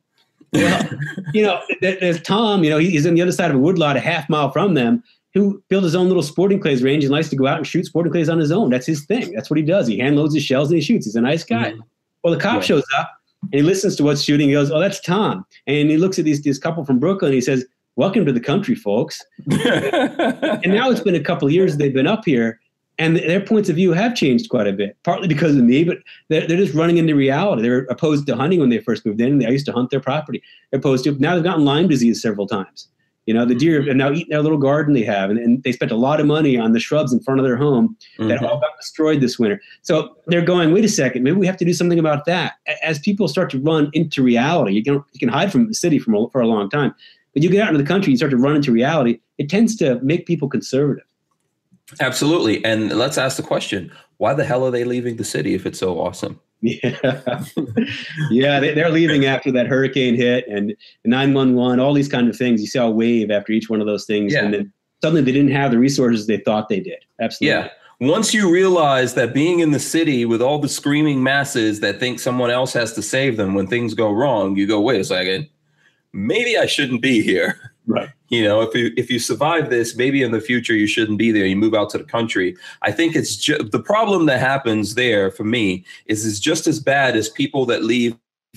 Well, 0.52 0.88
you 1.34 1.42
know, 1.42 1.60
there's 1.80 2.22
Tom. 2.22 2.64
You 2.64 2.70
know, 2.70 2.78
he's 2.78 3.06
on 3.06 3.14
the 3.14 3.22
other 3.22 3.32
side 3.32 3.50
of 3.50 3.56
a 3.56 3.58
woodlot, 3.58 3.96
a 3.96 4.00
half 4.00 4.28
mile 4.28 4.50
from 4.50 4.74
them, 4.74 5.02
who 5.34 5.62
built 5.68 5.84
his 5.84 5.94
own 5.94 6.08
little 6.08 6.22
sporting 6.22 6.60
clays 6.60 6.82
range 6.82 7.04
and 7.04 7.12
likes 7.12 7.28
to 7.28 7.36
go 7.36 7.46
out 7.46 7.58
and 7.58 7.66
shoot 7.66 7.86
sporting 7.86 8.12
clays 8.12 8.28
on 8.28 8.38
his 8.38 8.50
own. 8.50 8.70
That's 8.70 8.86
his 8.86 9.04
thing. 9.04 9.32
That's 9.32 9.50
what 9.50 9.58
he 9.58 9.62
does. 9.62 9.86
He 9.86 9.98
hand 9.98 10.16
loads 10.16 10.34
his 10.34 10.42
shells 10.42 10.70
and 10.70 10.76
he 10.76 10.82
shoots. 10.82 11.06
He's 11.06 11.14
a 11.14 11.20
nice 11.20 11.44
guy. 11.44 11.72
Mm-hmm. 11.72 11.80
Well, 12.24 12.34
the 12.34 12.40
cop 12.40 12.56
yeah. 12.56 12.60
shows 12.62 12.84
up 12.98 13.10
and 13.42 13.54
he 13.54 13.62
listens 13.62 13.96
to 13.96 14.04
what's 14.04 14.22
shooting. 14.22 14.48
He 14.48 14.54
goes, 14.54 14.70
"Oh, 14.70 14.80
that's 14.80 15.00
Tom." 15.00 15.44
And 15.66 15.90
he 15.90 15.96
looks 15.96 16.18
at 16.18 16.24
these 16.24 16.42
this 16.42 16.58
couple 16.58 16.84
from 16.84 16.98
Brooklyn. 16.98 17.32
he 17.32 17.40
says, 17.40 17.64
"Welcome 17.96 18.24
to 18.26 18.32
the 18.32 18.40
country, 18.40 18.74
folks." 18.74 19.22
and 19.46 20.72
now 20.72 20.90
it's 20.90 21.00
been 21.00 21.14
a 21.14 21.20
couple 21.20 21.48
years 21.50 21.76
they've 21.76 21.94
been 21.94 22.06
up 22.06 22.24
here, 22.24 22.60
and 22.98 23.16
their 23.16 23.40
points 23.40 23.68
of 23.68 23.76
view 23.76 23.92
have 23.92 24.14
changed 24.14 24.48
quite 24.48 24.66
a 24.66 24.72
bit. 24.72 24.96
Partly 25.04 25.28
because 25.28 25.56
of 25.56 25.62
me, 25.62 25.84
but 25.84 25.98
they're, 26.28 26.46
they're 26.46 26.56
just 26.56 26.74
running 26.74 26.98
into 26.98 27.14
reality. 27.14 27.62
They're 27.62 27.86
opposed 27.90 28.26
to 28.26 28.36
hunting 28.36 28.60
when 28.60 28.70
they 28.70 28.78
first 28.78 29.06
moved 29.06 29.20
in. 29.20 29.44
I 29.44 29.50
used 29.50 29.66
to 29.66 29.72
hunt 29.72 29.90
their 29.90 30.00
property. 30.00 30.42
They're 30.70 30.80
opposed 30.80 31.04
to 31.04 31.12
now 31.12 31.34
they've 31.34 31.44
gotten 31.44 31.64
Lyme 31.64 31.88
disease 31.88 32.20
several 32.20 32.46
times. 32.46 32.88
You 33.28 33.34
know, 33.34 33.44
the 33.44 33.54
deer 33.54 33.90
are 33.90 33.92
now 33.92 34.10
eating 34.10 34.30
their 34.30 34.40
little 34.40 34.56
garden 34.56 34.94
they 34.94 35.02
have, 35.02 35.28
and, 35.28 35.38
and 35.38 35.62
they 35.62 35.70
spent 35.70 35.92
a 35.92 35.96
lot 35.96 36.18
of 36.18 36.24
money 36.24 36.56
on 36.56 36.72
the 36.72 36.80
shrubs 36.80 37.12
in 37.12 37.20
front 37.20 37.38
of 37.38 37.44
their 37.44 37.58
home 37.58 37.94
mm-hmm. 38.18 38.28
that 38.28 38.42
all 38.42 38.58
got 38.58 38.74
destroyed 38.78 39.20
this 39.20 39.38
winter. 39.38 39.60
So 39.82 40.16
they're 40.28 40.40
going, 40.40 40.72
wait 40.72 40.82
a 40.86 40.88
second, 40.88 41.24
maybe 41.24 41.36
we 41.36 41.46
have 41.46 41.58
to 41.58 41.64
do 41.66 41.74
something 41.74 41.98
about 41.98 42.24
that. 42.24 42.54
As 42.82 42.98
people 42.98 43.28
start 43.28 43.50
to 43.50 43.60
run 43.60 43.90
into 43.92 44.22
reality, 44.22 44.72
you 44.72 44.82
can 44.82 44.94
you 45.12 45.20
can 45.20 45.28
hide 45.28 45.52
from 45.52 45.68
the 45.68 45.74
city 45.74 45.98
from 45.98 46.14
a, 46.14 46.30
for 46.30 46.40
a 46.40 46.46
long 46.46 46.70
time, 46.70 46.94
but 47.34 47.42
you 47.42 47.50
get 47.50 47.60
out 47.60 47.68
into 47.68 47.82
the 47.82 47.86
country, 47.86 48.12
you 48.12 48.16
start 48.16 48.30
to 48.30 48.38
run 48.38 48.56
into 48.56 48.72
reality. 48.72 49.20
It 49.36 49.50
tends 49.50 49.76
to 49.76 50.00
make 50.00 50.24
people 50.24 50.48
conservative. 50.48 51.04
Absolutely, 52.00 52.64
and 52.64 52.90
let's 52.96 53.18
ask 53.18 53.36
the 53.36 53.42
question: 53.42 53.92
Why 54.16 54.32
the 54.32 54.46
hell 54.46 54.64
are 54.64 54.70
they 54.70 54.84
leaving 54.84 55.16
the 55.16 55.24
city 55.24 55.52
if 55.52 55.66
it's 55.66 55.78
so 55.78 56.00
awesome? 56.00 56.40
Yeah, 56.62 57.44
yeah, 58.30 58.60
they, 58.60 58.82
are 58.82 58.90
leaving 58.90 59.26
after 59.26 59.52
that 59.52 59.68
hurricane 59.68 60.16
hit 60.16 60.44
and 60.48 60.74
911, 61.04 61.78
all 61.78 61.94
these 61.94 62.08
kind 62.08 62.28
of 62.28 62.36
things. 62.36 62.60
You 62.60 62.66
saw 62.66 62.88
a 62.88 62.90
wave 62.90 63.30
after 63.30 63.52
each 63.52 63.70
one 63.70 63.80
of 63.80 63.86
those 63.86 64.06
things, 64.06 64.32
yeah. 64.32 64.44
and 64.44 64.52
then 64.52 64.72
suddenly 65.00 65.22
they 65.22 65.30
didn't 65.30 65.52
have 65.52 65.70
the 65.70 65.78
resources 65.78 66.26
they 66.26 66.38
thought 66.38 66.68
they 66.68 66.80
did. 66.80 66.98
Absolutely. 67.20 67.60
Yeah. 67.60 67.70
Once 68.00 68.32
you 68.32 68.50
realize 68.50 69.14
that 69.14 69.34
being 69.34 69.60
in 69.60 69.72
the 69.72 69.78
city 69.78 70.24
with 70.24 70.40
all 70.40 70.58
the 70.58 70.68
screaming 70.68 71.22
masses 71.22 71.80
that 71.80 71.98
think 71.98 72.20
someone 72.20 72.50
else 72.50 72.72
has 72.72 72.92
to 72.92 73.02
save 73.02 73.36
them 73.36 73.54
when 73.54 73.66
things 73.66 73.94
go 73.94 74.10
wrong, 74.12 74.56
you 74.56 74.66
go, 74.66 74.80
wait 74.80 75.00
a 75.00 75.04
second, 75.04 75.48
maybe 76.12 76.56
I 76.56 76.66
shouldn't 76.66 77.02
be 77.02 77.22
here. 77.22 77.72
Right. 77.88 78.10
You 78.28 78.44
know, 78.44 78.60
if 78.60 78.74
you 78.74 78.92
if 78.98 79.10
you 79.10 79.18
survive 79.18 79.70
this, 79.70 79.96
maybe 79.96 80.22
in 80.22 80.30
the 80.30 80.42
future 80.42 80.74
you 80.74 80.86
shouldn't 80.86 81.16
be 81.16 81.32
there. 81.32 81.46
You 81.46 81.56
move 81.56 81.74
out 81.74 81.88
to 81.90 81.98
the 81.98 82.04
country. 82.04 82.54
I 82.82 82.92
think 82.92 83.16
it's 83.16 83.34
ju- 83.34 83.62
the 83.62 83.80
problem 83.80 84.26
that 84.26 84.40
happens 84.40 84.94
there 84.94 85.30
for 85.30 85.44
me 85.44 85.86
is 86.04 86.26
is 86.26 86.38
just 86.38 86.66
as 86.66 86.80
bad 86.80 87.16
as 87.16 87.30
people 87.30 87.64
that 87.66 87.82
leave 87.82 88.14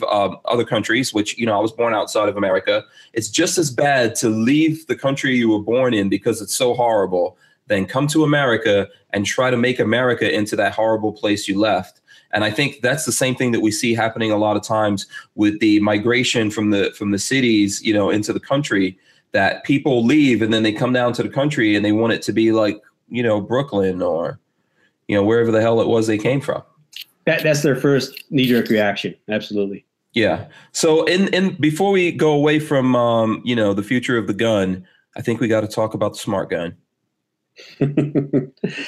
um, 0.09 0.37
other 0.45 0.65
countries. 0.65 1.13
Which 1.13 1.37
you 1.37 1.45
know, 1.45 1.57
I 1.57 1.61
was 1.61 1.71
born 1.71 1.93
outside 1.93 2.27
of 2.27 2.35
America. 2.35 2.83
It's 3.13 3.29
just 3.29 3.57
as 3.57 3.71
bad 3.71 4.15
to 4.15 4.27
leave 4.27 4.85
the 4.87 4.97
country 4.97 5.37
you 5.37 5.49
were 5.49 5.63
born 5.63 5.93
in 5.93 6.09
because 6.09 6.41
it's 6.41 6.55
so 6.55 6.73
horrible. 6.73 7.37
Then 7.67 7.85
come 7.85 8.07
to 8.07 8.25
America 8.25 8.89
and 9.11 9.25
try 9.25 9.49
to 9.49 9.55
make 9.55 9.79
America 9.79 10.29
into 10.29 10.57
that 10.57 10.73
horrible 10.73 11.13
place 11.13 11.47
you 11.47 11.57
left. 11.57 12.01
And 12.33 12.43
I 12.43 12.51
think 12.51 12.81
that's 12.81 13.05
the 13.05 13.11
same 13.13 13.35
thing 13.35 13.53
that 13.53 13.61
we 13.61 13.71
see 13.71 13.93
happening 13.93 14.31
a 14.31 14.37
lot 14.37 14.57
of 14.57 14.63
times 14.63 15.05
with 15.35 15.61
the 15.61 15.79
migration 15.79 16.51
from 16.51 16.71
the 16.71 16.91
from 16.97 17.11
the 17.11 17.19
cities, 17.19 17.81
you 17.81 17.93
know, 17.93 18.09
into 18.09 18.33
the 18.33 18.39
country 18.41 18.97
that 19.33 19.63
people 19.63 20.05
leave 20.05 20.41
and 20.41 20.53
then 20.53 20.63
they 20.63 20.73
come 20.73 20.93
down 20.93 21.13
to 21.13 21.23
the 21.23 21.29
country 21.29 21.75
and 21.75 21.85
they 21.85 21.91
want 21.91 22.13
it 22.13 22.21
to 22.23 22.33
be 22.33 22.51
like 22.51 22.81
you 23.09 23.23
know 23.23 23.39
Brooklyn 23.39 24.01
or 24.01 24.39
you 25.07 25.15
know 25.15 25.23
wherever 25.23 25.51
the 25.51 25.61
hell 25.61 25.81
it 25.81 25.87
was 25.87 26.07
they 26.07 26.17
came 26.17 26.41
from. 26.41 26.63
That 27.25 27.43
that's 27.43 27.61
their 27.61 27.75
first 27.75 28.23
knee 28.29 28.47
jerk 28.47 28.69
reaction. 28.69 29.15
Absolutely. 29.29 29.85
Yeah. 30.13 30.47
So 30.71 31.05
in 31.05 31.27
in 31.33 31.55
before 31.59 31.91
we 31.91 32.11
go 32.11 32.31
away 32.31 32.59
from 32.59 32.95
um, 32.95 33.41
you 33.45 33.55
know 33.55 33.73
the 33.73 33.83
future 33.83 34.17
of 34.17 34.27
the 34.27 34.33
gun, 34.33 34.85
I 35.15 35.21
think 35.21 35.39
we 35.39 35.47
got 35.47 35.61
to 35.61 35.67
talk 35.67 35.93
about 35.93 36.13
the 36.13 36.19
smart 36.19 36.49
gun. 36.49 36.75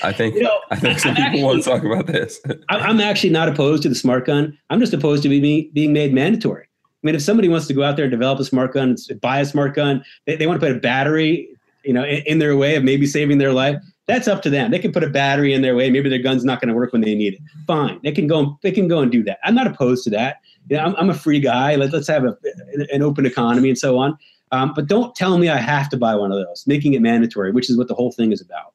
I 0.04 0.14
think 0.14 0.36
you 0.36 0.44
know, 0.44 0.60
I 0.72 0.78
think 0.78 1.00
some 1.00 1.12
I'm 1.12 1.16
people 1.16 1.26
actually, 1.28 1.44
want 1.44 1.64
to 1.64 1.70
talk 1.70 1.84
about 1.84 2.08
this. 2.08 2.40
I'm 2.70 3.00
actually 3.00 3.30
not 3.30 3.50
opposed 3.50 3.84
to 3.84 3.90
the 3.90 3.96
smart 3.96 4.26
gun. 4.26 4.58
I'm 4.70 4.80
just 4.80 4.94
opposed 4.94 5.24
to 5.24 5.30
be 5.30 5.70
being 5.74 5.94
made 5.94 6.14
mandatory. 6.14 6.68
I 7.04 7.08
mean, 7.08 7.16
if 7.16 7.22
somebody 7.22 7.50
wants 7.50 7.68
to 7.68 7.74
go 7.74 7.84
out 7.84 7.98
there 7.98 8.06
and 8.06 8.12
develop 8.12 8.40
a 8.40 8.46
smart 8.46 8.74
gun, 8.74 8.96
buy 9.22 9.42
a 9.42 9.46
smart 9.46 9.76
gun, 9.76 10.06
they, 10.26 10.38
they 10.38 10.48
want 10.48 10.62
to 10.62 10.66
put 10.66 10.76
a 10.76 10.80
battery, 10.80 11.50
you 11.84 11.92
know, 11.92 12.04
in, 12.04 12.24
in, 12.26 12.40
their 12.40 12.56
way 12.56 12.76
of 12.76 12.84
maybe 12.84 13.06
saving 13.06 13.40
their 13.40 13.52
life. 13.52 13.76
That's 14.06 14.28
up 14.28 14.42
to 14.44 14.50
them. 14.50 14.72
They 14.72 14.80
can 14.80 14.94
put 14.94 15.04
a 15.04 15.10
battery 15.10 15.54
in 15.54 15.62
their 15.62 15.76
way. 15.76 15.90
Maybe 15.90 16.10
their 16.10 16.22
gun's 16.22 16.46
not 16.46 16.62
going 16.62 16.70
to 16.70 16.74
work 16.74 16.94
when 16.94 17.02
they 17.02 17.14
need 17.14 17.34
it. 17.34 17.42
Fine, 17.68 18.00
they 18.04 18.14
can 18.14 18.28
go. 18.28 18.58
They 18.62 18.72
can 18.72 18.88
go 18.88 19.00
and 19.00 19.12
do 19.12 19.22
that. 19.24 19.40
I'm 19.44 19.54
not 19.54 19.68
opposed 19.68 20.06
to 20.06 20.10
that. 20.12 20.38
You 20.70 20.78
know, 20.78 20.84
I'm, 20.84 20.96
I'm 20.96 21.10
a 21.10 21.14
free 21.14 21.42
guy. 21.42 21.76
Let, 21.76 21.94
us 21.94 22.08
have 22.08 22.24
a, 22.24 22.38
an 22.92 23.02
open 23.02 23.26
economy 23.26 23.68
and 23.70 23.78
so 23.78 23.98
on. 23.98 24.18
Um, 24.54 24.72
but 24.74 24.88
don't 24.88 25.14
tell 25.16 25.38
me 25.38 25.50
I 25.50 25.58
have 25.58 25.90
to 25.90 25.98
buy 25.98 26.16
one 26.16 26.32
of 26.32 26.38
those. 26.38 26.66
Making 26.68 26.94
it 26.94 27.02
mandatory, 27.02 27.52
which 27.52 27.70
is 27.70 27.78
what 27.78 27.90
the 27.90 27.96
whole 27.96 28.14
thing 28.14 28.32
is 28.32 28.40
about. 28.40 28.74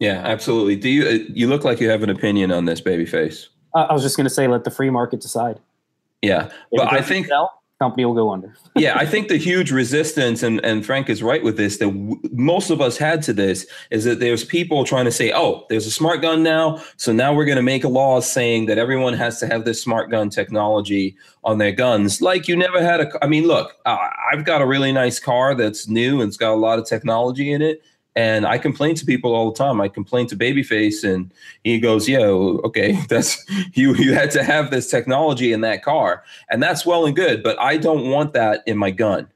Yeah, 0.00 0.20
absolutely. 0.24 0.76
Do 0.76 0.90
you? 0.90 1.06
Uh, 1.06 1.24
you 1.30 1.46
look 1.46 1.64
like 1.64 1.80
you 1.80 1.88
have 1.88 2.02
an 2.02 2.10
opinion 2.10 2.52
on 2.52 2.66
this, 2.66 2.82
babyface. 2.82 3.46
Uh, 3.74 3.86
I 3.88 3.94
was 3.94 4.02
just 4.02 4.16
going 4.18 4.26
to 4.26 4.30
say, 4.30 4.46
let 4.48 4.64
the 4.64 4.70
free 4.70 4.90
market 4.90 5.20
decide. 5.20 5.60
Yeah, 6.22 6.50
but 6.72 6.92
I 6.92 7.02
think 7.02 7.26
sell, 7.26 7.50
company 7.78 8.04
will 8.04 8.14
go 8.14 8.30
under. 8.30 8.54
yeah, 8.76 8.96
I 8.96 9.06
think 9.06 9.28
the 9.28 9.36
huge 9.36 9.70
resistance, 9.70 10.42
and 10.42 10.64
and 10.64 10.84
Frank 10.84 11.08
is 11.08 11.22
right 11.22 11.42
with 11.42 11.56
this, 11.56 11.76
that 11.78 11.86
w- 11.86 12.20
most 12.32 12.70
of 12.70 12.80
us 12.80 12.96
had 12.96 13.22
to 13.22 13.32
this 13.32 13.66
is 13.90 14.04
that 14.04 14.20
there's 14.20 14.44
people 14.44 14.84
trying 14.84 15.04
to 15.04 15.12
say, 15.12 15.32
oh, 15.34 15.66
there's 15.68 15.86
a 15.86 15.90
smart 15.90 16.22
gun 16.22 16.42
now, 16.42 16.82
so 16.96 17.12
now 17.12 17.34
we're 17.34 17.44
going 17.44 17.56
to 17.56 17.62
make 17.62 17.84
a 17.84 17.88
law 17.88 18.20
saying 18.20 18.66
that 18.66 18.78
everyone 18.78 19.14
has 19.14 19.38
to 19.40 19.46
have 19.46 19.64
this 19.64 19.82
smart 19.82 20.10
gun 20.10 20.30
technology 20.30 21.16
on 21.44 21.58
their 21.58 21.72
guns. 21.72 22.20
Like 22.20 22.48
you 22.48 22.56
never 22.56 22.82
had 22.82 23.00
a. 23.00 23.24
I 23.24 23.28
mean, 23.28 23.46
look, 23.46 23.74
uh, 23.84 23.98
I've 24.32 24.44
got 24.44 24.62
a 24.62 24.66
really 24.66 24.92
nice 24.92 25.18
car 25.18 25.54
that's 25.54 25.88
new 25.88 26.20
and 26.20 26.28
it's 26.28 26.36
got 26.36 26.52
a 26.52 26.56
lot 26.56 26.78
of 26.78 26.86
technology 26.86 27.52
in 27.52 27.62
it 27.62 27.82
and 28.16 28.46
I 28.46 28.56
complain 28.56 28.94
to 28.96 29.04
people 29.04 29.34
all 29.34 29.52
the 29.52 29.58
time. 29.58 29.80
I 29.80 29.88
complain 29.88 30.26
to 30.28 30.36
Babyface, 30.36 31.04
and 31.04 31.32
he 31.62 31.78
goes, 31.78 32.08
"Yeah, 32.08 32.20
okay, 32.20 32.98
that's 33.08 33.44
you. 33.74 33.94
You 33.94 34.14
had 34.14 34.30
to 34.32 34.42
have 34.42 34.70
this 34.70 34.90
technology 34.90 35.52
in 35.52 35.60
that 35.60 35.84
car, 35.84 36.24
and 36.50 36.62
that's 36.62 36.84
well 36.84 37.06
and 37.06 37.14
good. 37.14 37.42
But 37.42 37.60
I 37.60 37.76
don't 37.76 38.10
want 38.10 38.32
that 38.32 38.62
in 38.66 38.78
my 38.78 38.90
gun. 38.90 39.28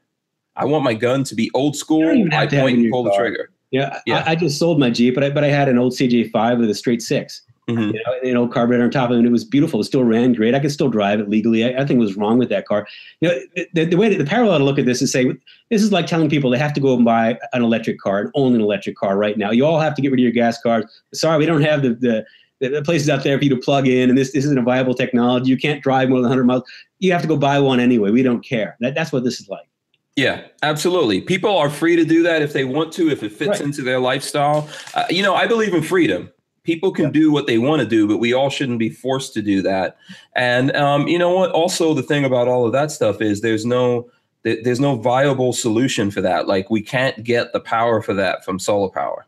I 0.55 0.65
want 0.65 0.83
my 0.83 0.95
gun 0.95 1.23
to 1.25 1.35
be 1.35 1.49
old 1.53 1.75
school. 1.77 2.09
I 2.33 2.47
point 2.47 2.79
and 2.79 2.91
pull 2.91 3.03
car. 3.03 3.11
the 3.11 3.17
trigger. 3.17 3.51
Yeah, 3.69 3.99
yeah. 4.05 4.23
I, 4.25 4.31
I, 4.31 4.35
just 4.35 4.59
sold 4.59 4.79
my 4.79 4.89
Jeep, 4.89 5.15
but 5.15 5.23
I 5.23 5.29
but 5.29 5.45
I 5.45 5.47
had 5.47 5.69
an 5.69 5.77
old 5.77 5.93
CJ5 5.93 6.59
with 6.59 6.69
a 6.69 6.75
straight 6.75 7.01
six. 7.01 7.43
Mm-hmm. 7.69 7.95
You 7.95 8.01
know, 8.05 8.29
an 8.31 8.37
old 8.37 8.51
carburetor 8.51 8.83
on 8.83 8.89
top 8.89 9.09
of 9.09 9.15
it. 9.15 9.19
And 9.19 9.27
it 9.27 9.31
was 9.31 9.45
beautiful. 9.45 9.79
It 9.79 9.83
still 9.83 10.03
ran 10.03 10.33
great. 10.33 10.55
I 10.55 10.59
could 10.59 10.71
still 10.71 10.89
drive 10.89 11.19
it 11.19 11.29
legally. 11.29 11.63
I, 11.63 11.81
I 11.81 11.85
think 11.85 11.99
was 11.99 12.17
wrong 12.17 12.37
with 12.37 12.49
that 12.49 12.67
car. 12.67 12.87
You 13.21 13.29
know, 13.29 13.39
the, 13.73 13.85
the 13.85 13.95
way 13.95 14.09
that, 14.09 14.17
the 14.17 14.25
parallel 14.25 14.57
to 14.59 14.63
look 14.63 14.79
at 14.79 14.85
this 14.85 15.01
is 15.01 15.11
say 15.11 15.25
this 15.69 15.81
is 15.81 15.91
like 15.91 16.07
telling 16.07 16.29
people 16.29 16.49
they 16.49 16.57
have 16.57 16.73
to 16.73 16.81
go 16.81 16.95
and 16.95 17.05
buy 17.05 17.37
an 17.53 17.61
electric 17.61 17.99
car 17.99 18.19
and 18.19 18.31
own 18.33 18.55
an 18.55 18.61
electric 18.61 18.95
car 18.95 19.17
right 19.17 19.37
now. 19.37 19.51
You 19.51 19.65
all 19.65 19.79
have 19.79 19.95
to 19.95 20.01
get 20.01 20.11
rid 20.11 20.19
of 20.19 20.23
your 20.23 20.31
gas 20.31 20.59
cars. 20.61 20.85
Sorry, 21.13 21.37
we 21.37 21.45
don't 21.45 21.61
have 21.61 21.83
the 21.83 21.93
the 21.93 22.25
the 22.69 22.81
places 22.83 23.09
out 23.09 23.23
there 23.23 23.37
for 23.37 23.43
you 23.43 23.49
to 23.49 23.57
plug 23.57 23.87
in, 23.87 24.09
and 24.09 24.17
this 24.17 24.33
this 24.33 24.45
isn't 24.45 24.57
a 24.57 24.63
viable 24.63 24.93
technology. 24.93 25.49
You 25.49 25.57
can't 25.57 25.81
drive 25.81 26.09
more 26.09 26.17
than 26.17 26.29
100 26.29 26.43
miles. 26.45 26.63
You 26.99 27.11
have 27.11 27.21
to 27.21 27.27
go 27.27 27.37
buy 27.37 27.59
one 27.59 27.79
anyway. 27.79 28.11
We 28.11 28.23
don't 28.23 28.45
care. 28.45 28.77
That, 28.79 28.95
that's 28.95 29.11
what 29.11 29.23
this 29.23 29.39
is 29.39 29.49
like. 29.49 29.67
Yeah, 30.15 30.43
absolutely. 30.61 31.21
People 31.21 31.57
are 31.57 31.69
free 31.69 31.95
to 31.95 32.03
do 32.03 32.21
that 32.23 32.41
if 32.41 32.53
they 32.53 32.65
want 32.65 32.91
to, 32.93 33.09
if 33.09 33.23
it 33.23 33.31
fits 33.31 33.49
right. 33.49 33.61
into 33.61 33.81
their 33.81 33.99
lifestyle. 33.99 34.69
Uh, 34.93 35.05
you 35.09 35.23
know, 35.23 35.33
I 35.33 35.47
believe 35.47 35.73
in 35.73 35.81
freedom 35.81 36.31
people 36.63 36.91
can 36.91 37.11
do 37.11 37.31
what 37.31 37.47
they 37.47 37.57
want 37.57 37.81
to 37.81 37.87
do 37.87 38.07
but 38.07 38.17
we 38.17 38.33
all 38.33 38.49
shouldn't 38.49 38.79
be 38.79 38.89
forced 38.89 39.33
to 39.33 39.41
do 39.41 39.61
that. 39.61 39.97
And 40.35 40.75
um, 40.75 41.07
you 41.07 41.17
know 41.17 41.33
what? 41.33 41.51
Also 41.51 41.93
the 41.93 42.03
thing 42.03 42.25
about 42.25 42.47
all 42.47 42.65
of 42.65 42.71
that 42.73 42.91
stuff 42.91 43.21
is 43.21 43.41
there's 43.41 43.65
no 43.65 44.09
there's 44.43 44.79
no 44.79 44.95
viable 44.95 45.53
solution 45.53 46.09
for 46.09 46.19
that. 46.21 46.47
Like 46.47 46.71
we 46.71 46.81
can't 46.81 47.23
get 47.23 47.53
the 47.53 47.59
power 47.59 48.01
for 48.01 48.13
that 48.15 48.43
from 48.45 48.59
solar 48.59 48.89
power 48.89 49.25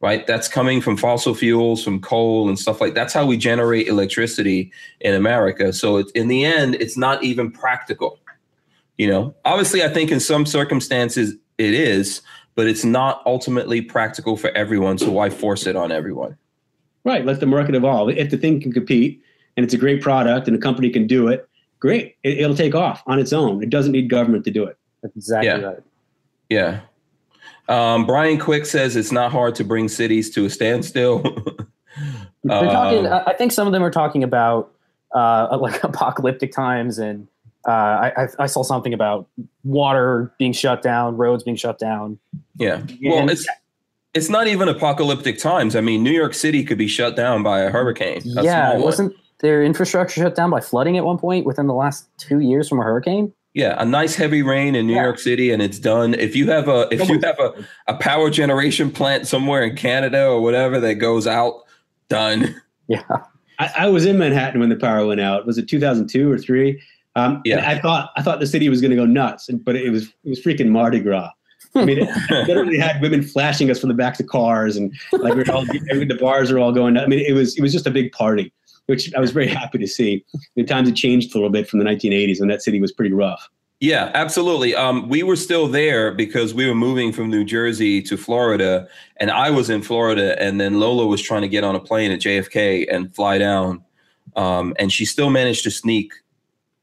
right? 0.00 0.26
That's 0.26 0.48
coming 0.48 0.82
from 0.82 0.98
fossil 0.98 1.34
fuels 1.34 1.82
from 1.82 1.98
coal 1.98 2.50
and 2.50 2.58
stuff 2.58 2.78
like 2.78 2.94
that's 2.94 3.14
how 3.14 3.24
we 3.24 3.38
generate 3.38 3.88
electricity 3.88 4.70
in 5.00 5.14
america. 5.14 5.72
So 5.72 5.96
it's 5.96 6.12
in 6.12 6.28
the 6.28 6.44
end 6.44 6.74
it's 6.76 6.96
not 6.96 7.22
even 7.22 7.50
practical 7.50 8.18
you 8.96 9.08
know? 9.08 9.34
Obviously 9.44 9.82
i 9.82 9.88
think 9.88 10.12
in 10.12 10.20
some 10.20 10.46
circumstances 10.46 11.34
it 11.58 11.74
is, 11.74 12.20
but 12.54 12.66
it's 12.66 12.84
not 12.84 13.22
ultimately 13.26 13.80
practical 13.80 14.36
for 14.36 14.50
everyone. 14.50 14.98
So 14.98 15.10
why 15.10 15.30
force 15.30 15.66
it 15.66 15.76
on 15.76 15.90
everyone? 15.92 16.36
Right. 17.04 17.24
Let 17.24 17.40
the 17.40 17.46
market 17.46 17.74
evolve. 17.74 18.10
If 18.10 18.30
the 18.30 18.36
thing 18.36 18.60
can 18.60 18.72
compete 18.72 19.22
and 19.56 19.64
it's 19.64 19.74
a 19.74 19.78
great 19.78 20.00
product 20.00 20.46
and 20.46 20.56
a 20.56 20.60
company 20.60 20.90
can 20.90 21.06
do 21.06 21.28
it, 21.28 21.48
great. 21.80 22.16
It, 22.22 22.46
will 22.46 22.56
take 22.56 22.74
off 22.74 23.02
on 23.06 23.18
its 23.18 23.32
own. 23.32 23.62
It 23.62 23.70
doesn't 23.70 23.92
need 23.92 24.08
government 24.08 24.44
to 24.44 24.50
do 24.50 24.64
it. 24.64 24.78
That's 25.02 25.16
exactly 25.16 25.48
Yeah. 25.48 25.66
right. 25.66 25.82
Yeah. 26.48 26.80
Um, 27.68 28.06
Brian 28.06 28.38
Quick 28.38 28.66
says 28.66 28.96
it's 28.96 29.12
not 29.12 29.32
hard 29.32 29.54
to 29.56 29.64
bring 29.64 29.88
cities 29.88 30.30
to 30.34 30.44
a 30.44 30.50
standstill. 30.50 31.22
They're 32.44 32.70
talking. 32.70 33.06
Um, 33.06 33.12
I 33.12 33.30
I 33.30 33.32
think 33.34 33.52
some 33.52 33.66
of 33.66 33.72
them 33.72 33.82
are 33.82 33.90
talking 33.90 34.22
about 34.22 34.72
uh, 35.14 35.56
like 35.60 35.82
apocalyptic 35.82 36.52
times, 36.52 36.98
and 36.98 37.26
uh, 37.66 37.70
I, 37.70 38.12
I- 38.24 38.28
I 38.40 38.46
saw 38.46 38.62
something 38.62 38.92
about 38.92 39.26
water 39.64 40.32
being 40.38 40.52
shut 40.52 40.82
down, 40.82 41.16
roads 41.16 41.42
being 41.44 41.56
shut 41.56 41.78
down. 41.78 42.18
yeah. 42.56 42.82
Well, 43.02 43.18
And- 43.18 43.30
it's 43.30 43.46
it's 44.14 44.28
not 44.28 44.46
even 44.46 44.68
apocalyptic 44.68 45.38
times. 45.38 45.74
I 45.74 45.80
mean, 45.80 46.04
New 46.04 46.12
York 46.12 46.34
City 46.34 46.62
could 46.62 46.78
be 46.78 46.86
shut 46.86 47.16
down 47.16 47.42
by 47.42 47.60
a 47.60 47.70
hurricane. 47.70 48.22
a 48.38 48.44
yeah, 48.44 48.76
wasn't 48.76 49.12
their 49.40 49.60
infrastructure 49.64 50.20
shut 50.20 50.36
down 50.36 50.50
by 50.50 50.60
flooding 50.60 50.96
at 50.96 51.04
one 51.04 51.18
point 51.18 51.44
within 51.46 51.66
the 51.66 51.74
last 51.74 52.06
two 52.16 52.38
years 52.38 52.68
from 52.68 52.78
a 52.78 52.84
hurricane? 52.84 53.32
Yeah, 53.54 53.74
a 53.78 53.84
nice 53.84 54.14
heavy 54.14 54.42
rain 54.42 54.74
in 54.76 54.86
New 54.86 54.94
Yeah. 54.94 55.02
York 55.04 55.18
City, 55.18 55.50
and 55.50 55.60
it's 55.62 55.78
done. 55.80 56.14
If 56.14 56.36
you 56.36 56.48
have 56.50 56.68
a 56.68 56.86
if 56.92 57.08
you 57.08 57.18
have 57.24 57.38
a, 57.40 57.52
a 57.88 57.94
power 57.94 58.30
generation 58.30 58.90
plant 58.90 59.26
somewhere 59.26 59.62
in 59.64 59.74
Canada 59.76 60.26
or 60.26 60.40
whatever 60.40 60.78
that 60.80 60.94
goes 60.96 61.26
out, 61.26 61.62
done. 62.08 62.54
Yeah, 62.86 63.02
I, 63.58 63.70
I 63.78 63.88
was 63.88 64.04
in 64.06 64.18
Manhattan 64.18 64.60
when 64.60 64.68
the 64.68 64.76
power 64.76 65.06
went 65.06 65.20
out. 65.20 65.46
Was 65.46 65.56
it 65.58 65.68
2002 65.68 66.30
or 66.30 66.36
three? 66.38 66.80
Um, 67.16 67.40
Yeah. 67.44 67.68
I 67.68 67.78
thought 67.78 68.10
I 68.16 68.22
thought 68.22 68.40
the 68.40 68.46
city 68.46 68.68
was 68.68 68.80
going 68.80 68.90
to 68.90 68.96
go 68.96 69.06
nuts, 69.06 69.48
and, 69.48 69.64
but 69.64 69.76
it 69.76 69.90
was 69.90 70.08
it 70.24 70.28
was 70.30 70.40
freaking 70.40 70.68
Mardi 70.68 71.00
Gras. 71.00 71.30
I 71.76 71.84
mean, 71.84 71.98
it 71.98 72.08
literally 72.48 72.78
had 72.78 73.00
women 73.00 73.22
flashing 73.22 73.70
us 73.70 73.80
from 73.80 73.88
the 73.88 73.94
backs 73.94 74.20
of 74.20 74.26
cars, 74.26 74.76
and 74.76 74.92
like 75.12 75.34
we're 75.34 75.44
all 75.52 75.64
the 75.66 76.18
bars 76.20 76.50
are 76.50 76.58
all 76.58 76.72
going. 76.72 76.96
I 76.96 77.06
mean, 77.06 77.20
it 77.20 77.32
was 77.32 77.56
it 77.56 77.62
was 77.62 77.72
just 77.72 77.86
a 77.86 77.90
big 77.90 78.12
party, 78.12 78.52
which 78.86 79.12
I 79.14 79.20
was 79.20 79.30
very 79.30 79.46
happy 79.46 79.78
to 79.78 79.86
see. 79.86 80.24
The 80.56 80.64
times 80.64 80.88
had 80.88 80.96
changed 80.96 81.34
a 81.34 81.38
little 81.38 81.50
bit 81.50 81.68
from 81.68 81.78
the 81.78 81.84
1980s 81.84 82.40
when 82.40 82.48
that 82.48 82.62
city 82.62 82.80
was 82.80 82.92
pretty 82.92 83.14
rough. 83.14 83.48
Yeah, 83.80 84.10
absolutely. 84.14 84.74
Um, 84.74 85.08
we 85.08 85.22
were 85.22 85.36
still 85.36 85.66
there 85.66 86.12
because 86.12 86.54
we 86.54 86.66
were 86.66 86.76
moving 86.76 87.12
from 87.12 87.28
New 87.28 87.44
Jersey 87.44 88.00
to 88.02 88.16
Florida, 88.16 88.88
and 89.18 89.30
I 89.30 89.50
was 89.50 89.68
in 89.68 89.82
Florida, 89.82 90.40
and 90.40 90.60
then 90.60 90.80
Lola 90.80 91.06
was 91.06 91.20
trying 91.20 91.42
to 91.42 91.48
get 91.48 91.64
on 91.64 91.74
a 91.74 91.80
plane 91.80 92.10
at 92.10 92.20
JFK 92.20 92.86
and 92.90 93.14
fly 93.14 93.36
down, 93.36 93.84
um, 94.36 94.74
and 94.78 94.92
she 94.92 95.04
still 95.04 95.28
managed 95.28 95.64
to 95.64 95.70
sneak 95.70 96.12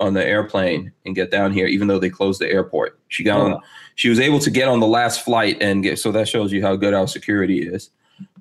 on 0.01 0.13
the 0.13 0.25
airplane 0.25 0.91
and 1.05 1.15
get 1.15 1.31
down 1.31 1.53
here, 1.53 1.67
even 1.67 1.87
though 1.87 1.99
they 1.99 2.09
closed 2.09 2.41
the 2.41 2.49
airport. 2.49 2.99
She 3.07 3.23
got 3.23 3.39
on. 3.39 3.59
She 3.95 4.09
was 4.09 4.19
able 4.19 4.39
to 4.39 4.49
get 4.49 4.67
on 4.67 4.79
the 4.79 4.87
last 4.87 5.23
flight 5.23 5.57
and 5.61 5.83
get. 5.83 5.99
So 5.99 6.11
that 6.11 6.27
shows 6.27 6.51
you 6.51 6.61
how 6.61 6.75
good 6.75 6.93
our 6.93 7.07
security 7.07 7.67
is. 7.67 7.89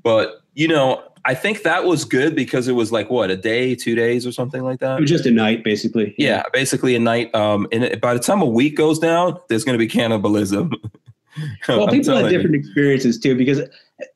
But 0.03 0.43
you 0.55 0.67
know, 0.69 1.03
I 1.25 1.35
think 1.35 1.63
that 1.63 1.85
was 1.85 2.05
good 2.05 2.35
because 2.35 2.67
it 2.67 2.73
was 2.73 2.91
like 2.91 3.11
what 3.11 3.31
a 3.31 3.37
day, 3.37 3.75
two 3.75 3.95
days, 3.95 4.27
or 4.27 4.33
something 4.33 4.63
like 4.63 4.81
that. 4.81 4.99
It 4.99 5.03
was 5.03 5.11
just 5.11 5.27
a 5.27 5.31
night, 5.31 5.63
basically. 5.63 6.15
Yeah, 6.17 6.43
basically 6.53 6.95
a 6.97 7.01
night. 7.01 7.35
Um, 7.35 7.67
and 7.73 8.01
by 8.01 8.15
the 8.15 8.21
time 8.21 8.41
a 8.41 8.47
week 8.47 8.77
goes 8.77 8.99
down, 8.99 9.39
there's 9.49 9.65
going 9.65 9.75
to 9.75 9.79
be 9.79 9.89
cannibalism. 9.89 10.73
Well, 11.69 11.87
people 11.87 11.97
have 11.97 12.05
telling 12.05 12.25
you. 12.25 12.31
different 12.33 12.57
experiences 12.57 13.19
too 13.19 13.37
because 13.37 13.61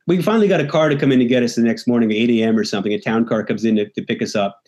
we 0.05 0.21
finally 0.21 0.49
got 0.49 0.59
a 0.59 0.67
car 0.67 0.89
to 0.89 0.97
come 0.97 1.13
in 1.13 1.19
to 1.19 1.25
get 1.25 1.43
us 1.43 1.55
the 1.55 1.61
next 1.61 1.87
morning 1.87 2.11
at 2.11 2.17
8 2.17 2.29
a.m. 2.41 2.57
or 2.57 2.65
something. 2.65 2.93
A 2.93 2.99
town 2.99 3.25
car 3.25 3.43
comes 3.43 3.63
in 3.63 3.77
to, 3.77 3.89
to 3.89 4.01
pick 4.01 4.21
us 4.21 4.35
up. 4.35 4.61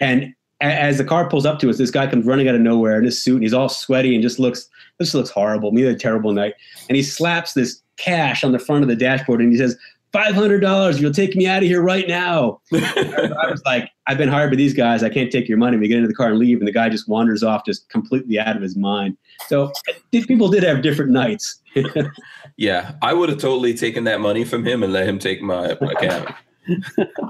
And 0.00 0.34
as 0.60 0.98
the 0.98 1.04
car 1.04 1.28
pulls 1.28 1.46
up 1.46 1.58
to 1.60 1.70
us, 1.70 1.78
this 1.78 1.90
guy 1.90 2.06
comes 2.06 2.26
running 2.26 2.48
out 2.48 2.54
of 2.54 2.60
nowhere 2.60 2.98
in 2.98 3.04
his 3.04 3.20
suit 3.20 3.34
and 3.34 3.42
he's 3.42 3.54
all 3.54 3.68
sweaty 3.68 4.14
and 4.14 4.22
just 4.22 4.38
looks 4.38 4.68
this 4.98 5.14
looks 5.14 5.30
horrible. 5.30 5.72
Me 5.72 5.82
had 5.82 5.94
a 5.94 5.98
terrible 5.98 6.32
night. 6.32 6.54
And 6.88 6.96
he 6.96 7.02
slaps 7.02 7.52
this 7.54 7.80
cash 7.96 8.44
on 8.44 8.52
the 8.52 8.58
front 8.58 8.82
of 8.82 8.88
the 8.88 8.96
dashboard 8.96 9.40
and 9.40 9.52
he 9.52 9.58
says, 9.58 9.76
Five 10.10 10.34
hundred 10.34 10.60
dollars, 10.60 11.02
you'll 11.02 11.12
take 11.12 11.36
me 11.36 11.46
out 11.46 11.62
of 11.62 11.68
here 11.68 11.82
right 11.82 12.08
now. 12.08 12.62
I 12.72 13.50
was 13.50 13.60
like, 13.66 13.90
I've 14.06 14.16
been 14.16 14.30
hired 14.30 14.50
by 14.50 14.56
these 14.56 14.72
guys. 14.72 15.02
I 15.02 15.10
can't 15.10 15.30
take 15.30 15.50
your 15.50 15.58
money. 15.58 15.76
We 15.76 15.86
get 15.86 15.98
into 15.98 16.08
the 16.08 16.14
car 16.14 16.28
and 16.28 16.38
leave, 16.38 16.60
and 16.60 16.66
the 16.66 16.72
guy 16.72 16.88
just 16.88 17.08
wanders 17.08 17.42
off, 17.42 17.66
just 17.66 17.90
completely 17.90 18.38
out 18.38 18.56
of 18.56 18.62
his 18.62 18.74
mind. 18.74 19.18
So 19.48 19.70
these 20.10 20.24
people 20.24 20.48
did 20.48 20.62
have 20.62 20.80
different 20.80 21.10
nights. 21.10 21.60
yeah, 22.56 22.92
I 23.02 23.12
would 23.12 23.28
have 23.28 23.38
totally 23.38 23.74
taken 23.74 24.04
that 24.04 24.18
money 24.18 24.46
from 24.46 24.64
him 24.64 24.82
and 24.82 24.94
let 24.94 25.06
him 25.06 25.18
take 25.18 25.42
my, 25.42 25.76
my 25.78 25.92
cab. 25.92 26.34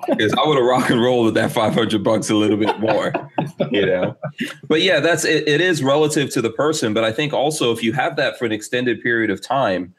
Because 0.08 0.32
I 0.34 0.46
would 0.46 0.56
have 0.56 0.66
rock 0.66 0.90
and 0.90 1.00
rolled 1.00 1.26
with 1.26 1.34
that 1.34 1.52
500 1.52 2.02
bucks 2.02 2.30
a 2.30 2.34
little 2.34 2.56
bit 2.56 2.78
more, 2.80 3.12
you 3.70 3.86
know. 3.86 4.16
But 4.66 4.82
yeah, 4.82 5.00
that's 5.00 5.24
it, 5.24 5.48
it 5.48 5.60
is 5.60 5.82
relative 5.82 6.30
to 6.30 6.42
the 6.42 6.50
person. 6.50 6.94
But 6.94 7.04
I 7.04 7.12
think 7.12 7.32
also 7.32 7.72
if 7.72 7.82
you 7.82 7.92
have 7.92 8.16
that 8.16 8.38
for 8.38 8.44
an 8.44 8.52
extended 8.52 9.02
period 9.02 9.30
of 9.30 9.40
time, 9.40 9.94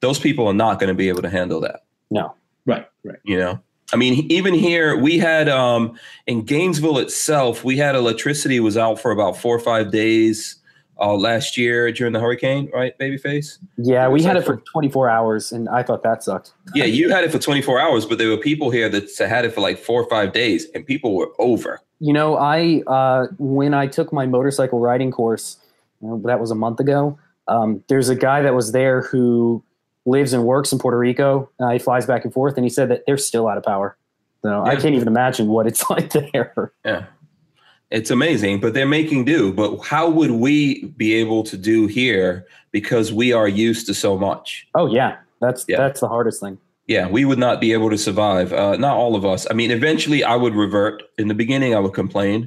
those 0.00 0.18
people 0.18 0.46
are 0.46 0.54
not 0.54 0.78
going 0.78 0.88
to 0.88 0.94
be 0.94 1.08
able 1.08 1.22
to 1.22 1.30
handle 1.30 1.60
that. 1.60 1.84
no, 2.10 2.34
Right, 2.66 2.88
right. 3.04 3.18
you 3.24 3.36
know 3.36 3.60
i 3.92 3.96
mean 3.96 4.26
even 4.30 4.54
here 4.54 4.96
we 4.96 5.18
had 5.18 5.50
um 5.50 5.98
in 6.26 6.42
gainesville 6.42 6.98
itself 6.98 7.62
we 7.62 7.76
had 7.76 7.94
electricity 7.94 8.58
was 8.58 8.78
out 8.78 8.98
for 8.98 9.10
about 9.10 9.36
four 9.36 9.54
or 9.54 9.60
five 9.60 9.92
days 9.92 10.56
uh 11.00 11.14
last 11.14 11.56
year 11.56 11.90
during 11.92 12.12
the 12.12 12.20
hurricane 12.20 12.70
right 12.72 12.96
babyface 12.98 13.58
yeah, 13.76 14.08
we 14.08 14.22
had 14.22 14.36
it 14.36 14.44
for 14.44 14.56
24 14.72 15.10
hours, 15.10 15.50
and 15.52 15.68
I 15.68 15.82
thought 15.82 16.02
that 16.04 16.22
sucked. 16.22 16.52
yeah 16.74 16.84
you 16.84 17.10
had 17.10 17.24
it 17.24 17.32
for 17.32 17.38
24 17.38 17.80
hours 17.80 18.06
but 18.06 18.18
there 18.18 18.28
were 18.28 18.36
people 18.36 18.70
here 18.70 18.88
that 18.88 19.10
had 19.18 19.44
it 19.44 19.52
for 19.52 19.60
like 19.60 19.78
four 19.78 20.00
or 20.02 20.08
five 20.08 20.32
days 20.32 20.66
and 20.74 20.86
people 20.86 21.14
were 21.16 21.30
over 21.38 21.80
You 22.00 22.12
know, 22.12 22.36
I 22.36 22.82
uh, 22.86 23.28
when 23.38 23.72
I 23.72 23.86
took 23.86 24.12
my 24.12 24.26
motorcycle 24.26 24.78
riding 24.78 25.10
course, 25.10 25.56
you 26.02 26.08
know, 26.08 26.20
that 26.26 26.38
was 26.40 26.50
a 26.50 26.54
month 26.54 26.80
ago. 26.80 27.18
Um, 27.48 27.82
there's 27.88 28.08
a 28.10 28.16
guy 28.16 28.42
that 28.42 28.54
was 28.54 28.72
there 28.72 29.02
who 29.02 29.62
lives 30.04 30.32
and 30.34 30.44
works 30.44 30.72
in 30.72 30.78
Puerto 30.78 30.98
Rico. 30.98 31.48
Uh, 31.60 31.70
he 31.70 31.78
flies 31.78 32.04
back 32.04 32.24
and 32.24 32.32
forth, 32.32 32.56
and 32.56 32.64
he 32.64 32.68
said 32.68 32.88
that 32.90 33.04
they're 33.06 33.16
still 33.16 33.48
out 33.48 33.56
of 33.56 33.64
power. 33.64 33.96
So 34.42 34.62
I 34.64 34.76
can't 34.76 34.94
even 34.94 35.08
imagine 35.08 35.46
what 35.48 35.66
it's 35.66 35.88
like 35.94 36.10
there. 36.12 36.72
yeah 36.84 37.06
it's 37.90 38.10
amazing 38.10 38.60
but 38.60 38.74
they're 38.74 38.86
making 38.86 39.24
do 39.24 39.52
but 39.52 39.78
how 39.78 40.08
would 40.08 40.30
we 40.32 40.84
be 40.96 41.14
able 41.14 41.42
to 41.42 41.56
do 41.56 41.86
here 41.86 42.46
because 42.72 43.12
we 43.12 43.32
are 43.32 43.48
used 43.48 43.86
to 43.86 43.94
so 43.94 44.16
much 44.18 44.66
Oh 44.74 44.86
yeah, 44.86 45.16
that's 45.40 45.64
Yeah. 45.68 45.76
that's 45.78 46.00
the 46.00 46.08
hardest 46.08 46.40
thing. 46.40 46.58
Yeah, 46.86 47.08
we 47.08 47.24
would 47.24 47.38
not 47.38 47.62
be 47.62 47.72
able 47.72 47.88
to 47.88 47.96
survive. 47.96 48.52
Uh, 48.52 48.76
not 48.76 48.94
all 48.94 49.16
of 49.16 49.24
us. 49.24 49.46
I 49.50 49.54
mean, 49.54 49.70
eventually 49.70 50.22
I 50.22 50.36
would 50.36 50.54
revert. 50.54 51.02
In 51.16 51.28
the 51.28 51.34
beginning, 51.34 51.74
I 51.74 51.78
would 51.78 51.94
complain, 51.94 52.46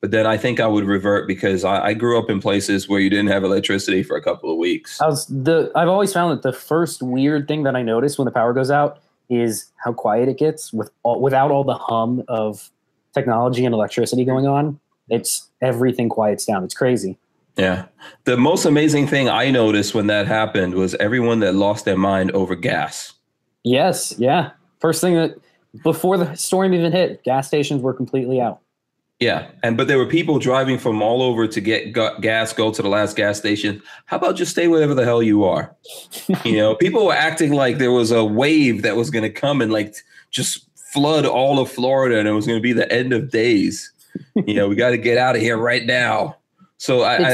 but 0.00 0.10
then 0.10 0.26
I 0.26 0.38
think 0.38 0.58
I 0.58 0.66
would 0.66 0.86
revert 0.86 1.28
because 1.28 1.64
I, 1.64 1.88
I 1.88 1.92
grew 1.92 2.18
up 2.18 2.30
in 2.30 2.40
places 2.40 2.88
where 2.88 2.98
you 2.98 3.10
didn't 3.10 3.26
have 3.28 3.44
electricity 3.44 4.02
for 4.02 4.16
a 4.16 4.22
couple 4.22 4.50
of 4.50 4.56
weeks. 4.56 5.02
I 5.02 5.06
was 5.06 5.26
the 5.26 5.70
I've 5.74 5.88
always 5.88 6.14
found 6.14 6.32
that 6.32 6.40
the 6.42 6.52
first 6.56 7.02
weird 7.02 7.46
thing 7.46 7.64
that 7.64 7.76
I 7.76 7.82
notice 7.82 8.16
when 8.16 8.24
the 8.24 8.30
power 8.32 8.54
goes 8.54 8.70
out 8.70 9.00
is 9.28 9.66
how 9.84 9.92
quiet 9.92 10.30
it 10.30 10.38
gets 10.38 10.72
with 10.72 10.90
all, 11.02 11.20
without 11.20 11.50
all 11.50 11.64
the 11.64 11.76
hum 11.76 12.22
of 12.28 12.70
technology 13.14 13.64
and 13.64 13.74
electricity 13.74 14.24
going 14.24 14.46
on. 14.46 14.78
It's 15.08 15.48
everything 15.62 16.08
quiets 16.08 16.44
down. 16.44 16.64
It's 16.64 16.74
crazy. 16.74 17.18
Yeah. 17.56 17.86
The 18.24 18.36
most 18.36 18.64
amazing 18.64 19.06
thing 19.06 19.28
I 19.28 19.50
noticed 19.50 19.94
when 19.94 20.08
that 20.08 20.26
happened 20.26 20.74
was 20.74 20.94
everyone 20.96 21.40
that 21.40 21.54
lost 21.54 21.84
their 21.84 21.96
mind 21.96 22.32
over 22.32 22.54
gas. 22.54 23.12
Yes, 23.62 24.14
yeah. 24.18 24.50
First 24.80 25.00
thing 25.00 25.14
that 25.14 25.36
before 25.82 26.18
the 26.18 26.34
storm 26.34 26.74
even 26.74 26.92
hit, 26.92 27.22
gas 27.24 27.46
stations 27.46 27.82
were 27.82 27.94
completely 27.94 28.40
out. 28.40 28.60
Yeah, 29.20 29.46
and 29.62 29.76
but 29.76 29.86
there 29.86 29.96
were 29.96 30.06
people 30.06 30.38
driving 30.40 30.76
from 30.76 31.00
all 31.00 31.22
over 31.22 31.46
to 31.46 31.60
get 31.60 31.92
gas, 32.20 32.52
go 32.52 32.72
to 32.72 32.82
the 32.82 32.88
last 32.88 33.16
gas 33.16 33.38
station. 33.38 33.80
How 34.06 34.16
about 34.16 34.36
just 34.36 34.50
stay 34.50 34.66
wherever 34.66 34.92
the 34.92 35.04
hell 35.04 35.22
you 35.22 35.44
are? 35.44 35.74
you 36.44 36.56
know, 36.56 36.74
people 36.74 37.06
were 37.06 37.14
acting 37.14 37.52
like 37.52 37.78
there 37.78 37.92
was 37.92 38.10
a 38.10 38.24
wave 38.24 38.82
that 38.82 38.96
was 38.96 39.10
going 39.10 39.22
to 39.22 39.30
come 39.30 39.62
and 39.62 39.72
like 39.72 39.94
just 40.30 40.68
flood 40.94 41.26
all 41.26 41.58
of 41.58 41.70
Florida, 41.70 42.18
and 42.18 42.28
it 42.28 42.32
was 42.32 42.46
going 42.46 42.56
to 42.58 42.62
be 42.62 42.72
the 42.72 42.90
end 42.90 43.12
of 43.12 43.30
days. 43.30 43.92
you 44.46 44.54
know, 44.54 44.68
we 44.68 44.76
got 44.76 44.90
to 44.90 44.98
get 44.98 45.18
out 45.18 45.34
of 45.34 45.42
here 45.42 45.58
right 45.58 45.84
now. 45.84 46.36
So 46.78 47.02
I, 47.02 47.16
I 47.16 47.30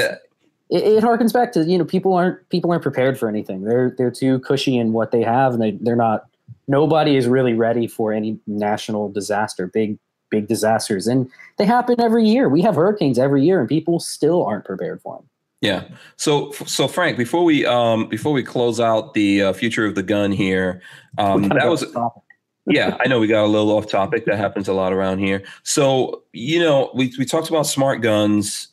It, 0.71 0.83
it 0.83 1.05
harkens 1.05 1.33
back 1.33 1.53
to 1.53 1.65
you 1.65 1.77
know 1.77 1.85
people 1.85 2.15
aren't 2.15 2.49
people 2.49 2.71
aren't 2.71 2.83
prepared 2.83 3.19
for 3.19 3.29
anything. 3.29 3.63
They're 3.63 3.95
they're 3.97 4.11
too 4.11 4.41
cushy 4.41 4.79
in 4.79 4.93
what 4.93 5.13
they 5.13 5.23
have, 5.23 5.53
and 5.53 5.63
they 5.63 5.73
they're 5.73 5.95
not. 5.95 6.27
Nobody 6.67 7.17
is 7.17 7.27
really 7.27 7.55
ready 7.55 7.87
for 7.87 8.13
any 8.13 8.39
national 8.47 9.11
disaster, 9.11 9.67
big 9.67 9.99
big 10.31 10.49
disasters, 10.49 11.07
and 11.07 11.31
they 11.59 11.67
happen 11.67 12.01
every 12.01 12.27
year. 12.27 12.49
We 12.49 12.63
have 12.63 12.77
hurricanes 12.77 13.19
every 13.19 13.45
year, 13.45 13.61
and 13.61 13.69
people 13.69 14.01
still 14.01 14.45
aren't 14.45 14.65
prepared 14.65 15.03
for 15.03 15.17
them. 15.17 15.27
Yeah. 15.61 15.85
So 16.17 16.53
so 16.53 16.89
Frank, 16.89 17.19
before 17.19 17.45
we 17.45 17.67
um 17.67 18.09
before 18.09 18.33
we 18.33 18.43
close 18.43 18.81
out 18.81 19.13
the 19.13 19.43
uh, 19.43 19.53
future 19.53 19.85
of 19.85 19.95
the 19.95 20.03
gun 20.03 20.33
here, 20.33 20.81
um, 21.19 21.49
that 21.49 21.69
was 21.69 21.85
yeah, 22.67 22.97
I 23.01 23.09
know 23.09 23.19
we 23.19 23.27
got 23.27 23.45
a 23.45 23.47
little 23.47 23.71
off 23.71 23.89
topic. 23.89 24.27
That 24.27 24.39
happens 24.39 24.69
a 24.69 24.73
lot 24.73 24.93
around 24.93 25.19
here. 25.19 25.43
So, 25.63 26.23
you 26.33 26.61
know, 26.61 26.91
we, 26.95 27.13
we 27.19 27.25
talked 27.25 27.49
about 27.49 27.67
smart 27.67 28.03
guns. 28.03 28.69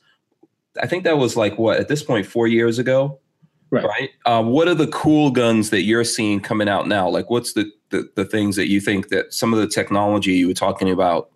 I 0.81 0.87
think 0.87 1.03
that 1.05 1.17
was 1.17 1.35
like 1.35 1.57
what 1.57 1.79
at 1.79 1.87
this 1.87 2.03
point 2.03 2.25
four 2.25 2.47
years 2.47 2.79
ago, 2.79 3.19
Right. 3.69 4.11
Uh, 4.25 4.43
what 4.43 4.67
are 4.67 4.75
the 4.75 4.87
cool 4.87 5.31
guns 5.31 5.69
that 5.71 5.81
you're 5.81 6.03
seeing 6.03 6.39
coming 6.39 6.69
out 6.69 6.87
now? 6.87 7.09
Like, 7.09 7.29
what's 7.29 7.53
the, 7.53 7.69
the 7.89 8.09
the 8.15 8.25
things 8.25 8.55
that 8.55 8.69
you 8.69 8.79
think 8.79 9.09
that 9.09 9.33
some 9.33 9.53
of 9.53 9.59
the 9.59 9.67
technology 9.67 10.33
you 10.33 10.47
were 10.47 10.53
talking 10.53 10.89
about 10.89 11.29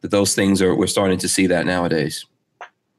that 0.00 0.10
those 0.10 0.34
things 0.34 0.60
are 0.60 0.74
we're 0.74 0.86
starting 0.86 1.18
to 1.18 1.28
see 1.28 1.46
that 1.46 1.66
nowadays? 1.66 2.26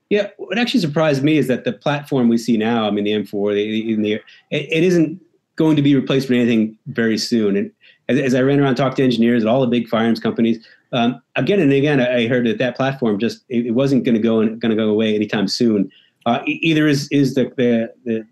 Yeah, 0.10 0.28
what 0.38 0.58
actually 0.58 0.80
surprised 0.80 1.24
me 1.24 1.38
is 1.38 1.48
that 1.48 1.64
the 1.66 1.74
platform 1.74 2.30
we 2.30 2.38
see 2.38 2.56
now, 2.56 2.88
I 2.88 2.92
mean, 2.92 3.04
the 3.04 3.12
M4, 3.12 3.56
the, 3.56 3.96
the, 3.96 4.14
it, 4.14 4.22
it 4.52 4.84
isn't 4.84 5.20
going 5.56 5.76
to 5.76 5.82
be 5.82 5.96
replaced 5.96 6.30
with 6.30 6.38
anything 6.38 6.78
very 6.88 7.18
soon. 7.18 7.58
And 7.58 7.72
as, 8.10 8.20
as 8.20 8.36
I 8.36 8.42
ran 8.42 8.60
around 8.60 8.76
talked 8.76 8.98
to 8.98 9.04
engineers 9.04 9.44
at 9.44 9.50
all 9.50 9.62
the 9.62 9.68
big 9.68 9.88
firearms 9.88 10.20
companies, 10.20 10.66
um, 10.92 11.22
again 11.36 11.60
and 11.60 11.72
again, 11.72 12.00
I 12.00 12.28
heard 12.28 12.46
that 12.46 12.60
that 12.60 12.76
platform 12.76 13.20
just 13.20 13.44
it, 13.50 13.68
it 13.68 13.72
wasn't 13.72 14.04
going 14.04 14.16
to 14.16 14.22
go 14.22 14.40
going 14.40 14.70
to 14.70 14.76
go 14.76 14.90
away 14.90 15.16
anytime 15.16 15.48
soon. 15.48 15.92
Uh, 16.26 16.40
either 16.46 16.88
is 16.88 17.08
is 17.12 17.36
the, 17.36 17.52
the, 17.58 17.92
the 18.06 18.26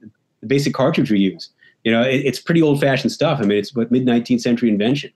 basic 0.47 0.73
cartridge 0.73 1.11
we 1.11 1.19
use. 1.19 1.49
You 1.83 1.91
know, 1.91 2.03
it, 2.03 2.21
it's 2.25 2.39
pretty 2.39 2.61
old 2.61 2.79
fashioned 2.79 3.11
stuff. 3.11 3.39
I 3.39 3.43
mean, 3.43 3.57
it's 3.57 3.75
what 3.75 3.91
mid 3.91 4.05
19th 4.05 4.41
century 4.41 4.69
invention 4.69 5.11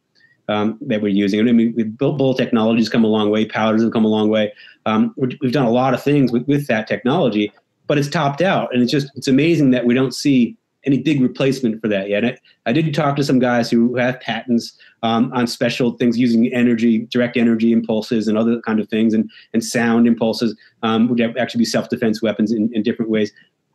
um, 0.50 0.78
that 0.82 1.02
we're 1.02 1.10
using. 1.10 1.40
I 1.48 1.52
mean, 1.52 1.92
bullet 2.00 2.38
technologies 2.38 2.90
come 2.90 3.04
a 3.04 3.08
long 3.08 3.30
way, 3.30 3.46
powders 3.46 3.84
have 3.84 3.92
come 3.92 4.06
a 4.06 4.10
long 4.10 4.30
way. 4.30 4.54
Um, 4.86 5.14
we've 5.18 5.52
done 5.52 5.66
a 5.66 5.72
lot 5.72 5.94
of 5.94 6.04
things 6.04 6.32
with, 6.32 6.48
with 6.48 6.68
that 6.68 6.88
technology, 6.88 7.52
but 7.88 7.98
it's 7.98 8.10
topped 8.10 8.42
out, 8.42 8.74
and 8.74 8.82
it's 8.82 8.92
just 8.92 9.12
it's 9.16 9.28
amazing 9.28 9.72
that 9.72 9.86
we 9.86 9.94
don't 9.94 10.14
see 10.14 10.58
any 10.86 11.02
big 11.02 11.22
replacement 11.22 11.82
for 11.82 11.88
that 11.88 12.10
yet. 12.10 12.26
I, 12.26 12.38
I 12.66 12.74
did 12.74 12.94
talk 12.94 13.16
to 13.16 13.24
some 13.24 13.40
guys 13.40 13.70
who 13.70 13.96
have 13.96 14.20
patents 14.20 14.78
um, 15.04 15.32
on 15.34 15.48
special 15.48 15.92
things 15.94 16.18
using 16.18 16.54
energy, 16.54 17.00
direct 17.10 17.38
energy 17.38 17.72
impulses, 17.72 18.28
and 18.28 18.38
other 18.38 18.62
kind 18.62 18.80
of 18.80 18.90
things, 18.90 19.14
and 19.14 19.30
and 19.54 19.64
sound 19.64 20.08
impulses, 20.08 20.56
um, 20.84 21.08
would 21.10 21.22
actually 21.38 21.60
be 21.60 21.66
self 21.66 21.90
defense 21.90 22.22
weapons 22.22 22.52
in, 22.52 22.70
in 22.74 22.84
different 22.84 23.12
ways. 23.12 23.32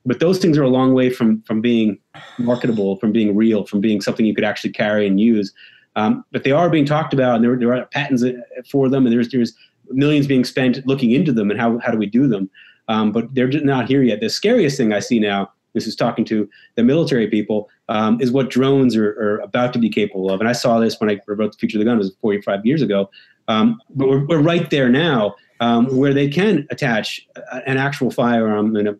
But 0.06 0.20
those 0.20 0.38
things 0.38 0.56
are 0.56 0.62
a 0.62 0.68
long 0.68 0.94
way 0.94 1.10
from 1.10 1.42
from 1.42 1.60
being 1.60 1.98
marketable, 2.38 2.96
from 2.96 3.12
being 3.12 3.36
real, 3.36 3.66
from 3.66 3.80
being 3.80 4.00
something 4.00 4.24
you 4.26 4.34
could 4.34 4.44
actually 4.44 4.72
carry 4.72 5.06
and 5.06 5.20
use. 5.20 5.52
Um, 5.96 6.24
but 6.32 6.44
they 6.44 6.52
are 6.52 6.70
being 6.70 6.86
talked 6.86 7.12
about, 7.12 7.36
and 7.36 7.44
there, 7.44 7.56
there 7.56 7.74
are 7.74 7.84
patents 7.86 8.22
uh, 8.22 8.32
for 8.70 8.88
them, 8.88 9.06
and 9.06 9.12
there's 9.12 9.28
there's 9.30 9.54
millions 9.90 10.26
being 10.26 10.44
spent 10.44 10.86
looking 10.86 11.10
into 11.10 11.32
them 11.32 11.50
and 11.50 11.60
how 11.60 11.78
how 11.78 11.90
do 11.90 11.98
we 11.98 12.06
do 12.06 12.26
them. 12.26 12.48
Um, 12.88 13.12
but 13.12 13.32
they're 13.34 13.48
not 13.48 13.88
here 13.88 14.02
yet. 14.02 14.20
The 14.20 14.28
scariest 14.28 14.76
thing 14.76 14.92
I 14.92 14.98
see 14.98 15.20
now, 15.20 15.52
this 15.74 15.86
is 15.86 15.96
talking 15.96 16.24
to 16.26 16.48
the 16.76 16.82
military 16.82 17.28
people, 17.28 17.68
um, 17.88 18.20
is 18.20 18.30
what 18.30 18.50
drones 18.50 18.96
are, 18.96 19.10
are, 19.10 19.38
about 19.38 19.72
to 19.72 19.78
be 19.78 19.88
capable 19.88 20.30
of. 20.30 20.40
And 20.40 20.48
I 20.48 20.52
saw 20.52 20.78
this 20.78 20.98
when 21.00 21.10
I 21.10 21.20
wrote 21.26 21.52
the 21.52 21.58
future 21.58 21.78
of 21.78 21.80
the 21.80 21.84
gun, 21.84 21.96
it 21.96 21.98
was 21.98 22.14
45 22.20 22.66
years 22.66 22.82
ago. 22.82 23.10
Um, 23.48 23.80
but 23.90 24.08
we're, 24.08 24.26
we're 24.26 24.42
right 24.42 24.68
there 24.70 24.88
now, 24.88 25.34
um, 25.60 25.86
where 25.96 26.14
they 26.14 26.28
can 26.28 26.66
attach 26.70 27.26
an 27.66 27.76
actual 27.76 28.10
firearm 28.10 28.76
and 28.76 28.88
a 28.88 28.96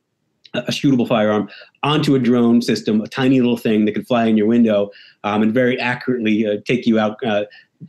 a 0.54 0.70
shootable 0.70 1.06
firearm 1.06 1.48
onto 1.82 2.14
a 2.14 2.18
drone 2.18 2.60
system, 2.62 3.00
a 3.00 3.06
tiny 3.06 3.40
little 3.40 3.56
thing 3.56 3.84
that 3.84 3.92
can 3.92 4.04
fly 4.04 4.26
in 4.26 4.36
your 4.36 4.46
window 4.46 4.90
um, 5.24 5.42
and 5.42 5.54
very 5.54 5.78
accurately 5.78 6.46
uh, 6.46 6.56
take 6.66 6.86
you 6.86 6.98
out 6.98 7.22
uh, 7.24 7.44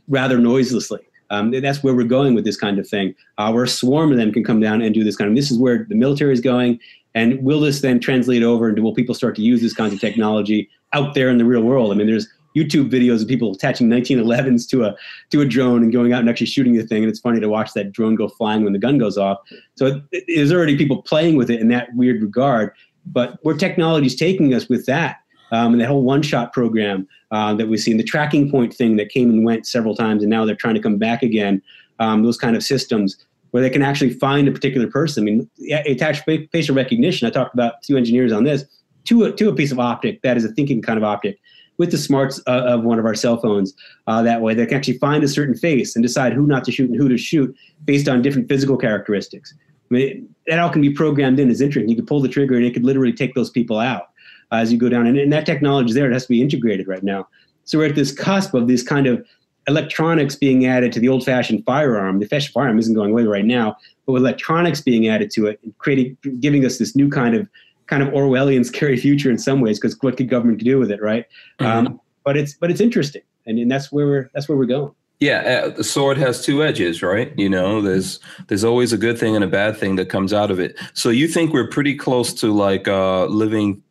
rather 0.08 0.38
noiselessly. 0.38 1.00
Um, 1.30 1.50
that's 1.50 1.82
where 1.82 1.94
we're 1.94 2.04
going 2.04 2.34
with 2.34 2.44
this 2.44 2.58
kind 2.58 2.78
of 2.78 2.86
thing. 2.86 3.14
Uh, 3.38 3.50
where 3.50 3.64
a 3.64 3.68
swarm 3.68 4.12
of 4.12 4.18
them 4.18 4.32
can 4.32 4.44
come 4.44 4.60
down 4.60 4.82
and 4.82 4.94
do 4.94 5.02
this 5.02 5.16
kind 5.16 5.30
of. 5.30 5.34
This 5.34 5.50
is 5.50 5.58
where 5.58 5.86
the 5.88 5.94
military 5.94 6.32
is 6.32 6.40
going, 6.40 6.78
and 7.14 7.42
will 7.42 7.60
this 7.60 7.80
then 7.80 8.00
translate 8.00 8.42
over 8.42 8.68
into 8.68 8.82
will 8.82 8.94
people 8.94 9.14
start 9.14 9.36
to 9.36 9.42
use 9.42 9.60
this 9.60 9.74
kind 9.74 9.92
of 9.92 10.00
technology 10.00 10.68
out 10.92 11.14
there 11.14 11.28
in 11.28 11.38
the 11.38 11.44
real 11.44 11.62
world? 11.62 11.92
I 11.92 11.94
mean, 11.94 12.06
there's 12.06 12.28
YouTube 12.56 12.90
videos 12.90 13.22
of 13.22 13.28
people 13.28 13.52
attaching 13.52 13.88
1911s 13.88 14.68
to 14.70 14.84
a 14.84 14.94
to 15.30 15.40
a 15.40 15.44
drone 15.44 15.82
and 15.82 15.92
going 15.92 16.12
out 16.12 16.20
and 16.20 16.28
actually 16.28 16.46
shooting 16.46 16.74
the 16.74 16.86
thing. 16.86 17.02
And 17.02 17.10
it's 17.10 17.20
funny 17.20 17.40
to 17.40 17.48
watch 17.48 17.72
that 17.74 17.92
drone 17.92 18.14
go 18.14 18.28
flying 18.28 18.64
when 18.64 18.72
the 18.72 18.78
gun 18.78 18.98
goes 18.98 19.16
off. 19.16 19.38
So 19.76 20.02
it, 20.12 20.24
there's 20.28 20.52
already 20.52 20.76
people 20.76 21.02
playing 21.02 21.36
with 21.36 21.50
it 21.50 21.60
in 21.60 21.68
that 21.68 21.94
weird 21.94 22.22
regard. 22.22 22.72
But 23.06 23.38
where 23.42 23.56
technology 23.56 24.06
is 24.06 24.14
taking 24.14 24.54
us 24.54 24.68
with 24.68 24.86
that, 24.86 25.16
um, 25.50 25.72
and 25.72 25.80
that 25.80 25.88
whole 25.88 26.02
one-shot 26.02 26.52
program 26.52 27.08
uh, 27.32 27.52
that 27.54 27.66
we've 27.66 27.80
seen, 27.80 27.96
the 27.96 28.04
TrackingPoint 28.04 28.74
thing 28.74 28.96
that 28.96 29.08
came 29.08 29.28
and 29.28 29.44
went 29.44 29.66
several 29.66 29.96
times, 29.96 30.22
and 30.22 30.30
now 30.30 30.44
they're 30.44 30.54
trying 30.54 30.74
to 30.74 30.80
come 30.80 30.98
back 30.98 31.22
again. 31.22 31.60
Um, 31.98 32.22
those 32.22 32.38
kind 32.38 32.54
of 32.56 32.62
systems 32.62 33.16
where 33.52 33.62
they 33.62 33.70
can 33.70 33.82
actually 33.82 34.10
find 34.10 34.48
a 34.48 34.52
particular 34.52 34.88
person. 34.88 35.22
I 35.22 35.24
mean, 35.24 35.50
attached 35.86 36.24
facial 36.52 36.74
recognition. 36.74 37.28
I 37.28 37.30
talked 37.30 37.54
about 37.54 37.82
two 37.82 37.96
engineers 37.96 38.32
on 38.32 38.44
this 38.44 38.64
to 39.04 39.24
a, 39.24 39.32
to 39.32 39.48
a 39.48 39.54
piece 39.54 39.70
of 39.70 39.78
optic 39.78 40.22
that 40.22 40.36
is 40.36 40.44
a 40.44 40.48
thinking 40.48 40.82
kind 40.82 40.98
of 40.98 41.04
optic 41.04 41.38
with 41.78 41.90
the 41.90 41.98
smarts 41.98 42.40
uh, 42.46 42.62
of 42.64 42.82
one 42.82 42.98
of 42.98 43.04
our 43.04 43.14
cell 43.14 43.36
phones. 43.36 43.74
Uh, 44.06 44.22
that 44.22 44.40
way, 44.40 44.54
they 44.54 44.66
can 44.66 44.76
actually 44.76 44.98
find 44.98 45.22
a 45.22 45.28
certain 45.28 45.54
face 45.54 45.94
and 45.94 46.02
decide 46.02 46.32
who 46.32 46.46
not 46.46 46.64
to 46.64 46.72
shoot 46.72 46.90
and 46.90 46.98
who 46.98 47.08
to 47.08 47.18
shoot 47.18 47.54
based 47.84 48.08
on 48.08 48.22
different 48.22 48.48
physical 48.48 48.76
characteristics. 48.76 49.54
I 49.90 49.94
mean, 49.94 50.34
that 50.46 50.58
all 50.58 50.70
can 50.70 50.80
be 50.80 50.90
programmed 50.90 51.38
in 51.38 51.50
as 51.50 51.60
interesting. 51.60 51.90
You 51.90 51.96
could 51.96 52.06
pull 52.06 52.20
the 52.20 52.28
trigger 52.28 52.56
and 52.56 52.64
it 52.64 52.72
could 52.72 52.84
literally 52.84 53.12
take 53.12 53.34
those 53.34 53.50
people 53.50 53.78
out 53.78 54.04
uh, 54.50 54.56
as 54.56 54.72
you 54.72 54.78
go 54.78 54.88
down. 54.88 55.06
And, 55.06 55.18
and 55.18 55.32
that 55.32 55.44
technology 55.44 55.90
is 55.90 55.94
there. 55.94 56.08
It 56.08 56.14
has 56.14 56.22
to 56.22 56.30
be 56.30 56.40
integrated 56.40 56.88
right 56.88 57.02
now. 57.02 57.28
So 57.64 57.78
we're 57.78 57.86
at 57.86 57.94
this 57.94 58.12
cusp 58.12 58.54
of 58.54 58.66
these 58.66 58.82
kind 58.82 59.06
of 59.06 59.24
electronics 59.68 60.34
being 60.34 60.66
added 60.66 60.92
to 60.92 61.00
the 61.00 61.08
old-fashioned 61.08 61.64
firearm. 61.64 62.18
The 62.18 62.26
fashioned 62.26 62.52
firearm 62.52 62.78
isn't 62.78 62.94
going 62.94 63.10
away 63.10 63.24
right 63.24 63.44
now, 63.44 63.76
but 64.06 64.12
with 64.12 64.22
electronics 64.22 64.80
being 64.80 65.08
added 65.08 65.30
to 65.32 65.46
it, 65.46 65.60
creating, 65.78 66.16
giving 66.40 66.64
us 66.64 66.78
this 66.78 66.96
new 66.96 67.08
kind 67.08 67.34
of 67.34 67.48
kind 67.86 68.02
of 68.02 68.08
Orwellian 68.10 68.64
scary 68.72 68.96
future 68.96 69.30
in 69.30 69.38
some 69.38 69.60
ways 69.60 69.78
because 69.78 69.96
what 70.00 70.16
could 70.16 70.28
government 70.28 70.62
do 70.62 70.78
with 70.78 70.90
it, 70.90 71.02
right? 71.02 71.26
Mm-hmm. 71.60 71.86
Um, 71.86 72.00
but 72.24 72.36
it's 72.36 72.54
but 72.54 72.70
it's 72.70 72.80
interesting, 72.80 73.22
and, 73.46 73.58
and 73.58 73.70
that's 73.70 73.90
where 73.90 74.06
we're 74.06 74.30
that's 74.34 74.48
where 74.48 74.56
we're 74.56 74.66
going. 74.66 74.94
Yeah, 75.20 75.62
uh, 75.66 75.68
the 75.68 75.84
sword 75.84 76.18
has 76.18 76.44
two 76.44 76.64
edges, 76.64 77.00
right? 77.00 77.32
You 77.38 77.48
know, 77.48 77.80
there's 77.80 78.18
there's 78.48 78.64
always 78.64 78.92
a 78.92 78.98
good 78.98 79.18
thing 79.18 79.36
and 79.36 79.44
a 79.44 79.48
bad 79.48 79.76
thing 79.76 79.96
that 79.96 80.08
comes 80.08 80.32
out 80.32 80.50
of 80.50 80.58
it. 80.58 80.76
So 80.94 81.10
you 81.10 81.28
think 81.28 81.52
we're 81.52 81.68
pretty 81.68 81.96
close 81.96 82.32
to 82.34 82.52
like 82.52 82.88
uh, 82.88 83.26
living 83.26 83.82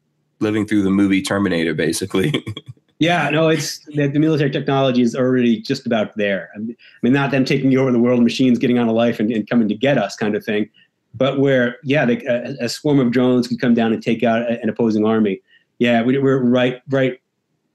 living 0.42 0.66
through 0.66 0.82
the 0.82 0.90
movie 0.90 1.22
Terminator, 1.22 1.74
basically. 1.74 2.34
yeah, 3.02 3.30
no, 3.30 3.50
it's 3.50 3.80
the, 3.88 4.08
the, 4.08 4.20
military 4.20 4.50
technology 4.50 5.02
is 5.02 5.16
already 5.16 5.60
just 5.60 5.86
about 5.86 6.16
there. 6.16 6.50
I 6.56 6.60
mean, 6.60 7.14
not 7.14 7.32
them 7.32 7.44
taking 7.44 7.78
over 7.78 7.92
the 7.92 8.00
world, 8.00 8.24
machines 8.24 8.58
getting 8.58 8.80
on 8.80 8.88
a 8.88 8.94
life 8.94 9.20
and, 9.20 9.30
and 9.32 9.50
coming 9.50 9.68
to 9.68 9.76
get 9.76 9.98
us, 9.98 10.16
kind 10.16 10.36
of 10.36 10.46
thing 10.46 10.70
but 11.14 11.40
where 11.40 11.78
yeah, 11.84 12.06
they, 12.06 12.24
a, 12.26 12.56
a, 12.62 12.70
swarm 12.70 13.00
of 13.00 13.12
drones 13.12 13.48
could 13.48 13.60
come 13.60 13.74
down 13.74 13.94
and 13.94 14.02
take 14.02 14.24
out 14.24 14.50
an 14.50 14.70
opposing 14.70 15.06
army. 15.06 15.42
Yeah, 15.80 16.04
we, 16.04 16.16
are 16.18 16.40
right, 16.40 16.82
right. 16.90 17.20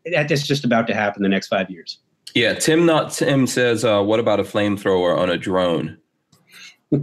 That's 0.06 0.46
just 0.46 0.64
about 0.64 0.86
to 0.86 0.94
happen 0.94 1.22
the 1.22 1.28
next 1.28 1.48
five 1.48 1.68
years. 1.70 1.98
Yeah, 2.34 2.54
Tim 2.54 2.86
not 2.86 3.12
Tim 3.12 3.46
says, 3.46 3.84
uh, 3.84 4.02
what 4.02 4.20
about 4.20 4.40
a 4.40 4.44
flamethrower 4.44 5.16
on 5.16 5.30
a 5.30 5.36
drone? 5.36 5.98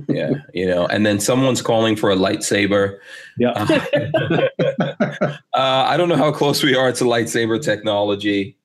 Yeah, 0.07 0.31
you 0.53 0.65
know, 0.65 0.85
and 0.87 1.05
then 1.05 1.19
someone's 1.19 1.61
calling 1.61 1.95
for 1.95 2.09
a 2.09 2.15
lightsaber. 2.15 2.97
Yeah. 3.37 3.51
uh, 3.51 5.37
I 5.53 5.97
don't 5.97 6.09
know 6.09 6.15
how 6.15 6.31
close 6.31 6.63
we 6.63 6.75
are 6.75 6.91
to 6.91 7.03
lightsaber 7.03 7.61
technology. 7.61 8.57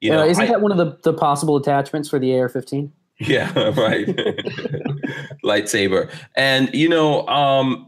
You 0.00 0.10
know, 0.10 0.22
uh, 0.22 0.26
isn't 0.26 0.44
I, 0.44 0.48
that 0.48 0.60
one 0.60 0.72
of 0.72 0.78
the, 0.78 0.98
the 1.02 1.16
possible 1.16 1.56
attachments 1.56 2.08
for 2.08 2.18
the 2.18 2.38
AR-15? 2.38 2.90
Yeah, 3.18 3.52
right. 3.76 4.06
Lightsaber. 5.44 6.10
And 6.36 6.72
you 6.74 6.88
know, 6.88 7.26
um 7.28 7.86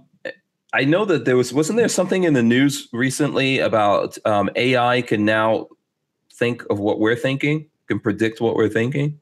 I 0.75 0.85
know 0.85 1.05
that 1.05 1.27
there 1.27 1.37
was 1.37 1.53
wasn't 1.53 1.79
there 1.79 1.89
something 1.89 2.25
in 2.25 2.33
the 2.33 2.43
news 2.43 2.89
recently 2.93 3.59
about 3.59 4.17
um, 4.25 4.49
AI 4.57 5.03
can 5.03 5.25
now 5.25 5.69
think 6.33 6.63
of 6.71 6.79
what 6.79 6.99
we're 6.99 7.17
thinking, 7.17 7.67
can 7.89 8.01
predict 8.01 8.41
what 8.41 8.57
we're 8.57 8.71
thinking. 8.71 9.19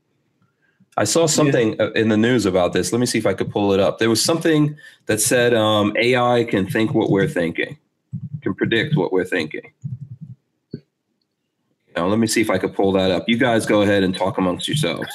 I 1.01 1.05
saw 1.05 1.25
something 1.25 1.77
yeah. 1.79 1.89
in 1.95 2.11
the 2.11 2.17
news 2.19 2.45
about 2.45 2.75
this. 2.75 2.93
Let 2.93 2.99
me 2.99 3.07
see 3.07 3.17
if 3.17 3.25
I 3.25 3.33
could 3.33 3.51
pull 3.51 3.73
it 3.73 3.81
up. 3.81 3.99
There 3.99 4.11
was 4.11 4.23
something 4.23 4.77
that 5.07 5.19
said 5.19 5.55
um, 5.55 5.97
AI 5.97 6.45
can 6.45 6.69
think 6.69 6.93
what 6.93 7.09
we're 7.09 7.27
thinking, 7.27 7.79
can 8.43 8.55
predict 8.55 8.99
what 8.99 9.11
we're 9.11 9.25
thinking. 9.25 9.73
Now, 11.97 12.07
let 12.07 12.19
me 12.19 12.27
see 12.27 12.43
if 12.43 12.51
I 12.51 12.59
could 12.59 12.75
pull 12.75 12.93
that 12.93 13.11
up. 13.11 13.27
You 13.27 13.39
guys 13.39 13.65
go 13.65 13.81
ahead 13.81 14.03
and 14.03 14.15
talk 14.15 14.37
amongst 14.37 14.69
yourselves. 14.69 15.09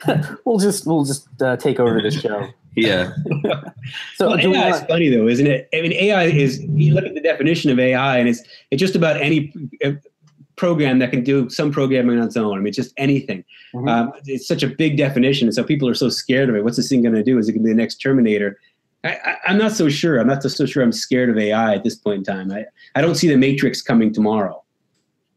we'll 0.44 0.60
just 0.60 0.86
we'll 0.86 1.04
just 1.04 1.26
uh, 1.42 1.56
take 1.56 1.80
over 1.80 2.00
the 2.00 2.12
show. 2.12 2.48
yeah. 2.76 3.12
so 4.14 4.28
well, 4.28 4.38
AI 4.38 4.46
want- 4.46 4.74
is 4.76 4.82
funny 4.82 5.08
though, 5.08 5.26
isn't 5.26 5.46
it? 5.48 5.68
I 5.74 5.80
mean, 5.80 5.92
AI 5.92 6.26
is 6.26 6.62
you 6.62 6.94
look 6.94 7.04
at 7.04 7.14
the 7.14 7.20
definition 7.20 7.72
of 7.72 7.80
AI, 7.80 8.18
and 8.18 8.28
it's 8.28 8.44
it's 8.70 8.78
just 8.78 8.94
about 8.94 9.20
any 9.20 9.52
uh, 9.84 9.90
program 10.56 10.98
that 10.98 11.10
can 11.10 11.24
do 11.24 11.48
some 11.50 11.72
programming 11.72 12.18
on 12.18 12.26
its 12.26 12.36
own. 12.36 12.54
I 12.54 12.56
mean, 12.58 12.68
it's 12.68 12.76
just 12.76 12.94
anything. 12.96 13.44
Mm-hmm. 13.74 13.88
Um, 13.88 14.12
it's 14.26 14.46
such 14.46 14.62
a 14.62 14.68
big 14.68 14.96
definition, 14.96 15.48
and 15.48 15.54
so 15.54 15.64
people 15.64 15.88
are 15.88 15.94
so 15.94 16.08
scared 16.08 16.48
of 16.48 16.54
it. 16.54 16.64
What's 16.64 16.76
this 16.76 16.88
thing 16.88 17.02
going 17.02 17.14
to 17.14 17.22
do? 17.22 17.38
Is 17.38 17.48
it 17.48 17.52
going 17.52 17.62
to 17.62 17.66
be 17.66 17.72
the 17.72 17.76
next 17.76 17.96
Terminator? 17.96 18.58
I, 19.04 19.36
am 19.46 19.58
not 19.58 19.72
so 19.72 19.88
sure. 19.88 20.18
I'm 20.18 20.28
not 20.28 20.42
so 20.44 20.64
sure. 20.66 20.82
I'm 20.82 20.92
scared 20.92 21.28
of 21.28 21.36
AI 21.36 21.74
at 21.74 21.82
this 21.82 21.96
point 21.96 22.18
in 22.18 22.24
time. 22.24 22.52
I, 22.52 22.66
I 22.94 23.00
don't 23.00 23.16
see 23.16 23.28
the 23.28 23.36
Matrix 23.36 23.82
coming 23.82 24.12
tomorrow. 24.12 24.62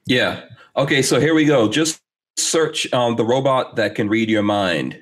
Yeah, 0.06 0.42
Okay, 0.78 1.02
so 1.02 1.22
here 1.22 1.34
we 1.34 1.46
go. 1.46 1.70
Just 1.70 2.02
search 2.36 2.92
um, 2.92 3.16
the 3.16 3.24
robot 3.24 3.78
that 3.78 3.96
can 3.96 4.10
read 4.10 4.30
your 4.30 4.44
mind. 4.44 5.02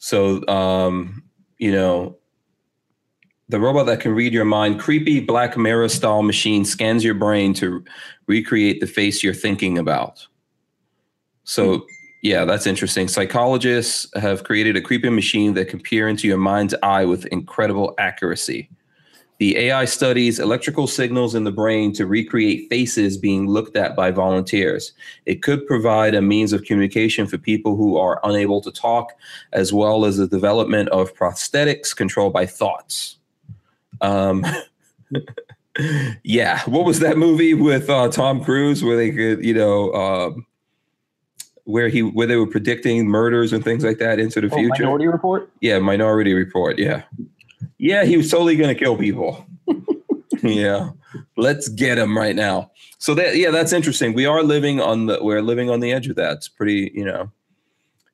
So, 0.00 0.46
um, 0.48 1.22
you 1.58 1.70
know, 1.70 2.16
the 3.48 3.60
robot 3.60 3.86
that 3.86 4.00
can 4.00 4.12
read 4.12 4.32
your 4.32 4.44
mind, 4.44 4.78
creepy 4.78 5.20
Black 5.20 5.56
Mirror 5.56 5.88
style 5.88 6.22
machine 6.22 6.64
scans 6.64 7.02
your 7.02 7.14
brain 7.14 7.54
to 7.54 7.84
recreate 8.26 8.80
the 8.80 8.86
face 8.86 9.22
you're 9.22 9.34
thinking 9.34 9.78
about. 9.78 10.26
So, 11.44 11.78
hmm. 11.78 11.84
yeah, 12.22 12.44
that's 12.44 12.66
interesting. 12.66 13.08
Psychologists 13.08 14.06
have 14.20 14.44
created 14.44 14.76
a 14.76 14.82
creepy 14.82 15.08
machine 15.08 15.54
that 15.54 15.68
can 15.68 15.80
peer 15.80 16.08
into 16.08 16.28
your 16.28 16.38
mind's 16.38 16.74
eye 16.82 17.06
with 17.06 17.24
incredible 17.26 17.94
accuracy. 17.98 18.68
The 19.38 19.56
AI 19.56 19.84
studies 19.84 20.40
electrical 20.40 20.88
signals 20.88 21.36
in 21.36 21.44
the 21.44 21.52
brain 21.52 21.92
to 21.92 22.06
recreate 22.06 22.68
faces 22.68 23.16
being 23.16 23.46
looked 23.46 23.76
at 23.76 23.94
by 23.94 24.10
volunteers. 24.10 24.92
It 25.26 25.42
could 25.42 25.64
provide 25.64 26.16
a 26.16 26.20
means 26.20 26.52
of 26.52 26.64
communication 26.64 27.28
for 27.28 27.38
people 27.38 27.76
who 27.76 27.96
are 27.96 28.20
unable 28.24 28.60
to 28.62 28.72
talk, 28.72 29.12
as 29.52 29.72
well 29.72 30.04
as 30.04 30.16
the 30.16 30.26
development 30.26 30.88
of 30.88 31.14
prosthetics 31.14 31.94
controlled 31.94 32.32
by 32.32 32.46
thoughts. 32.46 33.17
Um, 34.00 34.44
yeah, 36.24 36.60
what 36.66 36.84
was 36.84 37.00
that 37.00 37.16
movie 37.18 37.54
with 37.54 37.88
uh, 37.88 38.08
Tom 38.08 38.42
Cruise 38.42 38.82
where 38.82 38.96
they 38.96 39.10
could, 39.10 39.44
you 39.44 39.54
know, 39.54 39.92
um, 39.92 40.46
where 41.64 41.88
he 41.88 42.02
where 42.02 42.26
they 42.26 42.36
were 42.36 42.46
predicting 42.46 43.06
murders 43.06 43.52
and 43.52 43.62
things 43.62 43.84
like 43.84 43.98
that 43.98 44.18
into 44.18 44.40
the 44.40 44.48
Oh, 44.48 44.56
future? 44.56 44.82
Minority 44.84 45.06
Report. 45.06 45.50
Yeah, 45.60 45.78
Minority 45.78 46.32
Report. 46.34 46.78
Yeah, 46.78 47.02
yeah, 47.78 48.04
he 48.04 48.16
was 48.16 48.30
totally 48.30 48.56
gonna 48.56 48.74
kill 48.74 48.96
people. 48.96 49.46
yeah, 50.42 50.90
let's 51.36 51.68
get 51.68 51.98
him 51.98 52.16
right 52.16 52.34
now. 52.34 52.70
So 52.98 53.14
that 53.14 53.36
yeah, 53.36 53.50
that's 53.50 53.72
interesting. 53.72 54.14
We 54.14 54.26
are 54.26 54.42
living 54.42 54.80
on 54.80 55.06
the 55.06 55.18
we're 55.22 55.42
living 55.42 55.70
on 55.70 55.80
the 55.80 55.92
edge 55.92 56.08
of 56.08 56.16
that. 56.16 56.38
It's 56.38 56.48
pretty, 56.48 56.90
you 56.94 57.04
know. 57.04 57.30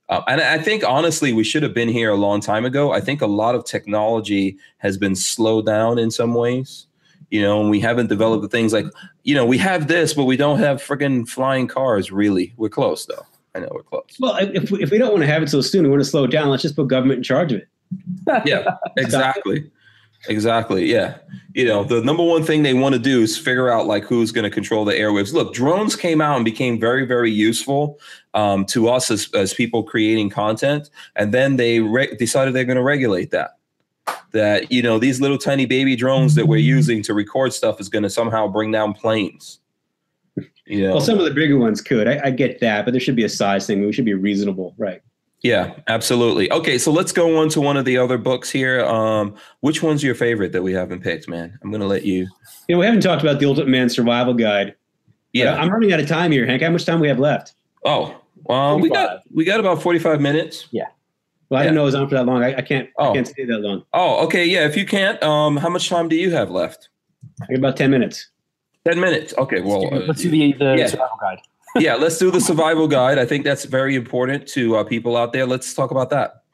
Uh, 0.08 0.22
and 0.28 0.40
I 0.40 0.58
think 0.58 0.84
honestly, 0.84 1.32
we 1.32 1.44
should 1.44 1.62
have 1.62 1.72
been 1.72 1.88
here 1.88 2.10
a 2.10 2.16
long 2.16 2.40
time 2.40 2.64
ago. 2.64 2.92
I 2.92 3.00
think 3.00 3.22
a 3.22 3.26
lot 3.26 3.54
of 3.54 3.64
technology 3.64 4.58
has 4.78 4.98
been 4.98 5.16
slowed 5.16 5.66
down 5.66 5.98
in 5.98 6.10
some 6.10 6.34
ways, 6.34 6.86
you 7.30 7.40
know, 7.40 7.60
and 7.60 7.70
we 7.70 7.80
haven't 7.80 8.08
developed 8.08 8.42
the 8.42 8.48
things 8.48 8.72
like, 8.72 8.86
you 9.22 9.34
know, 9.34 9.46
we 9.46 9.56
have 9.58 9.88
this, 9.88 10.12
but 10.12 10.24
we 10.24 10.36
don't 10.36 10.58
have 10.58 10.82
freaking 10.82 11.26
flying 11.26 11.66
cars. 11.66 12.12
Really, 12.12 12.52
we're 12.56 12.68
close 12.68 13.06
though. 13.06 13.24
I 13.54 13.60
know 13.60 13.68
we're 13.72 13.82
close. 13.82 14.04
Well, 14.20 14.36
if, 14.36 14.70
if 14.72 14.90
we 14.90 14.98
don't 14.98 15.12
want 15.12 15.22
to 15.22 15.28
have 15.28 15.42
it 15.42 15.48
so 15.48 15.60
soon, 15.60 15.84
we 15.84 15.88
want 15.88 16.02
to 16.02 16.08
slow 16.08 16.24
it 16.24 16.30
down. 16.30 16.50
Let's 16.50 16.62
just 16.62 16.76
put 16.76 16.88
government 16.88 17.18
in 17.18 17.22
charge 17.22 17.52
of 17.52 17.60
it. 17.60 17.68
yeah, 18.44 18.76
exactly. 18.96 19.70
Exactly. 20.28 20.90
Yeah. 20.90 21.18
You 21.54 21.66
know, 21.66 21.84
the 21.84 22.00
number 22.02 22.22
one 22.22 22.42
thing 22.42 22.62
they 22.62 22.74
want 22.74 22.94
to 22.94 22.98
do 22.98 23.20
is 23.22 23.36
figure 23.38 23.70
out 23.70 23.86
like 23.86 24.04
who's 24.04 24.32
going 24.32 24.44
to 24.44 24.50
control 24.50 24.84
the 24.84 24.92
airwaves. 24.92 25.32
Look, 25.32 25.54
drones 25.54 25.94
came 25.94 26.20
out 26.20 26.36
and 26.36 26.44
became 26.44 26.80
very, 26.80 27.06
very 27.06 27.30
useful 27.30 27.98
um, 28.34 28.64
to 28.66 28.88
us 28.88 29.10
as, 29.10 29.28
as 29.34 29.54
people 29.54 29.82
creating 29.82 30.30
content. 30.30 30.90
And 31.16 31.32
then 31.32 31.56
they 31.56 31.80
re- 31.80 32.14
decided 32.16 32.54
they're 32.54 32.64
going 32.64 32.76
to 32.76 32.82
regulate 32.82 33.30
that. 33.30 33.58
That, 34.32 34.72
you 34.72 34.82
know, 34.82 34.98
these 34.98 35.20
little 35.20 35.38
tiny 35.38 35.64
baby 35.64 35.94
drones 35.94 36.34
that 36.34 36.46
we're 36.46 36.56
using 36.56 37.02
to 37.04 37.14
record 37.14 37.52
stuff 37.52 37.80
is 37.80 37.88
going 37.88 38.02
to 38.02 38.10
somehow 38.10 38.48
bring 38.48 38.72
down 38.72 38.92
planes. 38.92 39.60
You 40.66 40.88
know, 40.88 40.92
Well, 40.92 41.00
some 41.00 41.18
of 41.18 41.24
the 41.24 41.30
bigger 41.30 41.58
ones 41.58 41.80
could. 41.80 42.08
I, 42.08 42.20
I 42.24 42.30
get 42.30 42.58
that, 42.60 42.84
but 42.84 42.92
there 42.92 43.00
should 43.00 43.16
be 43.16 43.24
a 43.24 43.28
size 43.28 43.66
thing. 43.66 43.84
We 43.84 43.92
should 43.92 44.04
be 44.04 44.14
reasonable, 44.14 44.74
right? 44.76 45.02
Yeah, 45.44 45.74
absolutely. 45.86 46.50
Okay, 46.50 46.78
so 46.78 46.90
let's 46.90 47.12
go 47.12 47.36
on 47.36 47.48
to 47.50 47.60
one 47.60 47.76
of 47.76 47.84
the 47.84 47.96
other 47.96 48.18
books 48.18 48.50
here. 48.50 48.84
Um, 48.84 49.36
which 49.60 49.82
one's 49.82 50.02
your 50.02 50.16
favorite 50.16 50.50
that 50.52 50.62
we 50.62 50.72
haven't 50.72 51.02
picked, 51.02 51.28
man? 51.28 51.56
I'm 51.62 51.70
going 51.70 51.80
to 51.82 51.86
let 51.86 52.04
you. 52.04 52.26
You 52.66 52.74
know, 52.74 52.78
we 52.80 52.86
haven't 52.86 53.02
talked 53.02 53.22
about 53.22 53.38
the 53.38 53.46
Ultimate 53.46 53.68
Man 53.68 53.88
Survival 53.88 54.34
Guide. 54.34 54.74
Yeah. 55.32 55.54
I'm 55.54 55.70
running 55.70 55.92
out 55.92 56.00
of 56.00 56.08
time 56.08 56.32
here, 56.32 56.46
Hank. 56.46 56.62
How 56.62 56.70
much 56.70 56.86
time 56.86 56.98
we 56.98 57.08
have 57.08 57.18
left? 57.18 57.54
Oh, 57.84 58.20
well, 58.44 58.80
we 58.80 58.88
got 58.88 59.20
we 59.32 59.44
got 59.44 59.60
about 59.60 59.82
forty 59.82 59.98
five 59.98 60.20
minutes. 60.20 60.66
Yeah. 60.70 60.86
Well, 61.50 61.60
I 61.60 61.64
didn't 61.64 61.74
know 61.76 61.82
it 61.82 61.84
was 61.84 61.94
on 61.94 62.08
for 62.08 62.14
that 62.14 62.24
long. 62.24 62.42
I, 62.42 62.56
I 62.56 62.62
can't. 62.62 62.88
Oh. 62.98 63.10
I 63.10 63.14
can't 63.14 63.28
stay 63.28 63.44
that 63.44 63.58
long. 63.58 63.84
Oh, 63.92 64.24
okay, 64.24 64.44
yeah. 64.46 64.66
If 64.66 64.76
you 64.76 64.86
can't, 64.86 65.22
um, 65.22 65.56
how 65.56 65.68
much 65.68 65.88
time 65.88 66.08
do 66.08 66.16
you 66.16 66.30
have 66.30 66.50
left? 66.50 66.88
I 67.42 67.46
got 67.46 67.58
about 67.58 67.76
ten 67.76 67.90
minutes. 67.90 68.30
Ten 68.86 68.98
minutes. 68.98 69.34
Okay, 69.38 69.60
well, 69.60 69.92
uh, 69.92 70.00
Let's 70.00 70.22
do 70.22 70.30
the, 70.30 70.52
the 70.54 70.76
yeah. 70.78 70.86
survival 70.86 71.18
guide. 71.20 71.40
Yeah. 71.78 71.96
Let's 71.96 72.18
do 72.18 72.30
the 72.30 72.40
survival 72.40 72.86
guide. 72.86 73.18
I 73.18 73.26
think 73.26 73.44
that's 73.44 73.64
very 73.64 73.96
important 73.96 74.46
to 74.48 74.76
uh, 74.76 74.84
people 74.84 75.16
out 75.16 75.32
there. 75.32 75.46
Let's 75.46 75.74
talk 75.74 75.90
about 75.90 76.10
that. 76.10 76.44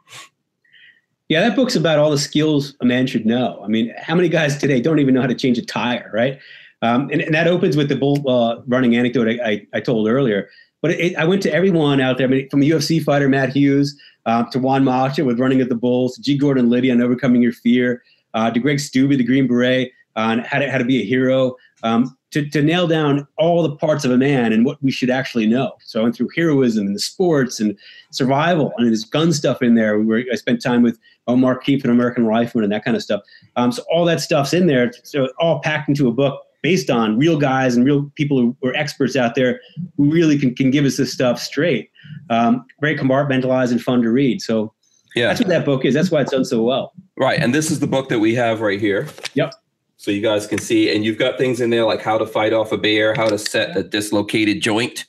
Yeah, 1.28 1.40
that 1.40 1.54
book's 1.54 1.76
about 1.76 2.00
all 2.00 2.10
the 2.10 2.18
skills 2.18 2.74
a 2.80 2.84
man 2.84 3.06
should 3.06 3.24
know. 3.24 3.60
I 3.62 3.68
mean, 3.68 3.94
how 3.96 4.16
many 4.16 4.28
guys 4.28 4.58
today 4.58 4.80
don't 4.80 4.98
even 4.98 5.14
know 5.14 5.20
how 5.20 5.28
to 5.28 5.34
change 5.34 5.58
a 5.58 5.64
tire, 5.64 6.10
right? 6.12 6.40
Um, 6.82 7.08
and, 7.12 7.20
and 7.20 7.34
that 7.34 7.46
opens 7.46 7.76
with 7.76 7.88
the 7.88 7.94
bull 7.94 8.28
uh, 8.28 8.62
running 8.66 8.96
anecdote 8.96 9.28
I, 9.28 9.48
I, 9.48 9.66
I 9.74 9.80
told 9.80 10.08
earlier. 10.08 10.48
But 10.82 10.92
it, 10.92 11.14
I 11.16 11.24
went 11.24 11.42
to 11.42 11.52
everyone 11.52 12.00
out 12.00 12.18
there, 12.18 12.26
I 12.26 12.30
mean, 12.30 12.48
from 12.48 12.62
UFC 12.62 13.02
fighter, 13.02 13.28
Matt 13.28 13.50
Hughes, 13.50 13.96
uh, 14.26 14.44
to 14.50 14.58
Juan 14.58 14.82
Macha 14.82 15.24
with 15.24 15.38
Running 15.38 15.60
at 15.60 15.68
the 15.68 15.74
Bulls, 15.74 16.16
G. 16.18 16.36
Gordon 16.36 16.68
Liddy 16.68 16.90
on 16.90 17.00
Overcoming 17.00 17.42
Your 17.42 17.52
Fear, 17.52 18.02
uh, 18.34 18.50
to 18.50 18.58
Greg 18.58 18.80
Stube, 18.80 19.10
the 19.10 19.24
Green 19.24 19.46
Beret, 19.46 19.92
on 20.16 20.40
how 20.40 20.58
to, 20.58 20.70
how 20.70 20.78
to 20.78 20.84
be 20.84 21.00
a 21.00 21.04
hero, 21.04 21.54
um, 21.82 22.16
to, 22.30 22.48
to 22.50 22.62
nail 22.62 22.86
down 22.86 23.26
all 23.38 23.62
the 23.62 23.74
parts 23.76 24.04
of 24.04 24.10
a 24.10 24.16
man 24.16 24.52
and 24.52 24.64
what 24.64 24.82
we 24.82 24.90
should 24.90 25.10
actually 25.10 25.46
know. 25.46 25.72
So 25.84 26.00
I 26.00 26.02
went 26.04 26.14
through 26.14 26.28
heroism 26.34 26.86
and 26.86 26.94
the 26.94 27.00
sports 27.00 27.60
and 27.60 27.76
survival, 28.10 28.72
and 28.76 28.86
there's 28.86 29.04
gun 29.04 29.32
stuff 29.32 29.62
in 29.62 29.74
there. 29.74 29.98
Where 29.98 30.24
I 30.32 30.36
spent 30.36 30.62
time 30.62 30.82
with 30.82 30.98
Mark 31.28 31.64
Keefe 31.64 31.84
and 31.84 31.92
American 31.92 32.26
Rifleman 32.26 32.64
and 32.64 32.72
that 32.72 32.84
kind 32.84 32.96
of 32.96 33.02
stuff. 33.02 33.22
Um, 33.56 33.72
so 33.72 33.82
all 33.90 34.04
that 34.06 34.20
stuff's 34.20 34.52
in 34.52 34.66
there, 34.66 34.92
so 35.04 35.28
all 35.38 35.60
packed 35.60 35.88
into 35.88 36.08
a 36.08 36.12
book 36.12 36.44
based 36.62 36.90
on 36.90 37.16
real 37.16 37.38
guys 37.38 37.76
and 37.76 37.86
real 37.86 38.10
people 38.16 38.38
who 38.38 38.56
are 38.68 38.74
experts 38.74 39.16
out 39.16 39.34
there 39.34 39.60
who 39.96 40.10
really 40.10 40.38
can, 40.38 40.54
can 40.54 40.70
give 40.70 40.84
us 40.84 40.96
this 40.96 41.12
stuff 41.12 41.40
straight. 41.40 41.90
Um, 42.28 42.66
very 42.80 42.96
compartmentalized 42.96 43.70
and 43.70 43.80
fun 43.80 44.02
to 44.02 44.10
read. 44.10 44.42
So 44.42 44.74
Yeah, 45.14 45.28
that's 45.28 45.40
what 45.40 45.48
that 45.48 45.64
book 45.64 45.84
is. 45.84 45.94
That's 45.94 46.10
why 46.10 46.20
it's 46.20 46.32
done 46.32 46.44
so 46.44 46.62
well. 46.62 46.92
right. 47.16 47.40
And 47.40 47.54
this 47.54 47.70
is 47.70 47.80
the 47.80 47.86
book 47.86 48.08
that 48.10 48.18
we 48.18 48.34
have 48.34 48.60
right 48.60 48.80
here. 48.80 49.08
Yep. 49.34 49.54
So 50.00 50.10
you 50.10 50.22
guys 50.22 50.46
can 50.46 50.56
see, 50.58 50.90
and 50.90 51.04
you've 51.04 51.18
got 51.18 51.36
things 51.36 51.60
in 51.60 51.68
there 51.68 51.84
like 51.84 52.00
how 52.00 52.16
to 52.16 52.24
fight 52.24 52.54
off 52.54 52.72
a 52.72 52.78
bear, 52.78 53.12
how 53.12 53.28
to 53.28 53.36
set 53.36 53.76
a 53.76 53.82
dislocated 53.82 54.62
joint. 54.62 55.04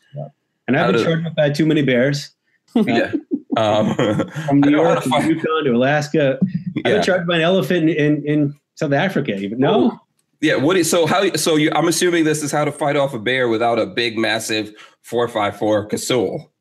And 0.67 0.75
I've 0.75 0.87
How 0.87 0.91
been 0.91 0.99
to- 0.99 1.03
charged 1.05 1.23
with 1.23 1.35
bad 1.35 1.55
too 1.55 1.65
many 1.65 1.81
bears. 1.81 2.31
Yeah. 2.75 3.13
Um, 3.55 3.95
From 3.95 4.63
I 4.63 4.67
New 4.67 4.71
York 4.71 4.97
to 4.97 5.03
to 5.05 5.09
fight- 5.09 5.29
Yukon 5.29 5.63
to 5.63 5.71
Alaska. 5.71 6.39
I've 6.41 6.49
yeah. 6.75 6.81
been 6.95 7.03
charged 7.03 7.25
by 7.27 7.37
an 7.37 7.41
elephant 7.41 7.89
in, 7.89 7.97
in, 8.17 8.25
in 8.25 8.59
South 8.75 8.91
Africa. 8.91 9.33
Even 9.37 9.59
no, 9.59 9.97
Yeah, 10.41 10.55
what 10.57 10.75
is 10.75 10.89
so 10.89 11.05
how 11.05 11.31
so 11.35 11.55
you 11.55 11.71
I'm 11.73 11.87
assuming 11.87 12.25
this 12.25 12.43
is 12.43 12.51
how 12.51 12.65
to 12.65 12.71
fight 12.73 12.97
off 12.97 13.13
a 13.13 13.19
bear 13.19 13.47
without 13.47 13.79
a 13.79 13.85
big 13.85 14.17
massive 14.17 14.73
454 15.03 15.85
Casull. 15.85 16.51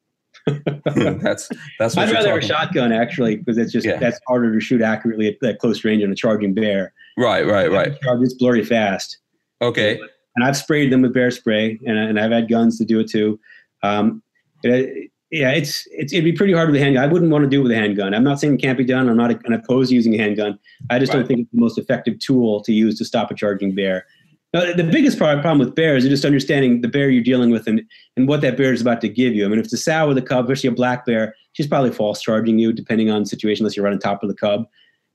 that's 0.46 1.48
that's 1.80 1.96
what 1.96 2.04
I'd 2.04 2.08
you're 2.08 2.14
rather 2.14 2.28
have 2.30 2.38
a 2.38 2.40
talking 2.40 2.48
shotgun 2.48 2.92
actually 2.92 3.36
because 3.36 3.58
it's 3.58 3.72
just 3.72 3.86
Yeah. 3.86 3.98
that's 3.98 4.20
harder 4.28 4.52
to 4.52 4.60
shoot 4.60 4.82
accurately 4.82 5.26
at 5.28 5.36
that 5.40 5.58
close 5.58 5.84
range 5.84 6.02
on 6.04 6.10
a 6.12 6.14
charging 6.14 6.54
bear. 6.54 6.92
Right, 7.16 7.46
right, 7.46 7.70
right. 7.70 7.92
It's 8.20 8.34
blurry 8.34 8.64
fast. 8.64 9.18
Okay. 9.62 9.98
and 10.36 10.44
I've 10.44 10.56
sprayed 10.56 10.90
them 10.92 11.02
with 11.02 11.12
bear 11.12 11.30
spray, 11.30 11.78
and, 11.86 11.98
and 11.98 12.18
I've 12.20 12.30
had 12.32 12.48
guns 12.48 12.78
to 12.78 12.84
do 12.84 13.00
it 13.00 13.10
too. 13.10 13.38
Um, 13.82 14.22
it- 14.62 15.10
yeah, 15.32 15.50
it's, 15.52 15.86
it's 15.92 16.12
it'd 16.12 16.24
be 16.24 16.32
pretty 16.32 16.52
hard 16.52 16.68
with 16.72 16.80
a 16.80 16.82
handgun. 16.82 17.04
I 17.04 17.06
wouldn't 17.06 17.30
want 17.30 17.44
to 17.44 17.48
do 17.48 17.60
it 17.60 17.62
with 17.62 17.70
a 17.70 17.76
handgun. 17.76 18.14
I'm 18.14 18.24
not 18.24 18.40
saying 18.40 18.54
it 18.54 18.60
can't 18.60 18.76
be 18.76 18.82
done. 18.84 19.08
I'm 19.08 19.16
not 19.16 19.30
an 19.46 19.52
opposed 19.52 19.90
to 19.90 19.94
using 19.94 20.12
a 20.14 20.18
handgun. 20.18 20.58
I 20.90 20.98
just 20.98 21.12
Right. 21.12 21.20
don't 21.20 21.28
think 21.28 21.40
it's 21.42 21.50
the 21.52 21.60
most 21.60 21.78
effective 21.78 22.18
tool 22.18 22.60
to 22.62 22.72
use 22.72 22.98
to 22.98 23.04
stop 23.04 23.30
a 23.30 23.34
charging 23.36 23.72
bear. 23.72 24.06
Now, 24.52 24.74
the 24.74 24.82
biggest 24.82 25.18
problem 25.18 25.60
with 25.60 25.76
bears 25.76 26.02
is 26.02 26.10
just 26.10 26.24
understanding 26.24 26.80
the 26.80 26.88
bear 26.88 27.10
you're 27.10 27.22
dealing 27.22 27.50
with 27.50 27.68
and, 27.68 27.80
and 28.16 28.26
what 28.26 28.40
that 28.40 28.56
bear 28.56 28.72
is 28.72 28.80
about 28.80 29.00
to 29.02 29.08
give 29.08 29.32
you. 29.32 29.44
I 29.46 29.48
mean, 29.48 29.60
if 29.60 29.66
it's 29.66 29.72
a 29.74 29.76
sow 29.76 30.08
with 30.08 30.18
a 30.18 30.22
cub, 30.22 30.46
especially 30.46 30.66
a 30.70 30.72
black 30.72 31.06
bear, 31.06 31.36
she's 31.52 31.68
probably 31.68 31.92
false 31.92 32.20
charging 32.20 32.58
you, 32.58 32.72
depending 32.72 33.08
on 33.12 33.22
the 33.22 33.26
situation, 33.26 33.62
unless 33.64 33.76
you're 33.76 33.84
right 33.84 33.92
on 33.92 34.00
top 34.00 34.24
of 34.24 34.28
the 34.28 34.34
cub. 34.34 34.64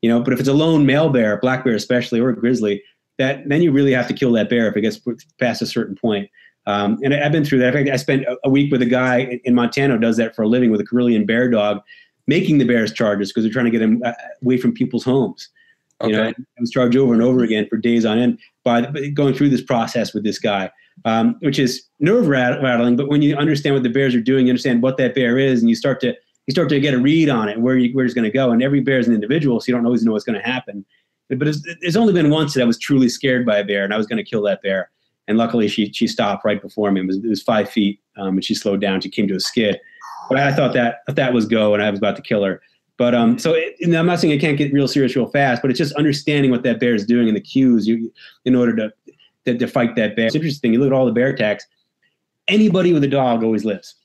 You 0.01 0.09
know, 0.09 0.21
but 0.21 0.33
if 0.33 0.39
it's 0.39 0.49
a 0.49 0.53
lone 0.53 0.85
male 0.85 1.09
bear, 1.09 1.37
black 1.37 1.63
bear 1.63 1.73
especially, 1.75 2.19
or 2.19 2.29
a 2.29 2.35
grizzly, 2.35 2.83
that 3.17 3.47
then 3.47 3.61
you 3.61 3.71
really 3.71 3.93
have 3.93 4.07
to 4.07 4.13
kill 4.13 4.31
that 4.33 4.49
bear 4.49 4.67
if 4.67 4.75
it 4.75 4.81
gets 4.81 4.99
past 5.39 5.61
a 5.61 5.65
certain 5.65 5.95
point. 5.95 6.29
Um, 6.67 6.97
and 7.03 7.13
I- 7.13 7.25
I've 7.25 7.31
been 7.31 7.45
through 7.45 7.59
that. 7.59 7.75
In 7.75 7.85
fact, 7.85 7.93
I 7.93 7.97
spent 7.97 8.25
a, 8.43 8.49
week 8.49 8.71
with 8.71 8.81
a 8.81 8.85
guy 8.87 9.19
in- 9.19 9.39
in 9.45 9.55
Montana 9.55 9.93
who 9.93 9.99
does 9.99 10.17
that 10.17 10.35
for 10.35 10.41
a 10.43 10.47
living 10.47 10.71
with 10.71 10.81
a 10.81 10.83
Karelian 10.83 11.25
bear 11.25 11.49
dog, 11.49 11.79
making 12.27 12.57
the 12.57 12.65
bears 12.65 12.91
charges 12.91 13.29
because 13.31 13.43
they're 13.43 13.53
trying 13.53 13.65
to 13.65 13.71
get 13.71 13.79
them 13.79 14.01
uh, 14.03 14.13
away 14.43 14.57
from 14.57 14.73
people's 14.73 15.03
homes. 15.03 15.49
Okay. 16.01 16.11
You 16.11 16.17
know, 16.17 16.23
and 16.25 16.35
I 16.57 16.61
was 16.61 16.71
charged 16.71 16.97
over 16.97 17.13
and 17.13 17.21
over 17.21 17.43
again 17.43 17.67
for 17.69 17.77
days 17.77 18.03
on 18.05 18.19
end 18.19 18.39
by 18.63 18.81
by 18.81 19.07
going 19.09 19.33
through 19.33 19.49
this 19.49 19.61
process 19.61 20.13
with 20.13 20.23
this 20.23 20.39
guy, 20.39 20.69
um, 21.05 21.37
which 21.39 21.57
is 21.57 21.83
nerve 21.99 22.27
rattling. 22.27 22.97
But 22.97 23.07
when 23.07 23.21
you 23.21 23.35
understand 23.37 23.75
what 23.75 23.83
the 23.83 23.89
bears 23.89 24.13
are 24.13 24.21
doing, 24.21 24.47
you 24.47 24.51
understand 24.51 24.81
what 24.81 24.97
that 24.97 25.15
bear 25.15 25.39
is, 25.39 25.61
and 25.61 25.69
you 25.69 25.75
start 25.75 26.01
to 26.01 26.13
you 26.47 26.51
start 26.51 26.69
to 26.69 26.79
get 26.79 26.93
a 26.93 26.99
read 26.99 27.29
on 27.29 27.49
it, 27.49 27.59
where 27.59 27.77
you, 27.77 27.93
where 27.93 28.05
it's 28.05 28.13
going 28.13 28.29
to 28.29 28.31
go. 28.31 28.51
And 28.51 28.61
every 28.61 28.79
bear 28.79 28.99
is 28.99 29.07
an 29.07 29.13
individual, 29.13 29.59
so 29.59 29.65
you 29.67 29.73
don't 29.75 29.85
always 29.85 30.03
know 30.03 30.11
what's 30.11 30.25
going 30.25 30.39
to 30.39 30.45
happen. 30.45 30.85
But 31.29 31.47
it's, 31.47 31.61
it's 31.81 31.95
only 31.95 32.13
been 32.13 32.29
once 32.29 32.53
that 32.53 32.61
I 32.61 32.65
was 32.65 32.77
truly 32.77 33.09
scared 33.09 33.45
by 33.45 33.57
a 33.57 33.63
bear, 33.63 33.83
and 33.83 33.93
I 33.93 33.97
was 33.97 34.05
going 34.05 34.23
to 34.23 34.29
kill 34.29 34.43
that 34.43 34.61
bear. 34.61 34.91
And 35.27 35.39
luckily, 35.39 35.67
she 35.67 35.91
she 35.91 36.07
stopped 36.07 36.45
right 36.45 36.61
before 36.61 36.91
me. 36.91 37.01
It 37.01 37.07
was, 37.07 37.17
it 37.17 37.27
was 37.27 37.41
five 37.41 37.67
feet, 37.69 37.99
um, 38.15 38.35
and 38.35 38.45
she 38.45 38.53
slowed 38.53 38.79
down. 38.79 39.01
She 39.01 39.09
came 39.09 39.27
to 39.27 39.35
a 39.35 39.39
skid. 39.39 39.79
But 40.29 40.37
I 40.39 40.53
thought 40.53 40.73
that 40.73 40.99
that 41.07 41.33
was 41.33 41.45
go, 41.47 41.73
and 41.73 41.81
I 41.81 41.89
was 41.89 41.99
about 41.99 42.15
to 42.17 42.21
kill 42.21 42.43
her. 42.43 42.61
But 42.97 43.15
um, 43.15 43.39
so 43.39 43.53
it, 43.53 43.75
I'm 43.81 44.05
not 44.05 44.19
saying 44.19 44.33
it 44.33 44.39
can't 44.39 44.57
get 44.57 44.71
real 44.71 44.87
serious 44.87 45.15
real 45.15 45.27
fast, 45.27 45.61
but 45.61 45.71
it's 45.71 45.79
just 45.79 45.93
understanding 45.95 46.51
what 46.51 46.63
that 46.63 46.79
bear 46.79 46.93
is 46.93 47.05
doing 47.05 47.27
and 47.27 47.35
the 47.35 47.41
cues 47.41 47.87
you 47.87 48.11
in 48.45 48.55
order 48.55 48.75
to 48.75 48.93
to, 49.45 49.57
to 49.57 49.67
fight 49.67 49.95
that 49.95 50.15
bear. 50.15 50.27
It's 50.27 50.35
interesting. 50.35 50.73
You 50.73 50.79
look 50.79 50.87
at 50.87 50.93
all 50.93 51.05
the 51.05 51.11
bear 51.11 51.29
attacks. 51.29 51.65
Anybody 52.47 52.93
with 52.93 53.03
a 53.03 53.07
dog 53.07 53.43
always 53.43 53.65
lives. 53.65 53.95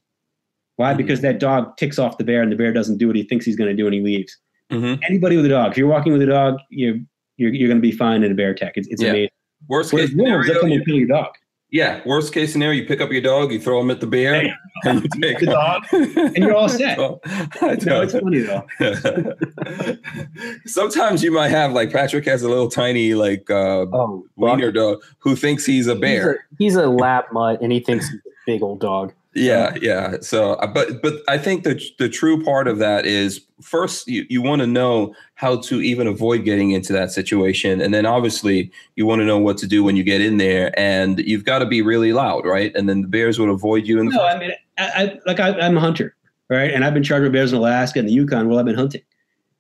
Why? 0.81 0.95
Mhm. 0.95 0.97
Because 0.97 1.21
that 1.21 1.39
dog 1.41 1.77
ticks 1.77 1.99
off 1.99 2.17
the 2.17 2.25
bear, 2.25 2.41
and 2.43 2.51
the 2.51 2.57
bear 2.57 2.73
doesn't 2.73 2.97
do 2.97 3.07
what 3.07 3.15
he 3.17 3.23
thinks 3.23 3.45
he's 3.45 3.57
going 3.57 3.69
to 3.69 3.77
do, 3.77 3.85
and 3.87 3.95
he 3.95 4.01
leaves. 4.01 4.35
hmm 4.71 4.95
Anybody 5.07 5.37
with 5.37 5.45
a 5.45 5.51
dog, 5.51 5.73
if 5.73 5.77
you're 5.77 5.89
walking 5.89 6.13
with 6.15 6.23
a 6.23 6.27
dog, 6.27 6.57
you're 6.71 6.97
you're, 7.37 7.53
you're 7.53 7.69
going 7.69 7.79
to 7.79 7.83
be 7.83 7.93
fine 7.93 8.23
in 8.23 8.33
a 8.33 8.35
bear 8.35 8.51
attack. 8.51 8.73
It's, 8.77 8.89
it's 8.89 9.03
Yeah. 9.03 9.11
amazing. 9.11 9.31
Worst 9.69 9.93
Whereas 9.93 10.09
case 10.11 10.17
wolves, 10.17 10.47
scenario, 10.47 10.67
you- 10.67 10.75
and 10.77 10.87
kill 10.87 10.97
your 10.97 11.09
dog. 11.09 11.33
yeah. 11.71 12.01
Worst 12.07 12.33
case 12.35 12.53
scenario, 12.53 12.81
you 12.81 12.87
pick 12.89 13.01
up 13.03 13.11
your 13.13 13.21
dog, 13.23 13.53
you 13.53 13.59
throw 13.61 13.81
him 13.81 13.91
at 13.91 14.01
the 14.01 14.07
bear, 14.07 14.35
Hey. 14.41 14.51
and 14.85 15.03
you 15.03 15.09
take 15.23 15.39
The 15.41 15.47
dog, 15.47 15.83
and 15.93 16.37
you're 16.37 16.55
all 16.55 16.69
set. 16.69 16.99
Well, 16.99 17.21
No, 17.63 18.03
it's 18.03 18.13
funny 18.13 18.41
though. 18.41 18.65
Sometimes 20.67 21.23
you 21.23 21.31
might 21.33 21.49
have 21.51 21.73
like 21.73 21.93
Patrick 21.93 22.25
has 22.27 22.43
a 22.43 22.49
little 22.49 22.69
tiny 22.71 23.15
like 23.15 23.51
uh, 23.51 23.87
Oh, 23.93 24.25
wiener 24.37 24.73
dog 24.73 24.99
who 25.19 25.37
thinks 25.37 25.65
he's 25.67 25.87
a 25.87 25.91
He's 25.93 25.97
a, 25.99 26.01
bear. 26.01 26.47
he's 26.59 26.77
a 26.77 26.87
lap 26.89 27.29
mutt, 27.33 27.61
and 27.63 27.73
he 27.73 27.81
thinks 27.81 28.09
he's 28.09 28.19
a 28.21 28.31
big 28.47 28.63
old 28.63 28.81
dog. 28.81 29.13
Yeah, 29.35 29.77
yeah. 29.81 30.17
So, 30.23 30.55
uh, 30.55 30.67
but 30.67 31.03
but 31.03 31.23
I 31.29 31.39
think 31.39 31.63
the 31.63 31.81
the 31.99 32.09
true 32.09 32.43
part 32.43 32.67
of 32.67 32.79
that 32.79 33.07
is 33.07 33.41
first 33.63 34.09
you, 34.09 34.27
you 34.29 34.43
want 34.43 34.61
to 34.61 34.67
know 34.67 35.15
how 35.35 35.61
to 35.61 35.81
even 35.81 36.09
avoid 36.09 36.45
getting 36.45 36.73
into 36.73 36.93
that 36.95 37.13
situation, 37.13 37.81
and 37.81 37.95
then 37.95 38.07
obviously 38.07 38.73
you 38.97 39.07
want 39.07 39.21
to 39.21 39.25
know 39.25 39.39
what 39.39 39.57
to 39.59 39.69
do 39.69 39.85
when 39.85 39.95
you 39.95 40.03
get 40.03 40.21
in 40.21 40.39
there, 40.39 40.77
and 40.79 41.21
you've 41.21 41.45
got 41.45 41.61
to 41.61 41.67
be 41.67 41.81
really 41.81 42.13
loud, 42.13 42.45
right? 42.45 42.75
And 42.75 42.89
then 42.89 43.03
the 43.03 43.09
bears 43.09 43.39
would 43.39 43.49
avoid 43.49 43.87
you. 43.87 44.01
In 44.01 44.07
the 44.07 44.17
No, 44.17 44.25
I 44.25 44.37
mean, 44.37 44.51
I, 44.79 44.89
I 44.89 45.21
like 45.27 45.39
I, 45.39 45.51
I'm 45.61 45.77
a 45.77 45.81
hunter, 45.81 46.17
right? 46.49 46.73
And 46.73 46.85
I've 46.85 46.95
been 46.95 47.05
charged 47.05 47.23
with 47.23 47.33
bears 47.33 47.53
in 47.53 47.59
Alaska 47.59 48.01
and 48.01 48.09
the 48.09 48.13
Yukon 48.13 48.49
while 48.49 48.59
I've 48.59 48.65
been 48.65 48.75
hunting, 48.75 49.03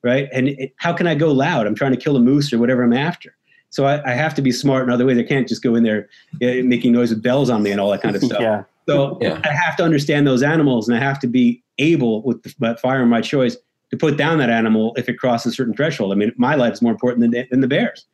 right? 0.02 0.28
And 0.32 0.48
it, 0.48 0.74
how 0.78 0.92
can 0.92 1.06
I 1.06 1.14
go 1.14 1.30
loud? 1.30 1.68
I'm 1.68 1.76
trying 1.76 1.92
to 1.92 1.98
kill 1.98 2.16
a 2.16 2.20
moose 2.20 2.52
or 2.52 2.58
whatever 2.58 2.82
I'm 2.82 2.92
after. 2.92 3.36
So 3.70 3.86
I, 3.86 4.04
I 4.04 4.14
have 4.14 4.34
to 4.34 4.42
be 4.42 4.50
smart 4.50 4.82
in 4.82 4.90
other 4.90 5.06
ways. 5.06 5.16
I 5.16 5.22
can't 5.22 5.46
just 5.46 5.62
go 5.62 5.76
in 5.76 5.84
there 5.84 6.08
uh, 6.42 6.64
making 6.64 6.92
noise 6.92 7.10
with 7.10 7.22
bells 7.22 7.50
on 7.50 7.62
me 7.62 7.70
and 7.70 7.80
all 7.80 7.90
that 7.92 8.02
kind 8.02 8.16
of 8.16 8.22
stuff. 8.24 8.40
yeah. 8.40 8.64
So 8.90 9.18
Yeah. 9.20 9.40
I 9.44 9.52
have 9.52 9.76
to 9.76 9.84
understand 9.84 10.26
those 10.26 10.42
animals, 10.42 10.88
and 10.88 10.96
I 10.96 11.00
have 11.00 11.18
to 11.20 11.26
be 11.26 11.62
able, 11.78 12.22
with 12.22 12.42
the, 12.42 12.54
that 12.58 12.80
fire 12.80 13.04
my 13.06 13.20
choice, 13.20 13.56
to 13.90 13.96
put 13.96 14.16
down 14.16 14.38
that 14.38 14.50
animal 14.50 14.94
if 14.96 15.08
it 15.08 15.14
crosses 15.14 15.52
a 15.52 15.56
certain 15.56 15.74
threshold. 15.74 16.12
I 16.12 16.14
mean, 16.14 16.32
my 16.36 16.54
life 16.54 16.72
is 16.74 16.82
more 16.82 16.92
important 16.92 17.20
than 17.22 17.30
the, 17.30 17.46
than 17.50 17.60
the 17.60 17.68
bears. 17.68 18.06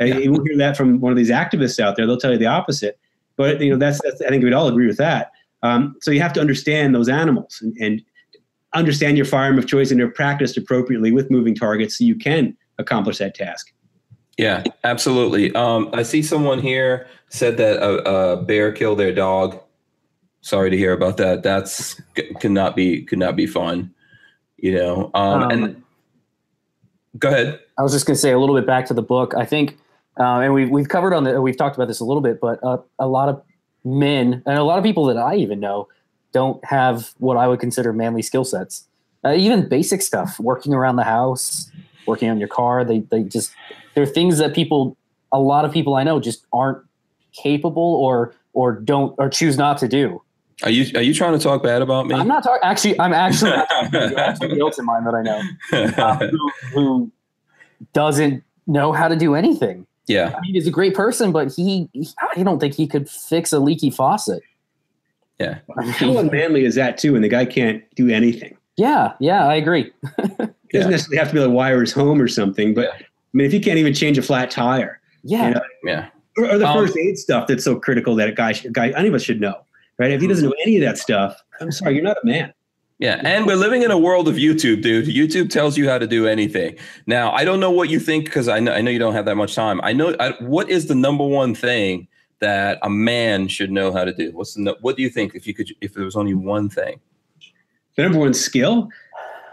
Yeah. 0.00 0.18
You 0.18 0.32
won't 0.32 0.46
hear 0.46 0.56
that 0.58 0.76
from 0.76 1.00
one 1.00 1.12
of 1.12 1.16
these 1.16 1.30
activists 1.30 1.80
out 1.80 1.96
there. 1.96 2.06
They'll 2.06 2.18
tell 2.18 2.32
you 2.32 2.38
the 2.38 2.46
opposite. 2.46 2.98
But 3.36 3.60
you 3.60 3.70
know, 3.70 3.78
that's, 3.78 4.00
that's 4.02 4.20
I 4.22 4.28
think 4.28 4.44
we'd 4.44 4.52
all 4.52 4.68
agree 4.68 4.86
with 4.86 4.96
that. 4.98 5.32
Um, 5.62 5.96
so 6.02 6.10
you 6.10 6.20
have 6.20 6.32
to 6.34 6.40
understand 6.40 6.94
those 6.94 7.08
animals 7.08 7.58
and, 7.62 7.76
and 7.80 8.02
understand 8.74 9.16
your 9.16 9.24
firearm 9.24 9.58
of 9.58 9.66
choice 9.66 9.90
and 9.90 9.98
they're 9.98 10.10
practiced 10.10 10.56
appropriately 10.56 11.10
with 11.10 11.30
moving 11.30 11.54
targets, 11.54 11.98
so 11.98 12.04
you 12.04 12.16
can 12.16 12.56
accomplish 12.78 13.18
that 13.18 13.34
task. 13.34 13.72
Yeah, 14.36 14.64
absolutely. 14.82 15.54
Um, 15.54 15.90
I 15.92 16.02
see 16.02 16.22
someone 16.22 16.58
here 16.58 17.06
said 17.28 17.56
that 17.58 17.76
a, 17.78 18.08
a 18.08 18.42
bear 18.42 18.72
killed 18.72 18.98
their 18.98 19.14
dog. 19.14 19.60
Sorry 20.44 20.68
to 20.68 20.76
hear 20.76 20.92
about 20.92 21.16
that. 21.16 21.42
That's 21.42 21.98
could 22.14 22.50
not 22.50 22.76
be 22.76 23.00
could 23.02 23.18
not 23.18 23.34
be 23.34 23.46
fun. 23.46 23.94
You 24.58 24.74
know. 24.74 25.10
Um, 25.14 25.42
Um, 25.42 25.50
and 25.50 25.82
go 27.18 27.30
ahead. 27.30 27.60
I 27.78 27.82
was 27.82 27.92
just 27.92 28.04
going 28.04 28.14
to 28.14 28.20
say 28.20 28.30
a 28.30 28.38
little 28.38 28.54
bit 28.54 28.66
back 28.66 28.84
to 28.88 28.94
the 28.94 29.02
book. 29.02 29.32
I 29.34 29.46
think, 29.46 29.78
uh, 30.20 30.40
and 30.40 30.52
we've 30.52 30.68
we've 30.68 30.90
covered 30.90 31.14
on 31.14 31.24
the 31.24 31.40
we've 31.40 31.56
talked 31.56 31.76
about 31.76 31.88
this 31.88 31.98
a 31.98 32.04
little 32.04 32.20
bit, 32.20 32.42
but 32.42 32.62
uh, 32.62 32.76
a 32.98 33.08
lot 33.08 33.30
of 33.30 33.42
men 33.84 34.42
and 34.44 34.58
a 34.58 34.64
lot 34.64 34.76
of 34.76 34.84
people 34.84 35.06
that 35.06 35.16
I 35.16 35.34
even 35.36 35.60
know 35.60 35.88
don't 36.32 36.62
have 36.66 37.14
what 37.16 37.38
I 37.38 37.48
would 37.48 37.58
consider 37.58 37.94
manly 37.94 38.20
skill 38.20 38.44
sets. 38.44 38.86
Uh, 39.24 39.32
even 39.32 39.66
basic 39.66 40.02
stuff, 40.02 40.38
working 40.38 40.74
around 40.74 40.96
the 40.96 41.04
house, 41.04 41.70
working 42.06 42.28
on 42.28 42.38
your 42.38 42.48
car. 42.48 42.84
They 42.84 42.98
they 42.98 43.22
just 43.22 43.50
there 43.94 44.02
are 44.02 44.12
things 44.12 44.36
that 44.36 44.54
people, 44.54 44.98
a 45.32 45.40
lot 45.40 45.64
of 45.64 45.72
people 45.72 45.94
I 45.94 46.02
know, 46.02 46.20
just 46.20 46.44
aren't 46.52 46.84
capable 47.32 47.94
or 47.94 48.34
or 48.52 48.72
don't 48.72 49.14
or 49.16 49.30
choose 49.30 49.56
not 49.56 49.78
to 49.78 49.88
do. 49.88 50.20
Are 50.62 50.70
you 50.70 50.86
are 50.96 51.02
you 51.02 51.12
trying 51.14 51.32
to 51.36 51.42
talk 51.42 51.62
bad 51.62 51.82
about 51.82 52.06
me? 52.06 52.14
I'm 52.14 52.28
not 52.28 52.44
talking. 52.44 52.60
Actually, 52.62 52.98
I'm 53.00 53.12
actually 53.12 53.50
not 53.56 53.68
talking 53.68 53.90
to 53.90 54.08
you. 54.10 54.16
I 54.16 54.34
somebody 54.34 54.60
else 54.60 54.78
in 54.78 54.84
mind 54.86 55.06
that 55.06 55.14
I 55.14 55.22
know 55.22 55.42
uh, 56.04 56.28
who, 56.28 56.50
who 56.72 57.12
doesn't 57.92 58.42
know 58.66 58.92
how 58.92 59.08
to 59.08 59.16
do 59.16 59.34
anything. 59.34 59.86
yeah. 60.06 60.32
I 60.36 60.40
mean, 60.40 60.54
he's 60.54 60.66
a 60.66 60.70
great 60.70 60.94
person, 60.94 61.32
but 61.32 61.52
he, 61.52 61.88
he 61.92 62.08
I 62.36 62.42
don't 62.42 62.58
think 62.60 62.74
he 62.74 62.86
could 62.86 63.08
fix 63.10 63.52
a 63.52 63.58
leaky 63.58 63.90
faucet. 63.90 64.42
Yeah. 65.40 65.58
I 65.76 65.84
How 65.90 66.06
mean, 66.06 66.16
unmanly 66.18 66.64
is 66.64 66.76
that 66.76 66.96
too? 66.98 67.14
And 67.16 67.24
the 67.24 67.28
guy 67.28 67.44
can't 67.44 67.82
do 67.96 68.08
anything. 68.08 68.56
yeah, 68.76 69.12
yeah, 69.20 69.46
I 69.46 69.54
agree. 69.54 69.92
It 70.74 70.78
Yeah. 70.78 70.80
doesn't 70.80 70.90
necessarily 70.92 71.18
have 71.18 71.28
to 71.28 71.34
be 71.34 71.40
like 71.40 71.50
wire 71.54 71.80
his 71.82 71.92
home 71.92 72.20
or 72.20 72.26
something, 72.26 72.74
but 72.74 72.84
Yeah. 72.84 72.90
I 72.96 73.06
mean, 73.32 73.46
if 73.46 73.52
you 73.54 73.60
can't 73.60 73.78
even 73.78 73.94
change 73.94 74.18
a 74.18 74.22
flat 74.22 74.50
tire, 74.50 75.00
Yeah, 75.22 75.48
You 75.48 75.54
know, 75.54 75.60
Yeah. 75.84 76.06
or, 76.38 76.50
or 76.50 76.58
the 76.58 76.66
Um, 76.66 76.76
first 76.78 76.96
aid 76.96 77.16
stuff 77.18 77.46
that's 77.46 77.62
so 77.64 77.76
critical 77.76 78.14
that 78.16 78.28
a 78.28 78.32
guy, 78.32 78.52
should, 78.52 78.70
a 78.70 78.72
guy, 78.72 78.88
any 78.96 79.06
of 79.08 79.14
us 79.14 79.22
should 79.22 79.40
know, 79.40 79.54
right? 79.98 80.10
If 80.12 80.20
he 80.20 80.26
doesn't 80.26 80.44
know 80.48 80.54
any 80.62 80.76
of 80.76 80.82
that 80.82 80.98
stuff, 80.98 81.36
I'm 81.60 81.70
sorry, 81.72 81.94
you're 81.94 82.04
not 82.04 82.16
a 82.22 82.26
man. 82.26 82.52
Yeah, 83.00 83.20
and 83.24 83.44
we're 83.46 83.56
living 83.56 83.82
in 83.82 83.90
a 83.90 83.98
world 83.98 84.28
of 84.28 84.36
YouTube, 84.36 84.80
dude. 84.82 85.06
YouTube 85.06 85.50
tells 85.50 85.76
you 85.76 85.88
how 85.88 85.98
to 85.98 86.06
do 86.06 86.26
anything. 86.28 86.76
Now, 87.06 87.32
I 87.32 87.44
don't 87.44 87.58
know 87.58 87.70
what 87.72 87.88
you 87.90 87.98
think 87.98 88.24
because 88.26 88.46
I 88.48 88.60
know 88.60 88.72
I 88.72 88.80
know 88.82 88.90
you 88.92 89.00
don't 89.00 89.14
have 89.14 89.24
that 89.24 89.34
much 89.36 89.54
time. 89.54 89.80
I 89.82 89.92
know 89.92 90.14
I, 90.20 90.30
what 90.40 90.70
is 90.70 90.86
the 90.86 90.94
number 90.94 91.26
one 91.26 91.54
thing 91.56 92.06
that 92.38 92.78
a 92.82 92.90
man 92.90 93.48
should 93.48 93.70
know 93.72 93.92
how 93.92 94.04
to 94.04 94.12
do. 94.12 94.30
What's 94.32 94.54
the 94.54 94.76
what 94.80 94.96
do 94.96 95.02
you 95.02 95.10
think 95.10 95.34
if 95.34 95.46
you 95.46 95.54
could 95.54 95.70
if 95.80 95.94
there 95.94 96.04
was 96.04 96.14
only 96.14 96.34
one 96.34 96.68
thing? 96.70 97.00
The 97.96 98.02
number 98.04 98.18
one 98.20 98.32
skill, 98.34 98.88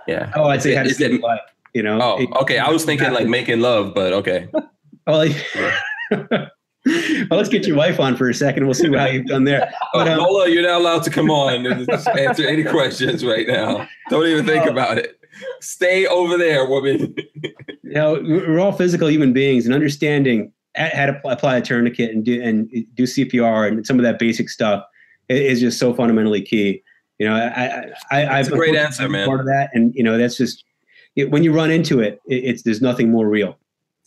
Yeah. 0.08 0.32
oh, 0.36 0.46
I'd 0.46 0.62
say 0.62 0.74
it- 0.74 0.78
how 0.78 0.84
to 0.84 0.90
is 0.90 0.96
stay 0.98 1.06
it- 1.14 1.22
alive. 1.22 1.40
You 1.74 1.84
know. 1.84 2.00
Oh, 2.02 2.22
It- 2.22 2.30
okay. 2.42 2.58
I 2.60 2.70
was 2.70 2.86
thinking 2.86 3.12
like 3.12 3.28
making 3.28 3.60
love, 3.62 3.94
but 3.96 4.14
okay. 4.14 4.48
Oh, 5.08 5.28
well, 5.56 6.48
well, 6.86 7.38
let's 7.38 7.50
get 7.50 7.68
your 7.68 7.78
wife 7.78 8.00
on 8.00 8.16
for 8.16 8.30
a 8.30 8.34
second. 8.34 8.66
We'll 8.66 8.74
see 8.74 8.92
how 8.92 9.06
you've 9.06 9.28
done 9.28 9.44
there. 9.44 9.72
But, 9.94 10.08
um, 10.08 10.20
Lola, 10.20 10.50
you're 10.50 10.64
not 10.64 10.82
allowed 10.82 11.04
to 11.04 11.10
come 11.10 11.30
on 11.30 11.66
and 11.66 11.90
answer 12.18 12.48
any 12.48 12.64
questions 12.64 13.24
right 13.24 13.48
now. 13.48 13.88
Don't 14.10 14.26
even 14.26 14.46
think 14.46 14.66
Oh. 14.66 14.72
about 14.72 14.98
it. 14.98 15.18
Stay 15.60 16.06
over 16.08 16.38
there, 16.38 16.66
woman. 16.66 17.16
you 17.44 17.94
know, 17.94 18.14
we're 18.22 18.60
all 18.60 18.72
physical 18.72 19.10
human 19.10 19.34
beings, 19.34 19.66
and 19.66 19.74
understanding 19.74 20.52
how 20.76 21.06
to 21.08 21.22
apply 21.26 21.58
a 21.58 21.62
tourniquet 21.62 22.12
and 22.12 22.24
do 22.24 22.42
and 22.42 22.70
do 22.96 23.04
CPR 23.04 23.68
and 23.68 23.86
some 23.86 23.98
of 24.00 24.04
that 24.04 24.18
basic 24.20 24.50
stuff 24.50 24.84
is 25.30 25.60
just 25.60 25.78
so 25.80 25.94
fundamentally 25.94 26.42
key. 26.42 26.82
You 27.20 27.28
know, 27.28 27.36
I, 27.36 27.42
I, 27.46 27.66
I 28.12 28.26
That's 28.26 28.48
I've 28.48 28.54
a 28.54 28.56
great 28.58 28.76
answer, 28.76 29.08
man. 29.10 29.28
Part 29.28 29.40
of 29.42 29.46
that, 29.48 29.70
and 29.74 29.94
you 29.96 30.04
know, 30.04 30.18
that's 30.18 30.38
just 30.38 30.64
it, 31.16 31.30
when 31.32 31.44
you 31.44 31.52
run 31.54 31.70
into 31.72 32.00
it, 32.00 32.20
it, 32.28 32.44
it's 32.46 32.64
there's 32.64 32.82
nothing 32.82 33.12
more 33.12 33.28
real. 33.28 33.58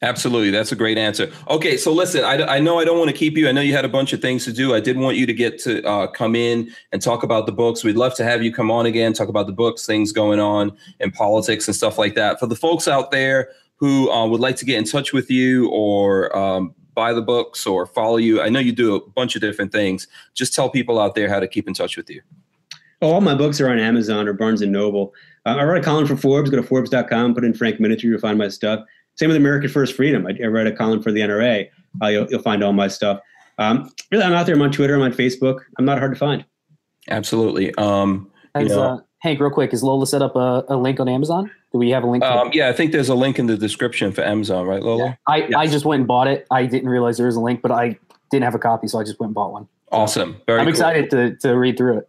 Absolutely. 0.05 0.51
That's 0.51 0.71
a 0.71 0.77
great 0.77 0.99
answer. 0.99 1.33
Okay. 1.49 1.79
So 1.79 1.91
listen, 1.91 2.25
I, 2.25 2.57
I 2.57 2.61
know 2.61 2.79
I 2.79 2.85
don't 2.85 2.99
want 2.99 3.11
to 3.11 3.17
keep 3.17 3.39
you. 3.39 3.49
I 3.49 3.53
know 3.53 3.63
you 3.63 3.73
had 3.73 3.87
a 3.87 3.89
bunch 3.89 4.13
of 4.13 4.21
things 4.21 4.45
to 4.45 4.53
do. 4.53 4.75
I 4.75 4.81
did 4.81 4.99
want 4.99 5.17
you 5.17 5.25
to 5.25 5.33
get 5.33 5.59
to 5.61 5.83
uh, 5.85 6.09
come 6.09 6.37
in 6.37 6.71
and 6.93 7.01
talk 7.01 7.23
about 7.23 7.47
the 7.47 7.53
books. 7.53 7.83
We'd 7.83 7.97
love 7.97 8.15
to 8.17 8.25
have 8.25 8.43
you 8.43 8.53
come 8.53 8.71
on 8.71 8.85
again, 8.85 9.15
talk 9.15 9.29
about 9.29 9.47
the 9.47 9.55
books, 9.55 9.87
things 9.87 10.13
going 10.13 10.41
on 10.41 10.77
in 11.01 11.11
politics 11.11 11.67
and 11.69 11.75
stuff 11.75 11.97
like 11.97 12.15
that. 12.17 12.39
For 12.39 12.47
the 12.47 12.55
folks 12.55 12.87
out 12.87 13.13
there 13.13 13.49
who 13.77 14.11
uh, 14.11 14.27
would 14.29 14.41
like 14.41 14.57
to 14.57 14.67
get 14.67 14.77
in 14.77 14.85
touch 14.85 15.15
with 15.15 15.31
you 15.31 15.71
or 15.71 16.37
um, 16.37 16.75
buy 16.93 17.15
the 17.15 17.23
books 17.23 17.67
or 17.67 17.87
follow 17.87 18.19
you, 18.19 18.43
I 18.43 18.51
know 18.51 18.61
you 18.61 18.73
do 18.73 18.95
a 18.95 19.01
bunch 19.01 19.35
of 19.37 19.41
different 19.41 19.73
things. 19.73 20.07
Just 20.35 20.53
tell 20.53 20.69
people 20.69 21.01
out 21.01 21.15
there 21.15 21.31
how 21.31 21.41
to 21.41 21.49
keep 21.49 21.67
in 21.67 21.73
touch 21.73 21.97
with 21.97 22.11
you. 22.11 22.21
Oh, 23.01 23.11
all 23.11 23.21
my 23.23 23.35
books 23.35 23.59
are 23.59 23.71
on 23.71 23.79
Amazon 23.79 24.29
or 24.29 24.35
Barnes 24.35 24.61
and 24.61 24.71
Noble. 24.71 25.15
Uh, 25.47 25.57
I 25.57 25.65
write 25.65 25.81
a 25.81 25.85
column 25.85 26.07
for 26.07 26.17
Forbes. 26.17 26.51
Go 26.51 26.57
to 26.57 26.63
Forbes.com, 26.63 27.35
put 27.35 27.45
in 27.45 27.55
Frank 27.55 27.79
Miniter, 27.79 28.03
you'll 28.03 28.21
find 28.21 28.37
my 28.37 28.49
stuff. 28.49 28.85
Same 29.17 29.29
with 29.29 29.37
America's 29.37 29.73
First 29.73 29.95
Freedom. 29.95 30.27
I, 30.27 30.37
I 30.43 30.47
write 30.47 30.67
a 30.67 30.73
column 30.73 31.03
for 31.03 31.13
the 31.13 31.21
NRA. 31.21 31.69
Uh, 32.03 32.09
you'll, 32.09 32.27
you'll 32.29 32.43
find 32.43 32.63
all 32.65 32.73
my 32.73 32.89
stuff. 32.89 33.21
Um, 33.59 33.91
really, 34.11 34.25
I'm 34.25 34.33
out 34.33 34.47
there. 34.47 34.55
I'm 34.55 34.63
on 34.63 34.73
Twitter. 34.73 34.95
I'm 34.95 35.03
on 35.03 35.13
Facebook. 35.13 35.61
I'm 35.79 35.85
not 35.85 35.99
hard 35.99 36.13
to 36.13 36.19
find. 36.19 36.45
Absolutely. 37.09 37.75
Um, 37.77 38.31
you 38.59 38.69
know, 38.69 38.83
uh, 38.83 39.01
Hank, 39.19 39.41
real 39.41 39.51
quick, 39.51 39.73
is 39.73 39.83
Lola 39.83 40.07
set 40.07 40.23
up 40.23 40.37
a, 40.37 40.65
a 40.69 40.77
link 40.77 41.01
on 41.01 41.09
Amazon? 41.09 41.51
Do 41.73 41.79
we 41.79 41.91
have 41.91 42.05
a 42.05 42.07
link? 42.07 42.23
to 42.23 42.31
um, 42.31 42.51
yeah, 42.53 42.69
I 42.69 42.73
think 42.73 42.93
there's 42.93 43.09
a 43.09 43.15
link 43.15 43.39
in 43.39 43.47
the 43.47 43.57
description 43.57 44.13
for 44.13 44.23
Amazon, 44.23 44.67
right, 44.67 44.83
Lola? 44.83 45.19
I, 45.27 45.43
I 45.43 45.63
yes. 45.63 45.73
just 45.73 45.85
went 45.85 46.01
and 46.01 46.07
bought 46.07 46.29
it. 46.29 46.47
I 46.51 46.67
didn't 46.67 46.89
realize 46.89 47.17
there 47.17 47.27
was 47.27 47.37
a 47.37 47.41
link, 47.41 47.63
but 47.63 47.71
I 47.71 47.99
didn't 48.31 48.45
have 48.45 48.55
a 48.55 48.59
copy, 48.59 48.87
so 48.87 48.99
I 48.99 49.05
just 49.05 49.19
went 49.19 49.29
and 49.29 49.35
bought 49.35 49.53
one. 49.53 49.69
Awesome. 49.91 50.37
Very 50.47 50.61
I'm 50.61 50.67
cool. 50.67 50.71
excited 50.71 51.11
to, 51.11 51.37
to 51.37 51.57
read 51.57 51.77
through 51.77 51.99
it. 51.99 52.09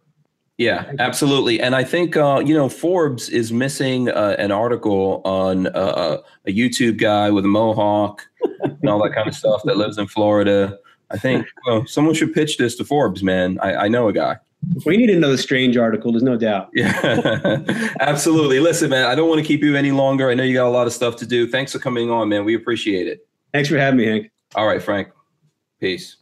Yeah, 0.58 0.90
absolutely. 0.98 1.60
And 1.60 1.74
I 1.74 1.84
think 1.84 2.16
uh, 2.16 2.42
you 2.44 2.54
know 2.54 2.68
Forbes 2.68 3.28
is 3.28 3.52
missing 3.52 4.08
uh, 4.08 4.36
an 4.38 4.50
article 4.50 5.20
on 5.24 5.66
uh, 5.68 6.18
a 6.46 6.50
YouTube 6.50 6.98
guy 6.98 7.30
with 7.30 7.44
a 7.44 7.48
mohawk 7.48 8.26
and 8.62 8.88
all 8.88 9.02
that 9.02 9.14
kind 9.14 9.28
of 9.28 9.34
stuff 9.42 9.62
that 9.64 9.76
lives 9.76 9.98
in 9.98 10.06
Florida. 10.06 10.78
I 11.10 11.18
think 11.18 11.46
well, 11.66 11.86
someone 11.86 12.14
should 12.14 12.32
pitch 12.32 12.56
this 12.56 12.74
to 12.76 12.84
Forbes, 12.84 13.22
man. 13.22 13.58
I, 13.60 13.74
I 13.74 13.88
know 13.88 14.08
a 14.08 14.12
guy. 14.12 14.38
We 14.84 14.96
need 14.96 15.10
another 15.10 15.36
strange 15.36 15.76
article. 15.76 16.10
There's 16.10 16.22
no 16.22 16.36
doubt. 16.36 16.70
Yeah, 16.72 17.62
absolutely. 18.00 18.58
Listen, 18.58 18.90
man, 18.90 19.06
I 19.06 19.14
don't 19.14 19.28
want 19.28 19.40
to 19.40 19.46
keep 19.46 19.62
you 19.62 19.76
any 19.76 19.92
longer. 19.92 20.30
I 20.30 20.34
know 20.34 20.42
you 20.42 20.54
got 20.54 20.66
a 20.66 20.70
lot 20.70 20.86
of 20.86 20.92
stuff 20.92 21.16
to 21.16 21.26
do. 21.26 21.46
Thanks 21.46 21.72
for 21.72 21.78
coming 21.78 22.10
on, 22.10 22.30
man. 22.30 22.44
We 22.44 22.54
appreciate 22.54 23.06
it. 23.06 23.26
Thanks 23.52 23.68
for 23.68 23.78
having 23.78 23.98
me, 23.98 24.06
Hank. 24.06 24.30
All 24.54 24.66
right, 24.66 24.82
Frank. 24.82 25.08
Peace. 25.80 26.16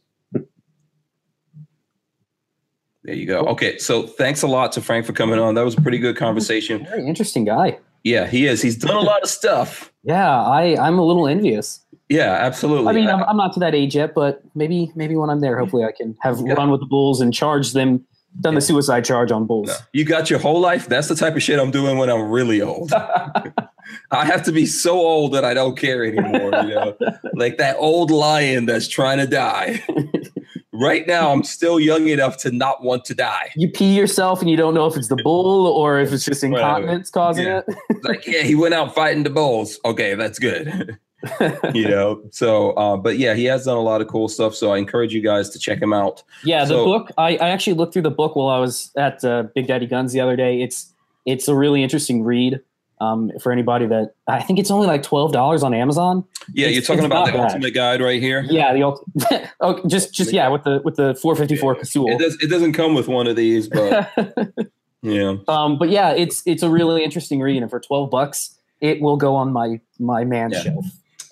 There 3.05 3.15
you 3.15 3.27
go. 3.27 3.41
Okay, 3.49 3.77
so 3.79 4.07
thanks 4.07 4.43
a 4.43 4.47
lot 4.47 4.73
to 4.73 4.81
Frank 4.81 5.05
for 5.07 5.13
coming 5.13 5.39
on. 5.39 5.55
That 5.55 5.65
was 5.65 5.77
a 5.77 5.81
pretty 5.81 5.99
good 5.99 6.17
conversation. 6.17 6.85
Very 6.87 7.07
interesting 7.07 7.45
guy. 7.45 7.79
Yeah, 8.03 8.27
he 8.27 8.47
is. 8.47 8.61
He's 8.63 8.77
done 8.77 8.97
a 8.97 9.01
lot 9.01 9.23
of 9.23 9.29
stuff. 9.29 9.93
Yeah, 10.03 10.43
I, 10.43 10.77
I'm 10.79 10.99
a 10.99 11.05
little 11.05 11.27
envious. 11.29 11.81
Yeah, 12.09 12.33
absolutely. 12.33 12.89
I 12.89 12.93
mean, 12.93 13.09
I'm, 13.09 13.23
I'm 13.25 13.37
not 13.37 13.53
to 13.55 13.61
that 13.61 13.75
age 13.75 13.95
yet, 13.97 14.15
but 14.15 14.43
maybe 14.55 14.93
maybe 14.95 15.17
when 15.17 15.31
I'm 15.31 15.41
there, 15.41 15.59
hopefully 15.59 15.85
I 15.85 15.93
can 15.93 16.17
have 16.21 16.39
Yeah. 16.45 16.53
run 16.55 16.71
with 16.71 16.81
the 16.81 16.87
bulls 16.87 17.21
and 17.23 17.33
charge 17.33 17.73
them, 17.73 18.05
done 18.41 18.55
the 18.55 18.61
suicide 18.61 19.05
charge 19.07 19.31
on 19.33 19.47
bulls. 19.47 19.69
No. 19.69 19.75
you 19.95 20.05
got 20.05 20.29
your 20.29 20.39
whole 20.39 20.61
life. 20.61 20.87
That's 20.87 21.09
the 21.09 21.15
type 21.15 21.35
of 21.35 21.43
shit 21.43 21.59
I'm 21.59 21.71
doing 21.71 21.97
when 21.99 22.11
I'm 22.11 22.31
really 22.31 22.61
old. 22.61 22.93
I 24.11 24.25
have 24.25 24.43
to 24.45 24.53
be 24.53 24.67
so 24.67 24.99
old 24.99 25.33
that 25.33 25.45
I 25.45 25.55
don't 25.55 25.77
care 25.79 26.05
anymore. 26.05 26.51
You 26.65 26.75
know, 26.75 26.97
like 27.35 27.57
that 27.59 27.77
old 27.79 28.11
lion 28.11 28.67
that's 28.67 28.89
trying 28.89 29.19
to 29.19 29.27
die. 29.27 29.83
right 30.75 31.07
now, 31.07 31.33
I'm 31.33 31.43
still 31.45 31.81
young 31.81 32.09
enough 32.09 32.37
to 32.39 32.51
not 32.51 32.83
want 32.83 33.05
to 33.07 33.15
die. 33.15 33.51
You 33.57 33.69
pee 33.69 33.97
yourself 33.97 34.41
and 34.41 34.51
you 34.51 34.57
don't 34.57 34.75
know 34.75 34.87
if 34.87 34.97
it's 34.97 35.09
the 35.09 35.17
bull 35.17 35.67
or 35.67 35.99
if 36.01 36.13
it's 36.13 36.25
just 36.25 36.43
Whatever. 36.43 36.59
incontinence 36.59 37.11
causing 37.11 37.47
Yeah. 37.47 37.63
it. 37.67 37.77
Like, 38.05 38.27
yeah, 38.27 38.43
he 38.43 38.55
went 38.55 38.75
out 38.75 38.95
fighting 38.95 39.23
the 39.23 39.31
bulls. 39.31 39.81
Okay, 39.87 40.15
that's 40.15 40.39
good. 40.39 40.99
you 41.73 41.89
know. 41.89 42.21
So, 42.33 42.73
uh, 42.73 42.99
but 42.99 43.17
yeah, 43.17 43.33
he 43.35 43.45
has 43.47 43.65
done 43.65 43.79
a 43.79 43.81
lot 43.83 44.03
of 44.03 44.09
cool 44.09 44.29
stuff. 44.29 44.55
So 44.55 44.73
I 44.73 44.77
encourage 44.79 45.15
you 45.15 45.23
guys 45.23 45.49
to 45.51 45.59
check 45.59 45.81
him 45.81 45.95
out. 45.95 46.23
Yeah, 46.45 46.65
the 46.65 46.75
So- 46.75 46.85
book. 46.85 47.11
I, 47.17 47.37
I 47.39 47.49
actually 47.49 47.73
looked 47.75 47.95
through 47.95 48.03
the 48.03 48.11
book 48.11 48.37
while 48.37 48.49
I 48.49 48.59
was 48.59 48.91
at 48.99 49.25
uh, 49.25 49.45
Big 49.55 49.67
Daddy 49.69 49.87
Guns 49.87 50.13
the 50.13 50.21
other 50.21 50.37
day. 50.37 50.61
It's 50.61 50.93
it's 51.25 51.49
a 51.49 51.55
really 51.55 51.83
interesting 51.83 52.23
read 52.25 52.61
um, 53.05 53.31
for 53.43 53.53
anybody 53.53 53.87
that 53.87 54.15
I 54.27 54.41
think 54.43 54.59
it's 54.59 54.71
only 54.71 54.87
like 54.87 55.03
twelve 55.03 55.33
dollars 55.33 55.63
on 55.63 55.75
Amazon. 55.75 56.25
Yeah, 56.53 56.67
It's- 56.69 56.75
you're 56.89 56.97
talking 56.97 57.05
about 57.11 57.27
the 57.27 57.33
bad. 57.33 57.45
ultimate 57.51 57.75
guide 57.75 58.01
right 58.01 58.21
here. 58.21 58.45
Yeah, 58.49 58.73
the 58.73 58.83
ult- 58.83 59.05
oh, 59.61 59.81
just 59.87 60.15
just 60.15 60.33
yeah 60.33 60.49
with 60.49 60.65
the 60.65 60.81
with 60.85 60.97
the 60.97 61.15
four 61.23 61.37
fifty 61.37 61.57
four 61.57 61.77
It 61.81 62.19
does. 62.19 62.37
It 62.43 62.49
doesn't 62.51 62.73
come 62.73 62.95
with 62.95 63.09
one 63.09 63.27
of 63.27 63.37
these, 63.37 63.69
but 63.69 64.11
yeah. 65.03 65.37
um, 65.49 65.79
but 65.79 65.91
yeah, 65.91 66.11
it's 66.13 66.43
it's 66.47 66.63
a 66.63 66.71
really 66.71 67.05
interesting 67.05 67.41
read, 67.41 67.61
and 67.63 67.71
for 67.71 67.81
twelve 67.81 68.11
bucks, 68.11 68.59
it 68.81 69.01
will 69.01 69.17
go 69.17 69.35
on 69.37 69.53
my 69.53 69.81
my 69.99 70.25
man 70.25 70.51
Yeah. 70.53 70.63
shelf. 70.63 70.87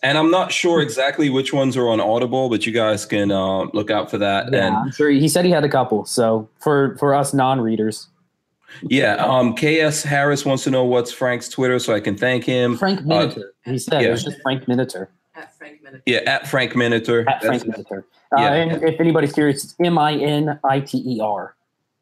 And 0.04 0.18
I'm 0.18 0.32
not 0.32 0.50
sure 0.50 0.82
exactly 0.82 1.30
which 1.30 1.52
ones 1.52 1.76
are 1.76 1.88
on 1.88 2.00
Audible, 2.00 2.48
but 2.50 2.66
you 2.66 2.72
guys 2.72 3.06
can 3.06 3.30
uh, 3.30 3.66
look 3.72 3.88
out 3.88 4.10
for 4.10 4.18
that. 4.18 4.52
Yeah, 4.52 4.66
And 4.66 4.76
I'm 4.76 4.90
sure 4.90 5.08
he 5.10 5.28
said 5.28 5.44
he 5.44 5.52
had 5.52 5.62
a 5.62 5.68
couple. 5.68 6.04
So 6.06 6.48
for 6.58 6.96
for 6.98 7.14
us 7.14 7.32
non 7.32 7.60
readers, 7.60 8.08
yeah, 8.82 9.14
um, 9.16 9.54
KS 9.54 10.02
Harris 10.02 10.44
wants 10.44 10.64
to 10.64 10.70
know 10.70 10.84
what's 10.84 11.12
Frank's 11.12 11.48
Twitter, 11.48 11.78
so 11.78 11.94
I 11.94 12.00
can 12.00 12.16
thank 12.16 12.44
him. 12.44 12.76
Frank 12.76 13.00
Miniter. 13.00 13.50
he 13.64 13.78
said 13.78 13.94
Uh, 13.94 13.98
yeah. 14.00 14.08
it 14.08 14.10
was 14.12 14.24
just 14.24 14.40
Frank 14.42 14.64
Miniter. 14.66 15.08
At 15.34 15.56
Frank 15.56 15.82
Miniter. 15.82 16.02
Yeah, 16.06 16.18
at 16.26 16.46
Frank 16.48 16.72
Miniter. 16.72 17.20
At 17.28 17.40
That's- 17.42 17.62
Frank 17.62 17.64
Miniter. 17.64 18.04
Uh, 18.36 18.40
yeah. 18.40 18.52
and 18.54 18.82
if 18.82 18.98
anybody's 19.00 19.32
curious, 19.32 19.62
it's 19.64 19.74
M 19.84 19.98
I 19.98 20.14
N 20.14 20.58
I 20.64 20.80
T 20.80 20.98
E 21.06 21.20
R. 21.20 21.54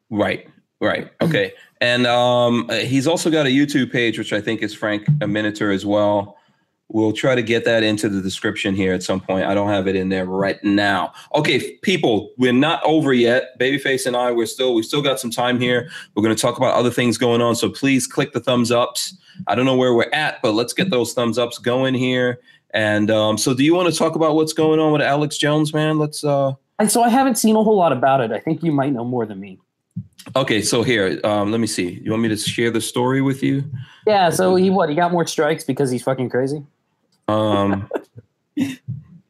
Right, 0.09 0.47
right. 0.79 1.09
Okay. 1.21 1.53
And 1.81 2.05
um, 2.07 2.67
uh, 2.69 2.75
he's 2.75 3.07
also 3.07 3.29
got 3.31 3.45
a 3.45 3.49
YouTube 3.49 3.91
page, 3.91 4.17
which 4.17 4.33
I 4.33 4.39
think 4.41 4.61
is 4.61 4.73
Frank 4.73 5.07
a 5.07 5.25
Miniter 5.25 5.73
as 5.73 5.85
well. 5.85 6.37
We'll 6.93 7.13
try 7.13 7.35
to 7.35 7.41
get 7.41 7.63
that 7.65 7.83
into 7.83 8.09
the 8.09 8.21
description 8.21 8.75
here 8.75 8.93
at 8.93 9.01
some 9.01 9.21
point. 9.21 9.45
I 9.45 9.53
don't 9.53 9.69
have 9.69 9.87
it 9.87 9.95
in 9.95 10.09
there 10.09 10.25
right 10.25 10.61
now. 10.63 11.13
Okay, 11.33 11.77
people, 11.77 12.31
we're 12.37 12.51
not 12.51 12.83
over 12.83 13.13
yet. 13.13 13.57
Babyface 13.59 14.05
and 14.05 14.15
I, 14.15 14.31
we're 14.31 14.45
still, 14.45 14.75
we 14.75 14.83
still 14.83 15.01
got 15.01 15.19
some 15.19 15.31
time 15.31 15.59
here. 15.59 15.89
We're 16.15 16.23
going 16.23 16.35
to 16.35 16.41
talk 16.41 16.57
about 16.57 16.75
other 16.75 16.91
things 16.91 17.17
going 17.17 17.41
on. 17.41 17.55
So 17.55 17.69
please 17.69 18.07
click 18.07 18.33
the 18.33 18.41
thumbs 18.41 18.71
ups. 18.71 19.15
I 19.47 19.55
don't 19.55 19.65
know 19.65 19.77
where 19.77 19.93
we're 19.93 20.09
at, 20.11 20.41
but 20.41 20.53
let's 20.53 20.73
get 20.73 20.89
those 20.89 21.13
thumbs 21.13 21.37
ups 21.37 21.57
going 21.57 21.93
here. 21.93 22.39
And 22.73 23.09
um, 23.09 23.37
so, 23.37 23.53
do 23.53 23.63
you 23.63 23.75
want 23.75 23.91
to 23.91 23.97
talk 23.97 24.15
about 24.15 24.35
what's 24.35 24.53
going 24.53 24.79
on 24.79 24.93
with 24.93 25.01
Alex 25.01 25.37
Jones, 25.37 25.73
man? 25.73 25.99
Let's. 25.99 26.23
uh 26.23 26.53
And 26.79 26.89
so 26.89 27.03
I 27.03 27.09
haven't 27.09 27.35
seen 27.35 27.55
a 27.55 27.63
whole 27.63 27.75
lot 27.77 27.91
about 27.91 28.21
it. 28.21 28.31
I 28.31 28.39
think 28.39 28.63
you 28.63 28.71
might 28.71 28.93
know 28.93 29.03
more 29.03 29.25
than 29.25 29.39
me. 29.39 29.59
Okay, 30.35 30.61
so 30.61 30.83
here, 30.83 31.19
um, 31.23 31.51
let 31.51 31.59
me 31.59 31.67
see. 31.67 31.99
You 32.03 32.11
want 32.11 32.23
me 32.23 32.29
to 32.29 32.37
share 32.37 32.71
the 32.71 32.79
story 32.79 33.21
with 33.21 33.43
you? 33.43 33.63
Yeah. 34.07 34.29
So 34.29 34.55
he 34.55 34.69
what? 34.69 34.87
He 34.89 34.95
got 34.95 35.11
more 35.11 35.27
strikes 35.27 35.63
because 35.63 35.89
he's 35.91 36.03
fucking 36.03 36.29
crazy. 36.29 36.63
Um, 37.31 37.89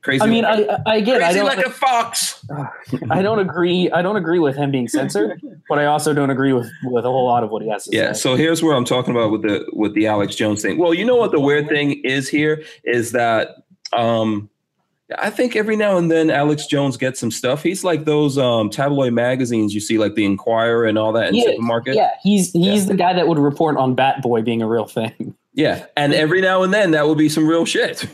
crazy. 0.01 0.23
I 0.23 0.27
mean, 0.27 0.45
I, 0.45 0.63
I 0.63 0.77
I 0.85 0.95
again, 0.97 1.21
I 1.21 1.25
crazy 1.25 1.39
don't, 1.39 1.47
like 1.47 1.65
a 1.65 1.69
fox. 1.69 2.43
I 3.09 3.21
don't 3.21 3.39
agree. 3.39 3.89
I 3.91 4.01
don't 4.01 4.15
agree 4.17 4.39
with 4.39 4.55
him 4.55 4.71
being 4.71 4.87
censored, 4.87 5.41
but 5.69 5.79
I 5.79 5.85
also 5.85 6.13
don't 6.13 6.29
agree 6.29 6.53
with 6.53 6.71
with 6.83 7.05
a 7.05 7.09
whole 7.09 7.25
lot 7.25 7.43
of 7.43 7.49
what 7.51 7.61
he 7.61 7.69
has 7.69 7.85
to 7.85 7.95
Yeah. 7.95 8.13
say. 8.13 8.19
So 8.19 8.35
here's 8.35 8.63
where 8.63 8.75
I'm 8.75 8.85
talking 8.85 9.15
about 9.15 9.31
with 9.31 9.43
the 9.43 9.65
with 9.73 9.93
the 9.93 10.07
Alex 10.07 10.35
Jones 10.35 10.61
thing. 10.61 10.77
Well, 10.77 10.93
you 10.93 11.05
know 11.05 11.15
what 11.15 11.31
the 11.31 11.39
weird 11.39 11.69
thing 11.69 12.01
is 12.03 12.27
here 12.27 12.63
is 12.83 13.11
that 13.11 13.57
um, 13.93 14.49
I 15.19 15.29
think 15.29 15.55
every 15.55 15.75
now 15.75 15.97
and 15.97 16.09
then 16.09 16.29
Alex 16.31 16.65
Jones 16.67 16.95
gets 16.97 17.19
some 17.19 17.31
stuff. 17.31 17.61
He's 17.63 17.83
like 17.83 18.05
those 18.05 18.37
um, 18.37 18.69
tabloid 18.69 19.13
magazines 19.13 19.73
you 19.73 19.81
see, 19.81 19.97
like 19.97 20.15
the 20.15 20.25
Inquirer 20.25 20.85
and 20.85 20.97
all 20.97 21.11
that 21.13 21.29
in 21.29 21.35
Yeah, 21.35 21.43
supermarket. 21.51 21.95
Yeah, 21.95 22.11
he's 22.23 22.51
he's 22.53 22.87
the 22.87 22.95
guy 22.95 23.13
that 23.13 23.27
would 23.27 23.37
report 23.37 23.77
on 23.77 23.93
Bat 23.93 24.21
Boy 24.21 24.41
being 24.41 24.61
a 24.61 24.67
real 24.67 24.85
thing. 24.87 25.35
Yeah. 25.53 25.85
And 25.97 26.13
every 26.13 26.41
now 26.41 26.63
and 26.63 26.73
then 26.73 26.91
that 26.91 27.05
will 27.05 27.15
be 27.15 27.29
some 27.29 27.47
real 27.47 27.65
shit. 27.65 28.05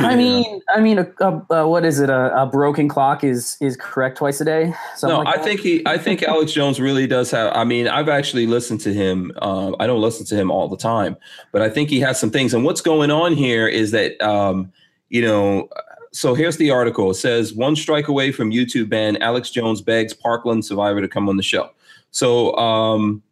I 0.00 0.10
Yeah. 0.10 0.16
mean, 0.16 0.60
I 0.74 0.80
mean, 0.80 0.98
a, 0.98 1.06
a, 1.20 1.46
uh, 1.50 1.66
what 1.68 1.84
is 1.84 2.00
it? 2.00 2.10
A, 2.10 2.42
a 2.42 2.46
broken 2.46 2.88
clock 2.88 3.22
is 3.22 3.56
is 3.60 3.76
correct 3.76 4.18
twice 4.18 4.40
a 4.40 4.44
day. 4.44 4.74
Something 4.96 5.18
no, 5.18 5.22
like 5.22 5.34
I 5.34 5.36
that? 5.38 5.44
think 5.44 5.60
he. 5.60 5.82
I 5.86 5.98
think 5.98 6.22
Alex 6.24 6.52
Jones 6.52 6.80
really 6.80 7.06
does 7.06 7.30
have. 7.30 7.52
I 7.54 7.62
mean, 7.64 7.86
I've 7.86 8.08
actually 8.08 8.46
listened 8.46 8.80
to 8.80 8.92
him. 8.92 9.30
Um, 9.40 9.76
I 9.78 9.86
don't 9.86 10.00
listen 10.00 10.26
to 10.26 10.34
him 10.34 10.50
all 10.50 10.68
the 10.68 10.76
time, 10.76 11.16
but 11.52 11.62
I 11.62 11.70
think 11.70 11.90
he 11.90 12.00
has 12.00 12.18
some 12.18 12.30
things. 12.30 12.54
And 12.54 12.64
what's 12.64 12.80
going 12.80 13.12
on 13.12 13.34
here 13.34 13.68
is 13.68 13.92
that, 13.92 14.20
um, 14.20 14.72
you 15.10 15.22
know, 15.22 15.68
so 16.12 16.34
here's 16.34 16.56
the 16.56 16.70
article. 16.72 17.10
It 17.10 17.14
says 17.14 17.54
one 17.54 17.76
strike 17.76 18.08
away 18.08 18.32
from 18.32 18.50
YouTube 18.50 18.88
ban. 18.88 19.16
Alex 19.18 19.50
Jones 19.50 19.80
begs 19.80 20.12
Parkland 20.12 20.64
survivor 20.64 21.00
to 21.02 21.08
come 21.08 21.28
on 21.28 21.36
the 21.36 21.42
show. 21.44 21.70
So 22.10 22.56
um, 22.56 23.22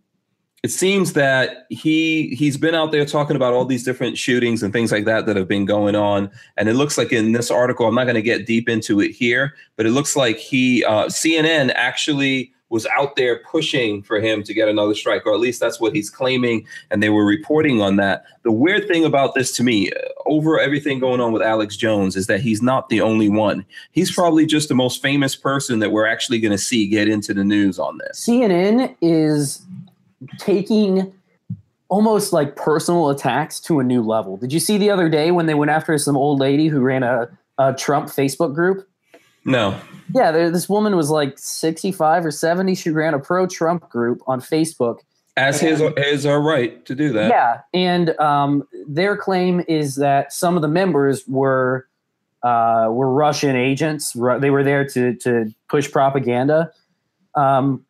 it 0.63 0.71
seems 0.71 1.15
that 1.15 1.67
he 1.71 2.35
he's 2.37 2.57
been 2.57 2.75
out 2.75 2.93
there 2.93 3.05
talking 3.05 3.35
about 3.35 3.53
all 3.53 3.65
these 3.65 3.83
different 3.83 4.17
shootings 4.17 4.63
and 4.63 4.73
things 4.73 4.93
like 4.93 5.05
that 5.07 5.27
that 5.27 5.37
have 5.37 5.49
been 5.49 5.65
going 5.65 5.97
on. 5.97 6.31
And 6.57 6.69
it 6.69 6.75
looks 6.75 6.97
like 6.97 7.13
in 7.13 7.33
this 7.33 7.51
article, 7.51 7.87
I'm 7.87 7.97
not 7.97 8.05
going 8.05 8.15
to 8.15 8.23
get 8.23 8.47
deep 8.47 8.69
into 8.69 9.01
it 9.01 9.11
here, 9.11 9.55
but 9.77 9.87
it 9.87 9.91
looks 9.91 10.15
like 10.15 10.37
he 10.37 10.85
uh, 10.85 11.07
CNN 11.07 11.73
actually 11.75 12.53
was 12.69 12.87
out 12.87 13.17
there 13.17 13.41
pushing 13.41 14.03
for 14.03 14.19
him 14.19 14.43
to 14.43 14.55
get 14.55 14.67
another 14.67 14.95
strike, 14.95 15.27
or 15.27 15.35
at 15.35 15.41
least 15.41 15.61
that's 15.61 15.79
what 15.79 15.95
he's 15.95 16.09
claiming, 16.09 16.67
and 16.91 17.03
they 17.03 17.11
were 17.11 17.27
reporting 17.27 17.83
on 17.83 17.97
that. 17.97 18.25
The 18.45 18.51
weird 18.51 18.89
thing 18.89 19.05
about 19.05 19.35
this 19.35 19.55
to 19.57 19.63
me, 19.63 19.91
over 20.25 20.59
everything 20.59 20.99
going 20.99 21.21
on 21.21 21.33
with 21.33 21.43
Alex 21.43 21.77
Jones, 21.77 22.17
is 22.17 22.29
that 22.29 22.41
he's 22.41 22.63
not 22.63 22.89
the 22.89 23.03
only 23.03 23.29
one. 23.29 23.67
He's 23.91 24.11
probably 24.11 24.47
just 24.47 24.69
the 24.71 24.75
most 24.75 25.03
famous 25.03 25.37
person 25.37 25.81
that 25.81 25.93
we're 25.93 26.07
actually 26.07 26.41
going 26.41 26.53
to 26.53 26.57
see 26.57 26.87
get 26.87 27.09
into 27.09 27.35
the 27.35 27.45
news 27.45 27.79
on 27.79 27.99
this. 27.99 28.27
CNN 28.27 28.97
is 29.03 29.67
taking 30.39 31.13
almost 31.89 32.33
like 32.33 32.57
personal 32.57 33.11
attacks 33.11 33.61
to 33.61 33.79
a 33.79 33.85
new 33.85 34.03
level. 34.03 34.39
Did 34.39 34.53
you 34.53 34.61
see 34.61 34.79
the 34.79 34.89
other 34.91 35.11
day 35.11 35.31
when 35.31 35.45
they 35.45 35.55
went 35.55 35.71
after 35.71 35.97
some 35.99 36.17
old 36.17 36.41
lady 36.41 36.69
who 36.69 36.81
ran 36.81 37.03
a, 37.03 37.29
a 37.59 37.75
Trump 37.75 38.09
Facebook 38.09 38.55
group? 38.55 38.89
No, 39.45 39.79
Yeah, 40.15 40.31
there, 40.31 40.51
this 40.51 40.69
woman 40.69 40.97
was 40.97 41.11
like 41.11 41.39
65 41.39 42.27
or 42.27 42.31
70. 42.31 42.75
She 42.77 42.91
ran 42.91 43.13
a 43.13 43.19
pro 43.19 43.47
Trump 43.47 43.91
group 43.91 44.23
on 44.27 44.41
Facebook. 44.41 44.99
as 45.37 45.61
his 45.61 45.81
is 45.97 46.25
our 46.25 46.41
right 46.41 46.85
to 46.87 46.95
do 46.95 47.13
that. 47.13 47.29
Yeah. 47.29 47.61
And 47.75 48.19
um, 48.21 48.67
their 48.87 49.17
claim 49.17 49.63
is 49.69 49.97
that 49.97 50.33
some 50.33 50.57
of 50.57 50.63
the 50.63 50.69
members 50.69 51.27
were 51.27 51.89
uh, 52.43 52.89
were 52.91 53.13
Russian 53.13 53.55
agents. 53.55 54.13
They 54.13 54.51
were 54.51 54.65
there 54.65 54.87
to, 54.89 55.15
to 55.17 55.55
push 55.69 55.91
propaganda. 55.91 56.73
Um, 57.35 57.85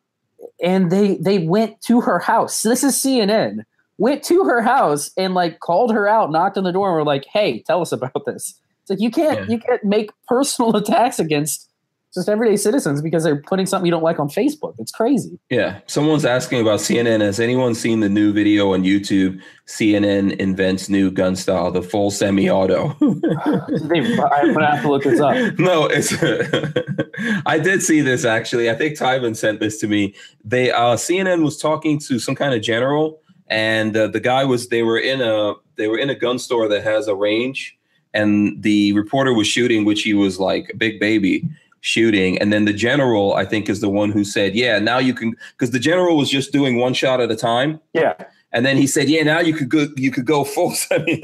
and 0.63 0.89
they 0.91 1.17
they 1.17 1.39
went 1.39 1.79
to 1.81 2.01
her 2.01 2.17
house. 2.19 2.63
This 2.63 2.83
is 2.83 2.95
CNN. 2.95 3.65
Went 3.99 4.23
to 4.23 4.43
her 4.45 4.61
house 4.61 5.11
and 5.17 5.35
like 5.35 5.59
called 5.59 5.91
her 5.93 6.07
out, 6.07 6.31
knocked 6.31 6.57
on 6.57 6.63
the 6.63 6.71
door, 6.71 6.87
and 6.89 6.95
were 6.95 7.03
like, 7.05 7.25
"Hey, 7.31 7.61
tell 7.61 7.81
us 7.81 7.91
about 7.91 8.25
this." 8.25 8.59
It's 8.81 8.89
like 8.89 8.99
you 8.99 9.11
can't 9.11 9.41
Yeah. 9.41 9.45
you 9.55 9.59
can't 9.59 9.83
make 9.83 10.09
personal 10.27 10.75
attacks 10.75 11.19
against 11.19 11.69
just 12.13 12.29
everyday 12.29 12.55
citizens 12.55 13.01
because 13.01 13.23
they're 13.23 13.41
putting 13.41 13.65
something 13.65 13.85
you 13.85 13.91
don't 13.91 14.03
like 14.03 14.19
on 14.19 14.29
Facebook. 14.29 14.75
It's 14.77 14.91
crazy. 14.91 15.39
Yeah. 15.49 15.79
Someone's 15.87 16.25
asking 16.25 16.61
about 16.61 16.79
CNN. 16.79 17.21
Has 17.21 17.39
anyone 17.39 17.73
seen 17.73 18.01
the 18.01 18.09
new 18.09 18.31
video 18.31 18.73
on 18.73 18.83
YouTube? 18.83 19.41
CNN 19.65 20.35
invents 20.37 20.89
new 20.89 21.09
gun 21.09 21.35
style, 21.35 21.71
the 21.71 21.81
full 21.81 22.11
semi-auto. 22.11 22.95
I'm 23.01 24.53
gonna 24.53 24.65
have 24.65 24.81
to 24.81 24.89
look 24.89 25.03
this 25.03 25.19
up. 25.19 25.35
no, 25.57 25.87
it's. 25.89 26.13
I 27.45 27.59
did 27.59 27.81
see 27.81 28.01
this 28.01 28.25
actually. 28.25 28.69
I 28.69 28.75
think 28.75 28.97
Tyven 28.97 29.35
sent 29.35 29.59
this 29.59 29.79
to 29.79 29.87
me. 29.87 30.13
They 30.43 30.71
uh, 30.71 30.95
CNN 30.95 31.43
was 31.43 31.57
talking 31.57 31.97
to 32.01 32.19
some 32.19 32.35
kind 32.35 32.53
of 32.53 32.61
general, 32.61 33.21
and 33.47 33.95
uh, 33.95 34.07
the 34.07 34.19
guy 34.19 34.43
was. 34.43 34.67
They 34.67 34.83
were 34.83 34.99
in 34.99 35.21
a. 35.21 35.53
They 35.77 35.87
were 35.87 35.97
in 35.97 36.09
a 36.09 36.15
gun 36.15 36.39
store 36.39 36.67
that 36.67 36.83
has 36.83 37.07
a 37.07 37.15
range, 37.15 37.77
and 38.13 38.61
the 38.61 38.91
reporter 38.93 39.33
was 39.33 39.47
shooting, 39.47 39.85
which 39.85 40.03
he 40.03 40.13
was 40.13 40.39
like 40.39 40.71
a 40.73 40.75
big 40.75 40.99
baby 40.99 41.47
shooting, 41.83 42.37
and 42.39 42.51
then 42.51 42.63
the 42.65 42.73
general, 42.73 43.35
I 43.35 43.45
think, 43.45 43.67
is 43.69 43.81
the 43.81 43.89
one 43.89 44.09
who 44.11 44.23
said, 44.23 44.55
"Yeah, 44.55 44.79
now 44.79 44.97
you 44.97 45.13
can," 45.13 45.35
because 45.51 45.71
the 45.71 45.79
general 45.79 46.17
was 46.17 46.29
just 46.29 46.51
doing 46.51 46.77
one 46.77 46.93
shot 46.93 47.19
at 47.21 47.29
a 47.29 47.35
time. 47.35 47.79
Yeah. 47.93 48.13
And 48.53 48.65
then 48.65 48.77
he 48.77 48.87
said, 48.87 49.09
"Yeah, 49.09 49.23
now 49.23 49.39
you 49.39 49.53
could 49.53 49.69
go. 49.69 49.87
You 49.97 50.09
could 50.11 50.25
go 50.25 50.43
full 50.43 50.71
semi 50.75 51.19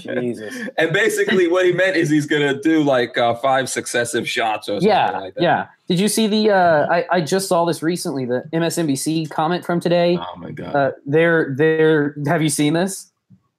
Jesus. 0.00 0.68
And 0.78 0.92
basically, 0.92 1.48
what 1.48 1.66
he 1.66 1.72
meant 1.72 1.96
is 1.96 2.08
he's 2.08 2.26
gonna 2.26 2.60
do 2.60 2.82
like 2.82 3.16
uh, 3.18 3.34
five 3.34 3.68
successive 3.68 4.28
shots 4.28 4.68
or 4.68 4.72
something 4.74 4.88
Yeah, 4.88 5.10
like 5.18 5.34
that. 5.34 5.42
yeah. 5.42 5.66
Did 5.88 6.00
you 6.00 6.08
see 6.08 6.26
the? 6.26 6.50
Uh, 6.50 6.86
I 6.90 7.04
I 7.10 7.20
just 7.20 7.48
saw 7.48 7.64
this 7.64 7.82
recently. 7.82 8.24
The 8.24 8.44
MSNBC 8.52 9.30
comment 9.30 9.64
from 9.64 9.80
today. 9.80 10.18
Oh 10.18 10.36
my 10.38 10.50
god. 10.50 10.74
Uh, 10.74 10.90
their 11.06 11.54
their 11.56 12.14
have 12.26 12.42
you 12.42 12.48
seen 12.48 12.72
this? 12.72 13.10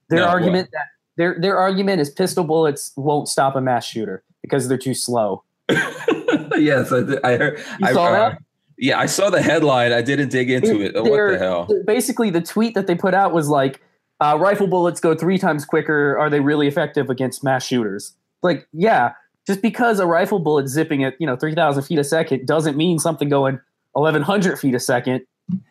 Their 0.10 0.20
No, 0.20 0.26
what? 0.26 0.34
argument 0.36 0.70
that 0.72 0.86
their 1.18 1.38
their 1.40 1.58
argument 1.58 2.02
is 2.02 2.10
pistol 2.10 2.44
bullets 2.44 2.92
won't 2.96 3.28
stop 3.28 3.56
a 3.56 3.62
mass 3.62 3.86
shooter 3.86 4.24
because 4.44 4.68
they're 4.68 4.78
too 4.78 4.94
slow. 4.94 5.44
yes, 5.70 6.91
I, 6.91 6.99
I 7.24 7.38
heard. 7.38 7.57
You 7.80 7.88
I, 7.88 7.94
saw 7.94 8.06
uh, 8.06 8.11
that? 8.11 8.38
Yeah, 8.78 8.99
I 8.99 9.07
saw 9.07 9.32
the 9.32 9.41
headline. 9.41 9.91
I 9.94 10.02
didn't 10.02 10.30
dig 10.30 10.52
into 10.52 10.82
it. 10.82 10.94
Oh, 10.95 11.03
what 11.03 11.32
the 11.32 11.40
hell? 11.40 11.68
Basically, 11.86 12.30
the 12.30 12.41
tweet 12.41 12.76
that 12.76 12.86
they 12.86 12.95
put 12.95 13.14
out 13.14 13.34
was 13.34 13.48
like, 13.48 13.82
uh, 14.20 14.38
"Rifle 14.40 14.68
bullets 14.68 14.99
go 14.99 15.15
three 15.15 15.40
times 15.40 15.65
quicker. 15.65 16.18
Are 16.20 16.30
they 16.30 16.41
really 16.41 16.68
effective 16.68 17.10
against 17.10 17.44
mass 17.44 17.65
shooters?" 17.65 18.14
Like, 18.44 18.68
yeah, 18.74 19.14
just 19.48 19.61
because 19.61 19.99
a 19.99 20.06
rifle 20.06 20.40
bullet 20.40 20.68
zipping 20.68 21.03
at 21.03 21.15
you 21.20 21.26
know 21.26 21.36
three 21.36 21.56
thousand 21.56 21.84
feet 21.84 21.99
a 21.99 22.03
second 22.03 22.45
doesn't 22.45 22.78
mean 22.78 22.99
something 22.99 23.30
going 23.30 23.60
eleven 23.95 24.22
hundred 24.22 24.60
feet 24.60 24.76
a 24.76 24.80
second. 24.80 25.26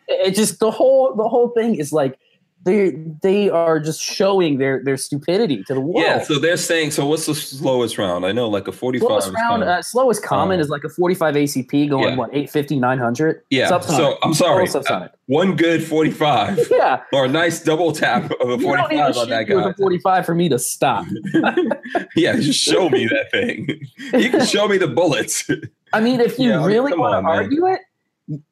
It 0.07 0.31
just 0.31 0.59
the 0.59 0.71
whole 0.71 1.13
the 1.15 1.27
whole 1.27 1.49
thing 1.49 1.75
is 1.75 1.91
like 1.91 2.17
they 2.65 2.91
they 3.21 3.49
are 3.49 3.79
just 3.79 4.01
showing 4.01 4.57
their 4.57 4.83
their 4.83 4.95
stupidity 4.97 5.63
to 5.65 5.73
the 5.73 5.81
world. 5.81 6.01
Yeah, 6.05 6.23
so 6.23 6.39
they're 6.39 6.55
saying. 6.57 6.91
So 6.91 7.05
what's 7.05 7.25
the 7.25 7.35
slowest 7.35 7.97
round? 7.97 8.25
I 8.25 8.31
know, 8.31 8.47
like 8.47 8.67
a 8.67 8.71
forty-five. 8.71 9.07
slowest 9.07 9.27
is 9.27 9.33
round, 9.33 9.61
kinda- 9.63 9.73
uh, 9.77 9.81
slowest 9.81 10.23
common 10.23 10.55
um, 10.55 10.61
is 10.61 10.69
like 10.69 10.83
a 10.83 10.89
45 10.89 11.35
ACP 11.35 11.89
going 11.89 12.03
yeah. 12.09 12.15
what 12.15 12.29
850, 12.29 12.79
900. 12.79 13.41
yeah. 13.49 13.69
subsonic. 13.69 13.83
So 13.97 14.17
I'm 14.23 14.33
sorry. 14.33 14.67
Uh, 14.69 15.07
one 15.27 15.55
good 15.55 15.83
forty-five 15.83 16.59
yeah, 16.71 17.01
or 17.11 17.25
a 17.25 17.29
nice 17.29 17.63
double 17.63 17.91
tap 17.91 18.31
of 18.41 18.49
a 18.49 18.57
you 18.57 18.75
don't 18.75 18.91
need 18.91 18.97
to 18.97 19.13
forty-five 19.13 19.17
on 19.17 19.29
that 19.29 19.47
with 19.49 19.63
guy. 19.65 19.69
a 19.69 19.73
45 19.73 20.25
for 20.25 20.35
me 20.35 20.49
to 20.49 20.59
stop. 20.59 21.05
yeah, 22.15 22.35
just 22.37 22.59
show 22.59 22.89
me 22.89 23.05
that 23.07 23.31
thing. 23.31 23.67
You 24.13 24.29
can 24.29 24.45
show 24.45 24.67
me 24.67 24.77
the 24.77 24.87
bullets. 24.87 25.49
I 25.93 25.99
mean, 25.99 26.19
if 26.21 26.39
you 26.39 26.49
Yeah, 26.49 26.65
really 26.65 26.93
want 26.97 27.23
to 27.23 27.29
argue 27.29 27.67
it, 27.67 27.81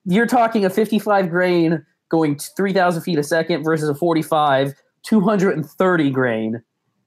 you're 0.05 0.27
talking 0.27 0.65
a 0.65 0.69
55 0.69 1.29
grain 1.29 1.85
going 2.11 2.37
3,000 2.37 3.01
feet 3.01 3.17
a 3.17 3.23
second 3.23 3.63
versus 3.63 3.89
a 3.89 3.95
45 3.95 4.73
230 5.03 6.11
grain 6.11 6.61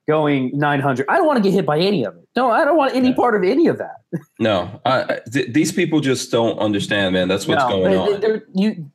going 0.09 0.51
900. 0.59 1.07
I 1.09 1.17
don't 1.17 1.27
want 1.27 1.37
to 1.37 1.43
get 1.43 1.53
hit 1.55 1.65
by 1.65 1.79
any 1.79 2.05
of 2.05 2.17
it. 2.17 2.27
No, 2.37 2.51
I 2.51 2.65
don't 2.65 2.77
want 2.77 2.95
any 2.95 3.09
Yeah. 3.11 3.15
part 3.15 3.37
of 3.37 3.43
any 3.45 3.69
of 3.69 3.79
that. 3.79 3.97
No, 4.41 4.81
I, 4.85 5.21
th- 5.33 5.53
these 5.53 5.71
people 5.73 6.01
just 6.01 6.31
don't 6.33 6.59
understand, 6.59 7.13
man. 7.15 7.29
That's 7.29 7.47
what's 7.47 7.63
No, 7.63 7.69
going 7.69 8.21
they, 8.21 8.31
on. 8.33 8.43
You, 8.55 8.91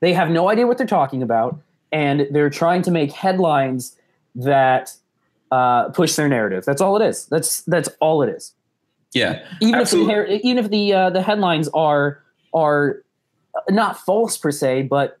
they 0.00 0.14
have 0.14 0.30
no 0.30 0.48
idea 0.48 0.66
what 0.66 0.78
they're 0.78 0.86
talking 0.86 1.22
about, 1.22 1.60
and 1.92 2.26
they're 2.30 2.50
trying 2.50 2.82
to 2.82 2.90
make 2.90 3.12
headlines 3.12 3.96
that 4.34 4.94
uh, 5.52 5.90
push 5.90 6.14
their 6.14 6.28
narrative. 6.28 6.64
That's 6.64 6.80
all 6.80 6.96
it 7.00 7.06
is. 7.06 7.26
That's 7.26 7.62
that's 7.62 7.88
all 8.00 8.22
it 8.22 8.30
is. 8.30 8.54
yeah, 9.12 9.44
Even 9.60 9.80
Absolutely. 9.80 10.14
if 10.14 10.42
the 10.42 10.48
even 10.48 10.64
if 10.64 10.70
the 10.70 10.92
uh, 10.94 11.10
the 11.10 11.22
headlines 11.22 11.68
are 11.74 12.22
are 12.54 13.02
not 13.68 13.98
false 14.00 14.36
per 14.38 14.50
se, 14.50 14.82
but 14.82 15.18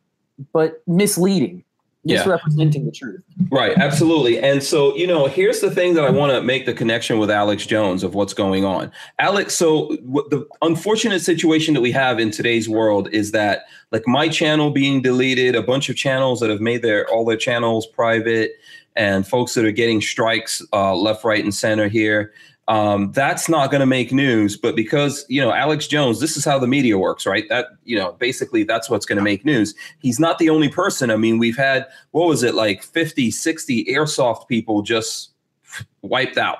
but 0.52 0.82
misleading, 0.86 1.64
Yeah. 2.04 2.16
misrepresenting 2.16 2.86
the 2.86 2.92
truth. 2.92 3.20
Right, 3.50 3.76
absolutely. 3.76 4.38
And 4.38 4.62
so, 4.62 4.96
you 4.96 5.06
know, 5.06 5.26
here's 5.26 5.60
the 5.60 5.70
thing 5.70 5.94
that 5.94 6.04
I 6.04 6.10
want 6.10 6.32
to 6.32 6.42
make 6.42 6.64
the 6.66 6.72
connection 6.72 7.18
with 7.18 7.30
Alex 7.30 7.66
Jones 7.66 8.02
of 8.02 8.14
what's 8.14 8.32
going 8.32 8.64
on. 8.64 8.90
Alex, 9.18 9.54
so 9.54 9.96
what 10.04 10.30
the 10.30 10.46
unfortunate 10.62 11.20
situation 11.20 11.74
that 11.74 11.80
we 11.82 11.92
have 11.92 12.18
in 12.18 12.30
today's 12.30 12.68
world 12.68 13.08
is 13.12 13.32
that 13.32 13.64
like 13.92 14.06
my 14.06 14.28
channel 14.28 14.70
being 14.70 15.02
deleted, 15.02 15.54
a 15.54 15.62
bunch 15.62 15.88
of 15.90 15.96
channels 15.96 16.40
that 16.40 16.48
have 16.48 16.60
made 16.60 16.82
their 16.82 17.08
all 17.10 17.24
their 17.24 17.36
channels 17.36 17.86
private 17.86 18.52
and 18.96 19.26
folks 19.26 19.54
that 19.54 19.64
are 19.64 19.70
getting 19.70 20.00
strikes 20.00 20.62
uh, 20.72 20.94
left, 20.94 21.24
right, 21.24 21.44
and 21.44 21.54
center 21.54 21.86
here. 21.88 22.32
Um, 22.68 23.10
that's 23.12 23.48
not 23.48 23.70
going 23.70 23.80
to 23.80 23.86
make 23.86 24.12
news, 24.12 24.56
but 24.56 24.76
because 24.76 25.24
you 25.28 25.40
know 25.40 25.52
Alex 25.52 25.88
Jones, 25.88 26.20
this 26.20 26.36
is 26.36 26.44
how 26.44 26.58
the 26.58 26.68
media 26.68 26.98
works, 26.98 27.26
right? 27.26 27.44
That 27.48 27.66
you 27.84 27.96
know, 27.98 28.12
basically, 28.12 28.62
that's 28.62 28.88
what's 28.88 29.04
going 29.06 29.18
to 29.18 29.24
make 29.24 29.44
news. 29.44 29.74
He's 30.00 30.20
not 30.20 30.38
the 30.38 30.50
only 30.50 30.68
person. 30.68 31.10
I 31.10 31.16
mean, 31.16 31.38
we've 31.38 31.56
had 31.56 31.86
what 32.12 32.28
was 32.28 32.42
it 32.44 32.54
like 32.54 32.82
50 32.84 33.30
60 33.32 33.84
airsoft 33.86 34.46
people 34.46 34.82
just 34.82 35.30
wiped 36.02 36.36
out 36.36 36.58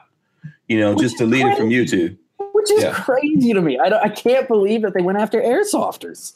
you 0.68 0.78
know 0.78 0.94
just 0.94 1.18
deleted 1.18 1.56
from 1.56 1.68
youtube 1.68 2.16
Which 2.52 2.70
is 2.70 2.84
Yeah. 2.84 2.92
crazy 2.92 3.52
to 3.52 3.60
me. 3.60 3.76
I, 3.78 3.88
don't, 3.88 4.02
I 4.04 4.08
can't 4.08 4.46
believe 4.46 4.82
that 4.82 4.94
they 4.94 5.02
went 5.02 5.18
after 5.18 5.40
airsofters. 5.40 6.32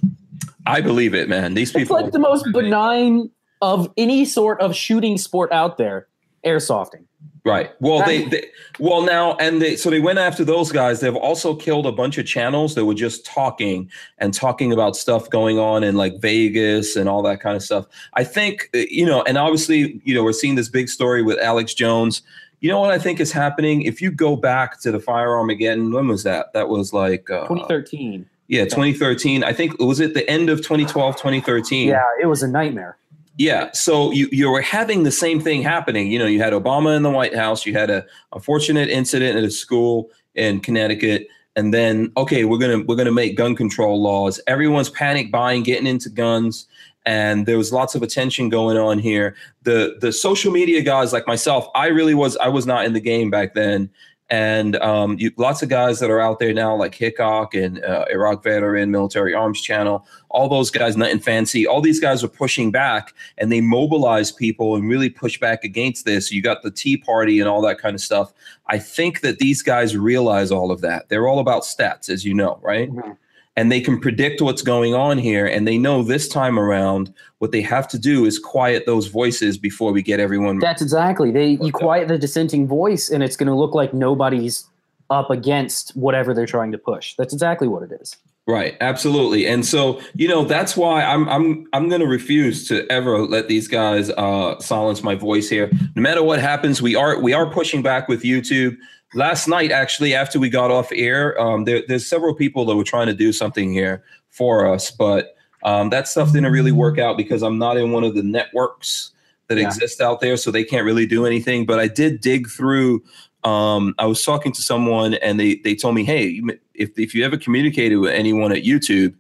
i 0.66 0.81
believe 0.81 1.15
it 1.15 1.28
man 1.28 1.55
these 1.55 1.70
people 1.73 1.95
like 1.95 2.11
the 2.12 2.19
most 2.19 2.45
benign 2.53 3.31
of 3.62 3.91
any 3.97 4.24
sort 4.27 4.61
of 4.61 4.77
shooting 4.77 5.16
sport 5.16 5.51
out 5.51 5.78
there. 5.78 6.07
Airsofting. 6.45 7.05
Right 7.45 7.73
well 7.81 8.05
they, 8.05 8.25
they 8.25 8.47
well 8.79 9.03
now 9.03 9.35
and 9.37 9.61
they 9.61 9.77
so 9.77 9.91
they 9.91 10.01
went 10.01 10.19
after 10.19 10.45
those 10.45 10.73
guys 10.73 11.01
they've 11.01 11.15
also 11.15 11.55
killed 11.55 11.87
a 11.87 11.93
bunch 11.93 12.16
of 12.16 12.27
channels 12.27 12.75
that 12.75 12.85
were 12.85 12.95
just 12.95 13.25
talking 13.27 13.91
and 14.19 14.33
talking 14.33 14.73
about 14.73 14.97
stuff 14.97 15.29
going 15.29 15.59
on 15.59 15.85
in 15.85 15.95
like 15.95 16.19
vegas 16.21 16.97
and 16.97 17.09
all 17.09 17.23
that 17.23 17.41
kind 17.41 17.57
of 17.57 17.62
stuff 17.62 17.87
i 18.15 18.25
think 18.25 18.71
uh, 18.75 18.79
you 18.89 19.05
know 19.05 19.23
and 19.25 19.37
obviously 19.37 20.01
you 20.05 20.15
know 20.15 20.25
we're 20.25 20.33
seeing 20.33 20.55
this 20.55 20.69
big 20.69 20.89
story 20.89 21.23
with 21.23 21.39
alex 21.39 21.75
jones 21.75 22.23
you 22.61 22.71
know 22.71 22.81
what 22.81 22.91
i 22.91 22.99
think 22.99 23.21
is 23.21 23.31
happening 23.31 23.83
if 23.83 24.01
you 24.01 24.11
go 24.11 24.37
back 24.37 24.81
to 24.81 24.91
the 24.91 25.01
firearm 25.01 25.51
again 25.51 25.93
when 25.93 26.09
was 26.09 26.23
that 26.23 26.53
that 26.55 26.69
was 26.69 26.93
like 26.93 27.29
uh, 27.31 27.47
2013. 27.47 28.27
Yeah, 28.47 28.65
2013. 28.65 29.43
I 29.43 29.55
think 29.55 29.73
it 29.81 29.85
was 29.85 30.01
it 30.01 30.12
the 30.12 30.29
end 30.29 30.51
of 30.51 30.59
2012, 30.59 31.16
2013. 31.16 31.89
Yeah, 31.89 32.03
it 32.21 32.27
was 32.27 32.43
a 32.43 32.49
nightmare. 32.49 32.99
Yeah. 33.36 33.70
So 33.73 34.12
you 34.12 34.28
you 34.31 34.51
were 34.51 34.61
having 34.61 35.02
the 35.02 35.11
same 35.11 35.40
thing 35.40 35.62
happening. 35.62 36.11
You 36.11 36.19
know, 36.19 36.27
you 36.27 36.40
had 36.40 36.52
Obama 36.52 36.97
in 36.97 37.02
the 37.02 37.11
White 37.11 37.35
House. 37.35 37.66
You 37.66 37.73
had 37.73 37.90
a 37.90 38.05
unfortunate 38.32 38.89
incident 38.89 39.36
at 39.36 39.44
a 39.44 39.51
school 39.51 40.11
in 40.35 40.61
Connecticut, 40.61 41.27
and 41.56 41.74
then 41.74 42.12
okay, 42.16 42.44
we're 42.44 42.59
gonna 42.59 42.85
we're 42.86 42.97
gonna 42.97 43.11
make 43.12 43.36
gun 43.36 43.56
control 43.56 44.01
laws. 44.01 44.40
Everyone's 44.47 44.89
panic 44.89 45.32
buying, 45.32 45.65
getting 45.65 45.86
into 45.86 46.11
guns, 46.11 46.69
and 47.06 47.47
there 47.47 47.59
was 47.59 47.73
lots 47.73 47.97
of 47.97 48.02
attention 48.02 48.48
going 48.51 48.77
on 48.77 49.01
here. 49.01 49.35
The 49.65 49.97
the 50.01 50.12
social 50.12 50.52
media 50.52 50.82
guys 50.82 51.12
like 51.12 51.27
myself, 51.27 51.66
I 51.74 51.89
really 51.89 52.15
was 52.15 52.36
I 52.36 52.48
was 52.48 52.66
not 52.66 52.85
in 52.85 52.93
the 52.93 53.01
game 53.01 53.31
back 53.31 53.55
then. 53.55 53.90
And 54.31 54.77
um, 54.77 55.17
you, 55.19 55.31
lots 55.37 55.63
of 55.63 55.69
guys 55.69 56.01
that 56.01 56.11
are 56.11 56.21
out 56.21 56.39
there 56.39 56.55
now, 56.55 56.75
like 56.75 56.95
Hickok 56.95 57.55
and 57.55 57.85
uh, 57.85 58.07
Iraq 58.11 58.43
veteran, 58.43 58.91
military 58.91 59.35
arms 59.35 59.61
channel, 59.61 60.07
all 60.31 60.49
those 60.49 60.71
guys, 60.71 60.97
Nothing 60.97 61.21
Fancy, 61.21 61.67
all 61.67 61.83
these 61.83 62.01
guys 62.01 62.25
are 62.25 62.29
pushing 62.29 62.71
back 62.71 63.15
and 63.37 63.53
they 63.53 63.61
mobilize 63.61 64.33
people 64.33 64.77
and 64.77 64.89
really 64.89 65.11
push 65.11 65.39
back 65.39 65.63
against 65.63 66.07
this. 66.07 66.33
You 66.33 66.41
got 66.41 66.63
the 66.63 66.71
Tea 66.71 66.97
Party 66.97 67.39
and 67.39 67.49
all 67.49 67.61
that 67.63 67.79
kind 67.79 67.95
of 67.95 68.01
stuff. 68.01 68.33
I 68.69 68.79
think 68.79 69.21
that 69.21 69.39
these 69.39 69.63
guys 69.63 69.95
realize 69.95 70.51
all 70.51 70.71
of 70.71 70.81
that. 70.81 71.11
They're 71.11 71.29
all 71.29 71.39
about 71.39 71.63
stats, 71.63 72.09
as 72.09 72.25
you 72.25 72.33
know, 72.33 72.59
right? 72.63 72.91
Mhm. 72.91 73.17
And 73.57 73.71
they 73.71 73.81
can 73.81 74.01
predict 74.01 74.41
what's 74.43 74.63
going 74.63 74.95
on 74.95 75.17
here. 75.17 75.47
And 75.47 75.67
they 75.67 75.79
know 75.79 76.03
this 76.03 76.27
time 76.27 76.59
around 76.59 77.15
what 77.39 77.53
they 77.53 77.63
have 77.63 77.87
to 77.89 77.99
do 77.99 78.25
is 78.25 78.39
quiet 78.39 78.85
those 78.85 79.07
voices 79.07 79.59
before 79.59 79.93
we 79.93 80.03
get 80.03 80.19
everyone. 80.19 80.59
That's 80.59 80.83
exactly. 80.83 81.31
They 81.31 81.51
you 81.63 81.71
quiet 81.71 82.09
the 82.09 82.19
dissenting 82.19 82.67
voice, 82.67 83.11
and 83.11 83.23
it's 83.23 83.37
going 83.37 83.47
to 83.47 83.55
look 83.55 83.75
like 83.75 83.95
nobody's 83.95 84.67
up 85.11 85.31
against 85.31 85.91
whatever 85.97 86.35
they're 86.35 86.47
trying 86.47 86.73
to 86.73 86.79
push. 86.79 87.15
That's 87.17 87.33
exactly 87.33 87.69
what 87.69 87.83
it 87.85 87.93
is. 88.01 88.17
Right, 88.47 88.77
absolutely. 88.83 89.47
And 89.47 89.65
so, 89.65 90.01
you 90.15 90.29
know, 90.29 90.45
that's 90.45 90.77
why 90.77 91.03
I'm 91.03 91.27
I'm 91.31 91.67
I'm 91.73 91.89
going 91.89 92.03
to 92.03 92.07
refuse 92.07 92.69
to 92.69 92.87
ever 92.93 93.21
let 93.21 93.49
these 93.49 93.69
guys 93.69 94.11
uh 94.11 94.59
silence 94.59 95.03
my 95.03 95.15
voice 95.15 95.49
here. 95.49 95.71
No 95.95 96.03
matter 96.03 96.23
what 96.23 96.41
happens, 96.41 96.83
we 96.83 96.95
are 96.95 97.19
we 97.21 97.33
are 97.33 97.51
pushing 97.51 97.81
back 97.81 98.07
with 98.07 98.23
YouTube. 98.23 98.77
Last 99.15 99.47
night 99.49 99.70
actually 99.70 100.15
after 100.15 100.39
we 100.41 100.49
got 100.49 100.70
off 100.70 100.91
air, 100.93 101.41
um 101.41 101.65
there, 101.65 101.82
there's 101.89 102.07
several 102.07 102.35
people 102.35 102.65
that 102.66 102.77
were 102.77 102.85
trying 102.85 103.07
to 103.07 103.15
do 103.15 103.32
something 103.32 103.73
here 103.73 104.03
for 104.31 104.66
us, 104.66 104.91
but 104.91 105.36
um 105.62 105.91
that 105.91 106.09
stuff 106.09 106.32
didn't 106.32 106.53
really 106.53 106.73
work 106.73 106.99
out 106.99 107.16
because 107.16 107.43
I'm 107.43 107.59
not 107.59 107.77
in 107.77 107.93
one 107.93 108.05
of 108.05 108.15
the 108.15 108.23
networks 108.23 109.12
that 109.49 109.59
Yeah. 109.59 109.66
exist 109.66 110.01
out 110.01 110.20
there, 110.20 110.36
so 110.36 110.51
they 110.51 110.65
can't 110.65 110.85
really 110.85 111.07
do 111.07 111.27
anything, 111.27 111.66
but 111.66 111.78
I 111.78 111.86
did 111.89 112.20
dig 112.20 112.49
through 112.49 113.03
um, 113.45 113.95
I 113.99 114.07
was 114.07 114.24
talking 114.24 114.53
to 114.53 114.62
someone 114.62 115.15
and 115.15 115.39
they 115.39 115.57
they 115.57 115.74
told 115.74 115.95
me, 115.95 116.03
hey, 116.03 116.41
if 116.74 116.99
if 116.99 117.15
you 117.15 117.24
ever 117.27 117.36
communicated 117.36 117.97
with 117.99 118.11
anyone 118.11 118.53
at 118.53 118.62
YouTube, 118.65 119.15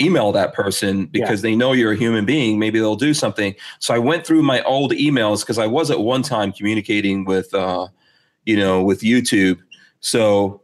email 0.00 0.30
that 0.30 0.54
person 0.54 1.06
because 1.06 1.42
they 1.42 1.56
know 1.56 1.72
you're 1.72 1.90
a 1.90 1.96
human 1.96 2.24
being. 2.24 2.60
Maybe 2.60 2.78
they'll 2.78 2.94
do 2.94 3.12
something. 3.12 3.56
So 3.80 3.92
I 3.92 3.98
went 3.98 4.24
through 4.24 4.42
my 4.42 4.62
old 4.62 4.92
emails 4.92 5.40
because 5.40 5.58
I 5.58 5.66
was 5.66 5.90
at 5.90 5.98
one 5.98 6.22
time 6.22 6.52
communicating 6.52 7.24
with, 7.24 7.52
uh, 7.52 7.88
you 8.48 8.56
know, 8.56 8.82
with 8.82 9.02
YouTube. 9.02 9.58
So, 10.00 10.62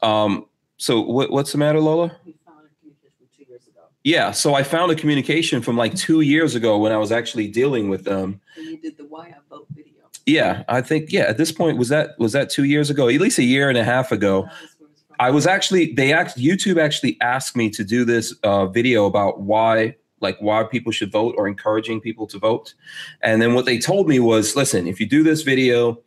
um, 0.00 0.46
so 0.78 1.02
what, 1.02 1.30
what's 1.30 1.52
the 1.52 1.58
matter, 1.58 1.78
Lola? 1.78 2.16
We 2.24 2.32
found 2.46 2.64
a 2.64 2.70
communication 2.80 3.12
from 3.18 3.28
two 3.36 3.44
years 3.50 3.66
ago. 3.68 3.80
Yeah, 4.02 4.30
so 4.30 4.54
I 4.54 4.62
found 4.62 4.90
a 4.92 4.94
communication 4.94 5.60
from 5.60 5.76
like 5.76 5.94
two 5.94 6.22
years 6.22 6.54
ago 6.54 6.78
when 6.78 6.90
I 6.90 6.96
was 6.96 7.12
actually 7.12 7.46
dealing 7.48 7.90
with 7.90 8.04
them. 8.04 8.40
And 8.56 8.64
you 8.64 8.78
did 8.78 8.96
the 8.96 9.04
Why 9.04 9.26
I 9.26 9.34
Vote 9.50 9.66
video. 9.70 9.92
Yeah, 10.24 10.64
I 10.68 10.80
think 10.80 11.12
yeah. 11.12 11.24
At 11.24 11.36
this 11.36 11.52
point, 11.52 11.76
was 11.76 11.90
that 11.90 12.18
was 12.18 12.32
that 12.32 12.48
two 12.48 12.64
years 12.64 12.88
ago? 12.88 13.08
At 13.08 13.20
least 13.20 13.38
a 13.38 13.42
year 13.44 13.68
and 13.68 13.76
a 13.76 13.84
half 13.84 14.10
ago. 14.10 14.42
That 14.42 14.50
was 14.50 14.76
where 14.78 14.90
it's 14.90 15.02
from. 15.02 15.16
I 15.20 15.30
was 15.30 15.46
actually 15.46 15.92
they 15.92 16.14
act 16.14 16.38
YouTube 16.38 16.80
actually 16.80 17.18
asked 17.20 17.56
me 17.56 17.68
to 17.70 17.84
do 17.84 18.06
this 18.06 18.32
uh, 18.42 18.66
video 18.66 19.04
about 19.04 19.42
why 19.42 19.96
like 20.20 20.38
why 20.40 20.64
people 20.64 20.92
should 20.92 21.12
vote 21.12 21.34
or 21.36 21.46
encouraging 21.46 22.00
people 22.00 22.26
to 22.26 22.38
vote. 22.38 22.74
And 23.22 23.40
then 23.42 23.54
what 23.54 23.66
they 23.66 23.78
told 23.78 24.08
me 24.08 24.18
was, 24.18 24.56
listen, 24.56 24.86
if 24.86 24.98
you 24.98 25.06
do 25.06 25.22
this 25.22 25.42
video 25.42 25.98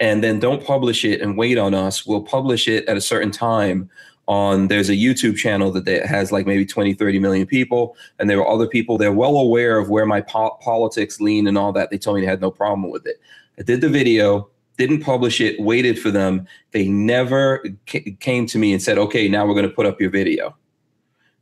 and 0.00 0.24
then 0.24 0.40
don't 0.40 0.64
publish 0.64 1.04
it 1.04 1.20
and 1.20 1.36
wait 1.36 1.58
on 1.58 1.74
us, 1.74 2.06
we'll 2.06 2.22
publish 2.22 2.66
it 2.66 2.86
at 2.86 2.96
a 2.96 3.00
certain 3.00 3.30
time 3.30 3.88
on 4.26 4.68
there's 4.68 4.88
a 4.88 4.94
YouTube 4.94 5.36
channel 5.36 5.70
that 5.72 5.84
they- 5.84 6.00
has 6.00 6.32
like 6.32 6.46
maybe 6.46 6.64
20, 6.64 6.94
30 6.94 7.18
million 7.18 7.46
people. 7.46 7.96
And 8.18 8.30
there 8.30 8.38
were 8.38 8.48
other 8.48 8.66
people, 8.66 8.96
they're 8.96 9.12
well 9.12 9.36
aware 9.36 9.76
of 9.78 9.90
where 9.90 10.06
my 10.06 10.20
po- 10.20 10.56
politics 10.62 11.20
lean 11.20 11.46
and 11.46 11.58
all 11.58 11.72
that. 11.72 11.90
They 11.90 11.98
told 11.98 12.16
me 12.16 12.22
they 12.22 12.28
had 12.28 12.40
no 12.40 12.50
problem 12.50 12.90
with 12.90 13.06
it. 13.06 13.20
I 13.58 13.62
did 13.62 13.80
the 13.80 13.88
video, 13.88 14.48
didn't 14.78 15.00
publish 15.02 15.40
it, 15.40 15.60
waited 15.60 15.98
for 15.98 16.10
them. 16.10 16.46
They 16.70 16.88
never 16.88 17.62
ca- 17.86 18.16
came 18.20 18.46
to 18.46 18.58
me 18.58 18.72
and 18.72 18.80
said, 18.80 18.98
okay, 18.98 19.28
now 19.28 19.46
we're 19.46 19.54
going 19.54 19.68
to 19.68 19.74
put 19.74 19.84
up 19.84 20.00
your 20.00 20.10
video. 20.10 20.56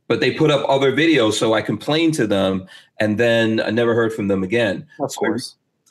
But 0.07 0.19
they 0.19 0.31
put 0.31 0.49
up 0.49 0.67
other 0.67 0.91
videos. 0.91 1.33
So 1.33 1.53
I 1.53 1.61
complained 1.61 2.15
to 2.15 2.25
them 2.25 2.67
and 2.99 3.17
then 3.19 3.61
I 3.61 3.69
never 3.69 3.93
heard 3.93 4.11
from 4.11 4.27
them 4.27 4.41
again. 4.43 4.87
Of 4.99 5.11
So 5.11 5.21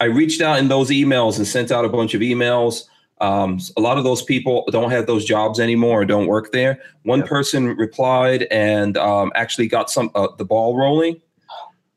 I- 0.01 0.05
reached 0.07 0.41
out 0.41 0.59
in 0.59 0.69
those 0.69 0.91
emails 0.91 1.39
and 1.39 1.47
sent 1.47 1.71
out 1.73 1.85
a 1.85 1.89
bunch 1.89 2.15
of 2.15 2.21
emails. 2.21 2.85
Um, 3.21 3.59
a 3.77 3.81
lot 3.81 3.99
of 3.99 4.05
those 4.05 4.23
people 4.23 4.65
don't 4.71 4.91
have 4.91 5.07
those 5.07 5.25
jobs 5.25 5.59
anymore 5.59 6.03
or 6.03 6.05
don't 6.05 6.27
work 6.29 6.53
there. 6.53 6.81
One 7.03 7.19
Yep. 7.21 7.29
person 7.29 7.67
replied 7.77 8.47
and 8.51 8.97
um, 8.97 9.33
actually 9.35 9.67
got 9.67 9.91
some 9.91 10.11
uh, 10.15 10.29
the 10.39 10.45
ball 10.45 10.77
rolling. 10.77 11.21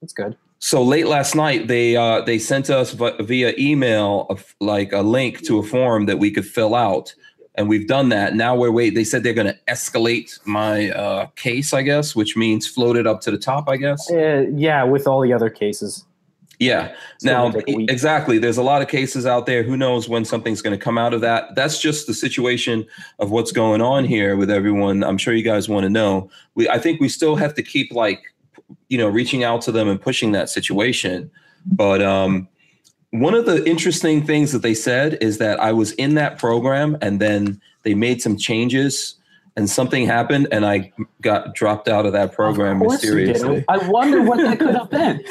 That's 0.02 0.14
good. 0.14 0.36
so 0.58 0.82
late 0.82 1.06
last 1.08 1.36
night 1.36 1.68
they 1.68 1.96
uh, 1.96 2.22
they 2.22 2.40
sent 2.40 2.70
us 2.72 2.92
vi- 2.94 3.16
via 3.20 3.54
email 3.60 4.26
a 4.32 4.38
like 4.64 4.92
a 4.94 5.02
link 5.02 5.42
to 5.46 5.60
a 5.60 5.64
form 5.64 6.08
that 6.08 6.18
we 6.18 6.32
could 6.32 6.46
fill 6.46 6.74
out 6.74 7.14
and 7.56 7.68
we've 7.70 7.88
done 7.88 8.10
that 8.10 8.34
now 8.36 8.56
we're 8.56 8.72
wait 8.72 8.96
they 8.96 9.04
said 9.04 9.22
they're 9.24 9.34
going 9.42 9.48
to 9.54 9.60
escalate 9.68 10.40
my 10.46 10.90
uh, 10.92 11.26
case 11.36 11.72
i 11.74 11.82
guess 11.84 12.16
which 12.16 12.36
means 12.38 12.66
float 12.68 12.96
it 12.98 13.06
up 13.06 13.22
to 13.22 13.30
the 13.32 13.38
top 13.38 13.68
i 13.70 13.76
guess 13.78 14.10
Uh, 14.12 14.46
yeah, 14.56 14.84
with 14.84 15.06
all 15.08 15.22
the 15.22 15.34
other 15.34 15.50
cases. 15.50 16.06
Yeah. 16.62 16.94
Now 17.24 17.50
gonna 17.50 17.64
take 17.64 17.74
a 17.74 17.78
week. 17.78 17.92
exactly. 17.92 18.38
There's 18.38 18.58
a 18.58 18.64
lot 18.64 18.84
of 18.84 18.88
cases 18.88 19.26
out 19.26 19.48
there. 19.48 19.64
Who 19.64 19.76
knows 19.76 20.08
when 20.08 20.24
something's 20.24 20.62
going 20.62 20.78
to 20.78 20.84
come 20.84 20.98
out 20.98 21.14
of 21.14 21.22
that. 21.22 21.56
That's 21.56 21.82
just 21.82 22.06
the 22.06 22.14
situation 22.14 22.86
of 23.18 23.32
what's 23.32 23.52
going 23.52 23.82
on 23.82 24.06
here 24.06 24.36
with 24.36 24.52
everyone. 24.52 25.04
I'm 25.04 25.18
sure 25.18 25.34
you 25.34 25.44
guys 25.44 25.68
want 25.68 25.86
to 25.86 25.90
know. 25.90 26.30
We 26.54 26.70
i 26.70 26.78
think 26.78 27.02
we 27.02 27.10
still 27.10 27.36
have 27.36 27.56
to 27.56 27.64
keep 27.64 27.92
like 27.92 28.22
you 28.90 28.98
know 28.98 29.10
reaching 29.10 29.44
out 29.44 29.62
to 29.64 29.72
them 29.72 29.90
and 29.90 30.00
pushing 30.00 30.34
that 30.34 30.50
situation. 30.50 31.32
But 31.66 32.02
um 32.02 32.48
one 33.10 33.34
of 33.34 33.46
the 33.46 33.68
interesting 33.68 34.26
things 34.26 34.52
that 34.52 34.62
they 34.62 34.74
said 34.74 35.18
is 35.20 35.38
that 35.38 35.60
i 35.60 35.74
was 35.74 35.92
in 35.94 36.16
that 36.16 36.40
program 36.40 36.98
and 37.02 37.20
then 37.20 37.60
they 37.84 37.94
made 37.94 38.22
some 38.22 38.38
changes 38.38 39.16
and 39.58 39.70
something 39.70 40.06
happened 40.06 40.48
and 40.52 40.66
i 40.66 40.92
got 41.22 41.54
dropped 41.54 41.88
out 41.88 42.06
of 42.06 42.14
that 42.14 42.32
program 42.34 42.82
Of 42.82 42.88
course 42.88 43.04
you 43.04 43.16
did. 43.16 43.28
mysteriously 43.30 43.66
I 43.68 43.78
wonder 43.90 44.24
what 44.24 44.38
that 44.38 44.60
could 44.60 44.76
have 44.76 44.90
been. 44.90 45.24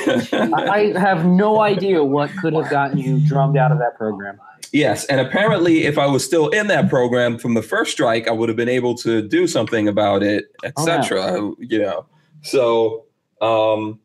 I 0.54 0.92
have 0.98 1.24
no 1.26 1.60
idea 1.60 2.02
what 2.04 2.30
could 2.40 2.52
have 2.52 2.68
gotten 2.70 2.98
you 2.98 3.18
drummed 3.26 3.56
out 3.56 3.72
of 3.72 3.78
that 3.78 3.96
program. 3.96 4.38
Yes, 4.72 5.04
and 5.06 5.20
apparently, 5.20 5.82
if 5.84 5.98
I 5.98 6.06
was 6.06 6.24
still 6.24 6.48
in 6.50 6.68
that 6.68 6.88
program 6.88 7.38
from 7.38 7.54
the 7.54 7.62
first 7.62 7.90
strike, 7.90 8.28
I 8.28 8.30
would 8.30 8.48
have 8.48 8.56
been 8.56 8.68
able 8.68 8.94
to 8.98 9.20
do 9.26 9.48
something 9.48 9.88
about 9.88 10.22
it, 10.22 10.44
Oh, 10.62 10.68
etc. 10.68 11.52
You 11.58 11.78
know, 11.80 12.06
so 12.42 13.06
um, 13.40 13.98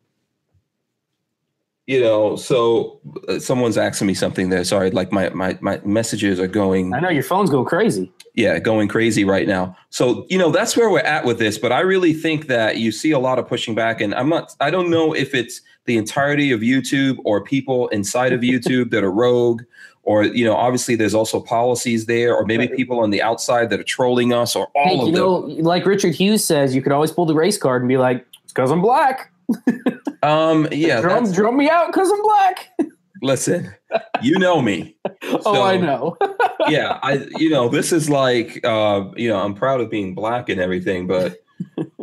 you 1.86 2.02
know, 2.02 2.36
so 2.36 3.00
uh, 3.28 3.38
someone's 3.38 3.78
asking 3.78 4.08
me 4.08 4.16
something 4.16 4.50
there. 4.50 4.64
Sorry, 4.64 4.90
like 4.90 5.12
my 5.12 5.30
my 5.30 5.56
my 5.62 5.80
messages 5.86 6.40
are 6.40 6.48
going 6.48 6.94
I 6.96 7.00
know 7.00 7.10
your 7.10 7.22
phone's 7.24 7.52
going 7.52 7.66
crazy. 7.66 8.12
Yeah, 8.36 8.60
going 8.60 8.88
crazy 8.88 9.24
right 9.24 9.48
now. 9.48 9.76
So, 9.90 10.26
you 10.30 10.38
know, 10.38 10.52
that's 10.52 10.76
where 10.76 10.90
we're 10.90 11.00
at 11.00 11.26
with 11.26 11.40
this. 11.40 11.58
But 11.58 11.72
I 11.72 11.80
really 11.80 12.14
think 12.14 12.48
that 12.48 12.78
you 12.78 12.92
see 12.92 13.12
a 13.12 13.20
lot 13.20 13.40
of 13.40 13.48
pushing 13.48 13.76
back. 13.76 14.02
And 14.02 14.14
I'm 14.14 14.30
not, 14.30 14.56
I 14.60 14.70
don't 14.70 14.90
know 14.90 15.14
if 15.14 15.34
it's 15.34 15.62
the 15.86 15.98
entirety 15.98 16.52
of 16.52 16.60
YouTube 16.60 17.18
or 17.24 17.42
people 17.42 17.88
inside 17.90 18.34
of 18.34 18.42
YouTube 18.42 18.92
that 18.92 19.04
are 19.04 19.12
rogue, 19.12 19.62
or, 20.04 20.24
you 20.24 20.44
know, 20.46 20.54
obviously 20.56 20.96
there's 20.96 21.16
also 21.16 21.40
policies 21.40 22.06
there, 22.06 22.36
or 22.36 22.46
maybe 22.46 22.68
people 22.68 23.00
on 23.00 23.10
the 23.10 23.22
outside 23.22 23.70
that 23.72 23.80
are 23.80 23.84
trolling 23.84 24.34
us, 24.34 24.56
or 24.56 24.68
all 24.76 24.86
Hey, 24.88 25.00
of 25.02 25.08
you 25.08 25.56
them. 25.56 25.64
like 25.66 25.86
Richard 25.86 26.14
Hughes 26.14 26.44
says, 26.44 26.76
you 26.76 26.82
could 26.82 26.92
always 26.92 27.12
pull 27.12 27.26
the 27.26 27.34
race 27.34 27.58
card 27.58 27.82
and 27.82 27.90
be 27.90 27.98
like, 27.98 28.26
"It's 28.44 28.54
because 28.54 28.70
I'm 28.70 28.82
black. 28.82 29.32
um, 30.24 30.68
yeah, 30.72 31.02
drum, 31.02 31.32
drum 31.32 31.58
me 31.58 31.70
out 31.70 31.88
because 31.88 32.12
I'm 32.12 32.22
black." 32.22 32.70
listen, 33.26 33.74
you 34.22 34.38
know 34.40 34.62
me. 34.62 34.96
oh, 35.46 35.64
I 35.64 35.78
know. 35.78 36.18
yeah, 36.68 37.00
I 37.04 37.28
you 37.38 37.50
know 37.50 37.68
this 37.68 37.92
is 37.92 38.10
like 38.10 38.64
uh, 38.64 39.06
you 39.16 39.30
know 39.30 39.40
I'm 39.40 39.54
proud 39.54 39.82
of 39.82 39.90
being 39.90 40.16
black 40.16 40.50
and 40.50 40.62
everything, 40.62 41.08
but 41.08 41.38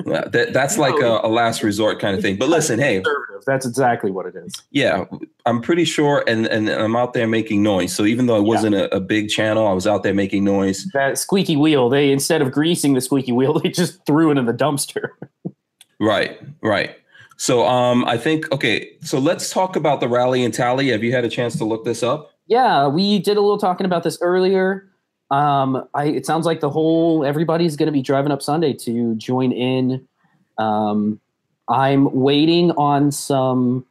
uh, 0.06 0.28
that 0.28 0.50
that's 0.52 0.78
like 0.78 1.00
a, 1.00 1.20
a 1.22 1.28
last 1.28 1.62
resort 1.62 2.00
kind 2.00 2.16
of 2.16 2.22
thing. 2.22 2.36
But 2.36 2.48
listen, 2.48 2.78
hey, 2.78 3.02
That's 3.46 3.66
exactly 3.66 4.10
what 4.10 4.26
it 4.26 4.34
is. 4.34 4.54
yeah, 4.70 5.04
I'm 5.46 5.60
pretty 5.62 5.84
sure, 5.84 6.24
and 6.26 6.46
and 6.46 6.68
I'm 6.68 6.96
out 6.96 7.12
there 7.12 7.26
making 7.26 7.62
noise. 7.62 7.94
So 7.94 8.04
even 8.04 8.26
though 8.26 8.36
it 8.36 8.44
wasn't 8.44 8.74
a, 8.74 8.94
a 8.94 9.00
big 9.00 9.28
channel, 9.28 9.66
I 9.66 9.72
was 9.72 9.86
out 9.86 10.02
there 10.02 10.14
making 10.14 10.44
noise. 10.44 10.86
That 10.92 11.18
squeaky 11.18 11.56
wheel. 11.56 11.88
They 11.88 12.10
instead 12.12 12.42
of 12.42 12.50
greasing 12.50 12.94
the 12.94 13.00
squeaky 13.00 13.32
wheel, 13.32 13.58
they 13.60 13.70
just 13.70 14.04
threw 14.06 14.30
it 14.30 14.38
in 14.38 14.46
the 14.46 14.54
dumpster. 14.54 15.10
Right, 16.00 16.40
right. 16.62 16.96
So 17.43 17.66
um, 17.66 18.05
I 18.05 18.19
think 18.19 18.48
okay. 18.52 18.93
So 19.01 19.19
let's 19.19 19.51
talk 19.51 19.74
about 19.74 19.98
the 19.98 20.06
rally 20.06 20.44
and 20.44 20.55
tally. 20.55 20.90
Have 20.90 21.02
you 21.02 21.10
had 21.10 21.24
a 21.24 21.28
chance 21.28 21.59
to 21.59 21.64
look 21.64 21.85
this 21.85 22.01
up? 22.01 22.31
Yeah, 22.47 22.86
we 22.86 23.19
did 23.19 23.36
a 23.36 23.40
little 23.40 23.59
talking 23.59 23.85
about 23.85 24.05
this 24.05 24.16
earlier. 24.20 24.89
Um, 25.32 25.85
I, 25.93 26.05
it 26.05 26.24
sounds 26.24 26.47
like 26.47 26.60
the 26.60 26.70
whole 26.70 27.24
everybody's 27.24 27.74
going 27.74 27.89
to 27.89 27.93
be 27.93 28.01
driving 28.01 28.31
up 28.31 28.43
Sunday 28.43 28.73
to 28.74 29.16
join 29.16 29.51
in. 29.51 30.06
Um, 30.56 31.19
I'm 31.69 32.14
waiting 32.14 32.70
on 32.73 33.10
some 33.10 33.86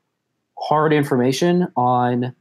hard 0.57 0.93
information 0.93 1.67
on 1.75 2.33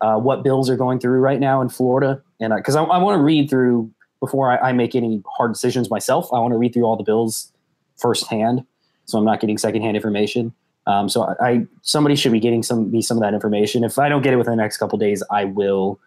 uh, 0.00 0.16
what 0.16 0.42
bills 0.42 0.68
are 0.68 0.76
going 0.76 0.98
through 0.98 1.20
right 1.20 1.38
now 1.38 1.62
in 1.62 1.68
Florida, 1.68 2.20
and 2.40 2.52
because 2.56 2.74
I, 2.74 2.82
I 2.82 2.98
want 2.98 3.16
to 3.16 3.22
read 3.22 3.48
through 3.48 3.88
before 4.18 4.50
I, 4.50 4.70
I 4.70 4.72
make 4.72 4.96
any 4.96 5.22
hard 5.36 5.52
decisions 5.52 5.90
myself. 5.90 6.28
I 6.32 6.40
want 6.40 6.54
to 6.54 6.58
read 6.58 6.74
through 6.74 6.86
all 6.86 6.96
the 6.96 7.04
bills 7.04 7.52
firsthand, 7.98 8.66
so 9.06 9.18
I'm 9.18 9.24
not 9.24 9.40
getting 9.40 9.58
secondhand 9.58 9.96
information. 9.96 10.52
Um, 10.86 11.08
so 11.08 11.22
I, 11.22 11.48
I 11.48 11.66
somebody 11.82 12.14
should 12.14 12.30
be 12.32 12.38
getting 12.40 12.62
some 12.62 12.90
be 12.90 13.02
some 13.02 13.16
of 13.16 13.22
that 13.22 13.34
information. 13.34 13.82
If 13.82 13.98
I 13.98 14.08
don't 14.08 14.22
get 14.22 14.32
it 14.32 14.36
within 14.36 14.52
the 14.56 14.62
next 14.62 14.76
couple 14.76 14.98
days, 14.98 15.22
I 15.30 15.44
will 15.46 15.98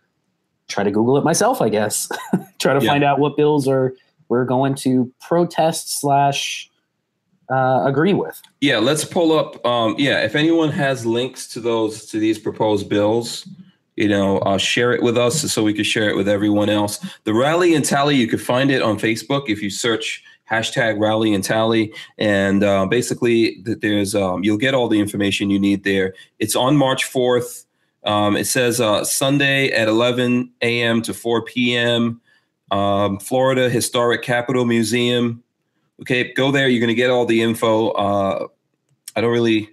try 0.67 0.83
to 0.83 0.91
Google 0.91 1.17
it 1.17 1.23
myself. 1.23 1.61
I 1.61 1.69
guess 1.69 2.07
try 2.59 2.73
to 2.77 2.83
Yeah. 2.83 2.91
find 2.91 3.03
out 3.03 3.19
what 3.19 3.35
bills 3.35 3.67
are 3.67 3.93
we're 4.29 4.45
going 4.45 4.75
to 4.75 5.11
protest 5.19 5.99
slash 5.99 6.69
uh, 7.51 7.83
agree 7.85 8.13
with. 8.13 8.39
Yeah, 8.61 8.77
let's 8.77 9.03
pull 9.03 9.37
up. 9.37 9.65
Um, 9.65 9.95
yeah, 9.97 10.23
if 10.23 10.35
anyone 10.35 10.69
has 10.69 11.05
links 11.05 11.47
to 11.49 11.59
those 11.59 12.05
to 12.07 12.19
these 12.19 12.37
proposed 12.37 12.87
bills, 12.87 13.47
you 13.95 14.07
know, 14.07 14.37
uh, 14.39 14.57
share 14.59 14.93
it 14.93 15.01
with 15.01 15.17
us 15.17 15.51
so 15.51 15.63
we 15.63 15.73
can 15.73 15.83
share 15.83 16.09
it 16.09 16.15
with 16.15 16.29
everyone 16.29 16.69
else. 16.69 16.99
The 17.23 17.33
rally 17.33 17.73
and 17.73 17.83
tally, 17.83 18.15
you 18.15 18.27
can 18.27 18.39
find 18.39 18.69
it 18.71 18.81
on 18.83 18.99
Facebook 18.99 19.49
if 19.49 19.61
you 19.63 19.69
search 19.71 20.23
hashtag 20.49 20.99
rally 20.99 21.33
and 21.33 21.43
tally, 21.43 21.93
and 22.17 22.63
uh, 22.63 22.85
basically 22.85 23.61
th- 23.63 23.79
there's 23.81 24.15
um, 24.15 24.43
you'll 24.43 24.57
get 24.57 24.73
all 24.73 24.87
the 24.87 24.99
information 24.99 25.49
you 25.49 25.59
need 25.59 25.83
there. 25.83 26.13
It's 26.39 26.55
on 26.55 26.75
March 26.75 27.05
fourth. 27.05 27.65
Um, 28.03 28.37
it 28.37 28.45
says 28.45 28.79
uh, 28.79 29.03
Sunday 29.03 29.71
at 29.71 29.87
11 29.87 30.51
a.m. 30.61 31.01
to 31.01 31.13
4 31.13 31.43
p.m. 31.43 32.21
Um, 32.71 33.19
Florida 33.19 33.69
Historic 33.69 34.21
Capitol 34.21 34.65
Museum. 34.65 35.43
Okay, 36.01 36.33
go 36.33 36.51
there. 36.51 36.69
You're 36.69 36.79
going 36.79 36.87
to 36.87 36.95
get 36.95 37.09
all 37.09 37.25
the 37.25 37.41
info. 37.41 37.89
Uh, 37.89 38.47
I 39.15 39.21
don't 39.21 39.31
really. 39.31 39.69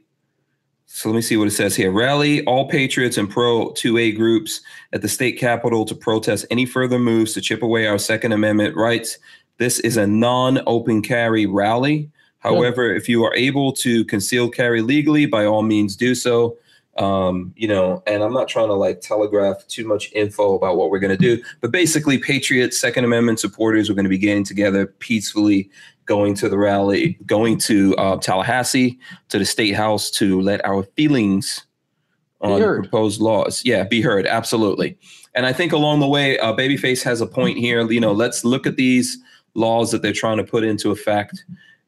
So 0.87 1.09
let 1.09 1.17
me 1.17 1.23
see 1.23 1.37
what 1.37 1.49
it 1.49 1.53
says 1.53 1.77
here. 1.77 1.91
Rally 1.91 2.45
all 2.45 2.69
patriots 2.69 3.19
and 3.19 3.29
pro 3.29 3.71
2A 3.73 4.17
groups 4.17 4.61
at 4.93 5.03
the 5.03 5.09
state 5.09 5.39
capitol 5.39 5.85
to 5.85 5.95
protest 5.95 6.47
any 6.51 6.65
further 6.65 6.99
moves 6.99 7.35
to 7.35 7.41
chip 7.41 7.63
away 7.63 7.87
our 7.87 7.99
Second 7.99 8.33
Amendment 8.33 8.77
rights. 8.77 9.19
This 9.59 9.81
is 9.81 9.97
a 9.97 10.07
non 10.07 10.61
open 10.67 11.03
carry 11.03 11.47
rally. 11.47 12.11
However, 12.39 12.95
if 12.95 13.09
you 13.09 13.25
are 13.25 13.35
able 13.35 13.73
to 13.73 14.05
conceal 14.05 14.49
carry 14.49 14.81
legally, 14.81 15.27
by 15.27 15.45
all 15.45 15.63
means 15.63 15.97
do 15.97 16.15
so. 16.15 16.57
Um, 16.97 17.53
you 17.57 17.69
know, 17.69 18.03
and 18.07 18.23
I'm 18.23 18.33
not 18.33 18.49
trying 18.49 18.69
to 18.69 18.75
like 18.75 19.01
telegraph 19.01 19.67
too 19.67 19.87
much 19.87 20.11
info 20.13 20.55
about 20.55 20.77
what 20.77 20.91
we're 20.91 20.99
going 20.99 21.17
to 21.17 21.37
do, 21.37 21.43
but 21.61 21.71
basically, 21.71 22.17
Patriots, 22.17 22.81
Second 22.81 23.05
Amendment 23.05 23.39
supporters 23.39 23.91
are 23.91 23.95
going 23.95 24.05
to 24.05 24.11
be 24.11 24.17
getting 24.17 24.45
together 24.45 24.87
peacefully, 24.87 25.69
going 26.07 26.35
to 26.37 26.49
the 26.49 26.57
rally, 26.57 27.19
going 27.27 27.59
to 27.59 27.95
uh, 27.97 28.17
Tallahassee, 28.17 28.99
to 29.29 29.39
the 29.39 29.45
state 29.45 29.75
house 29.75 30.11
to 30.13 30.41
let 30.41 30.65
our 30.65 30.85
feelings 30.97 31.67
on 32.41 32.61
proposed 32.63 33.21
laws, 33.21 33.63
yeah, 33.65 33.85
be 33.85 34.01
heard. 34.01 34.27
Absolutely. 34.27 34.97
And 35.35 35.47
I 35.47 35.53
think 35.53 35.73
along 35.73 36.01
the 36.01 36.09
way, 36.09 36.39
uh, 36.39 36.55
Babyface 36.55 37.03
has 37.03 37.21
a 37.21 37.27
point 37.27 37.59
here. 37.59 37.91
You 37.91 38.01
know, 38.01 38.13
let's 38.13 38.45
look 38.45 38.67
at 38.67 38.77
these 38.77 39.19
laws 39.57 39.91
that 39.91 40.03
they're 40.03 40.13
trying 40.13 40.37
to 40.37 40.45
put 40.45 40.63
into 40.63 40.91
effect 40.91 41.45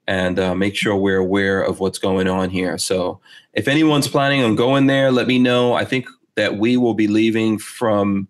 and 0.07 0.39
uh, 0.39 0.55
make 0.55 0.75
sure 0.75 0.97
we're 0.97 1.19
aware 1.19 1.63
of 1.63 1.81
what's 1.81 1.99
going 1.99 2.29
on 2.29 2.51
here. 2.51 2.79
So, 2.79 3.21
if 3.53 3.69
anyone's 3.69 4.09
planning 4.09 4.43
on 4.43 4.57
going 4.57 4.87
there, 4.87 5.13
let 5.13 5.27
me 5.27 5.39
know. 5.39 5.75
I 5.75 5.85
think 5.85 6.07
that 6.35 6.57
we 6.57 6.77
will 6.77 6.95
be 6.95 7.09
leaving 7.09 7.59
from 7.59 8.27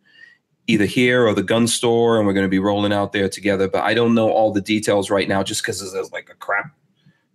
either 0.67 0.87
here 0.87 1.27
or 1.27 1.35
the 1.35 1.43
gun 1.43 1.67
store, 1.67 2.19
and 2.19 2.27
we're 2.27 2.33
going 2.33 2.47
to 2.47 2.51
be 2.51 2.59
rolling 2.59 2.93
out 2.93 3.13
there 3.13 3.29
together. 3.29 3.69
But 3.69 3.85
I 3.85 3.95
don't 3.95 4.15
know 4.15 4.31
all 4.31 4.53
the 4.53 4.61
details 4.61 5.09
right 5.09 5.29
now, 5.29 5.43
just 5.43 5.63
because 5.63 5.93
there's 5.93 6.11
like 6.11 6.29
a 6.31 6.35
crap, 6.35 6.75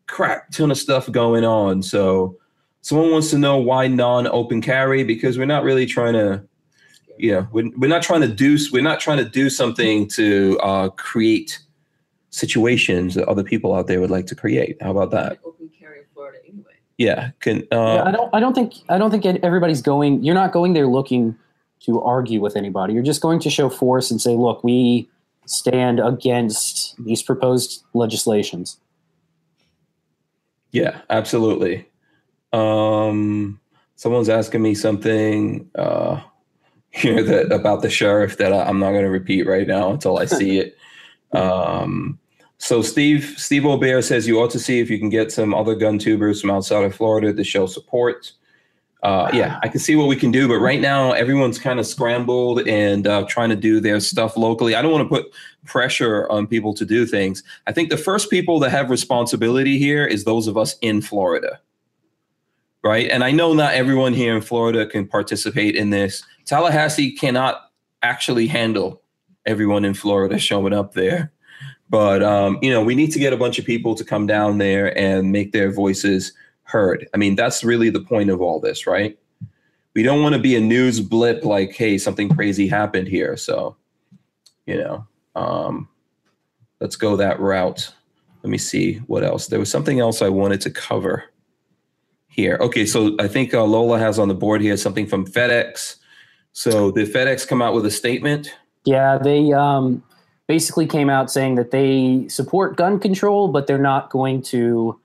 crap 0.08 0.52
ton 0.52 0.72
of 0.72 0.78
stuff 0.78 1.10
going 1.10 1.46
on. 1.46 1.82
So, 1.82 2.38
someone 2.82 3.12
wants 3.12 3.30
to 3.30 3.38
know 3.38 3.58
why 3.58 3.88
non-open 3.88 4.62
carry 4.62 5.06
because 5.06 5.38
we're 5.38 5.46
not 5.46 5.64
really 5.64 5.86
trying 5.86 6.14
to 6.14 6.44
you 7.18 7.32
know 7.32 7.48
we're, 7.52 7.70
we're 7.78 7.88
not 7.88 8.04
trying 8.04 8.22
to 8.22 8.28
do 8.28 8.58
we're 8.72 8.84
not 8.84 9.00
trying 9.00 9.18
to 9.18 9.26
do 9.26 9.50
something 9.50 10.08
to 10.10 10.60
uh, 10.62 10.90
create 10.90 11.60
situations 12.34 13.16
that 13.16 13.28
other 13.28 13.44
people 13.44 13.74
out 13.74 13.88
there 13.88 14.02
would 14.02 14.12
like 14.12 14.26
to 14.28 14.36
create 14.36 14.78
how 14.82 14.92
about 14.92 15.12
that 15.12 15.40
Open 15.46 15.70
carry 15.78 16.00
in 16.00 16.06
Florida 16.14 16.40
anyway. 16.48 16.74
yeah 16.98 17.32
can 17.40 17.64
Yeah, 17.72 17.78
uh, 17.78 18.04
I 18.06 18.12
don't. 18.12 18.36
I 18.36 18.40
don't 18.40 18.54
think. 18.54 18.74
I 18.90 18.98
don't 18.98 19.12
think 19.12 19.26
everybody's 19.26 19.82
going. 19.82 20.24
You're 20.24 20.36
not 20.36 20.52
going 20.52 20.74
there 20.74 20.88
looking 20.88 21.38
to 21.82 22.02
argue 22.02 22.42
with 22.42 22.56
anybody. 22.56 22.94
You're 22.94 23.04
just 23.04 23.22
going 23.22 23.40
to 23.42 23.50
show 23.50 23.70
force 23.70 24.10
and 24.10 24.22
say, 24.22 24.36
"Look, 24.36 24.64
we 24.64 25.10
stand 25.46 26.00
against 26.00 26.96
these 27.04 27.22
proposed 27.22 27.84
legislations." 27.94 28.80
yeah 30.74 31.00
absolutely 31.10 31.88
um 32.52 33.60
someone's 33.96 34.28
asking 34.28 34.62
me 34.62 34.76
something 34.76 35.70
uh 35.76 36.20
here 36.90 37.24
that 37.24 37.52
about 37.52 37.82
the 37.82 37.90
sheriff 37.90 38.38
that 38.38 38.52
I, 38.52 38.66
i'm 38.66 38.80
not 38.80 38.92
going 38.92 39.06
to 39.06 39.10
repeat 39.10 39.48
right 39.48 39.68
now 39.68 39.92
until 39.92 40.20
i 40.20 40.26
see 40.26 40.60
it 40.60 40.78
um 41.32 42.20
so 42.64 42.82
Steve 42.82 43.36
Steve 43.38 43.66
Aubert 43.66 44.04
says 44.04 44.26
you 44.26 44.40
ought 44.40 44.50
to 44.52 44.60
see 44.60 44.80
if 44.80 44.90
you 44.90 44.98
can 44.98 45.10
get 45.10 45.34
some 45.34 45.54
other 45.54 45.76
gun 45.76 46.00
tubers 46.00 46.40
from 46.40 46.50
outside 46.50 46.86
of 46.86 46.96
Florida 46.96 47.34
to 47.34 47.44
show 47.44 47.66
support. 47.66 48.32
uh, 49.04 49.30
yeah, 49.34 49.60
I 49.62 49.68
can 49.68 49.82
see 49.82 49.98
what 49.98 50.08
we 50.08 50.16
can 50.16 50.32
do. 50.32 50.48
But 50.48 50.60
right 50.60 50.80
now, 50.80 51.12
everyone's 51.12 51.60
kind 51.60 51.78
of 51.78 51.86
scrambled 51.86 52.66
and 52.66 53.06
uh, 53.06 53.26
trying 53.28 53.50
to 53.50 53.58
do 53.58 53.82
their 53.82 54.00
stuff 54.00 54.38
locally. 54.38 54.76
I 54.76 54.82
don't 54.82 54.94
want 54.94 55.04
to 55.04 55.10
put 55.10 55.34
pressure 55.66 56.26
on 56.32 56.48
people 56.48 56.74
to 56.76 56.86
do 56.86 57.06
things. 57.06 57.44
I 57.68 57.74
think 57.74 57.90
the 57.90 57.98
first 57.98 58.30
people 58.30 58.60
that 58.60 58.70
have 58.70 58.90
responsibility 58.90 59.78
here 59.78 60.06
is 60.06 60.24
those 60.24 60.48
of 60.48 60.58
us 60.58 60.78
in 60.80 61.02
Florida. 61.02 61.60
Right. 62.82 63.10
And 63.10 63.26
I 63.26 63.32
know 63.32 63.54
not 63.54 63.74
everyone 63.74 64.14
here 64.14 64.36
in 64.36 64.42
Florida 64.42 64.86
can 64.86 65.06
participate 65.06 65.76
in 65.76 65.90
this. 65.90 66.24
Tallahassee 66.46 67.12
cannot 67.12 67.72
actually 68.04 68.48
handle 68.48 69.02
everyone 69.46 69.84
in 69.84 69.94
Florida 69.94 70.40
showing 70.40 70.74
up 70.74 70.94
there. 70.94 71.34
But 71.90 72.24
um, 72.24 72.58
you 72.62 72.72
know, 72.72 72.84
we 72.84 72.96
need 72.96 73.12
to 73.12 73.20
get 73.20 73.34
a 73.34 73.38
bunch 73.38 73.60
of 73.60 73.66
people 73.66 73.96
to 73.96 74.04
come 74.04 74.26
down 74.26 74.58
there 74.58 74.98
and 74.98 75.32
make 75.32 75.52
their 75.52 75.72
voices 75.72 76.34
heard. 76.64 77.08
I 77.14 77.18
mean, 77.18 77.36
that's 77.36 77.64
really 77.64 77.90
the 77.90 78.02
point 78.02 78.30
of 78.30 78.42
all 78.42 78.60
this, 78.60 78.88
right? 78.88 79.18
We 79.94 80.02
don't 80.02 80.24
want 80.24 80.34
to 80.34 80.42
be 80.42 80.56
a 80.56 80.62
news 80.62 81.00
blip 81.00 81.46
like, 81.46 81.74
hey, 81.74 81.98
something 81.98 82.30
crazy 82.30 82.68
happened 82.68 83.08
here. 83.08 83.38
So, 83.38 83.76
you 84.66 84.78
know, 84.78 85.08
um, 85.36 85.88
let's 86.80 86.96
go 86.96 87.16
that 87.18 87.40
route. 87.40 87.94
Let 88.42 88.50
me 88.50 88.58
see 88.58 88.96
what 89.08 89.24
else. 89.24 89.48
There 89.48 89.60
was 89.60 89.70
something 89.70 90.00
else 90.00 90.22
I 90.22 90.30
wanted 90.30 90.62
to 90.62 90.72
cover 90.72 91.26
here. 92.28 92.58
Okay, 92.60 92.86
so 92.86 93.16
I 93.20 93.28
think 93.28 93.54
uh, 93.54 93.64
Lola 93.64 94.00
has 94.00 94.18
on 94.18 94.28
the 94.28 94.34
board 94.34 94.62
here 94.62 94.76
something 94.76 95.06
from 95.06 95.28
FedEx. 95.28 95.98
So 96.52 96.92
did 96.92 97.14
FedEx 97.14 97.48
come 97.48 97.62
out 97.62 97.74
with 97.74 97.86
a 97.86 97.92
statement? 97.92 98.54
Yeah, 98.86 99.18
they 99.18 99.54
um, 99.54 100.04
basically 100.48 100.86
came 100.88 101.10
out 101.10 101.32
saying 101.32 101.56
that 101.56 101.72
they 101.72 102.28
support 102.28 102.76
gun 102.78 103.00
control, 103.00 103.48
but 103.48 103.68
they're 103.68 103.78
not 103.78 104.10
going 104.10 104.42
to. 104.44 105.00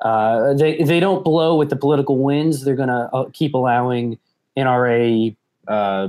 Uh, 0.00 0.52
they 0.54 0.82
they 0.82 1.00
don't 1.00 1.24
blow 1.24 1.56
with 1.56 1.70
the 1.70 1.76
political 1.76 2.18
winds. 2.18 2.64
They're 2.64 2.76
going 2.76 2.88
to 2.90 3.08
uh, 3.14 3.28
keep 3.32 3.54
allowing 3.54 4.18
NRA 4.56 5.34
uh, 5.68 6.08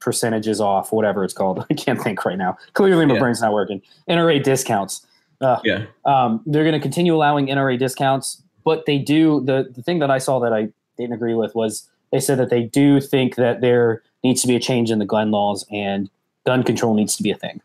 percentages 0.00 0.60
off, 0.60 0.92
whatever 0.92 1.24
it's 1.24 1.32
called. 1.34 1.64
I 1.70 1.74
can't 1.74 2.00
think 2.00 2.24
right 2.24 2.36
now. 2.38 2.56
Clearly, 2.74 3.06
my 3.06 3.14
Yeah. 3.14 3.20
brain's 3.20 3.40
not 3.40 3.52
working. 3.52 3.80
NRA 4.08 4.42
discounts. 4.42 5.06
Uh, 5.40 5.58
Yeah. 5.64 5.84
um, 6.04 6.42
they're 6.46 6.62
going 6.62 6.74
to 6.74 6.80
continue 6.80 7.14
allowing 7.14 7.46
NRA 7.48 7.78
discounts, 7.78 8.42
but 8.64 8.86
they 8.86 8.98
do 8.98 9.40
the 9.40 9.70
the 9.74 9.82
thing 9.82 9.98
that 10.00 10.10
I 10.10 10.18
saw 10.18 10.38
that 10.40 10.52
I 10.52 10.68
didn't 10.98 11.14
agree 11.14 11.34
with 11.34 11.54
was 11.54 11.88
they 12.12 12.20
said 12.20 12.38
that 12.38 12.50
they 12.50 12.62
do 12.62 13.00
think 13.00 13.34
that 13.36 13.60
there 13.60 14.02
needs 14.22 14.42
to 14.42 14.46
be 14.48 14.54
a 14.54 14.60
change 14.60 14.90
in 14.90 14.98
the 14.98 15.04
gun 15.06 15.30
laws 15.30 15.66
and 15.72 16.08
gun 16.46 16.62
control 16.62 16.94
needs 16.94 17.16
to 17.16 17.22
be 17.22 17.30
a 17.30 17.36
thing. 17.36 17.60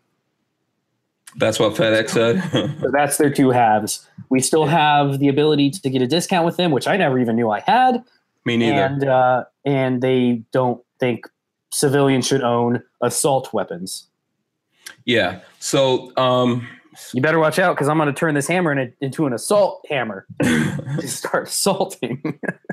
That's 1.37 1.59
what 1.59 1.73
FedEx 1.75 2.09
said. 2.09 2.41
So 2.81 2.89
that's 2.91 3.17
their 3.17 3.29
two 3.29 3.51
halves. 3.51 4.07
We 4.29 4.39
still 4.39 4.65
have 4.65 5.19
the 5.19 5.27
ability 5.27 5.69
to 5.71 5.89
get 5.89 6.01
a 6.01 6.07
discount 6.07 6.45
with 6.45 6.57
them, 6.57 6.71
which 6.71 6.87
I 6.87 6.97
never 6.97 7.19
even 7.19 7.35
knew 7.35 7.51
I 7.51 7.59
had, 7.59 8.03
Me 8.45 8.57
neither. 8.57 8.81
and 8.83 9.03
uh, 9.07 9.43
and 9.63 10.01
they 10.01 10.41
don't 10.51 10.83
think 10.99 11.27
civilians 11.71 12.25
should 12.25 12.41
own 12.41 12.81
assault 13.01 13.53
weapons. 13.53 14.07
yeah. 15.05 15.39
So 15.59 16.11
um 16.17 16.67
You 17.13 17.21
better 17.21 17.37
watch 17.39 17.59
out 17.59 17.75
because 17.75 17.87
I'm 17.87 17.97
going 17.97 18.07
to 18.07 18.13
turn 18.19 18.33
this 18.33 18.47
hammer 18.47 18.71
in 18.71 18.91
into 18.99 19.27
an 19.27 19.33
assault 19.33 19.85
hammer 19.87 20.25
to 20.41 21.07
start 21.07 21.47
assaulting. 21.47 22.39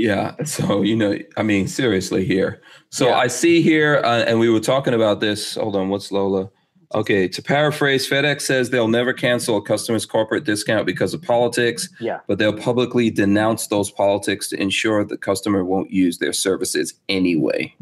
Yeah. 0.00 0.34
So, 0.44 0.82
you 0.82 0.96
know, 0.96 1.16
I 1.36 1.42
mean, 1.42 1.68
seriously 1.68 2.24
here. 2.24 2.60
So 2.90 3.08
Yeah. 3.08 3.18
I 3.18 3.26
see 3.28 3.62
here, 3.62 4.00
uh, 4.04 4.24
and 4.26 4.40
we 4.40 4.48
were 4.48 4.60
talking 4.60 4.94
about 4.94 5.20
this. 5.20 5.54
Hold 5.54 5.76
on. 5.76 5.88
What's 5.88 6.10
Lola? 6.10 6.50
Okay. 6.94 7.28
To 7.28 7.42
paraphrase, 7.42 8.08
FedEx 8.08 8.40
says 8.42 8.70
they'll 8.70 8.88
never 8.88 9.12
cancel 9.12 9.56
a 9.56 9.62
customer's 9.62 10.06
corporate 10.06 10.44
discount 10.44 10.86
because 10.86 11.14
of 11.14 11.22
politics, 11.22 11.88
yeah. 12.00 12.18
but 12.26 12.38
they'll 12.38 12.56
publicly 12.56 13.10
denounce 13.10 13.68
those 13.68 13.90
politics 13.90 14.48
to 14.48 14.60
ensure 14.60 15.04
the 15.04 15.16
customer 15.16 15.64
won't 15.64 15.90
use 15.90 16.18
their 16.18 16.32
services 16.32 16.94
anyway. 17.08 17.74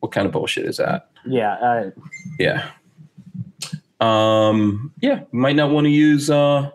What 0.00 0.12
kind 0.12 0.26
of 0.26 0.32
bullshit 0.32 0.66
is 0.66 0.78
that? 0.78 1.10
Yeah, 1.26 1.52
uh, 1.54 1.90
Yeah. 2.38 2.70
Um, 4.00 4.92
yeah, 5.00 5.22
might 5.32 5.56
not 5.56 5.70
want 5.70 5.86
to 5.86 5.90
use 5.90 6.30
uh 6.30 6.70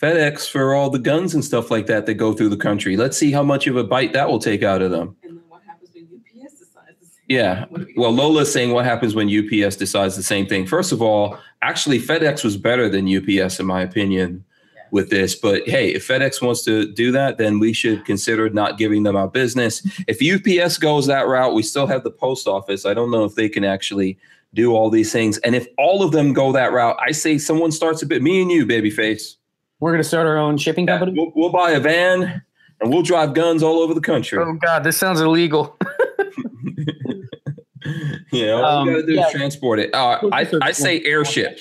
FedEx 0.00 0.50
for 0.50 0.74
all 0.74 0.90
the 0.90 0.98
guns 0.98 1.34
and 1.34 1.44
stuff 1.44 1.70
like 1.70 1.86
that 1.86 2.04
that 2.06 2.14
go 2.14 2.34
through 2.34 2.50
the 2.50 2.56
country. 2.56 2.96
Let's 2.96 3.16
see 3.16 3.32
how 3.32 3.42
much 3.42 3.66
of 3.66 3.76
a 3.76 3.84
bite 3.84 4.12
that 4.12 4.28
will 4.28 4.38
take 4.38 4.62
out 4.62 4.82
of 4.82 4.90
them. 4.90 5.16
And 5.22 5.38
then 5.38 5.44
what 5.48 5.62
happens 5.62 5.90
when 5.94 6.04
UPS 6.04 6.58
decides 6.58 7.00
the 7.00 7.06
same? 7.06 7.24
Yeah. 7.28 7.64
thing? 7.64 7.72
We 7.74 7.94
Well. 7.96 8.12
Lola's 8.12 8.52
saying 8.52 8.72
what 8.72 8.84
happens 8.84 9.14
when 9.14 9.28
UPS 9.28 9.76
decides 9.76 10.14
the 10.14 10.22
same 10.22 10.46
thing. 10.46 10.66
First 10.66 10.92
of 10.92 11.00
all, 11.00 11.38
actually, 11.62 11.98
FedEx 11.98 12.44
was 12.44 12.58
better 12.58 12.90
than 12.90 13.08
UPS, 13.08 13.58
in 13.58 13.64
my 13.64 13.80
opinion, 13.80 14.44
with 14.90 15.08
this. 15.08 15.34
But 15.34 15.66
hey, 15.66 15.94
if 15.94 16.06
FedEx 16.06 16.42
wants 16.42 16.62
to 16.64 16.92
do 16.92 17.10
that, 17.12 17.38
then 17.38 17.58
we 17.58 17.72
should 17.72 18.04
consider 18.04 18.50
not 18.50 18.76
giving 18.76 19.02
them 19.02 19.16
our 19.16 19.28
business. 19.28 19.82
If 20.06 20.20
UPS 20.20 20.76
goes 20.76 21.06
that 21.06 21.26
route, 21.26 21.54
we 21.54 21.62
still 21.62 21.86
have 21.86 22.04
the 22.04 22.10
post 22.10 22.46
office. 22.46 22.84
I 22.84 22.92
don't 22.92 23.10
know 23.10 23.24
if 23.24 23.34
they 23.34 23.48
can 23.48 23.64
actually 23.64 24.18
do 24.52 24.74
all 24.74 24.90
these 24.90 25.10
things. 25.10 25.38
And 25.38 25.54
if 25.54 25.66
all 25.78 26.02
of 26.02 26.12
them 26.12 26.34
go 26.34 26.52
that 26.52 26.72
route, 26.72 26.98
I 27.00 27.12
say 27.12 27.38
someone 27.38 27.72
starts 27.72 28.02
a 28.02 28.06
bit, 28.06 28.22
me 28.22 28.42
and 28.42 28.50
you, 28.50 28.66
babyface. 28.66 29.36
We're 29.80 29.90
going 29.92 30.02
to 30.02 30.08
start 30.08 30.26
our 30.26 30.38
own 30.38 30.56
shipping 30.56 30.86
Yeah, 30.86 30.98
company. 30.98 31.18
we'll, 31.20 31.32
we'll 31.34 31.50
buy 31.52 31.72
a 31.72 31.80
van 31.80 32.42
and 32.80 32.90
we'll 32.92 33.02
drive 33.02 33.34
guns 33.34 33.62
all 33.62 33.78
over 33.80 33.92
the 33.94 34.00
country. 34.00 34.38
Oh 34.38 34.54
God, 34.54 34.84
this 34.84 34.96
sounds 34.96 35.20
illegal. 35.20 35.76
you 38.32 38.46
know, 38.46 38.64
all 38.64 38.78
Um, 38.80 38.86
we 38.88 38.92
gotta 38.94 39.06
do 39.06 39.12
yeah. 39.14 39.26
is 39.26 39.32
transport 39.32 39.78
it. 39.78 39.94
Uh, 39.94 40.18
I, 40.32 40.46
I 40.62 40.72
say 40.72 41.02
airships. 41.04 41.60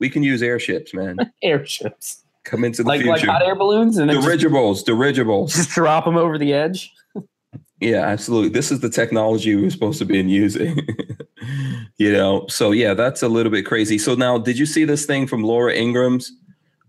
We 0.00 0.10
can 0.10 0.22
use 0.22 0.42
airships, 0.42 0.94
man. 0.94 1.16
Airships, 1.42 2.22
Come 2.44 2.62
into 2.64 2.82
the 2.84 2.88
like 2.88 3.04
like 3.04 3.24
hot 3.24 3.42
air 3.42 3.56
balloons, 3.56 3.96
and 3.98 4.08
then 4.08 4.16
just, 4.16 4.26
Dirigibles, 4.28 4.82
dirigibles. 4.84 5.54
just 5.54 5.70
drop 5.70 6.04
them 6.04 6.16
over 6.16 6.38
the 6.38 6.52
edge. 6.52 6.92
Yeah, 7.80 8.02
absolutely. 8.02 8.50
This 8.50 8.70
is 8.72 8.78
the 8.80 8.88
technology 8.90 9.54
we're 9.56 9.70
supposed 9.70 9.98
to 9.98 10.04
be 10.04 10.18
using. 10.20 10.78
you 11.98 12.12
know, 12.12 12.46
so 12.48 12.70
yeah, 12.70 12.94
that's 12.94 13.22
a 13.22 13.28
little 13.28 13.50
bit 13.52 13.66
crazy. 13.66 13.98
So 13.98 14.14
now, 14.14 14.38
did 14.38 14.56
you 14.58 14.66
see 14.66 14.84
this 14.84 15.04
thing 15.04 15.26
from 15.26 15.42
Laura 15.42 15.74
Ingraham's 15.74 16.32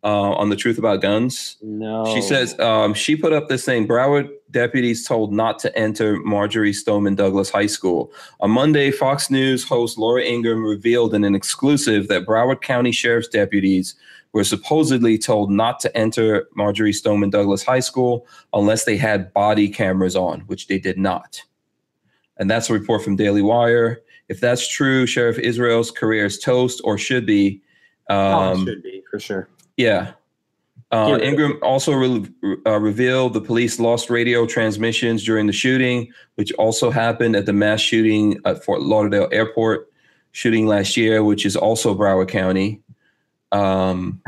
uh, 0.03 0.31
on 0.33 0.49
the 0.49 0.55
Truth 0.55 0.77
About 0.77 1.01
Guns? 1.01 1.57
No, 1.61 2.05
She 2.13 2.21
says 2.21 2.57
um, 2.59 2.93
she 2.93 3.15
put 3.15 3.33
up 3.33 3.47
this 3.49 3.65
thing. 3.65 3.87
Broward 3.87 4.29
deputies 4.51 5.07
told 5.07 5.33
not 5.33 5.59
to 5.59 5.77
enter 5.77 6.17
Marjory 6.23 6.73
Stoneman 6.73 7.15
Douglas 7.15 7.49
High 7.49 7.65
School. 7.67 8.11
On 8.39 8.49
Monday, 8.51 8.91
Fox 8.91 9.29
News 9.29 9.63
host 9.67 9.97
Laura 9.97 10.23
Ingraham 10.23 10.63
revealed 10.65 11.13
in 11.13 11.23
an 11.23 11.35
exclusive 11.35 12.07
that 12.07 12.25
Broward 12.25 12.61
County 12.61 12.91
Sheriff's 12.91 13.27
deputies 13.27 13.95
were 14.31 14.43
supposedly 14.43 15.17
told 15.17 15.51
not 15.51 15.79
to 15.79 15.97
enter 15.97 16.47
Marjory 16.55 16.93
Stoneman 16.93 17.29
Douglas 17.31 17.63
High 17.63 17.79
School 17.79 18.27
unless 18.53 18.85
they 18.85 18.95
had 18.97 19.33
body 19.33 19.67
cameras 19.69 20.15
on, 20.15 20.41
which 20.41 20.67
they 20.67 20.77
did 20.79 20.97
not. 20.99 21.41
And 22.37 22.49
that's 22.49 22.69
a 22.69 22.73
report 22.73 23.03
from 23.03 23.15
Daily 23.15 23.41
Wire. 23.41 24.01
If 24.29 24.39
that's 24.39 24.67
true, 24.67 25.07
Sheriff 25.07 25.39
Israel's 25.39 25.89
career 25.91 26.25
is 26.25 26.39
toast 26.39 26.79
or 26.83 26.97
should 26.97 27.25
be. 27.25 27.61
Oh, 28.09 28.15
it 28.15 28.53
Um, 28.53 28.65
should 28.65 28.83
be 28.83 29.03
for 29.09 29.19
sure. 29.19 29.49
Yeah. 29.79 30.11
Uh, 30.91 31.17
Yeah. 31.17 31.27
Ingraham 31.27 31.57
also 31.63 31.93
re- 31.93 32.27
uh, 32.67 32.79
revealed 32.79 33.33
the 33.33 33.41
police 33.41 33.79
lost 33.79 34.09
radio 34.09 34.45
transmissions 34.45 35.23
during 35.23 35.47
the 35.47 35.53
shooting, 35.53 36.11
which 36.35 36.51
also 36.53 36.91
happened 36.91 37.35
at 37.35 37.45
the 37.45 37.53
mass 37.53 37.79
shooting 37.79 38.37
at 38.45 38.63
Fort 38.63 38.81
Lauderdale 38.81 39.29
Airport 39.31 39.89
shooting 40.33 40.67
last 40.67 40.97
year, 40.97 41.23
which 41.23 41.45
is 41.45 41.55
also 41.55 41.95
Broward 41.95 42.27
County. 42.27 42.81
Um, 43.51 44.21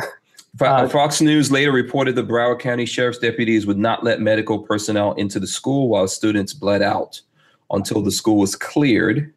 Uh, 0.59 0.87
Fox 0.87 1.21
News 1.21 1.51
later 1.51 1.71
reported 1.71 2.15
the 2.15 2.23
Broward 2.23 2.59
County 2.59 2.85
Sheriff's 2.85 3.17
deputies 3.19 3.65
would 3.65 3.77
not 3.77 4.03
let 4.03 4.19
medical 4.21 4.59
personnel 4.59 5.13
into 5.13 5.39
the 5.39 5.47
school 5.47 5.89
while 5.89 6.07
students 6.07 6.53
bled 6.53 6.81
out 6.81 7.21
until 7.71 8.01
the 8.01 8.11
school 8.11 8.37
was 8.37 8.55
cleared. 8.55 9.33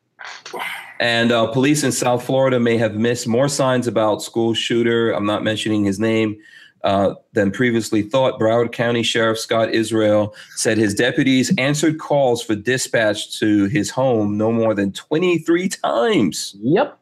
And 1.00 1.32
uh, 1.32 1.48
police 1.48 1.82
in 1.82 1.92
South 1.92 2.24
Florida 2.24 2.60
may 2.60 2.76
have 2.76 2.94
missed 2.94 3.26
more 3.26 3.48
signs 3.48 3.86
about 3.86 4.22
school 4.22 4.54
shooter. 4.54 5.10
I'm 5.10 5.26
not 5.26 5.42
mentioning 5.42 5.84
his 5.84 5.98
name. 5.98 6.36
Uh, 6.84 7.14
than 7.32 7.50
previously 7.50 8.02
thought. 8.02 8.38
Broward 8.38 8.70
County 8.70 9.02
Sheriff 9.02 9.38
Scott 9.38 9.70
Israel 9.70 10.34
said 10.56 10.76
his 10.76 10.94
deputies 10.94 11.50
answered 11.56 11.98
calls 11.98 12.42
for 12.42 12.54
dispatch 12.54 13.38
to 13.38 13.64
his 13.68 13.88
home 13.88 14.36
no 14.36 14.52
more 14.52 14.74
than 14.74 14.92
23 14.92 15.70
times. 15.70 16.54
Yep. 16.60 16.98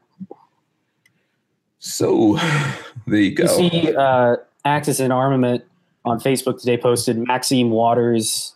So 1.80 2.38
there 3.08 3.18
you 3.18 3.34
go. 3.34 3.42
You 3.58 3.70
see, 3.70 3.96
uh, 3.96 4.36
Axis 4.64 5.00
and 5.00 5.12
Armament 5.12 5.64
on 6.04 6.20
Facebook 6.20 6.60
today 6.60 6.76
posted 6.76 7.18
Maxine 7.18 7.70
Waters. 7.70 8.54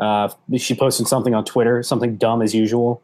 Uh, 0.00 0.30
she 0.56 0.74
posted 0.74 1.06
something 1.06 1.32
on 1.32 1.44
Twitter, 1.44 1.84
something 1.84 2.16
dumb 2.16 2.42
as 2.42 2.56
usual. 2.56 3.02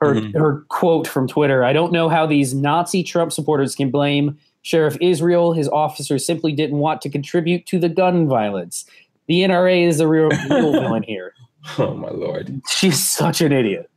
Her 0.00 0.14
Mhm. 0.14 0.34
her 0.38 0.64
quote 0.68 1.06
from 1.08 1.26
Twitter: 1.26 1.64
"I 1.64 1.72
don't 1.72 1.92
know 1.92 2.08
how 2.08 2.26
these 2.26 2.52
Nazi 2.54 3.02
Trump 3.02 3.32
supporters 3.32 3.74
can 3.74 3.90
blame 3.90 4.36
Sheriff 4.62 4.96
Israel. 5.00 5.52
His 5.52 5.68
officers 5.68 6.24
simply 6.26 6.52
didn't 6.52 6.78
want 6.78 7.00
to 7.02 7.08
contribute 7.08 7.64
to 7.66 7.78
the 7.78 7.88
gun 7.88 8.26
violence. 8.28 8.84
The 9.26 9.42
NRA 9.42 9.84
is 9.84 9.98
the 9.98 10.06
real, 10.08 10.28
real 10.50 10.72
villain 10.80 11.02
here. 11.02 11.32
Oh 11.78 11.94
my 11.94 12.10
lord! 12.10 12.60
She's 12.68 12.98
such 13.08 13.40
an 13.40 13.52
idiot. 13.52 13.88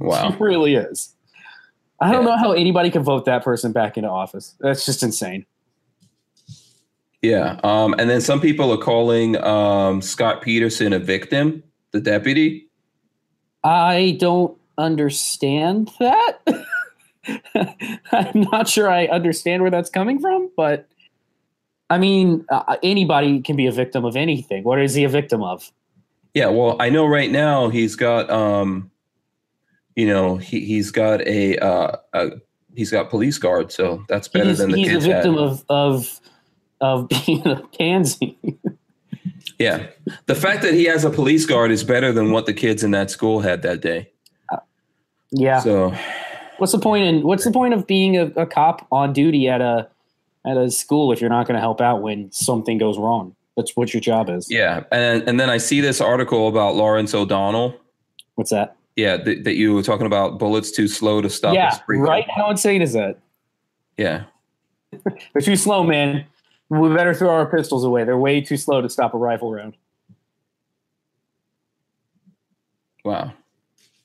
Wow. 0.00 0.30
She 0.36 0.36
really 0.42 0.74
is. 0.74 1.14
I 2.00 2.12
don't 2.12 2.24
Yeah. 2.24 2.30
know 2.32 2.36
how 2.36 2.52
anybody 2.52 2.90
can 2.90 3.02
vote 3.02 3.24
that 3.24 3.42
person 3.42 3.72
back 3.72 3.96
into 3.96 4.08
office. 4.10 4.54
That's 4.60 4.84
just 4.86 5.02
insane. 5.02 5.46
Yeah. 7.22 7.58
Um, 7.64 7.94
and 7.98 8.08
then 8.08 8.20
some 8.20 8.40
people 8.40 8.70
are 8.72 8.76
calling 8.78 9.36
um, 9.42 10.00
Scot 10.02 10.42
Peterson 10.42 10.92
a 10.92 10.98
victim. 10.98 11.62
the 11.92 12.00
deputy. 12.02 12.68
I 13.64 14.18
don't 14.20 14.57
understand 14.78 15.90
that. 15.98 16.38
I'm 18.12 18.40
not 18.52 18.68
sure 18.68 18.90
I 18.90 19.06
understand 19.06 19.62
where 19.62 19.70
that's 19.70 19.90
coming 19.90 20.18
from, 20.18 20.50
but 20.56 20.88
I 21.90 21.98
mean, 21.98 22.44
uh, 22.50 22.76
anybody 22.82 23.40
can 23.40 23.56
be 23.56 23.66
a 23.66 23.72
victim 23.72 24.04
of 24.04 24.16
anything. 24.16 24.64
What 24.64 24.80
is 24.80 24.94
he 24.94 25.04
a 25.04 25.08
victim 25.08 25.42
of? 25.42 25.70
Yeah, 26.34 26.48
well, 26.48 26.76
I 26.78 26.90
know 26.90 27.06
right 27.06 27.30
now 27.30 27.68
he's 27.68 27.96
got, 27.96 28.30
um, 28.30 28.90
you 29.96 30.06
know, 30.06 30.36
he 30.36 30.64
he's 30.64 30.90
got 30.90 31.26
a, 31.26 31.58
uh, 31.58 31.96
a 32.12 32.30
he's 32.74 32.90
got 32.90 33.10
police 33.10 33.38
guard, 33.38 33.72
so 33.72 34.04
that's 34.08 34.28
better 34.28 34.50
he's 34.50 34.58
than 34.58 34.70
the 34.70 34.76
he's 34.76 34.94
a 34.94 35.00
victim 35.00 35.34
had. 35.34 35.42
of 35.42 35.64
of 35.68 36.20
of 36.80 37.08
being 37.26 37.46
a 37.46 37.62
pansy. 37.78 38.38
Yeah, 39.58 39.88
the 40.26 40.34
fact 40.34 40.62
that 40.62 40.74
he 40.74 40.84
has 40.84 41.04
a 41.04 41.10
police 41.10 41.46
guard 41.46 41.70
is 41.70 41.82
better 41.82 42.12
than 42.12 42.30
what 42.30 42.46
the 42.46 42.54
kids 42.54 42.84
in 42.84 42.92
that 42.92 43.10
school 43.10 43.40
had 43.40 43.62
that 43.62 43.80
day. 43.80 44.10
Yeah. 45.30 45.60
So 45.60 45.94
What's 46.58 46.72
the 46.72 46.78
point 46.78 47.04
in 47.04 47.22
What's 47.22 47.44
the 47.44 47.52
point 47.52 47.74
of 47.74 47.86
being 47.86 48.16
a, 48.16 48.26
a 48.36 48.46
cop 48.46 48.86
on 48.90 49.12
duty 49.12 49.48
at 49.48 49.60
a 49.60 49.88
at 50.44 50.56
a 50.56 50.70
school 50.70 51.12
if 51.12 51.20
you're 51.20 51.30
not 51.30 51.46
going 51.46 51.54
to 51.54 51.60
help 51.60 51.80
out 51.80 52.02
when 52.02 52.30
something 52.32 52.78
goes 52.78 52.98
wrong? 52.98 53.34
That's 53.56 53.76
what 53.76 53.92
your 53.92 54.00
job 54.00 54.28
is. 54.28 54.48
yeah, 54.50 54.84
and 54.92 55.28
and 55.28 55.40
then 55.40 55.50
I 55.50 55.58
see 55.58 55.80
this 55.80 56.00
article 56.00 56.48
about 56.48 56.76
Lawrence 56.76 57.14
O'Donnell. 57.14 57.78
What's 58.36 58.50
that? 58.50 58.76
Yeah, 58.96 59.16
th- 59.16 59.44
that 59.44 59.54
you 59.54 59.74
were 59.74 59.82
talking 59.82 60.06
about 60.06 60.38
bullets 60.38 60.70
too 60.70 60.88
slow 60.88 61.20
to 61.20 61.30
stop. 61.30 61.54
yeah, 61.54 61.78
right. 61.88 62.28
How 62.30 62.50
insane 62.50 62.82
is 62.82 62.92
that? 62.92 63.18
Yeah, 63.96 64.24
They're 65.32 65.42
too 65.42 65.56
slow, 65.56 65.84
man. 65.84 66.24
We 66.68 66.88
better 66.94 67.14
throw 67.14 67.30
our 67.30 67.46
pistols 67.46 67.84
away. 67.84 68.04
They're 68.04 68.18
way 68.18 68.40
too 68.40 68.56
slow 68.56 68.80
to 68.80 68.88
stop 68.88 69.14
a 69.14 69.18
rifle 69.18 69.52
round. 69.52 69.76
wow. 73.04 73.32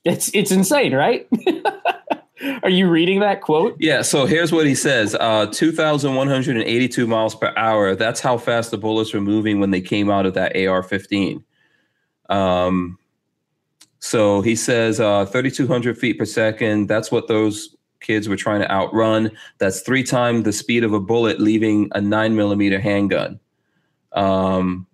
It's 0.04 0.30
it's 0.34 0.52
insane, 0.52 0.94
right? 0.94 1.28
Are 2.64 2.70
you 2.70 2.90
reading 2.90 3.22
that 3.22 3.42
quote? 3.42 3.78
Yeah, 3.80 4.02
so 4.02 4.26
here's 4.26 4.52
what 4.52 4.66
he 4.66 4.76
says 4.76 5.16
uh, 5.16 5.48
2,182 5.48 7.08
miles 7.08 7.36
per 7.36 7.54
hour. 7.56 7.96
That's 7.96 8.20
how 8.20 8.38
fast 8.38 8.72
the 8.72 8.78
bullets 8.78 9.14
were 9.14 9.22
moving 9.22 9.60
when 9.60 9.72
they 9.72 9.80
came 9.82 10.10
out 10.10 10.26
of 10.26 10.34
that 10.34 10.56
AR 10.58 10.84
15. 10.84 11.44
Um, 12.30 12.98
so 14.00 14.42
he 14.42 14.56
says 14.56 15.00
uh, 15.00 15.26
3,200 15.26 15.98
feet 15.98 16.20
per 16.20 16.26
second. 16.26 16.88
That's 16.88 17.12
what 17.12 17.30
those 17.30 17.76
kids 18.02 18.28
were 18.28 18.36
trying 18.36 18.60
to 18.60 18.70
outrun. 18.70 19.32
That's 19.60 19.80
three 19.80 20.04
times 20.04 20.44
the 20.44 20.52
speed 20.52 20.84
of 20.84 20.92
a 20.92 21.00
bullet 21.00 21.40
leaving 21.40 21.90
a 21.94 22.02
nine 22.02 22.36
millimeter 22.36 22.80
handgun. 22.80 23.40
Um, 24.12 24.86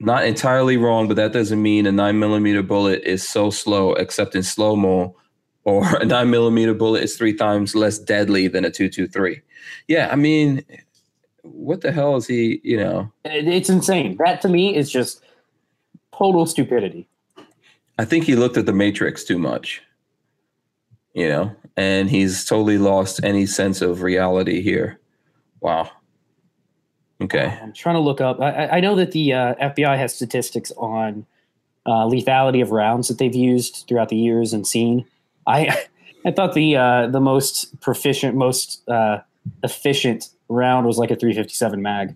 not 0.00 0.24
entirely 0.24 0.76
wrong, 0.76 1.08
but 1.08 1.16
that 1.16 1.32
doesn't 1.32 1.60
mean 1.60 1.86
a 1.86 1.92
nine 1.92 2.18
millimeter 2.18 2.62
bullet 2.62 3.02
is 3.04 3.26
so 3.26 3.50
slow, 3.50 3.94
except 3.94 4.34
in 4.34 4.42
slow 4.42 4.76
mo 4.76 5.16
or 5.64 5.84
a 6.00 6.04
nine 6.04 6.30
millimeter 6.30 6.74
bullet 6.74 7.02
is 7.02 7.16
three 7.16 7.34
times 7.34 7.74
less 7.74 7.98
deadly 7.98 8.48
than 8.48 8.64
a 8.64 8.70
223. 8.70 9.40
Yeah, 9.86 10.08
I 10.10 10.16
mean, 10.16 10.64
what 11.42 11.80
the 11.80 11.92
hell 11.92 12.16
is 12.16 12.26
he, 12.26 12.60
you 12.62 12.76
know? 12.76 13.12
It's 13.24 13.68
insane. 13.68 14.16
That 14.18 14.40
to 14.42 14.48
me 14.48 14.74
is 14.74 14.90
just 14.90 15.22
total 16.16 16.46
stupidity. 16.46 17.08
I 17.98 18.04
think 18.04 18.24
he 18.24 18.36
looked 18.36 18.56
at 18.56 18.66
the 18.66 18.72
Matrix 18.72 19.24
too 19.24 19.38
much, 19.38 19.82
you 21.14 21.28
know, 21.28 21.54
and 21.76 22.08
he's 22.08 22.44
totally 22.44 22.78
lost 22.78 23.20
any 23.24 23.44
sense 23.44 23.82
of 23.82 24.02
reality 24.02 24.62
here. 24.62 25.00
Wow. 25.60 25.90
Okay. 27.20 27.58
I'm 27.62 27.72
trying 27.72 27.96
to 27.96 28.00
look 28.00 28.20
up. 28.20 28.40
I- 28.40 28.68
I, 28.68 28.80
know 28.80 28.94
that 28.94 29.10
the 29.12 29.32
uh, 29.32 29.54
FBI 29.56 29.96
has 29.98 30.14
statistics 30.14 30.70
on 30.76 31.26
uh, 31.84 32.04
lethality 32.06 32.62
of 32.62 32.70
rounds 32.70 33.08
that 33.08 33.18
they've 33.18 33.34
used 33.34 33.84
throughout 33.88 34.08
the 34.08 34.16
years 34.16 34.52
and 34.52 34.66
seen. 34.66 35.04
I 35.46 35.84
I 36.24 36.30
thought 36.32 36.54
the 36.54 36.76
uh, 36.76 37.06
the 37.08 37.20
most 37.20 37.80
proficient, 37.80 38.36
most 38.36 38.88
uh, 38.88 39.18
efficient 39.64 40.28
round 40.48 40.86
was 40.86 40.98
like 40.98 41.10
a 41.10 41.16
357 41.16 41.80
mag, 41.80 42.14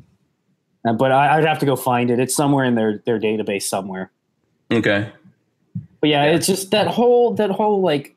uh, 0.86 0.92
but 0.92 1.10
I, 1.12 1.38
I'd 1.38 1.44
have 1.44 1.58
to 1.60 1.66
go 1.66 1.76
find 1.76 2.10
it. 2.10 2.18
It's 2.20 2.34
somewhere 2.34 2.64
in 2.64 2.74
their 2.74 2.98
their 3.06 3.18
database 3.18 3.62
somewhere. 3.62 4.10
Okay. 4.70 5.10
But 6.00 6.10
yeah, 6.10 6.24
Yeah. 6.26 6.34
it's 6.36 6.46
just 6.46 6.70
that 6.72 6.88
whole 6.88 7.34
that 7.34 7.50
whole 7.50 7.80
like 7.80 8.14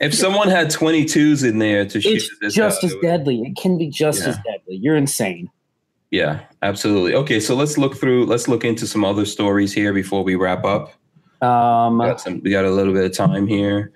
If 0.00 0.14
someone 0.14 0.48
had 0.48 0.68
22s 0.68 1.48
in 1.48 1.58
there 1.58 1.84
to 1.86 2.00
shoot 2.00 2.16
it's 2.16 2.38
this 2.40 2.54
just 2.54 2.84
as 2.84 2.94
deadly. 3.02 3.42
It 3.42 3.56
can 3.56 3.78
be 3.78 3.88
just 3.88 4.22
Yeah. 4.22 4.28
as 4.30 4.36
deadly. 4.38 4.76
You're 4.76 4.96
insane. 4.96 5.50
Yeah, 6.10 6.40
absolutely. 6.62 7.14
Okay, 7.14 7.40
so 7.40 7.54
let's 7.56 7.76
look 7.78 7.96
through, 7.96 8.26
let's 8.26 8.46
look 8.48 8.64
into 8.64 8.86
some 8.86 9.04
other 9.04 9.24
stories 9.24 9.72
here 9.72 9.92
before 9.92 10.22
we 10.22 10.34
wrap 10.36 10.64
up. 10.64 10.92
Um, 11.42 11.98
We 11.98 12.06
got 12.06 12.20
some, 12.20 12.40
we 12.44 12.50
got 12.50 12.64
a 12.64 12.70
little 12.70 12.92
bit 12.92 13.04
of 13.04 13.12
time 13.12 13.46
here. 13.46 13.90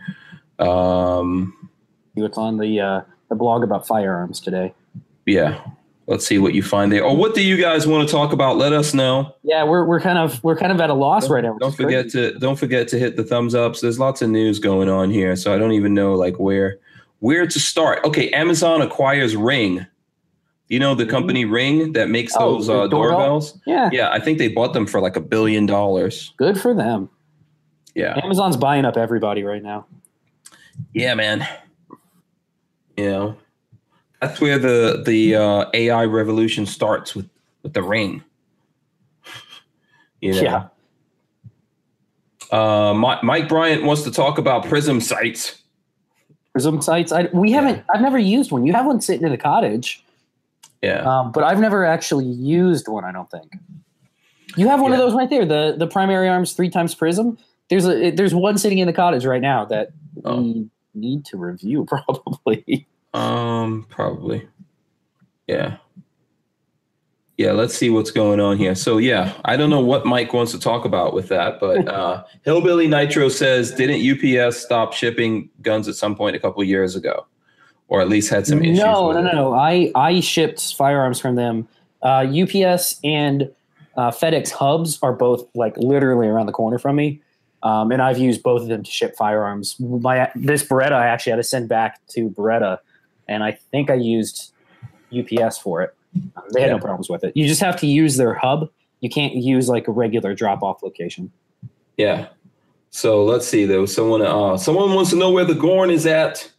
Um, 0.58 1.54
it's 2.16 2.36
on 2.38 2.56
the 2.56 2.80
uh, 2.80 3.00
the 3.28 3.36
blog 3.36 3.62
about 3.62 3.86
firearms 3.86 4.40
today. 4.40 4.74
yeah, 5.26 5.60
let's 6.08 6.26
see 6.26 6.38
what 6.38 6.54
you 6.54 6.62
find 6.64 6.90
there. 6.90 7.04
Or 7.04 7.16
what 7.16 7.34
do 7.34 7.42
you 7.42 7.56
guys 7.56 7.86
want 7.86 8.08
to 8.08 8.12
talk 8.12 8.32
about? 8.32 8.56
Let 8.56 8.72
us 8.72 8.92
know. 8.94 9.36
Yeah, 9.44 9.62
we're 9.62 9.84
we're 9.84 10.00
kind 10.00 10.18
of 10.18 10.42
we're 10.42 10.56
kind 10.56 10.72
of 10.72 10.80
at 10.80 10.90
a 10.90 10.94
loss 10.94 11.28
right 11.30 11.44
now. 11.44 11.56
Don't 11.60 11.76
forget 11.76 12.04
crazy. 12.10 12.32
to 12.32 12.38
don't 12.40 12.58
forget 12.58 12.88
to 12.88 12.98
hit 12.98 13.16
the 13.16 13.22
thumbs 13.24 13.54
ups. 13.54 13.80
There's 13.80 13.98
lots 14.00 14.20
of 14.22 14.30
news 14.30 14.58
going 14.58 14.88
on 14.88 15.10
here, 15.10 15.36
so 15.36 15.54
I 15.54 15.58
don't 15.58 15.72
even 15.72 15.94
know 15.94 16.14
like 16.14 16.36
where 16.40 16.78
where 17.20 17.46
to 17.46 17.60
start. 17.60 18.04
Okay, 18.04 18.30
Amazon 18.30 18.82
acquires 18.82 19.36
Ring. 19.36 19.86
You 20.68 20.78
know 20.78 20.94
the 20.94 21.06
company 21.06 21.44
Ring 21.46 21.92
that 21.94 22.10
makes 22.10 22.34
Oh, 22.36 22.56
those 22.56 22.68
uh, 22.68 22.86
doorbell? 22.88 22.90
doorbells. 22.90 23.58
Yeah, 23.66 23.88
Yeah, 23.90 24.10
I 24.10 24.18
think 24.20 24.36
they 24.38 24.48
bought 24.48 24.74
them 24.74 24.86
for 24.86 25.00
like 25.00 25.16
a 25.16 25.20
billion 25.20 25.64
dollars. 25.64 26.34
good 26.36 26.60
for 26.60 26.74
them. 26.74 27.08
Yeah, 27.94 28.20
Amazon's 28.22 28.56
buying 28.58 28.84
up 28.84 28.96
everybody 28.98 29.42
right 29.44 29.62
now. 29.62 29.86
yeah, 30.92 31.14
man. 31.14 31.46
You 32.96 33.04
know, 33.10 33.36
that's 34.20 34.40
where 34.40 34.58
the 34.58 35.02
the 35.04 35.36
uh, 35.36 35.64
AI 35.74 36.04
revolution 36.04 36.66
starts 36.66 37.14
with 37.14 37.28
with 37.62 37.72
the 37.74 37.82
Ring. 37.82 38.22
You 40.20 40.32
know? 40.34 40.42
Yeah. 40.42 40.68
Uh, 42.50 42.94
Mi- 42.94 43.22
Mike 43.22 43.48
Bryant 43.48 43.84
wants 43.84 44.02
to 44.02 44.10
talk 44.10 44.38
about 44.38 44.64
Prism 44.66 45.00
sights. 45.00 45.62
Prism 46.52 46.80
sights. 46.80 47.12
I, 47.12 47.28
we 47.32 47.52
haven't. 47.52 47.84
I've 47.94 48.00
never 48.00 48.18
used 48.18 48.50
one. 48.50 48.66
You 48.66 48.72
have 48.72 48.86
one 48.86 49.00
sitting 49.00 49.24
in 49.24 49.30
the 49.30 49.36
cottage, 49.38 50.02
Yeah. 50.82 51.00
um, 51.02 51.30
but 51.30 51.44
I've 51.44 51.60
never 51.60 51.84
actually 51.84 52.24
used 52.26 52.88
one. 52.88 53.04
I 53.04 53.12
don't 53.12 53.30
think. 53.30 53.52
You 54.56 54.66
have 54.68 54.80
one 54.80 54.92
of 54.92 54.98
those 54.98 55.14
right 55.14 55.28
there. 55.28 55.44
The 55.44 55.74
the 55.78 55.86
primary 55.86 56.28
arms 56.28 56.54
three 56.54 56.70
times 56.70 56.94
prism. 56.94 57.38
There's 57.68 57.86
a 57.86 58.10
there's 58.12 58.34
one 58.34 58.56
sitting 58.56 58.78
in 58.78 58.86
the 58.86 58.92
cottage 58.94 59.24
right 59.26 59.42
now 59.42 59.64
that 59.66 59.90
Oh. 60.24 60.40
we 60.40 60.68
need 60.94 61.24
to 61.26 61.36
review 61.36 61.84
probably. 61.88 62.86
Um, 63.14 63.86
probably. 63.88 64.46
Yeah. 65.46 65.78
Yeah, 67.38 67.52
let's 67.52 67.76
see 67.76 67.88
what's 67.88 68.10
going 68.10 68.40
on 68.40 68.58
here. 68.58 68.74
So 68.74 68.98
yeah, 68.98 69.32
I 69.44 69.56
don't 69.56 69.70
know 69.70 69.80
what 69.80 70.04
Mike 70.04 70.32
wants 70.32 70.50
to 70.52 70.58
talk 70.58 70.84
about 70.84 71.14
with 71.14 71.28
that, 71.28 71.60
but 71.60 71.86
uh 71.88 72.24
Hillbilly 72.42 72.88
Nitro 72.88 73.28
says 73.28 73.70
didn't 73.72 74.02
UPS 74.02 74.58
stop 74.58 74.92
shipping 74.92 75.48
guns 75.62 75.86
at 75.86 75.94
some 75.94 76.16
point 76.16 76.34
a 76.34 76.40
couple 76.40 76.62
years 76.64 76.96
ago? 76.96 77.26
Or 77.86 78.02
at 78.02 78.08
least 78.08 78.28
had 78.28 78.46
some 78.46 78.62
issues. 78.62 78.80
No, 78.80 79.12
no, 79.12 79.22
no, 79.22 79.32
no. 79.32 79.54
I 79.54 79.90
I 79.94 80.20
shipped 80.20 80.74
firearms 80.74 81.20
from 81.20 81.36
them. 81.36 81.68
Uh, 82.02 82.26
UPS 82.26 83.00
and 83.02 83.50
uh, 83.96 84.10
FedEx 84.10 84.50
hubs 84.50 84.98
are 85.02 85.12
both 85.12 85.48
like 85.54 85.76
literally 85.78 86.26
around 86.26 86.46
the 86.46 86.52
corner 86.52 86.78
from 86.78 86.96
me, 86.96 87.22
um, 87.62 87.90
and 87.90 88.02
I've 88.02 88.18
used 88.18 88.42
both 88.42 88.62
of 88.62 88.68
them 88.68 88.82
to 88.82 88.90
ship 88.90 89.16
firearms. 89.16 89.76
My 89.80 90.30
this 90.34 90.64
Beretta 90.64 90.92
I 90.92 91.06
actually 91.06 91.30
had 91.30 91.36
to 91.36 91.44
send 91.44 91.68
back 91.68 92.00
to 92.08 92.28
Beretta, 92.30 92.78
and 93.28 93.44
I 93.44 93.52
think 93.52 93.90
I 93.90 93.94
used 93.94 94.52
UPS 95.16 95.58
for 95.58 95.82
it. 95.82 95.94
They 96.52 96.62
had 96.62 96.70
no 96.70 96.78
problems 96.78 97.08
with 97.08 97.22
it. 97.24 97.36
You 97.36 97.46
just 97.46 97.60
have 97.60 97.76
to 97.80 97.86
use 97.86 98.16
their 98.16 98.34
hub. 98.34 98.70
You 99.00 99.10
can't 99.10 99.34
use 99.34 99.68
like 99.68 99.86
a 99.86 99.92
regular 99.92 100.34
drop 100.34 100.62
off 100.62 100.82
location. 100.82 101.30
Yeah. 101.96 102.28
So 102.90 103.24
let's 103.24 103.46
see. 103.46 103.66
There 103.66 103.80
was 103.80 103.94
someone 103.94 104.22
uh 104.22 104.56
someone 104.56 104.94
wants 104.94 105.10
to 105.10 105.16
know 105.16 105.30
where 105.30 105.44
the 105.44 105.54
Gorn 105.54 105.90
is 105.90 106.06
at. 106.06 106.50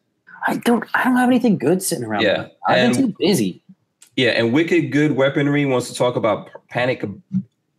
I 0.47 0.57
don't. 0.57 0.85
I 0.93 1.03
don't 1.03 1.17
have 1.17 1.29
anything 1.29 1.57
good 1.57 1.81
sitting 1.81 2.05
around. 2.05 2.21
Yeah, 2.21 2.47
I've 2.67 2.93
been 2.93 3.07
too 3.07 3.15
busy. 3.19 3.61
Yeah, 4.15 4.31
and 4.31 4.53
Wicked 4.53 4.91
Good 4.91 5.13
Weaponry 5.13 5.65
wants 5.65 5.89
to 5.89 5.95
talk 5.95 6.15
about 6.15 6.49
panic 6.69 7.03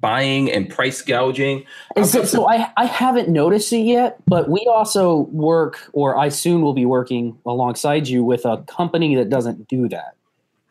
buying 0.01 0.51
and 0.51 0.69
price 0.69 1.03
gouging. 1.03 1.65
I've 1.97 2.07
so 2.07 2.49
I, 2.49 2.71
I 2.77 2.87
haven't 2.87 3.29
noticed 3.29 3.73
it 3.73 3.81
yet, 3.81 4.17
but 4.27 4.49
we 4.49 4.67
also 4.71 5.29
work, 5.31 5.79
or 5.93 6.17
I 6.17 6.29
soon 6.31 6.63
will 6.63 6.73
be 6.73 6.87
working 6.87 7.39
alongside 7.47 8.09
you 8.09 8.25
with 8.25 8.45
a 8.45 8.59
company 8.67 9.15
that 9.17 9.29
doesn't 9.29 9.69
do 9.69 9.89
that. 9.89 10.15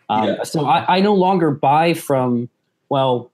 Um, 0.10 0.28
Yeah. 0.28 0.44
So 0.44 0.66
I, 0.66 0.98
I 0.98 1.00
no 1.02 1.14
longer 1.14 1.52
buy 1.52 1.94
from. 1.94 2.50
Well, 2.90 3.32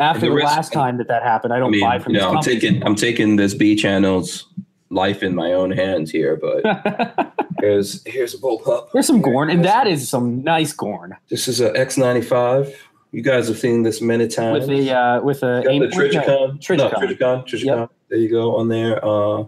after 0.00 0.22
the 0.26 0.32
risk- 0.32 0.46
last 0.46 0.72
time 0.72 0.98
that 0.98 1.06
that 1.08 1.22
happened, 1.22 1.52
I 1.52 1.56
I 1.56 1.58
don't 1.60 1.70
mean, 1.70 1.80
buy 1.80 2.00
from. 2.00 2.12
know, 2.14 2.30
I'm 2.34 2.42
taking 2.42 2.82
I'm 2.84 2.96
taking 2.96 3.36
this 3.36 3.54
B 3.54 3.76
channel's 3.76 4.46
life 4.90 5.22
in 5.22 5.34
my 5.34 5.52
own 5.52 5.70
hands 5.70 6.10
here, 6.10 6.36
but 6.36 7.34
here's 7.60 8.02
here's 8.04 8.34
a 8.34 8.38
bullpup. 8.38 8.90
There's 8.92 9.06
some 9.06 9.22
Gorn, 9.22 9.48
and 9.50 9.64
that 9.64 9.86
is 9.86 10.08
some 10.08 10.42
nice 10.42 10.72
Gorn. 10.72 11.16
This 11.28 11.46
is 11.46 11.60
a 11.60 11.70
X95 11.72 12.74
You 13.16 13.22
guys 13.22 13.48
have 13.48 13.56
seen 13.56 13.82
this 13.82 14.02
many 14.02 14.28
times. 14.28 14.68
with 14.68 14.78
a 14.78 14.94
uh, 14.94 15.20
with 15.22 15.42
a 15.42 15.62
Got 15.64 15.72
aim 15.72 15.80
the 15.80 15.88
point? 15.88 16.12
No, 16.12 16.20
Trijicon. 16.20 16.26
No, 16.26 16.90
Trijicon. 16.90 16.92
Trijicon. 17.16 17.46
Trijicon. 17.48 17.88
There 18.10 18.18
you 18.18 18.28
go 18.28 18.56
on 18.56 18.68
there. 18.68 19.02
Uh, 19.02 19.44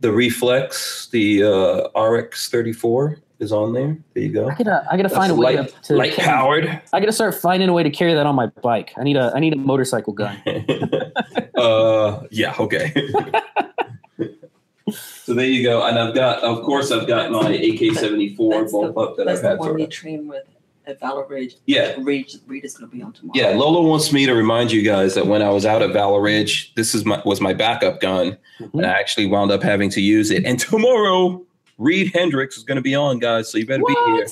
the 0.00 0.10
Reflex, 0.10 1.08
the 1.12 1.42
uh, 1.44 2.00
RX 2.00 2.48
34 2.48 3.18
is 3.38 3.52
on 3.52 3.74
there. 3.74 3.98
There 4.14 4.22
you 4.22 4.32
go. 4.32 4.48
I 4.48 4.54
gotta 4.54 4.86
I 4.90 4.96
gotta 4.96 5.02
That's 5.02 5.14
find 5.14 5.30
a 5.30 5.34
way 5.34 5.58
light, 5.58 5.68
to, 5.68 5.82
to 5.88 5.96
light 5.96 6.14
carry- 6.14 6.26
powered. 6.26 6.82
I 6.94 7.00
gotta 7.00 7.12
start 7.12 7.34
finding 7.34 7.68
a 7.68 7.72
way 7.74 7.82
to 7.82 7.90
carry 7.90 8.14
that 8.14 8.24
on 8.24 8.34
my 8.34 8.46
bike. 8.62 8.94
I 8.96 9.02
need 9.02 9.18
a 9.18 9.30
I 9.34 9.40
need 9.40 9.52
a 9.52 9.56
motorcycle 9.56 10.14
gun. 10.14 10.40
uh, 11.58 12.22
yeah, 12.30 12.54
okay. 12.58 12.94
so 14.90 15.34
there 15.34 15.44
you 15.44 15.62
go. 15.62 15.86
And 15.86 15.98
I've 15.98 16.14
got, 16.14 16.42
of 16.42 16.62
course, 16.64 16.90
I've 16.90 17.06
got 17.06 17.30
my 17.30 17.50
AK 17.50 17.92
74 17.94 18.50
That's 18.60 18.72
the- 18.72 18.78
bullpup 18.78 19.16
that 19.18 19.26
That's 19.26 19.40
I've 19.40 19.42
the 19.42 19.48
had 19.50 19.58
one 19.58 19.68
for 19.68 19.74
we 19.74 19.86
train 19.86 20.28
with 20.28 20.44
at 20.86 21.00
Valor 21.00 21.26
Ridge. 21.26 21.56
Yeah. 21.66 21.94
Reed, 21.98 22.30
Reed 22.46 22.64
is 22.64 22.76
going 22.76 22.90
to 22.90 22.96
be 22.96 23.02
on 23.02 23.12
tomorrow. 23.12 23.32
Yeah, 23.36 23.56
Lola 23.56 23.82
wants 23.86 24.12
me 24.12 24.26
to 24.26 24.34
remind 24.34 24.70
you 24.72 24.82
guys 24.82 25.14
that 25.14 25.26
when 25.26 25.42
I 25.42 25.50
was 25.50 25.64
out 25.66 25.82
at 25.82 25.92
Valor 25.92 26.20
Ridge, 26.20 26.72
this 26.74 26.94
is 26.94 27.04
my 27.04 27.20
was 27.24 27.40
my 27.40 27.52
backup 27.54 28.00
gun, 28.00 28.36
Mhm. 28.60 28.74
and 28.74 28.86
I 28.86 28.90
actually 28.90 29.26
wound 29.26 29.50
up 29.50 29.62
having 29.62 29.90
to 29.90 30.00
use 30.00 30.30
it. 30.30 30.44
And 30.44 30.58
tomorrow, 30.58 31.42
Reed 31.78 32.12
Hendricks 32.14 32.56
is 32.56 32.64
going 32.64 32.76
to 32.76 32.82
be 32.82 32.94
on, 32.94 33.18
guys. 33.18 33.50
So 33.50 33.58
you 33.58 33.66
better 33.66 33.82
be 33.86 33.94
here. 34.06 34.26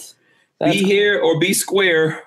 That's- 0.60 0.78
be 0.80 0.84
here 0.84 1.20
or 1.20 1.38
be 1.40 1.52
square. 1.52 2.22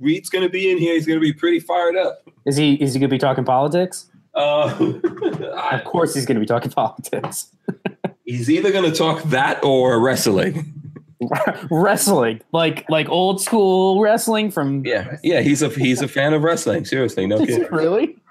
Reed's 0.00 0.28
going 0.30 0.42
to 0.44 0.48
be 0.50 0.70
in 0.70 0.78
here. 0.78 0.94
He's 0.94 1.06
going 1.06 1.18
to 1.20 1.22
be 1.24 1.32
pretty 1.32 1.60
fired 1.60 1.96
up. 1.96 2.22
Is 2.46 2.56
he 2.56 2.74
is 2.74 2.94
he 2.94 3.00
gonna 3.00 3.10
be 3.10 3.18
talking 3.18 3.44
politics? 3.44 4.06
Uh, 4.34 4.74
Of 5.72 5.84
course 5.84 6.14
he's 6.14 6.24
gonna 6.24 6.40
be 6.40 6.46
talking 6.46 6.70
politics. 6.82 7.48
he's 8.24 8.48
either 8.48 8.72
going 8.72 8.90
to 8.90 8.96
talk 8.96 9.22
that 9.24 9.62
or 9.62 10.00
wrestling. 10.00 10.72
wrestling. 11.70 12.40
Like 12.52 12.88
like 12.88 13.08
old 13.08 13.40
school 13.40 14.00
wrestling 14.00 14.50
from 14.50 14.84
Yeah, 14.84 15.18
yeah. 15.22 15.40
He's 15.40 15.62
a 15.62 15.68
he's 15.68 16.00
a 16.00 16.08
fan 16.08 16.32
of 16.32 16.42
wrestling. 16.42 16.84
Seriously, 16.84 17.26
no 17.26 17.38
kidding. 17.38 17.66
really? 17.70 18.16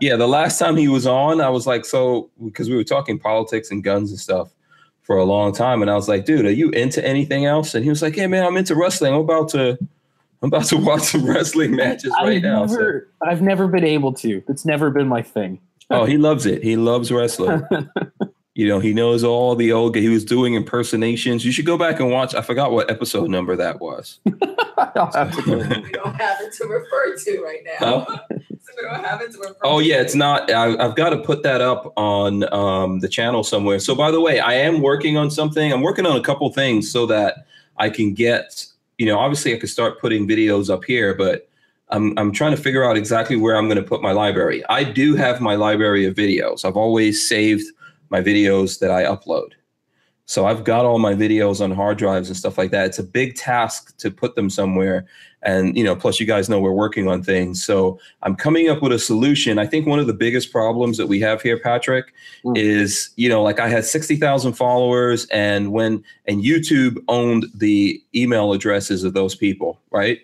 Yeah, 0.00 0.16
the 0.16 0.26
last 0.26 0.58
time 0.58 0.76
he 0.76 0.88
was 0.88 1.06
on, 1.06 1.40
I 1.40 1.50
was 1.50 1.66
like, 1.66 1.84
so 1.84 2.30
because 2.44 2.68
we 2.68 2.76
were 2.76 2.84
talking 2.84 3.18
politics 3.18 3.70
and 3.70 3.84
guns 3.84 4.10
and 4.10 4.18
stuff 4.18 4.50
for 5.02 5.18
a 5.18 5.24
long 5.24 5.52
time, 5.52 5.82
and 5.82 5.90
I 5.90 5.94
was 5.94 6.08
like, 6.08 6.24
dude, 6.24 6.46
are 6.46 6.50
you 6.50 6.70
into 6.70 7.06
anything 7.06 7.44
else? 7.44 7.74
And 7.74 7.84
he 7.84 7.90
was 7.90 8.00
like, 8.00 8.16
yeah, 8.16 8.26
man, 8.26 8.44
I'm 8.44 8.56
into 8.56 8.74
wrestling. 8.74 9.12
I'm 9.12 9.20
about 9.20 9.50
to, 9.50 9.78
I'm 10.42 10.48
about 10.48 10.64
to 10.66 10.76
watch 10.78 11.02
some 11.02 11.26
wrestling 11.26 11.76
matches 11.76 12.10
right 12.22 12.38
I've 12.38 12.42
now. 12.42 12.66
So. 12.66 13.00
I've 13.22 13.42
never 13.42 13.68
been 13.68 13.84
able 13.84 14.14
to. 14.14 14.42
It's 14.48 14.64
never 14.64 14.90
been 14.90 15.08
my 15.08 15.22
thing. 15.22 15.60
Oh, 15.90 16.06
he 16.06 16.16
loves 16.16 16.46
it. 16.46 16.64
He 16.64 16.76
loves 16.76 17.12
wrestling. 17.12 17.62
You 18.54 18.68
know, 18.68 18.78
he 18.78 18.94
knows 18.94 19.24
all 19.24 19.56
the 19.56 19.72
old. 19.72 19.96
He 19.96 20.08
was 20.08 20.24
doing 20.24 20.54
impersonations. 20.54 21.44
You 21.44 21.50
should 21.50 21.66
go 21.66 21.76
back 21.76 21.98
and 21.98 22.10
watch. 22.10 22.34
I 22.34 22.40
forgot 22.42 22.70
what 22.70 22.88
episode 22.90 23.28
number 23.28 23.56
that 23.56 23.80
was. 23.80 24.20
I'll 24.78 25.10
have 25.12 25.34
to 25.36 25.42
go. 25.42 25.56
we 25.56 25.90
don't 25.92 26.14
have 26.14 26.40
it 26.40 26.52
to 26.54 26.66
refer 26.66 27.16
to 27.16 27.42
right 27.42 27.60
now. 27.80 28.04
so 28.28 28.72
we 28.76 28.82
don't 28.82 29.04
have 29.04 29.20
it 29.22 29.32
to 29.32 29.38
refer 29.38 29.56
Oh 29.64 29.80
to. 29.80 29.86
yeah, 29.86 30.00
it's 30.00 30.14
not. 30.14 30.50
I, 30.52 30.76
I've 30.76 30.94
got 30.94 31.10
to 31.10 31.18
put 31.18 31.42
that 31.42 31.60
up 31.60 31.92
on 31.96 32.52
um, 32.54 33.00
the 33.00 33.08
channel 33.08 33.42
somewhere. 33.42 33.80
So 33.80 33.94
by 33.94 34.12
the 34.12 34.20
way, 34.20 34.38
I 34.38 34.54
am 34.54 34.80
working 34.80 35.16
on 35.16 35.30
something. 35.32 35.72
I'm 35.72 35.82
working 35.82 36.06
on 36.06 36.16
a 36.16 36.22
couple 36.22 36.48
things 36.52 36.90
so 36.90 37.06
that 37.06 37.46
I 37.78 37.90
can 37.90 38.14
get. 38.14 38.66
You 38.98 39.06
know, 39.06 39.18
obviously 39.18 39.52
I 39.52 39.58
could 39.58 39.70
start 39.70 40.00
putting 40.00 40.28
videos 40.28 40.70
up 40.72 40.84
here, 40.84 41.12
but 41.12 41.48
I'm 41.88 42.16
I'm 42.16 42.30
trying 42.30 42.54
to 42.54 42.62
figure 42.62 42.84
out 42.88 42.96
exactly 42.96 43.34
where 43.34 43.56
I'm 43.56 43.66
going 43.66 43.82
to 43.82 43.88
put 43.88 44.00
my 44.00 44.12
library. 44.12 44.64
I 44.68 44.84
do 44.84 45.16
have 45.16 45.40
my 45.40 45.56
library 45.56 46.06
of 46.06 46.14
videos. 46.14 46.64
I've 46.64 46.76
always 46.76 47.28
saved 47.28 47.64
my 48.10 48.20
videos 48.20 48.78
that 48.80 48.90
I 48.90 49.04
upload. 49.04 49.50
So 50.26 50.46
I've 50.46 50.64
got 50.64 50.86
all 50.86 50.98
my 50.98 51.14
videos 51.14 51.60
on 51.60 51.70
hard 51.70 51.98
drives 51.98 52.28
and 52.28 52.36
stuff 52.36 52.56
like 52.56 52.70
that. 52.70 52.86
It's 52.86 52.98
a 52.98 53.02
big 53.04 53.36
task 53.36 53.94
to 53.98 54.10
put 54.10 54.36
them 54.36 54.48
somewhere. 54.48 55.04
And, 55.42 55.76
you 55.76 55.84
know, 55.84 55.94
plus 55.94 56.18
you 56.18 56.24
guys 56.26 56.48
know 56.48 56.58
we're 56.58 56.72
working 56.72 57.08
on 57.08 57.22
things. 57.22 57.62
So 57.62 57.98
I'm 58.22 58.34
coming 58.34 58.70
up 58.70 58.80
with 58.80 58.92
a 58.92 58.98
solution. 58.98 59.58
I 59.58 59.66
think 59.66 59.86
one 59.86 59.98
of 59.98 60.06
the 60.06 60.14
biggest 60.14 60.50
problems 60.50 60.96
that 60.96 61.08
we 61.08 61.20
have 61.20 61.42
here, 61.42 61.58
Patrick, 61.58 62.14
Mm. 62.42 62.56
is, 62.56 63.10
you 63.16 63.28
know, 63.28 63.42
like 63.42 63.60
I 63.60 63.68
had 63.68 63.84
60,000 63.84 64.54
followers 64.54 65.26
and 65.26 65.72
when, 65.72 66.02
and 66.24 66.42
YouTube 66.42 66.96
owned 67.08 67.44
the 67.54 68.02
email 68.14 68.54
addresses 68.54 69.04
of 69.04 69.12
those 69.12 69.34
people, 69.34 69.78
right? 69.90 70.20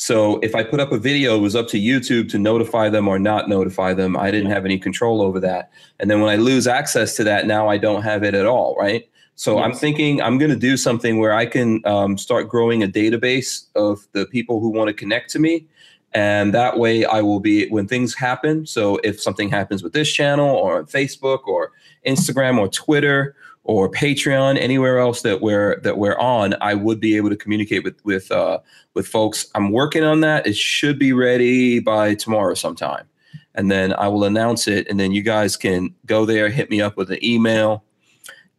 So 0.00 0.38
if 0.38 0.54
I 0.54 0.64
put 0.64 0.80
up 0.80 0.92
a 0.92 0.98
video, 0.98 1.36
it 1.36 1.40
was 1.40 1.54
up 1.54 1.68
to 1.68 1.78
YouTube 1.78 2.30
to 2.30 2.38
notify 2.38 2.88
them 2.88 3.06
or 3.06 3.18
not 3.18 3.50
notify 3.50 3.92
them. 3.92 4.16
I 4.16 4.30
didn't 4.30 4.50
have 4.50 4.64
any 4.64 4.78
control 4.78 5.20
over 5.20 5.38
that. 5.40 5.70
And 5.98 6.10
then 6.10 6.22
when 6.22 6.30
I 6.30 6.36
lose 6.36 6.66
access 6.66 7.14
to 7.16 7.24
that, 7.24 7.46
now 7.46 7.68
I 7.68 7.76
don't 7.76 8.00
have 8.00 8.22
it 8.22 8.32
at 8.32 8.46
all, 8.46 8.74
right? 8.80 9.06
So 9.34 9.58
I'm 9.58 9.74
thinking 9.74 10.22
I'm 10.22 10.38
going 10.38 10.50
to 10.50 10.56
do 10.56 10.78
something 10.78 11.18
where 11.18 11.34
I 11.34 11.44
can 11.44 11.82
um, 11.84 12.16
start 12.16 12.48
growing 12.48 12.82
a 12.82 12.88
database 12.88 13.66
of 13.74 14.08
the 14.12 14.24
people 14.24 14.58
who 14.58 14.70
want 14.70 14.88
to 14.88 14.94
connect 14.94 15.28
to 15.32 15.38
me. 15.38 15.66
And 16.12 16.54
that 16.54 16.78
way 16.78 17.04
I 17.04 17.20
will 17.20 17.40
be, 17.40 17.68
when 17.68 17.86
things 17.86 18.14
happen, 18.14 18.66
so 18.66 18.98
if 19.04 19.20
something 19.20 19.50
happens 19.50 19.82
with 19.82 19.92
this 19.92 20.10
channel 20.10 20.48
or 20.48 20.78
on 20.78 20.86
Facebook 20.86 21.46
or 21.46 21.72
Instagram 22.06 22.58
or 22.58 22.68
Twitter 22.68 23.36
or 23.64 23.90
Patreon, 23.90 24.58
anywhere 24.58 24.98
else 24.98 25.22
that 25.22 25.40
we're 25.42 25.80
that 25.80 25.98
we're 25.98 26.18
on, 26.18 26.54
I 26.60 26.74
would 26.74 26.98
be 26.98 27.16
able 27.16 27.30
to 27.30 27.36
communicate 27.36 27.84
with 27.84 28.02
with 28.04 28.30
uh, 28.32 28.58
with 28.94 29.06
folks. 29.06 29.46
I'm 29.54 29.70
working 29.70 30.02
on 30.02 30.20
that. 30.20 30.46
It 30.46 30.56
should 30.56 30.98
be 30.98 31.12
ready 31.12 31.78
by 31.78 32.14
tomorrow 32.14 32.54
sometime, 32.54 33.06
and 33.54 33.70
then 33.70 33.92
I 33.94 34.08
will 34.08 34.24
announce 34.24 34.66
it. 34.66 34.88
And 34.88 34.98
then 34.98 35.12
you 35.12 35.22
guys 35.22 35.56
can 35.56 35.94
go 36.06 36.24
there, 36.24 36.48
hit 36.48 36.70
me 36.70 36.80
up 36.80 36.96
with 36.96 37.10
an 37.10 37.22
email, 37.24 37.84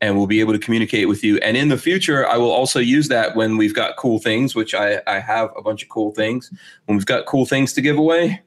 and 0.01 0.15
we'll 0.15 0.27
be 0.27 0.39
able 0.39 0.53
to 0.53 0.59
communicate 0.59 1.07
with 1.07 1.23
you. 1.23 1.37
And 1.37 1.57
in 1.57 1.69
the 1.69 1.77
future, 1.77 2.27
I 2.27 2.37
will 2.37 2.51
also 2.51 2.79
use 2.79 3.07
that 3.07 3.35
when 3.35 3.57
we've 3.57 3.75
got 3.75 3.97
cool 3.97 4.19
things, 4.19 4.55
which 4.55 4.75
I 4.75 5.01
I 5.07 5.19
have 5.19 5.49
a 5.57 5.63
bunch 5.63 5.81
of 5.81 5.89
cool 5.89 6.11
things. 6.11 6.51
When 6.85 6.95
we've 6.95 7.07
got 7.07 7.25
cool 7.25 7.45
things 7.45 7.73
to 7.73 7.81
give 7.81 7.97
away, 7.97 8.41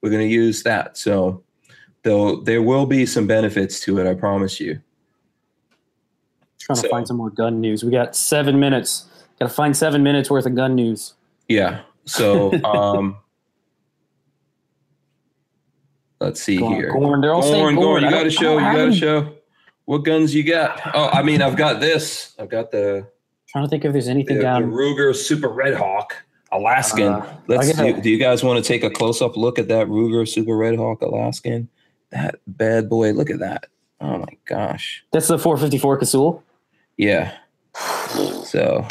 we're 0.00 0.10
going 0.10 0.26
to 0.26 0.34
use 0.34 0.62
that. 0.62 0.96
So. 0.96 1.44
Though 2.04 2.40
there 2.40 2.62
will 2.62 2.84
be 2.84 3.06
some 3.06 3.28
benefits 3.28 3.78
to 3.82 4.00
it, 4.00 4.08
I 4.08 4.14
promise 4.14 4.58
you. 4.58 4.80
Trying 6.74 6.82
to 6.82 6.88
find 6.88 7.08
some 7.08 7.16
more 7.16 7.30
gun 7.30 7.60
news. 7.60 7.84
We 7.84 7.90
got 7.90 8.16
seven 8.16 8.58
minutes. 8.60 9.06
Got 9.38 9.48
to 9.48 9.54
find 9.54 9.76
seven 9.76 10.02
minutes 10.02 10.30
worth 10.30 10.46
of 10.46 10.54
gun 10.54 10.74
news. 10.74 11.14
Yeah. 11.48 11.82
So 12.04 12.52
um 12.64 13.16
let's 16.20 16.42
see 16.42 16.60
on, 16.62 16.74
here. 16.74 16.92
Gorn. 16.92 17.20
They're 17.20 17.32
all 17.32 17.42
saying 17.42 17.60
Gorn, 17.60 17.74
Gorn. 17.74 18.00
Gorn, 18.00 18.04
you 18.04 18.10
gotta 18.10 18.30
show, 18.30 18.54
you 18.58 18.60
gotta 18.60 18.92
show 18.94 19.34
what 19.84 19.98
guns 19.98 20.34
you 20.34 20.44
got. 20.44 20.80
Oh, 20.94 21.08
I 21.08 21.22
mean, 21.22 21.42
I've 21.42 21.56
got 21.56 21.80
this. 21.80 22.34
I've 22.38 22.48
got 22.48 22.70
the, 22.70 23.06
Trying 23.48 23.64
to 23.64 23.68
think 23.68 23.84
if 23.84 23.92
there's 23.92 24.08
anything 24.08 24.38
the 24.38 24.42
down. 24.42 24.70
Ruger 24.70 25.14
Super 25.14 25.48
Red 25.48 25.74
Hawk 25.74 26.24
Alaskan. 26.52 27.12
Uh, 27.12 27.36
Let's 27.48 27.72
do, 27.76 28.00
do 28.00 28.08
you 28.08 28.18
guys 28.18 28.42
want 28.42 28.62
to 28.62 28.66
take 28.66 28.82
a 28.82 28.88
close 28.88 29.20
up 29.20 29.36
look 29.36 29.58
at 29.58 29.68
that 29.68 29.88
Ruger 29.88 30.26
Super 30.26 30.56
Red 30.56 30.76
Hawk 30.76 31.02
Alaskan? 31.02 31.68
That 32.10 32.36
bad 32.46 32.88
boy, 32.88 33.12
look 33.12 33.28
at 33.28 33.40
that. 33.40 33.66
Oh 34.00 34.18
my 34.18 34.36
gosh. 34.46 35.04
That's 35.12 35.28
the 35.28 35.38
454 35.38 35.98
Casull. 35.98 36.42
Yeah. 37.02 37.36
So 38.44 38.86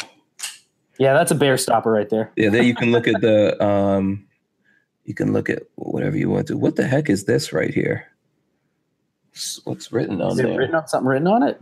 Yeah, 0.98 1.14
that's 1.14 1.30
a 1.30 1.34
bear 1.34 1.56
stopper 1.56 1.90
right 1.90 2.08
there. 2.10 2.30
Yeah, 2.36 2.50
then 2.50 2.64
you 2.64 2.74
can 2.74 2.92
look 2.92 3.08
at 3.08 3.20
the 3.20 3.62
um 3.64 4.26
you 5.04 5.14
can 5.14 5.32
look 5.32 5.48
at 5.50 5.62
whatever 5.76 6.16
you 6.16 6.28
want 6.30 6.46
to. 6.48 6.56
What 6.56 6.76
the 6.76 6.86
heck 6.86 7.08
is 7.10 7.24
this 7.24 7.52
right 7.52 7.72
here? 7.72 8.06
What's 9.64 9.90
written 9.92 10.20
on 10.20 10.32
Is 10.32 10.38
it 10.40 10.42
there? 10.44 10.58
written 10.58 10.74
on 10.74 10.86
something 10.88 11.08
written 11.08 11.26
on 11.26 11.42
it? 11.42 11.60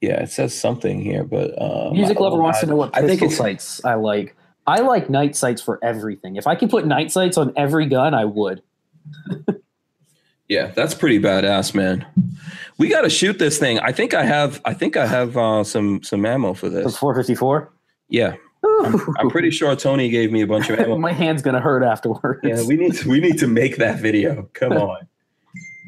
yeah, 0.00 0.22
it 0.22 0.30
says 0.30 0.58
something 0.58 0.98
here, 1.02 1.22
but 1.24 1.50
um, 1.60 1.92
Music 1.92 2.16
I- 2.16 2.20
lover 2.20 2.38
wants 2.40 2.60
to 2.60 2.66
know 2.66 2.76
what 2.76 2.96
I 2.96 3.06
think 3.06 3.20
it's 3.20 3.36
sights 3.36 3.84
I 3.84 3.94
like. 3.94 4.34
I 4.66 4.80
like 4.80 5.10
night 5.10 5.36
sights 5.36 5.60
for 5.60 5.78
everything. 5.82 6.36
If 6.36 6.46
I 6.46 6.54
could 6.54 6.70
put 6.70 6.86
night 6.86 7.10
sights 7.12 7.36
on 7.36 7.52
every 7.56 7.86
gun, 7.86 8.14
I 8.14 8.24
would. 8.24 8.62
yeah, 10.50 10.72
that's 10.74 10.94
pretty 10.94 11.20
badass, 11.20 11.74
man. 11.74 12.04
We 12.76 12.88
got 12.88 13.02
to 13.02 13.10
shoot 13.10 13.38
this 13.38 13.56
thing. 13.56 13.78
I 13.78 13.92
think 13.92 14.14
I 14.14 14.24
have. 14.24 14.60
I 14.64 14.74
think 14.74 14.96
I 14.96 15.06
have 15.06 15.36
uh, 15.36 15.62
some 15.62 16.02
some 16.02 16.26
ammo 16.26 16.54
for 16.54 16.68
this. 16.68 16.96
454. 16.98 17.72
Yeah, 18.08 18.34
I'm, 18.64 19.00
I'm 19.20 19.30
pretty 19.30 19.50
sure 19.50 19.74
Tony 19.76 20.08
gave 20.08 20.32
me 20.32 20.42
a 20.42 20.48
bunch 20.48 20.68
of 20.68 20.80
ammo. 20.80 20.98
My 20.98 21.12
hand's 21.12 21.40
gonna 21.40 21.60
hurt 21.60 21.84
afterwards. 21.84 22.40
Yeah, 22.42 22.66
we 22.66 22.76
need 22.76 22.94
to 22.94 23.08
we 23.08 23.20
need 23.20 23.38
to 23.38 23.46
make 23.46 23.76
that 23.76 24.00
video. 24.00 24.50
Come 24.54 24.72
on. 24.88 25.06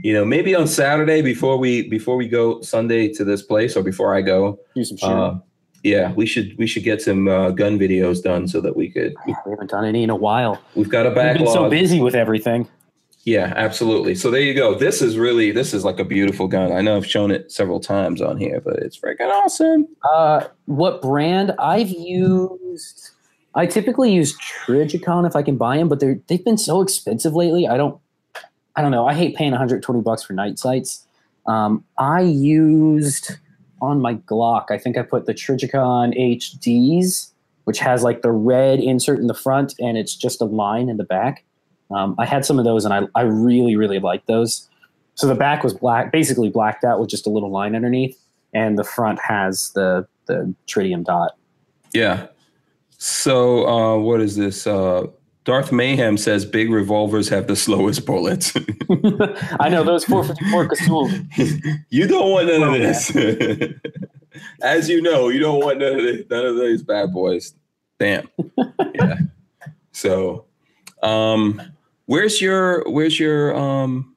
You 0.05 0.15
know, 0.15 0.25
maybe 0.25 0.55
on 0.55 0.69
Saturday 0.69 1.23
before 1.23 1.57
we 1.57 1.89
before 1.89 2.17
we 2.17 2.29
go 2.29 2.61
Sunday 2.61 3.09
to 3.15 3.25
this 3.25 3.43
place 3.43 3.77
or 3.77 3.83
before 3.83 4.15
I 4.15 4.21
go, 4.21 4.61
Do 4.77 4.85
some 4.85 4.97
shooting. 4.97 5.17
Uh, 5.17 5.39
yeah, 5.83 6.13
we 6.13 6.25
should 6.25 6.57
we 6.57 6.69
should 6.69 6.85
get 6.85 7.03
some 7.03 7.27
uh, 7.27 7.51
gun 7.51 7.81
videos 7.81 8.23
done 8.23 8.47
so 8.47 8.61
that 8.61 8.77
we 8.77 8.91
could. 8.91 9.15
we 9.27 9.35
haven't 9.45 9.71
done 9.71 9.85
any 9.85 10.05
in 10.05 10.11
a 10.11 10.17
while. 10.17 10.63
We've 10.77 10.89
got 10.89 11.05
a 11.05 11.09
We've 11.09 11.39
been 11.39 11.53
so 11.53 11.69
busy 11.69 12.01
with 12.01 12.15
everything. 12.15 12.69
Yeah, 13.25 13.53
absolutely. 13.55 14.17
So 14.17 14.31
there 14.31 14.41
you 14.41 14.53
go. 14.53 14.75
This 14.75 15.01
is 15.01 15.17
really 15.17 15.53
this 15.53 15.73
is 15.73 15.85
like 15.85 16.01
a 16.01 16.05
beautiful 16.05 16.49
gun. 16.49 16.73
I 16.73 16.81
know 16.81 16.97
I've 16.97 17.07
shown 17.07 17.31
it 17.31 17.53
several 17.53 17.79
times 17.79 18.21
on 18.21 18.37
here, 18.37 18.61
but 18.61 18.77
it's 18.77 18.99
freaking 18.99 19.31
awesome. 19.31 19.87
Uh, 20.13 20.49
what 20.67 21.01
brand 21.01 21.55
I've 21.59 21.91
used? 21.91 23.11
I 23.55 23.67
typically 23.67 24.13
use 24.13 24.37
Trijicon 24.39 25.27
if 25.27 25.37
I 25.37 25.43
can 25.43 25.57
buy 25.57 25.77
them, 25.77 25.89
but 25.89 26.01
they're 26.01 26.19
they've 26.27 26.45
been 26.45 26.59
so 26.59 26.81
expensive 26.81 27.35
lately. 27.35 27.69
I 27.69 27.77
don't, 27.77 28.01
I 28.75 28.83
don't 28.83 28.91
know. 28.91 29.07
I 29.07 29.15
hate 29.15 29.37
paying 29.37 29.53
120 29.53 30.01
bucks 30.01 30.25
for 30.25 30.33
night 30.33 30.59
sights. 30.59 31.07
Um, 31.47 31.85
I 31.99 32.23
used 32.23 33.37
on 33.81 34.01
my 34.01 34.15
Glock. 34.15 34.71
I 34.71 34.79
think 34.79 34.97
I 34.97 35.03
put 35.03 35.27
the 35.27 35.35
Trijicon 35.35 36.19
HDs 36.19 37.33
which 37.65 37.79
has 37.79 38.03
like 38.03 38.23
the 38.23 38.33
red 38.33 38.81
insert 38.81 39.19
in 39.19 39.27
the 39.27 39.35
front 39.35 39.75
and 39.79 39.97
it's 39.97 40.17
just 40.17 40.41
a 40.41 40.45
line 40.45 40.89
in 40.89 40.97
the 40.97 41.05
back. 41.05 41.45
Um, 41.95 42.15
I 42.19 42.27
had 42.27 42.45
some 42.45 42.59
of 42.59 42.65
those 42.65 42.85
and 42.85 42.95
I, 42.95 43.03
I 43.15 43.23
really, 43.23 43.77
really 43.77 43.99
liked 43.99 44.27
those. 44.27 44.69
So 45.15 45.27
the 45.27 45.35
back 45.35 45.63
was 45.63 45.75
black, 45.75 46.11
basically 46.11 46.51
blacked 46.51 46.85
out 46.85 47.01
with 47.01 47.11
just 47.11 47.27
a 47.27 47.31
little 47.31 47.51
line 47.51 47.75
underneath, 47.75 48.19
and 48.55 48.79
the 48.79 48.85
front 48.85 49.21
has 49.21 49.71
the 49.75 50.07
the 50.27 50.55
tritium 50.67 51.05
dot. 51.05 51.33
Yeah. 51.93 52.29
So 52.99 53.67
uh, 53.67 53.99
what 53.99 54.21
is 54.21 54.37
this? 54.37 54.67
Uh, 54.67 55.07
Darth 55.45 55.73
Mayhem 55.73 56.17
says 56.17 56.45
big 56.45 56.71
revolvers 56.71 57.29
have 57.29 57.49
the 57.49 57.57
slowest 57.57 58.07
bullets. 58.07 58.53
I 59.61 59.69
know 59.69 59.83
those 59.83 60.05
454 60.05 60.69
Casull. 60.69 61.11
you 61.91 62.07
don't 62.07 62.31
want 62.31 62.47
none 62.47 62.63
of 62.63 62.81
this. 62.81 63.11
As 64.63 64.89
you 64.89 65.03
know, 65.03 65.29
you 65.29 65.41
don't 65.41 65.59
want 65.59 65.81
none 65.81 65.99
of 65.99 66.03
this, 66.03 66.25
none 66.31 66.47
of 66.47 66.57
these 66.57 66.83
bad 66.83 67.13
boys. 67.13 67.55
Damn. 67.99 68.29
yeah. 68.95 69.17
So, 69.91 70.47
um, 71.03 71.61
where's 72.13 72.43
your 72.43 72.85
where's 72.91 73.19
your 73.19 73.57
um 73.57 74.15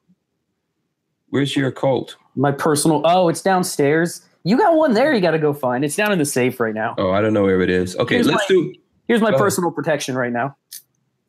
where's 1.30 1.56
your 1.56 1.72
Colt? 1.72 2.18
My 2.36 2.52
personal. 2.52 3.02
Oh, 3.06 3.30
it's 3.30 3.42
downstairs. 3.42 4.22
You 4.44 4.58
got 4.58 4.76
one 4.76 4.94
there. 4.94 5.14
You 5.14 5.22
got 5.22 5.32
to 5.32 5.40
go 5.40 5.54
find. 5.54 5.86
It's 5.86 5.96
down 5.96 6.12
in 6.12 6.20
the 6.20 6.26
safe 6.26 6.60
right 6.60 6.74
now. 6.74 6.94
Oh, 6.98 7.12
I 7.12 7.22
don't 7.22 7.34
know 7.34 7.44
where 7.44 7.62
it 7.62 7.70
is. 7.70 7.96
Okay, 7.96 8.16
Here's 8.16 8.28
let's 8.28 8.44
my- 8.50 8.56
do. 8.56 8.76
Here's 9.08 9.22
my 9.22 9.30
Go 9.30 9.36
ahead. 9.36 9.46
personal 9.46 9.72
protection 9.72 10.16
right 10.16 10.32
now. 10.34 10.58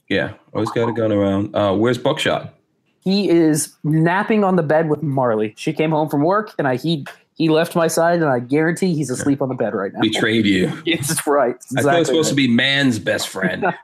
Yeah, 0.09 0.32
always 0.55 0.70
got 0.70 0.88
a 0.88 0.93
gun 0.93 1.12
around. 1.12 1.55
Uh, 1.55 1.74
where's 1.74 1.98
Buckshot? 1.98 2.55
He 3.01 3.28
is 3.28 3.72
napping 3.84 4.43
on 4.44 4.56
the 4.56 4.62
bed 4.62 4.88
with 4.88 5.02
Marley. 5.02 5.55
She 5.56 5.72
came 5.72 5.90
home 5.90 6.09
from 6.09 6.22
work, 6.24 6.52
and 6.59 6.66
I 6.66 6.76
he 6.76 7.06
he 7.34 7.48
left 7.48 7.76
my 7.76 7.86
side, 7.86 8.16
and 8.22 8.24
I 8.30 8.40
guarantee 8.40 8.94
he's 8.94 9.10
asleep 9.10 9.40
on 9.43 9.48
the 9.48 9.55
bed 9.55 9.74
right 9.74 9.93
now. 9.93 10.01
Betrayed 10.01 10.47
you. 10.47 10.72
It's 10.86 11.26
right. 11.26 11.56
I 11.78 11.82
thought 11.82 11.94
it 11.94 11.98
was 12.01 12.09
supposed 12.09 12.30
to 12.30 12.34
be 12.34 12.48
man's 12.48 12.98
best 12.98 13.28
friend. 13.28 13.66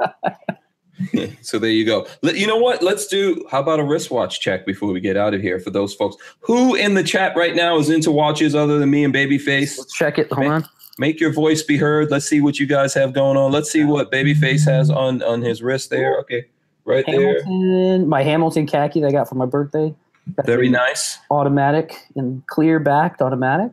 so 1.43 1.59
there 1.59 1.70
you 1.70 1.85
go. 1.85 2.06
You 2.23 2.47
know 2.47 2.56
what? 2.56 2.82
Let's 2.82 3.06
do. 3.06 3.44
How 3.51 3.60
about 3.60 3.81
a 3.81 3.85
wristwatch 3.85 4.40
check 4.40 4.66
before 4.66 4.93
we 4.93 5.01
get 5.01 5.16
out 5.16 5.35
of 5.35 5.40
here 5.40 5.59
for 5.59 5.70
those 5.70 5.94
folks 5.94 6.16
who 6.40 6.74
in 6.74 6.94
the 6.94 7.02
chat 7.02 7.36
right 7.36 7.55
now 7.55 7.78
is 7.78 7.90
into 7.90 8.10
watches 8.10 8.55
other 8.55 8.78
than 8.78 8.90
me 8.90 9.05
and 9.05 9.14
Babyface. 9.14 9.78
Let's 9.78 9.93
check 9.93 10.19
it. 10.19 10.31
Hold 10.32 10.47
on. 10.47 10.64
Make 10.98 11.20
your 11.20 11.32
voice 11.32 11.62
be 11.62 11.77
heard. 11.77 12.10
Let's 12.10 12.27
see 12.27 12.40
what 12.40 12.59
you 12.59 12.66
guys 12.66 12.93
have 12.94 13.14
going 13.14 13.36
on. 13.36 13.51
Let's 13.51 13.70
see 13.70 13.85
what 13.85 14.12
Babyface 14.12 14.64
has 14.66 14.90
on 14.90 15.23
on 15.23 15.40
his 15.40 15.62
wrist 15.62 15.90
there. 15.90 16.19
Okay, 16.20 16.47
right 16.85 17.05
there. 17.06 17.43
Hamilton, 17.43 18.09
my 18.09 18.23
Hamilton 18.23 18.66
khaki 18.66 19.01
that 19.01 19.09
I 19.09 19.12
got 19.12 19.28
for 19.28 19.36
my 19.36 19.47
birthday. 19.47 19.94
Got 20.36 20.47
Very 20.47 20.69
nice. 20.69 21.19
Automatic 21.31 21.97
and 22.14 22.47
clear 22.47 22.78
backed 22.78 23.23
automatic. 23.23 23.73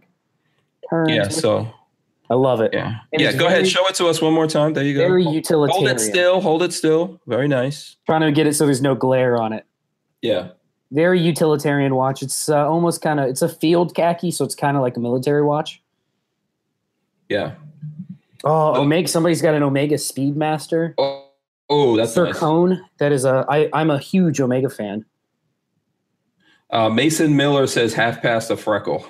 Turns. 0.90 1.12
Yeah. 1.12 1.28
So 1.28 1.72
I 2.31 2.35
love 2.35 2.61
it. 2.61 2.72
yeah, 2.73 2.99
And 3.11 3.22
yeah. 3.22 3.31
Go 3.34 3.47
ahead. 3.47 3.60
very- 3.60 3.69
Show 3.69 3.85
it 3.88 3.95
to 3.95 4.06
us 4.07 4.22
one 4.22 4.34
more 4.34 4.45
time. 4.47 4.73
There 4.73 4.84
you 4.84 4.93
go. 4.93 4.99
Very 4.99 5.26
utilitarian. 5.26 5.88
Hold 5.88 5.97
it 5.97 5.99
still. 5.99 6.41
Hold 6.41 6.64
it 6.64 6.73
still. 6.73 7.19
Very 7.26 7.47
nice. 7.47 7.95
Trying 8.06 8.22
to 8.22 8.31
get 8.31 8.45
it 8.45 8.53
so 8.56 8.65
there's 8.65 8.81
no 8.81 8.93
glare 8.93 9.41
on 9.41 9.51
it. 9.53 9.65
Yeah. 10.22 10.49
Very 10.91 11.19
utilitarian 11.19 11.95
watch. 11.95 12.22
It's 12.22 12.47
uh, 12.49 12.68
almost 12.69 13.01
kind 13.01 13.19
of 13.19 13.30
it's 13.30 13.41
a 13.41 13.49
field 13.49 13.95
khaki, 13.95 14.31
so 14.31 14.45
it's 14.45 14.56
kind 14.56 14.76
of 14.77 14.81
like 14.81 14.95
a 14.97 14.99
military 14.99 15.43
watch. 15.43 15.81
Yeah. 17.30 17.53
Oh, 18.43 18.73
Oh. 18.76 18.81
Omega! 18.81 19.07
Somebody's 19.07 19.41
got 19.41 19.53
an 19.53 19.64
Omega 19.64 19.95
Speedmaster. 19.95 20.93
Oh, 20.97 21.26
oh 21.69 21.97
that's 21.97 22.14
Sir 22.14 22.26
nice. 22.26 22.38
Cone. 22.38 22.81
That 22.97 23.11
is 23.11 23.26
a. 23.26 23.45
I, 23.49 23.69
I'm 23.73 23.89
a 23.91 23.99
huge 23.99 24.39
Omega 24.39 24.69
fan. 24.69 25.06
Uh, 26.72 26.88
Mason 26.90 27.36
Miller 27.36 27.66
says 27.68 27.94
half 27.94 28.22
past 28.22 28.52
a 28.52 28.58
freckle. 28.58 29.06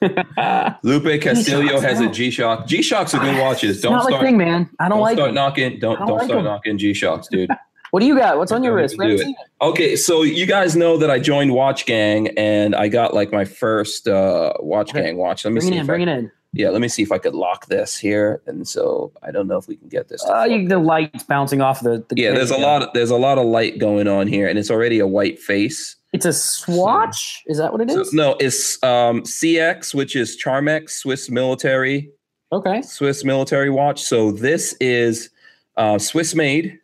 Lupe 0.82 1.20
Castillo 1.20 1.80
has 1.80 2.00
a 2.00 2.08
G 2.08 2.30
Shock. 2.30 2.66
G 2.66 2.82
Shocks 2.82 3.14
are 3.14 3.20
good 3.20 3.38
watches. 3.40 3.80
Don't 3.80 4.02
start. 4.02 4.22
thing, 4.22 4.36
man. 4.36 4.68
I 4.80 4.84
don't, 4.88 4.98
Don't 4.98 5.00
like. 5.00 5.16
start 5.16 5.28
them. 5.28 5.34
knocking. 5.36 5.78
Don't 5.78 5.98
don't 5.98 6.08
don't 6.08 6.16
like 6.18 6.24
start 6.26 6.38
them. 6.38 6.44
knocking 6.44 6.78
G 6.78 6.94
Shocks, 6.94 7.28
dude. 7.28 7.50
What 7.90 8.00
do 8.00 8.06
you 8.06 8.16
got? 8.18 8.38
What's 8.38 8.50
on 8.50 8.64
your 8.64 8.74
wrist? 8.74 8.96
do 8.96 9.04
We 9.04 9.04
haven't 9.12 9.20
it. 9.20 9.24
seen 9.26 9.36
it. 9.38 9.64
Okay, 9.64 9.94
so 9.94 10.22
you 10.24 10.46
guys 10.46 10.74
know 10.74 10.96
that 10.96 11.12
I 11.12 11.20
joined 11.20 11.52
Watch 11.52 11.86
Gang 11.86 12.26
and 12.36 12.74
I 12.74 12.88
got 12.88 13.14
like 13.14 13.30
my 13.30 13.44
first 13.44 14.08
uh, 14.08 14.52
Watch 14.58 14.90
Okay. 14.90 15.04
Gang 15.04 15.16
watch. 15.16 15.44
Let 15.44 15.52
me 15.52 15.60
Bring 15.60 15.70
see. 15.70 15.76
it 15.76 15.80
in. 15.82 15.86
Bring 15.86 16.08
I, 16.08 16.12
it 16.12 16.18
in. 16.18 16.32
Yeah, 16.54 16.70
let 16.70 16.80
me 16.80 16.88
see 16.88 17.02
if 17.04 17.12
I 17.12 17.18
could 17.18 17.34
lock 17.36 17.66
this 17.66 17.96
here. 17.96 18.42
And 18.48 18.66
so 18.66 19.12
I 19.22 19.30
don't 19.30 19.46
know 19.46 19.58
if 19.58 19.68
we 19.68 19.76
can 19.76 19.86
get 19.88 20.08
this. 20.08 20.24
to 20.24 20.32
Uh, 20.40 20.42
you, 20.44 20.66
the 20.66 20.80
lights 20.80 21.22
bouncing 21.22 21.60
off 21.60 21.82
the. 21.82 22.04
the 22.08 22.16
yeah, 22.20 22.32
there's 22.32 22.50
a 22.50 22.56
lot. 22.58 22.82
Of, 22.82 22.88
there's 22.94 23.10
a 23.10 23.16
lot 23.16 23.38
of 23.38 23.46
light 23.46 23.78
going 23.78 24.08
on 24.08 24.26
here, 24.26 24.48
and 24.48 24.58
it's 24.58 24.72
already 24.72 24.98
a 24.98 25.06
white 25.06 25.38
face. 25.38 25.94
It's 26.14 26.24
a 26.24 26.32
swatch. 26.32 27.42
Is 27.46 27.58
that 27.58 27.72
what 27.72 27.80
it 27.82 27.90
is? 27.90 28.10
So, 28.10 28.16
no, 28.16 28.36
it's 28.40 28.82
um, 28.82 29.22
CX, 29.22 29.92
which 29.94 30.16
is 30.16 30.40
Charmex 30.42 30.90
Swiss 30.90 31.28
military 31.28 32.10
Okay. 32.54 32.82
Swiss 32.82 33.24
military 33.24 33.68
watch. 33.68 34.02
So 34.02 34.30
this 34.30 34.76
is 34.80 35.30
uh, 35.76 35.98
Swiss 35.98 36.36
made, 36.36 36.78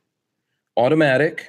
automatic. 0.77 1.48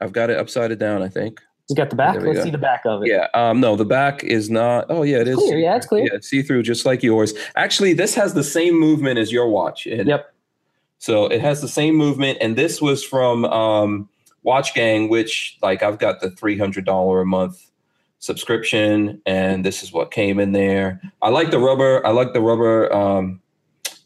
I've 0.00 0.12
got 0.12 0.30
it 0.30 0.38
upside 0.38 0.76
down, 0.78 1.02
I 1.02 1.08
think. 1.08 1.40
You 1.68 1.74
got 1.74 1.90
the 1.90 1.96
back. 1.96 2.14
Let's 2.20 2.38
go. 2.38 2.44
see 2.44 2.50
the 2.50 2.58
back 2.58 2.82
of 2.86 3.02
it. 3.02 3.08
Yeah. 3.08 3.26
Um, 3.34 3.58
no, 3.58 3.74
the 3.74 3.84
back 3.84 4.22
is 4.22 4.48
not. 4.50 4.86
Oh, 4.88 5.02
yeah, 5.02 5.16
it 5.16 5.26
is. 5.26 5.34
clear. 5.34 5.58
Yeah, 5.58 5.74
it's 5.74 5.86
clear. 5.86 6.08
Yeah, 6.12 6.20
see 6.20 6.42
through, 6.42 6.62
just 6.62 6.86
like 6.86 7.02
yours. 7.02 7.34
Actually, 7.56 7.92
this 7.92 8.14
has 8.14 8.34
the 8.34 8.44
same 8.44 8.78
movement 8.78 9.18
as 9.18 9.32
your 9.32 9.48
watch. 9.48 9.84
it. 9.88 10.06
Yep. 10.06 10.32
So 10.98 11.26
it 11.26 11.40
has 11.40 11.60
the 11.60 11.68
same 11.68 11.96
movement, 11.96 12.38
and 12.40 12.54
this 12.54 12.80
was 12.80 13.02
from 13.02 13.46
um, 13.46 14.08
Watch 14.46 14.74
Gang, 14.74 15.08
which 15.08 15.58
like 15.60 15.82
I've 15.82 15.98
got 15.98 16.20
the 16.20 16.30
three 16.30 16.56
hundred 16.56 16.84
dollar 16.84 17.20
a 17.20 17.26
month 17.26 17.68
subscription, 18.20 19.20
and 19.26 19.64
this 19.64 19.82
is 19.82 19.92
what 19.92 20.12
came 20.12 20.38
in 20.38 20.52
there. 20.52 21.00
I 21.20 21.30
like 21.30 21.50
the 21.50 21.58
rubber. 21.58 22.06
I 22.06 22.10
like 22.10 22.32
the 22.32 22.40
rubber. 22.40 22.90
Um, 22.94 23.40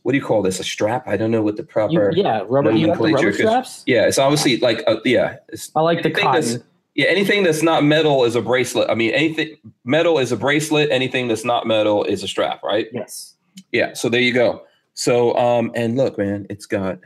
what 0.03 0.13
do 0.13 0.19
you 0.19 0.25
call 0.25 0.41
this? 0.41 0.59
A 0.59 0.65
strap? 0.65 1.07
I 1.07 1.19
don't 1.19 1.31
know 1.31 1.43
what 1.43 1.57
the 1.57 1.63
You, 1.63 1.67
proper. 1.67 2.13
yeah, 2.17 2.43
rubber. 2.49 2.71
You 2.73 2.87
the 2.87 2.95
nomenclature, 2.95 3.35
straps. 3.35 3.83
Yeah, 3.87 4.07
it's 4.07 4.19
obviously 4.19 4.57
like 4.61 4.83
a, 4.87 4.97
yeah. 5.05 5.37
It's, 5.51 5.71
I 5.77 5.83
like 5.83 6.03
the 6.03 6.11
cotton. 6.11 6.65
yeah, 6.95 7.09
anything 7.09 7.43
that's 7.43 7.63
not 7.63 7.85
metal 7.85 8.25
is 8.25 8.35
a 8.35 8.41
bracelet. 8.41 8.89
I 8.89 8.95
mean, 8.95 9.11
anything 9.11 9.59
metal 9.85 10.19
is 10.19 10.33
a 10.33 10.39
bracelet. 10.39 10.91
Anything 10.91 11.29
that's 11.29 11.45
not 11.45 11.67
metal 11.67 12.03
is 12.05 12.23
a 12.23 12.29
strap, 12.29 12.63
right? 12.63 12.89
Yes. 12.95 13.35
Yeah. 13.73 13.93
So 13.93 14.09
there 14.09 14.23
you 14.23 14.33
go. 14.33 14.63
So 14.95 15.37
um, 15.37 15.71
and 15.75 15.99
look, 15.99 16.17
man, 16.17 16.47
it's 16.49 16.65
got 16.65 16.99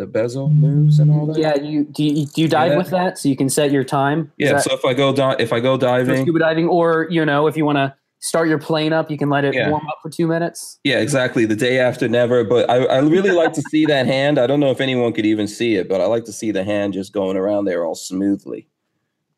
the 0.00 0.06
bezel 0.06 0.48
moves 0.48 0.98
and 0.98 1.10
all 1.12 1.26
that. 1.26 1.38
Yeah. 1.38 1.56
You 1.56 1.84
do. 1.84 2.02
You, 2.02 2.24
do 2.26 2.40
you 2.40 2.48
dive 2.48 2.70
that? 2.70 2.78
with 2.78 2.88
that 2.90 3.18
so 3.18 3.28
you 3.28 3.36
can 3.36 3.50
set 3.50 3.70
your 3.70 3.84
time? 3.84 4.32
Is 4.38 4.46
Yeah. 4.48 4.52
that 4.54 4.62
So 4.62 4.72
if 4.74 4.82
I 4.84 4.94
go 4.94 5.12
di- 5.14 5.36
if 5.38 5.52
I 5.52 5.60
go 5.60 5.76
diving, 5.76 6.22
scuba 6.22 6.38
diving, 6.38 6.68
or 6.68 7.06
you 7.10 7.24
know, 7.24 7.46
if 7.46 7.56
you 7.56 7.66
want 7.66 7.76
to 7.76 7.94
start 8.20 8.48
your 8.48 8.58
plane 8.58 8.92
up, 8.94 9.10
you 9.10 9.18
can 9.18 9.28
let 9.28 9.44
it 9.44 9.54
Yeah. 9.54 9.68
warm 9.70 9.86
up 9.88 9.98
for 10.02 10.08
two 10.10 10.26
minutes. 10.26 10.78
yeah, 10.84 11.00
exactly. 11.00 11.44
The 11.44 11.54
day 11.56 11.78
after, 11.78 12.08
never. 12.08 12.44
But 12.44 12.68
I, 12.70 12.84
I 12.84 12.98
really 13.00 13.30
like 13.30 13.52
to 13.54 13.62
see 13.70 13.84
that 13.86 14.06
hand. 14.06 14.38
I 14.38 14.46
don't 14.46 14.60
know 14.60 14.70
if 14.70 14.80
anyone 14.80 15.12
could 15.12 15.26
even 15.26 15.46
see 15.46 15.74
it, 15.76 15.86
but 15.88 16.00
I 16.00 16.06
like 16.06 16.24
to 16.24 16.32
see 16.32 16.50
the 16.50 16.64
hand 16.64 16.94
just 16.94 17.12
going 17.12 17.36
around 17.36 17.66
there 17.66 17.84
all 17.84 17.94
smoothly. 17.94 18.68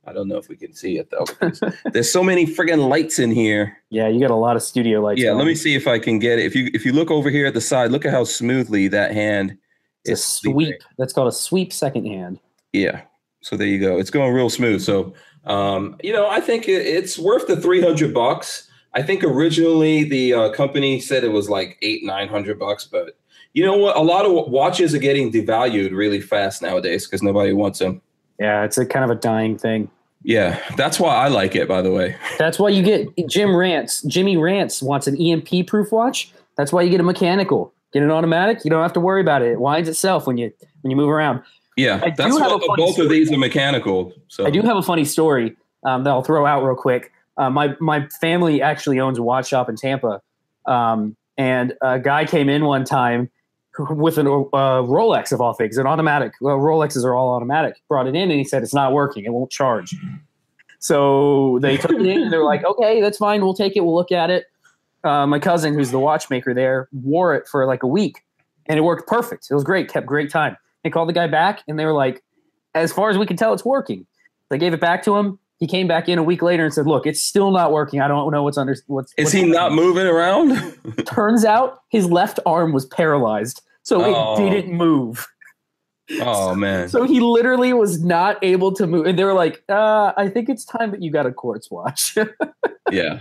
I 0.05 0.12
don't 0.12 0.26
know 0.28 0.36
if 0.36 0.48
we 0.48 0.56
can 0.56 0.74
see 0.74 0.98
it 0.98 1.10
though. 1.10 1.26
There's 1.93 2.10
so 2.10 2.22
many 2.24 2.44
friggin' 2.47 2.89
lights 2.89 3.18
in 3.20 3.30
here. 3.30 3.76
Yeah, 3.90 4.09
you 4.09 4.18
got 4.20 4.30
a 4.32 4.36
lot 4.36 4.55
of 4.56 4.62
studio 4.62 5.01
lights. 5.01 5.20
Yeah, 5.20 5.32
let 5.32 5.47
me 5.47 5.55
see 5.55 5.74
if 5.76 5.86
I 5.86 5.98
can 6.01 6.18
get 6.18 6.39
it. 6.40 6.47
If 6.47 6.55
you 6.56 6.68
if 6.74 6.84
you 6.84 6.93
look 6.93 7.10
over 7.10 7.30
here 7.30 7.47
at 7.47 7.55
the 7.55 7.60
side, 7.60 7.90
look 7.93 8.05
at 8.05 8.12
how 8.12 8.24
smoothly 8.24 8.89
that 8.89 9.12
hand 9.12 9.56
It's 10.05 10.20
a 10.20 10.24
sweeping. 10.24 10.66
sweep. 10.66 10.83
That's 10.99 11.12
called 11.12 11.29
a 11.29 11.33
sweep 11.33 11.73
second 11.73 12.07
hand. 12.07 12.41
Yeah. 12.73 13.03
So 13.41 13.57
there 13.57 13.66
you 13.66 13.79
go. 13.79 13.99
It's 13.99 14.11
going 14.11 14.33
real 14.33 14.51
smooth. 14.51 14.83
So 14.83 15.15
um, 15.45 15.97
you 16.03 16.12
know, 16.12 16.29
I 16.29 16.41
think 16.41 16.69
it, 16.69 16.87
it's 16.87 17.19
worth 17.19 17.47
the 17.47 17.57
three 17.57 17.83
hundred 17.83 18.15
bucks. 18.15 18.69
I 18.95 19.03
think 19.03 19.24
originally 19.24 20.05
the 20.05 20.35
uh, 20.35 20.53
company 20.53 21.01
said 21.01 21.24
it 21.24 21.33
was 21.33 21.49
like 21.49 21.79
eight 21.83 22.05
nine 22.05 22.29
hundred 22.29 22.59
bucks, 22.59 22.85
but 22.85 23.16
you 23.55 23.65
know 23.65 23.77
what? 23.77 23.97
A 23.97 24.01
lot 24.01 24.24
of 24.24 24.51
watches 24.51 24.95
are 24.95 24.99
getting 24.99 25.33
devalued 25.33 25.93
really 25.93 26.20
fast 26.20 26.62
nowadays 26.62 27.07
because 27.07 27.23
nobody 27.23 27.53
wants 27.53 27.81
them. 27.81 28.01
Yeah, 28.39 28.65
it's 28.65 28.79
a 28.79 28.87
kind 28.87 29.05
of 29.05 29.11
a 29.11 29.20
dying 29.20 29.59
thing. 29.59 29.91
Yeah, 30.24 30.61
that's 30.77 31.01
why 31.01 31.15
I 31.16 31.29
like 31.29 31.57
it. 31.57 31.66
By 31.66 31.83
the 31.83 31.91
way. 31.91 32.16
That's 32.39 32.57
why 32.57 32.69
you 32.69 32.85
get 32.85 33.09
Jim 33.29 33.57
Rants. 33.57 34.03
Jimmy 34.03 34.37
Rants 34.37 34.81
wants 34.81 35.09
an 35.09 35.20
EMP 35.20 35.66
proof 35.66 35.91
watch. 35.91 36.33
That's 36.57 36.73
why 36.73 36.83
you 36.83 36.91
get 36.91 37.01
a 37.01 37.05
mechanical. 37.05 37.74
Get 37.93 38.02
an 38.02 38.10
automatic. 38.10 38.64
You 38.64 38.70
don't 38.70 38.82
have 38.82 38.93
to 38.94 39.01
worry 39.01 39.20
about 39.20 39.43
it. 39.43 39.52
It 39.52 39.60
winds 39.60 39.89
itself 39.89 40.27
when 40.27 40.39
you 40.39 40.52
when 40.81 40.90
you 40.90 40.97
move 40.97 41.09
around. 41.09 41.43
Yeah, 41.77 42.01
I 42.02 42.10
that's 42.10 42.35
what 42.35 42.77
both 42.77 42.98
of 42.98 43.09
these 43.09 43.32
are 43.32 43.39
mechanical. 43.39 44.12
So 44.28 44.47
I 44.47 44.51
do 44.51 44.62
have 44.62 44.77
a 44.77 44.82
funny 44.82 45.05
story 45.05 45.56
um, 45.85 46.05
that 46.05 46.10
I'll 46.10 46.23
throw 46.23 46.47
out 46.47 46.62
real 46.64 46.77
quick. 46.77 47.12
Uh, 47.36 47.51
my 47.51 47.77
my 47.81 48.06
family 48.20 48.60
actually 48.62 49.01
owns 49.01 49.19
a 49.19 49.23
watch 49.23 49.48
shop 49.48 49.69
in 49.69 49.77
Tampa, 49.77 50.20
um, 50.66 51.16
and 51.39 51.74
a 51.82 51.98
guy 51.98 52.24
came 52.24 52.48
in 52.48 52.64
one 52.64 52.85
time 52.85 53.31
with 53.78 54.19
a 54.19 54.23
uh, 54.23 54.82
Rolex 54.82 55.32
of 55.32 55.40
all 55.40 55.55
things, 55.55 55.78
an 55.78 55.86
automatic. 55.86 56.35
Well, 56.40 56.59
Rolexes 56.59 57.05
are 57.05 57.14
all 57.14 57.35
automatic. 57.35 57.77
Brought 57.89 58.06
it 58.06 58.14
in 58.14 58.31
and 58.31 58.32
he 58.32 58.44
said 58.44 58.62
it's 58.62 58.74
not 58.74 58.93
working. 58.93 59.24
It 59.24 59.32
won't 59.32 59.51
charge. 59.51 59.97
So 60.78 61.59
they 61.62 61.77
took 61.77 61.93
it 61.93 62.05
in 62.05 62.23
and 62.23 62.32
they're 62.32 62.44
like, 62.44 62.64
okay, 62.64 63.01
that's 63.01 63.16
fine. 63.16 63.43
We'll 63.43 63.55
take 63.55 63.77
it. 63.77 63.81
We'll 63.81 63.94
look 63.94 64.12
at 64.12 64.31
it. 64.31 64.47
Uh, 65.05 65.27
my 65.27 65.39
cousin, 65.39 65.74
who's 65.74 65.91
the 65.91 65.99
watchmaker 65.99 66.55
there, 66.55 66.89
wore 66.93 67.35
it 67.35 67.49
for 67.49 67.66
like 67.66 67.83
a 67.83 67.87
week, 67.87 68.23
and 68.66 68.79
it 68.79 68.83
worked 68.83 69.09
perfect. 69.09 69.49
It 69.51 69.55
was 69.55 69.65
great. 69.65 69.89
Kept 69.93 70.07
great 70.07 70.31
time. 70.31 70.57
They 70.85 70.91
called 70.91 71.09
the 71.09 71.12
guy 71.12 71.27
back 71.27 71.62
and 71.69 71.79
they 71.79 71.85
were 71.85 71.93
like, 71.93 72.23
as 72.74 72.93
far 72.93 73.11
as 73.11 73.19
we 73.19 73.27
can 73.27 73.37
tell, 73.37 73.53
it's 73.53 73.65
working. 73.65 74.07
They 74.51 74.59
gave 74.59 74.73
it 74.73 74.81
back 74.81 75.03
to 75.05 75.16
him. 75.16 75.39
He 75.59 75.66
came 75.69 75.87
back 75.87 76.09
in 76.09 76.19
a 76.19 76.23
week 76.24 76.43
later 76.43 76.65
and 76.65 76.74
said, 76.74 76.87
"Look, 76.89 77.07
it's 77.07 77.20
still 77.20 77.53
not 77.53 77.70
working. 77.70 78.01
I 78.01 78.09
don't 78.09 78.33
know 78.33 78.43
what's 78.43 78.59
under 78.59 78.74
what's." 78.89 79.12
Is 79.16 79.27
what's 79.27 79.33
he 79.33 79.45
not 79.45 79.70
happening." 79.70 79.85
moving 79.85 80.07
around? 80.07 80.77
Turns 81.07 81.45
out 81.45 81.83
his 81.89 82.11
left 82.11 82.41
arm 82.47 82.73
was 82.73 82.85
paralyzed 82.87 83.62
so 83.83 84.03
Oh. 84.03 84.35
it 84.45 84.51
didn't 84.51 84.73
move. 84.77 85.27
Oh 86.20 86.55
man. 86.55 86.89
So 86.89 87.05
he 87.05 87.20
literally 87.20 87.73
was 87.73 88.03
not 88.03 88.43
able 88.43 88.73
to 88.73 88.87
move. 88.87 89.07
And 89.07 89.19
they 89.19 89.24
were 89.24 89.35
like, 89.35 89.62
uh, 89.69 90.12
I 90.16 90.29
think 90.29 90.49
it's 90.49 90.65
time 90.65 90.91
that 90.91 91.03
you 91.03 91.11
got 91.11 91.27
a 91.27 91.33
quartz 91.33 91.70
watch. 91.70 92.16
yeah. 92.91 93.20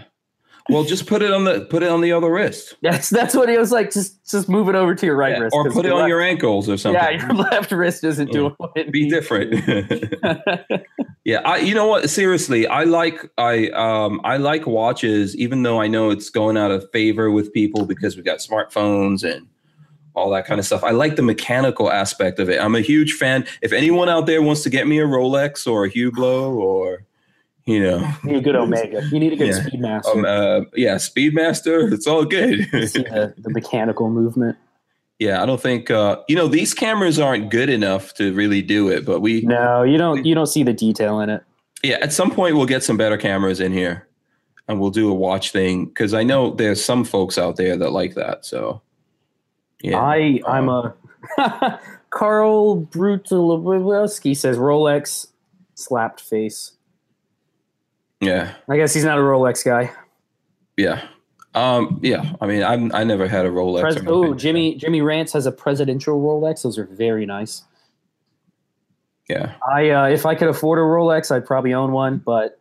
Well, 0.71 0.83
just 0.83 1.05
put 1.05 1.21
it 1.21 1.31
on 1.31 1.43
the 1.43 1.61
put 1.65 1.83
it 1.83 1.89
on 1.89 2.01
the 2.01 2.11
other 2.13 2.31
wrist. 2.31 2.75
that's 2.81 3.09
that's 3.09 3.35
what 3.35 3.49
he 3.49 3.57
was 3.57 3.71
like. 3.71 3.91
Just 3.91 4.29
just 4.29 4.49
move 4.49 4.69
it 4.69 4.75
over 4.75 4.95
to 4.95 5.05
your 5.05 5.15
right 5.15 5.33
Yeah, 5.33 5.39
wrist. 5.39 5.55
or 5.55 5.69
put 5.71 5.85
it 5.85 5.91
on 5.91 5.99
left- 5.99 6.09
your 6.09 6.21
ankles 6.21 6.69
or 6.69 6.77
something. 6.77 7.01
Yeah, 7.01 7.09
your 7.11 7.33
left 7.51 7.71
wrist 7.71 8.03
isn't 8.03 8.27
Yeah. 8.29 8.33
doing 8.33 8.53
what 8.57 8.71
it 8.75 8.91
Be 8.91 9.03
needs. 9.03 9.13
different. 9.13 9.53
yeah, 11.25 11.41
I 11.45 11.57
you 11.57 11.75
know 11.75 11.87
what? 11.87 12.09
Seriously, 12.09 12.67
I 12.67 12.83
like 12.85 13.29
I 13.37 13.67
um 13.69 14.21
I 14.23 14.37
like 14.37 14.65
watches, 14.65 15.35
even 15.37 15.63
though 15.63 15.79
I 15.81 15.87
know 15.87 16.09
it's 16.09 16.29
going 16.29 16.57
out 16.57 16.71
of 16.71 16.89
favor 16.91 17.29
with 17.31 17.51
people 17.53 17.85
because 17.85 18.15
we 18.17 18.23
got 18.23 18.39
smartphones 18.39 19.23
and 19.23 19.47
all 20.13 20.29
that 20.31 20.45
kind 20.45 20.59
of 20.59 20.65
stuff. 20.65 20.83
I 20.83 20.91
like 20.91 21.15
the 21.15 21.21
mechanical 21.21 21.89
aspect 21.91 22.39
of 22.39 22.49
it. 22.49 22.59
I'm 22.59 22.75
a 22.75 22.81
huge 22.81 23.13
fan. 23.13 23.45
If 23.61 23.71
anyone 23.71 24.09
out 24.09 24.25
there 24.25 24.41
wants 24.41 24.61
to 24.63 24.69
get 24.69 24.85
me 24.87 24.99
a 24.99 25.05
Rolex 25.05 25.65
or 25.65 25.85
a 25.85 25.89
Hublot 25.89 26.53
or 26.55 27.05
you 27.65 27.79
know, 27.81 27.97
You 28.23 28.31
need 28.31 28.37
a 28.37 28.41
good 28.41 28.55
Omega. 28.55 29.03
You 29.11 29.19
need 29.19 29.33
a 29.33 29.35
good 29.35 29.49
Yeah. 29.49 29.59
Speedmaster. 29.61 30.15
um, 30.15 30.25
uh, 30.25 30.61
yeah, 30.75 30.95
Speedmaster, 30.95 31.91
it's 31.93 32.07
all 32.07 32.25
good. 32.25 32.67
The, 32.71 33.33
the 33.37 33.49
mechanical 33.49 34.09
movement. 34.09 34.57
yeah, 35.19 35.41
I 35.43 35.45
don't 35.45 35.61
think 35.61 35.91
uh, 35.91 36.17
you 36.27 36.35
know 36.35 36.47
these 36.47 36.73
cameras 36.73 37.19
aren't 37.19 37.49
good 37.51 37.69
enough 37.69 38.13
to 38.15 38.33
really 38.33 38.61
do 38.61 38.89
it, 38.89 39.05
but 39.05 39.19
we 39.21 39.41
No, 39.41 39.83
you 39.83 39.97
don't. 39.97 40.25
You 40.25 40.33
don't 40.35 40.47
see 40.47 40.63
the 40.63 40.73
detail 40.73 41.19
in 41.19 41.29
it. 41.29 41.43
yeah, 41.83 41.97
at 42.01 42.11
some 42.13 42.31
point 42.31 42.55
we'll 42.55 42.65
get 42.65 42.83
some 42.83 42.97
better 42.97 43.17
cameras 43.17 43.59
in 43.59 43.71
here, 43.73 44.07
and 44.67 44.79
we'll 44.79 44.89
do 44.91 45.09
a 45.09 45.13
watch 45.13 45.51
thing 45.51 45.85
because 45.85 46.13
I 46.15 46.23
know 46.23 46.51
there's 46.51 46.83
some 46.83 47.03
folks 47.03 47.37
out 47.37 47.55
there 47.57 47.77
that 47.77 47.91
like 47.91 48.15
that. 48.15 48.45
So 48.45 48.81
yeah, 49.83 49.99
I 49.99 50.41
I'm 50.47 50.69
a 50.69 50.95
Carl 52.09 52.81
Brutalowski 52.91 54.35
says 54.35 54.57
Rolex 54.57 55.27
slapped 55.75 56.21
face. 56.21 56.71
Yeah, 58.21 58.53
I 58.69 58.77
guess 58.77 58.93
he's 58.93 59.03
not 59.03 59.17
a 59.17 59.21
Rolex 59.21 59.65
guy. 59.65 59.91
yeah, 60.77 61.07
um, 61.55 61.99
yeah. 62.01 62.33
I 62.39 62.47
mean, 62.47 62.63
I'm 62.63 62.93
I 62.93 63.03
never 63.03 63.27
had 63.27 63.45
a 63.45 63.49
Rolex. 63.49 63.81
Pres- 63.81 64.03
oh. 64.07 64.33
Jimmy 64.33 64.75
Jimmy 64.75 65.01
Rance 65.01 65.33
has 65.33 65.45
a 65.45 65.51
presidential 65.51 66.21
Rolex. 66.21 66.63
Those 66.63 66.77
are 66.77 66.85
very 66.85 67.25
nice. 67.25 67.63
Yeah, 69.29 69.53
I 69.69 69.89
uh, 69.89 70.05
if 70.07 70.25
I 70.25 70.35
could 70.35 70.49
afford 70.49 70.79
a 70.79 70.81
Rolex, 70.81 71.33
I'd 71.33 71.45
probably 71.45 71.73
own 71.73 71.91
one, 71.91 72.17
but 72.17 72.59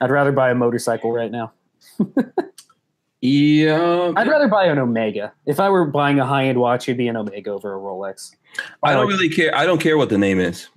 I'd 0.00 0.10
rather 0.10 0.32
buy 0.32 0.50
a 0.50 0.54
motorcycle 0.54 1.12
right 1.12 1.30
now. 1.30 1.52
yeah. 3.20 4.12
I'd 4.16 4.28
rather 4.28 4.48
buy 4.48 4.66
an 4.66 4.78
Omega. 4.78 5.32
If 5.46 5.60
I 5.60 5.68
were 5.70 5.84
buying 5.86 6.20
a 6.20 6.26
high 6.26 6.44
end 6.46 6.58
watch, 6.58 6.88
it'd 6.88 6.98
be 6.98 7.08
an 7.08 7.16
Omega 7.16 7.50
over 7.50 7.74
a 7.74 7.78
Rolex. 7.78 8.34
I 8.82 8.92
don't 8.92 9.06
like- 9.06 9.14
really 9.14 9.28
care. 9.28 9.54
I 9.56 9.64
don't 9.66 9.80
care 9.80 9.96
what 9.96 10.10
the 10.10 10.18
name 10.18 10.38
is. 10.38 10.68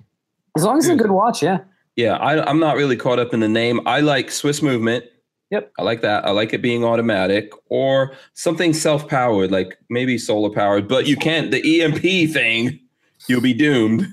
As 0.56 0.64
long 0.64 0.78
as 0.78 0.86
it's 0.88 0.94
a 0.94 0.98
good 0.98 1.12
watch, 1.12 1.44
yeah. 1.44 1.60
Yeah, 1.98 2.16
I, 2.18 2.48
I'm 2.48 2.60
not 2.60 2.78
really 2.78 2.96
caught 2.96 3.20
up 3.20 3.34
in 3.34 3.40
the 3.42 3.50
name. 3.50 3.82
I 3.86 4.00
like 4.02 4.32
Swiss 4.32 4.62
movement. 4.62 5.04
Yep. 5.50 5.72
I 5.80 5.82
like 5.84 6.02
that. 6.02 6.26
I 6.26 6.32
like 6.32 6.54
it 6.54 6.62
being 6.62 6.84
automatic 6.86 7.52
or 7.70 8.14
something 8.34 8.74
self 8.74 9.08
powered, 9.08 9.50
like 9.52 9.78
maybe 9.90 10.18
solar 10.18 10.50
powered. 10.52 10.88
But 10.88 11.08
you 11.08 11.16
can't. 11.18 11.52
The 11.52 11.82
EMP 11.82 12.32
thing, 12.32 12.80
you'll 13.28 13.42
be 13.42 13.54
doomed. 13.54 14.06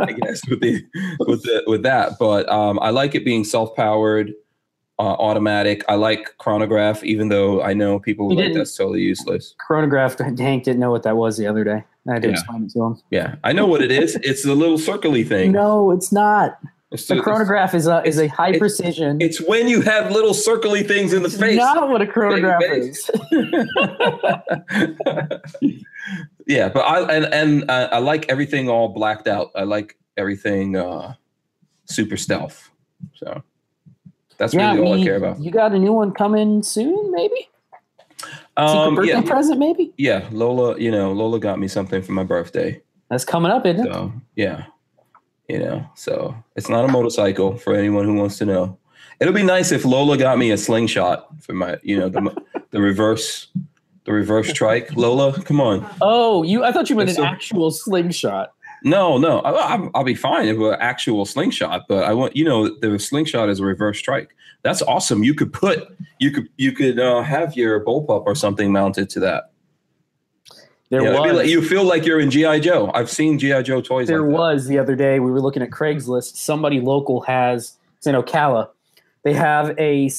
I 0.00 0.12
guess 0.22 0.46
with 0.48 0.60
the 0.60 0.84
with 1.18 1.42
the 1.42 1.64
with 1.66 1.82
that. 1.82 2.12
But 2.18 2.48
um, 2.48 2.78
I 2.80 2.90
like 2.90 3.14
it 3.16 3.24
being 3.24 3.42
self 3.42 3.74
powered, 3.74 4.32
uh, 5.00 5.02
automatic. 5.02 5.82
I 5.88 5.94
like 5.96 6.36
chronograph, 6.38 7.02
even 7.02 7.28
though 7.30 7.62
I 7.62 7.72
know 7.74 7.98
people 7.98 8.32
like 8.36 8.52
that's 8.54 8.76
totally 8.76 9.00
useless. 9.00 9.54
Chronograph. 9.66 10.16
Hank 10.18 10.62
didn't 10.64 10.78
know 10.78 10.90
what 10.92 11.02
that 11.04 11.16
was 11.16 11.38
the 11.38 11.46
other 11.48 11.64
day. 11.64 11.82
I 12.08 12.12
had 12.12 12.22
to 12.22 12.28
Yeah. 12.28 12.34
explain 12.34 12.64
it 12.64 12.70
to 12.72 12.82
him. 12.84 13.00
Yeah, 13.10 13.36
I 13.42 13.52
know 13.52 13.66
what 13.66 13.82
it 13.82 13.90
is. 13.90 14.14
It's 14.22 14.44
the 14.44 14.54
little 14.54 14.78
circly 14.78 15.26
thing. 15.26 15.52
No, 15.52 15.90
it's 15.90 16.12
not. 16.12 16.58
It's 16.92 17.06
The 17.06 17.20
chronograph 17.20 17.74
is 17.74 17.86
a 17.86 18.02
is 18.06 18.18
a 18.18 18.28
high 18.28 18.48
it's- 18.50 18.58
precision. 18.60 19.20
It's 19.20 19.40
when 19.40 19.68
you 19.68 19.80
have 19.82 20.10
little 20.10 20.32
circly 20.32 20.86
things 20.86 21.12
in 21.12 21.22
the 21.22 21.30
face. 21.30 21.56
not 21.56 21.88
what 21.88 22.02
a 22.02 22.06
chronograph 22.06 22.62
is. 22.62 23.10
yeah, 26.46 26.68
but 26.68 26.80
I 26.80 27.00
and 27.16 27.24
and 27.32 27.70
uh, 27.70 27.88
I 27.92 27.98
like 27.98 28.28
everything 28.28 28.68
all 28.68 28.88
blacked 28.88 29.28
out. 29.28 29.50
I 29.54 29.62
like 29.64 29.96
everything 30.16 30.76
uh 30.76 31.14
super 31.86 32.16
stealth. 32.16 32.70
So 33.14 33.42
that's 34.38 34.54
yeah, 34.54 34.72
really 34.74 34.86
all 34.86 34.94
I 34.94 34.96
me- 34.96 35.04
care 35.04 35.16
about. 35.16 35.40
You 35.40 35.50
got 35.50 35.72
a 35.72 35.78
new 35.78 35.92
one 35.92 36.12
coming 36.12 36.62
soon, 36.62 37.10
maybe? 37.12 37.48
Secret 38.18 38.38
Um, 38.56 38.94
birthday 38.94 39.12
yeah, 39.14 39.22
present, 39.22 39.58
maybe? 39.58 39.92
yeah. 39.96 40.28
Lola, 40.30 40.78
you 40.78 40.90
know, 40.90 41.12
Lola 41.12 41.40
got 41.40 41.58
me 41.58 41.68
something 41.68 42.02
for 42.02 42.12
my 42.12 42.22
birthday. 42.22 42.80
That's 43.08 43.24
coming 43.24 43.50
up, 43.50 43.66
isn't 43.66 43.86
it? 43.86 43.92
So 43.92 44.12
yeah, 44.36 44.64
you 45.48 45.58
know, 45.58 45.84
so 45.94 46.34
it's 46.56 46.68
not 46.68 46.84
a 46.84 46.88
motorcycle 46.88 47.56
for 47.56 47.74
anyone 47.74 48.04
who 48.04 48.14
wants 48.14 48.38
to 48.38 48.46
know. 48.46 48.78
It'll 49.20 49.34
be 49.34 49.42
nice 49.42 49.70
if 49.72 49.84
Lola 49.84 50.16
got 50.16 50.38
me 50.38 50.50
a 50.50 50.56
slingshot 50.58 51.28
for 51.42 51.52
my, 51.52 51.78
you 51.82 51.98
know, 51.98 52.08
the 52.08 52.42
the 52.70 52.80
reverse, 52.80 53.48
the 54.04 54.12
reverse 54.12 54.52
trike. 54.52 54.96
Lola, 54.96 55.40
come 55.42 55.60
on. 55.60 55.88
Oh, 56.00 56.42
you! 56.42 56.64
I 56.64 56.72
thought 56.72 56.90
you 56.90 56.96
meant 56.96 57.10
an 57.10 57.16
So- 57.16 57.24
actual 57.24 57.70
slingshot. 57.70 58.52
No, 58.84 59.16
no, 59.16 59.38
I, 59.40 59.50
I'll, 59.52 59.90
I'll 59.94 60.02
be 60.04 60.16
fine 60.16 60.48
if 60.48 60.58
an 60.58 60.74
actual 60.80 61.24
slingshot. 61.24 61.82
But 61.88 62.02
I 62.02 62.14
want 62.14 62.34
you 62.36 62.44
know 62.44 62.68
the 62.80 62.98
slingshot 62.98 63.48
is 63.48 63.60
a 63.60 63.64
reverse 63.64 63.98
strike. 63.98 64.34
That's 64.62 64.82
awesome. 64.82 65.22
You 65.22 65.34
could 65.34 65.52
put 65.52 65.86
you 66.18 66.32
could 66.32 66.48
you 66.56 66.72
could 66.72 66.98
uh, 66.98 67.22
have 67.22 67.56
your 67.56 67.84
bullpup 67.84 68.24
or 68.26 68.34
something 68.34 68.72
mounted 68.72 69.08
to 69.10 69.20
that. 69.20 69.51
There 70.92 71.02
Yeah, 71.04 71.18
was. 71.18 71.32
like- 71.38 71.48
you 71.48 71.62
feel 71.62 71.84
like 71.84 72.04
you're 72.04 72.20
in 72.20 72.30
GI 72.30 72.60
Joe. 72.60 72.90
I've 72.94 73.08
seen 73.10 73.38
GI 73.38 73.62
Joe 73.62 73.80
toys. 73.80 74.08
there 74.08 74.20
like 74.20 74.36
was 74.38 74.66
the 74.66 74.78
other 74.78 74.94
day. 74.94 75.20
We 75.20 75.30
were 75.30 75.40
looking 75.40 75.62
at 75.62 75.70
Craigslist. 75.70 76.36
Somebody 76.36 76.80
local 76.82 77.22
has. 77.22 77.78
It's 77.96 78.06
in 78.06 78.14
Ocala. 78.14 78.68
They 79.24 79.32
have 79.32 79.74
a 79.78 80.10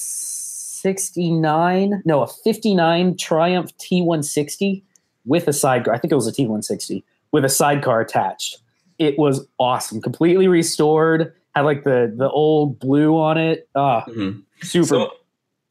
sixty-nine, 0.83 2.01
no, 2.05 2.23
a 2.23 2.27
fifty-nine 2.27 3.17
Triumph 3.17 3.69
T160 3.77 4.81
with 5.25 5.47
a 5.47 5.53
sidecar. 5.53 5.93
I 5.93 5.99
think 5.99 6.11
it 6.11 6.15
was 6.15 6.27
a 6.27 6.31
T160 6.31 7.03
with 7.31 7.45
a 7.45 7.49
sidecar 7.49 8.01
attached. 8.01 8.57
It 8.97 9.17
was 9.19 9.45
awesome. 9.59 10.01
Completely 10.01 10.47
restored. 10.47 11.33
Had 11.55 11.61
like 11.65 11.83
the 11.83 12.11
the 12.15 12.29
old 12.29 12.79
blue 12.79 13.15
on 13.15 13.37
it. 13.37 13.67
Ah, 13.75 14.05
Mhm. 14.07 14.41
super. 14.63 14.85
So, 14.87 15.11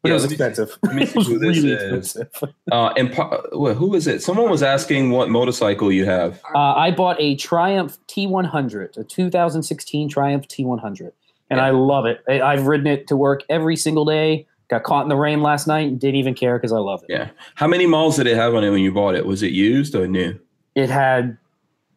but 0.03 0.09
yeah, 0.09 0.13
it 0.13 0.15
was 0.15 0.23
let 0.25 0.31
me- 0.31 0.35
expensive. 0.35 0.79
let 0.83 0.95
me 0.95 1.03
it 1.05 1.15
was 1.15 1.27
who 1.27 1.39
this 1.39 1.57
really 1.63 1.71
is. 1.73 2.17
expensive. 2.17 2.55
uh, 2.73 2.93
and 2.97 3.13
po- 3.13 3.43
wh- 3.53 3.77
who 3.77 3.95
is 3.95 4.07
it? 4.07 4.23
Someone 4.23 4.51
was 4.51 4.63
asking 4.63 5.11
what 5.11 5.31
motorcycle 5.31 5.91
you 5.93 6.05
have. 6.05 6.41
Uh, 6.55 6.59
I 6.75 6.91
bought 6.91 7.17
a 7.21 7.37
Triumph 7.37 7.99
T100, 8.09 8.97
a 8.99 9.05
2016 9.05 10.09
Triumph 10.09 10.49
T100, 10.49 11.13
and 11.51 11.61
I 11.61 11.71
love 11.71 12.07
it. 12.07 12.21
I, 12.29 12.41
I've 12.41 12.67
ridden 12.67 12.87
it 12.89 13.07
to 13.09 13.17
work 13.17 13.43
every 13.49 13.77
single 13.77 14.05
day. 14.05 14.47
Got 14.69 14.85
caught 14.85 15.03
in 15.03 15.09
the 15.11 15.17
rain 15.17 15.43
last 15.43 15.67
night 15.67 15.87
and 15.87 16.01
didn't 16.01 16.17
even 16.17 16.33
care 16.35 16.57
because 16.59 16.73
I 16.73 16.79
love 16.79 17.03
it. 17.03 17.11
Yeah. 17.13 17.29
How 17.57 17.67
many 17.67 17.87
miles 17.87 18.17
did 18.17 18.27
it 18.27 18.37
have 18.37 18.55
on 18.55 18.65
it 18.65 18.71
when 18.71 18.81
you 18.81 18.91
bought 18.91 19.15
it? 19.15 19.27
Was 19.27 19.43
it 19.43 19.53
used 19.53 19.95
or 19.95 20.09
new? 20.09 20.39
It 20.75 20.89
had 20.89 21.37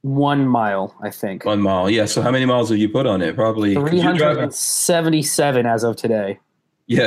one 0.02 0.46
mile, 0.46 0.94
I 1.02 1.10
think. 1.10 1.46
One 1.46 1.62
mile. 1.62 1.90
Yeah. 1.90 2.04
So 2.04 2.22
how 2.22 2.32
many 2.32 2.46
miles 2.46 2.70
have 2.70 2.78
you 2.78 2.90
put 2.90 3.08
on 3.08 3.22
it? 3.22 3.34
Probably 3.34 3.76
377 3.76 5.66
as 5.66 5.84
of 5.84 5.96
today. 5.96 6.40
Yeah. 6.88 7.06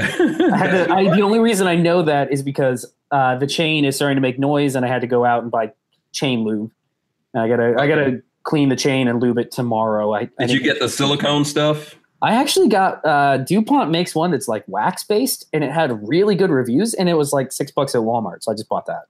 I 0.52 0.56
had 0.56 0.86
to, 0.86 0.92
I, 0.92 1.14
the 1.14 1.22
only 1.22 1.38
reason 1.38 1.66
I 1.66 1.76
know 1.76 2.02
that 2.02 2.32
is 2.32 2.42
because 2.42 2.84
uh, 3.10 3.36
the 3.36 3.46
chain 3.46 3.84
is 3.84 3.96
starting 3.96 4.16
to 4.16 4.20
make 4.20 4.38
noise, 4.38 4.74
and 4.74 4.84
I 4.84 4.88
had 4.88 5.00
to 5.02 5.06
go 5.06 5.24
out 5.24 5.42
and 5.42 5.50
buy 5.50 5.72
chain 6.12 6.44
lube. 6.44 6.70
And 7.34 7.42
I 7.42 7.48
gotta, 7.48 7.76
I 7.78 7.86
gotta 7.86 8.22
clean 8.42 8.68
the 8.68 8.76
chain 8.76 9.09
and 9.09 9.20
lube 9.20 9.38
it 9.38 9.50
tomorrow. 9.50 10.14
I, 10.14 10.28
I 10.38 10.46
Did 10.46 10.50
you 10.50 10.62
get 10.62 10.80
the 10.80 10.88
silicone 10.88 11.44
stuff? 11.44 11.94
I 12.20 12.34
actually 12.34 12.68
got 12.68 13.05
uh, 13.05 13.38
DuPont 13.38 13.90
makes 13.90 14.14
one 14.14 14.32
that's 14.32 14.48
like 14.48 14.64
wax 14.66 15.05
based, 15.05 15.46
and 15.52 15.62
it 15.62 15.70
had 15.70 16.06
really 16.06 16.34
good 16.34 16.50
reviews, 16.50 16.94
and 16.94 17.09
it 17.09 17.14
was 17.14 17.32
like 17.32 17.52
six 17.52 17.70
bucks 17.70 17.94
at 17.94 18.00
Walmart, 18.00 18.42
so 18.42 18.50
I 18.50 18.55
just 18.55 18.68
bought 18.68 18.86
that. 18.86 19.02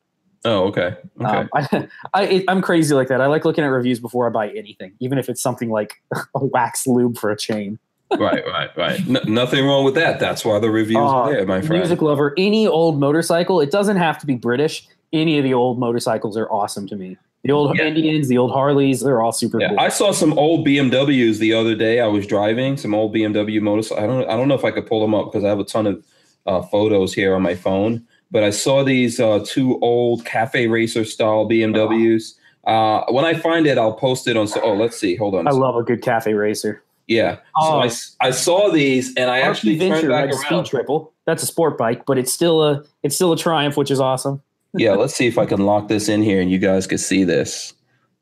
Oh, 0.45 0.65
okay. 0.65 0.97
Okay. 1.21 1.27
Um, 1.27 1.49
I, 1.55 1.89
I, 2.15 2.45
I'm 2.49 2.63
crazy 2.63 2.95
like 2.95 3.09
that. 3.09 3.21
I 3.21 3.27
like 3.27 3.45
looking 3.45 3.65
at 3.65 3.69
reviews 3.69 3.99
before 3.99 4.27
I 4.27 4.31
buy 4.31 4.51
anything, 4.51 4.93
even 5.01 5.19
if 5.19 5.29
it's 5.29 5.43
something 5.43 5.71
like 5.71 5.95
a 6.35 6.45
wax 6.45 6.87
lube 6.87 7.17
for 7.17 7.31
a 7.31 7.37
chain. 7.37 7.79
Right, 8.19 8.45
right, 8.47 8.77
right. 8.77 9.27
Nothing 9.29 9.65
wrong 9.67 9.85
with 9.85 9.95
that. 9.97 10.19
That's 10.21 10.45
why 10.45 10.59
the 10.59 10.71
reviews 10.71 10.97
Uh, 10.99 11.07
are 11.09 11.33
there, 11.33 11.47
my 11.47 11.61
friend. 11.61 11.81
Music 11.81 12.01
lover, 12.03 12.35
any 12.39 12.67
old 12.67 12.99
motorcycle. 12.99 13.61
It 13.61 13.71
doesn't 13.71 13.97
have 13.97 14.19
to 14.21 14.27
be 14.27 14.35
British. 14.37 14.87
Any 15.13 15.39
of 15.39 15.45
the 15.45 15.55
old 15.55 15.79
motorcycles 15.79 16.37
are 16.37 16.51
awesome 16.51 16.87
to 16.89 16.97
me. 16.97 17.17
The 17.45 17.53
old 17.53 17.77
Yeah. 17.79 17.85
Indians, 17.85 18.29
the 18.29 18.37
old 18.39 18.51
Harleys, 18.51 19.01
they're 19.01 19.23
all 19.23 19.33
super 19.33 19.61
Yeah, 19.61 19.69
cool. 19.71 19.81
I 19.81 19.89
saw 19.89 20.11
some 20.13 20.37
old 20.39 20.67
BMWs 20.67 21.39
the 21.39 21.55
other 21.55 21.75
day. 21.75 22.01
I 22.01 22.07
was 22.09 22.27
driving 22.27 22.77
some 22.77 22.95
old 22.95 23.15
BMW 23.15 23.61
motorcycles. 23.61 24.03
I 24.03 24.07
don't, 24.07 24.29
I 24.29 24.37
don't 24.37 24.49
know 24.49 24.55
if 24.57 24.65
I 24.65 24.71
could 24.71 24.87
pull 24.87 25.01
them 25.01 25.15
up 25.15 25.27
because 25.27 25.45
I 25.45 25.49
have 25.49 25.61
a 25.61 25.65
ton 25.65 25.87
of 25.87 26.05
uh, 26.47 26.63
photos 26.63 27.15
here 27.15 27.35
on 27.35 27.43
my 27.43 27.55
phone. 27.55 28.05
But 28.31 28.43
I 28.43 28.51
saw 28.51 28.83
these 28.85 29.21
uh, 29.21 29.43
two 29.47 29.79
old 29.81 30.25
cafe 30.27 30.67
racer 30.67 31.05
style 31.05 31.49
BMWs. 31.49 32.35
Uh, 32.65 33.05
when 33.11 33.25
I 33.25 33.33
find 33.35 33.67
it, 33.67 33.79
I'll 33.79 33.95
post 33.95 34.29
it 34.29 34.37
on. 34.37 34.47
So, 34.47 34.61
oh, 34.63 34.75
let's 34.75 34.99
see. 34.99 35.17
Hold 35.17 35.35
on. 35.37 35.47
I 35.47 35.53
love 35.53 35.77
a 35.77 35.83
good 35.83 36.03
cafe 36.03 36.35
racer. 36.35 36.83
Yeah. 37.09 37.37
So 37.37 37.41
Oh. 37.57 37.79
I, 37.81 37.87
s- 37.87 38.17
I 38.21 38.31
saw 38.31 38.71
these 38.71 39.15
and 39.17 39.31
I 39.31 39.41
actually 39.41 39.77
RP 39.79 39.89
turned 39.89 40.09
back 40.09 40.33
speed 40.35 40.65
triple. 40.67 41.13
That's 41.27 41.43
a 41.43 41.47
sport 41.47 41.77
bike, 41.77 42.07
but 42.07 42.17
it's 42.19 42.33
still 42.33 42.63
a 42.63 42.85
it's 43.03 43.15
still 43.17 43.33
a 43.33 43.37
Triumph, 43.37 43.77
which 43.77 43.91
is 43.91 43.99
awesome. 44.01 44.41
yeah, 44.75 44.93
let's 44.95 45.15
see 45.15 45.27
if 45.27 45.39
I 45.39 45.47
can 45.47 45.65
lock 45.67 45.89
this 45.89 46.09
in 46.09 46.23
here 46.23 46.41
and 46.41 46.51
you 46.51 46.59
guys 46.59 46.87
can 46.87 46.99
see 46.99 47.25
this. 47.25 47.75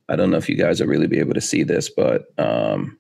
I 0.09 0.17
don't 0.17 0.31
know 0.31 0.37
if 0.39 0.49
you 0.49 0.57
guys 0.57 0.81
will 0.81 0.87
really 0.89 1.09
be 1.09 1.19
able 1.19 1.35
to 1.35 1.41
see 1.41 1.63
this, 1.65 1.91
but 1.91 2.27
um, 2.39 2.97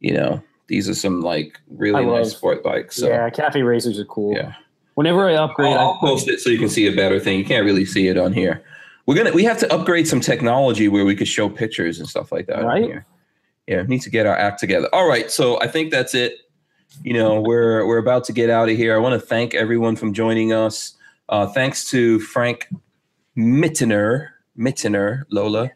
you 0.00 0.12
know, 0.12 0.42
these 0.68 0.88
are 0.88 0.94
some 0.94 1.22
like 1.22 1.58
really 1.70 2.00
I 2.02 2.04
nice 2.04 2.26
love- 2.26 2.32
sport 2.32 2.62
bikes. 2.62 2.96
So 2.96 3.08
yeah, 3.08 3.28
cafe 3.30 3.62
racers 3.62 3.98
are 3.98 4.04
cool. 4.04 4.34
yeah. 4.36 4.52
Whenever 4.94 5.28
I 5.28 5.34
upgrade, 5.34 5.72
I'll, 5.74 5.90
I'll 5.92 5.98
post 5.98 6.26
it 6.28 6.40
so 6.40 6.48
you 6.50 6.58
can 6.58 6.68
see 6.70 6.86
a 6.86 6.92
better 6.96 7.20
thing. 7.20 7.38
You 7.38 7.44
can't 7.44 7.64
really 7.66 7.84
see 7.84 8.08
it 8.08 8.16
on 8.16 8.32
here. 8.32 8.62
We're 9.06 9.14
gonna 9.14 9.32
we 9.32 9.44
have 9.44 9.58
to 9.58 9.72
upgrade 9.72 10.08
some 10.08 10.20
technology 10.20 10.88
where 10.88 11.04
we 11.04 11.14
could 11.14 11.28
show 11.28 11.48
pictures 11.50 11.98
and 11.98 12.08
stuff 12.08 12.32
like 12.32 12.46
that. 12.46 12.64
Right. 12.64 13.02
Yeah, 13.66 13.82
need 13.82 14.02
to 14.02 14.10
get 14.10 14.26
our 14.26 14.36
act 14.36 14.60
together. 14.60 14.88
All 14.92 15.08
right, 15.08 15.30
so 15.30 15.60
I 15.60 15.66
think 15.66 15.90
that's 15.90 16.14
it. 16.14 16.34
You 17.02 17.12
know, 17.12 17.40
we're 17.40 17.86
we're 17.86 17.98
about 17.98 18.24
to 18.24 18.32
get 18.32 18.48
out 18.48 18.68
of 18.68 18.76
here. 18.76 18.94
I 18.94 18.98
want 18.98 19.20
to 19.20 19.26
thank 19.26 19.54
everyone 19.54 19.96
from 19.96 20.12
joining 20.12 20.52
us. 20.52 20.94
Uh, 21.28 21.46
thanks 21.48 21.90
to 21.90 22.20
Frank 22.20 22.68
Mittener, 23.36 24.28
Mittener, 24.56 25.24
Lola 25.30 25.70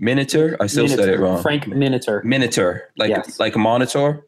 Miniter. 0.00 0.56
I 0.60 0.66
still 0.66 0.88
said 0.88 1.08
it 1.08 1.18
wrong. 1.18 1.40
Frank 1.42 1.66
Minotaur. 1.68 2.22
Minotaur, 2.24 2.90
like 2.96 3.10
Yes. 3.10 3.38
like 3.38 3.54
a 3.54 3.58
monitor. 3.58 4.26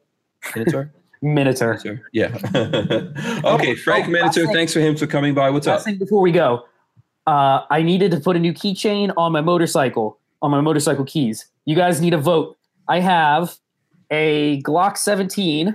Minotaur. 0.54 0.92
Minotaur. 1.22 1.72
Minotaur. 1.74 2.00
Yeah. 2.12 2.36
okay, 3.44 3.74
Frank 3.74 4.06
oh, 4.06 4.10
Minotaur. 4.10 4.24
last 4.24 4.34
thing- 4.36 4.52
Thanks 4.52 4.72
for 4.72 4.80
him 4.80 4.96
for 4.96 5.06
coming 5.06 5.34
by. 5.34 5.50
What's 5.50 5.66
up? 5.66 5.76
Last 5.76 5.84
thing 5.84 5.98
before 5.98 6.20
we 6.20 6.30
go, 6.32 6.64
uh, 7.26 7.62
I 7.70 7.82
needed 7.82 8.10
to 8.12 8.20
put 8.20 8.36
a 8.36 8.38
new 8.38 8.52
keychain 8.52 9.12
on 9.16 9.32
my 9.32 9.40
motorcycle, 9.40 10.18
on 10.44 10.50
my 10.50 10.60
motorcycle 10.60 11.04
keys. 11.04 11.46
You 11.64 11.74
guys 11.74 12.00
need 12.00 12.12
a 12.12 12.18
vote. 12.18 12.56
I 12.86 13.00
have 13.00 13.56
a 14.10 14.60
Glock 14.62 14.98
17 14.98 15.74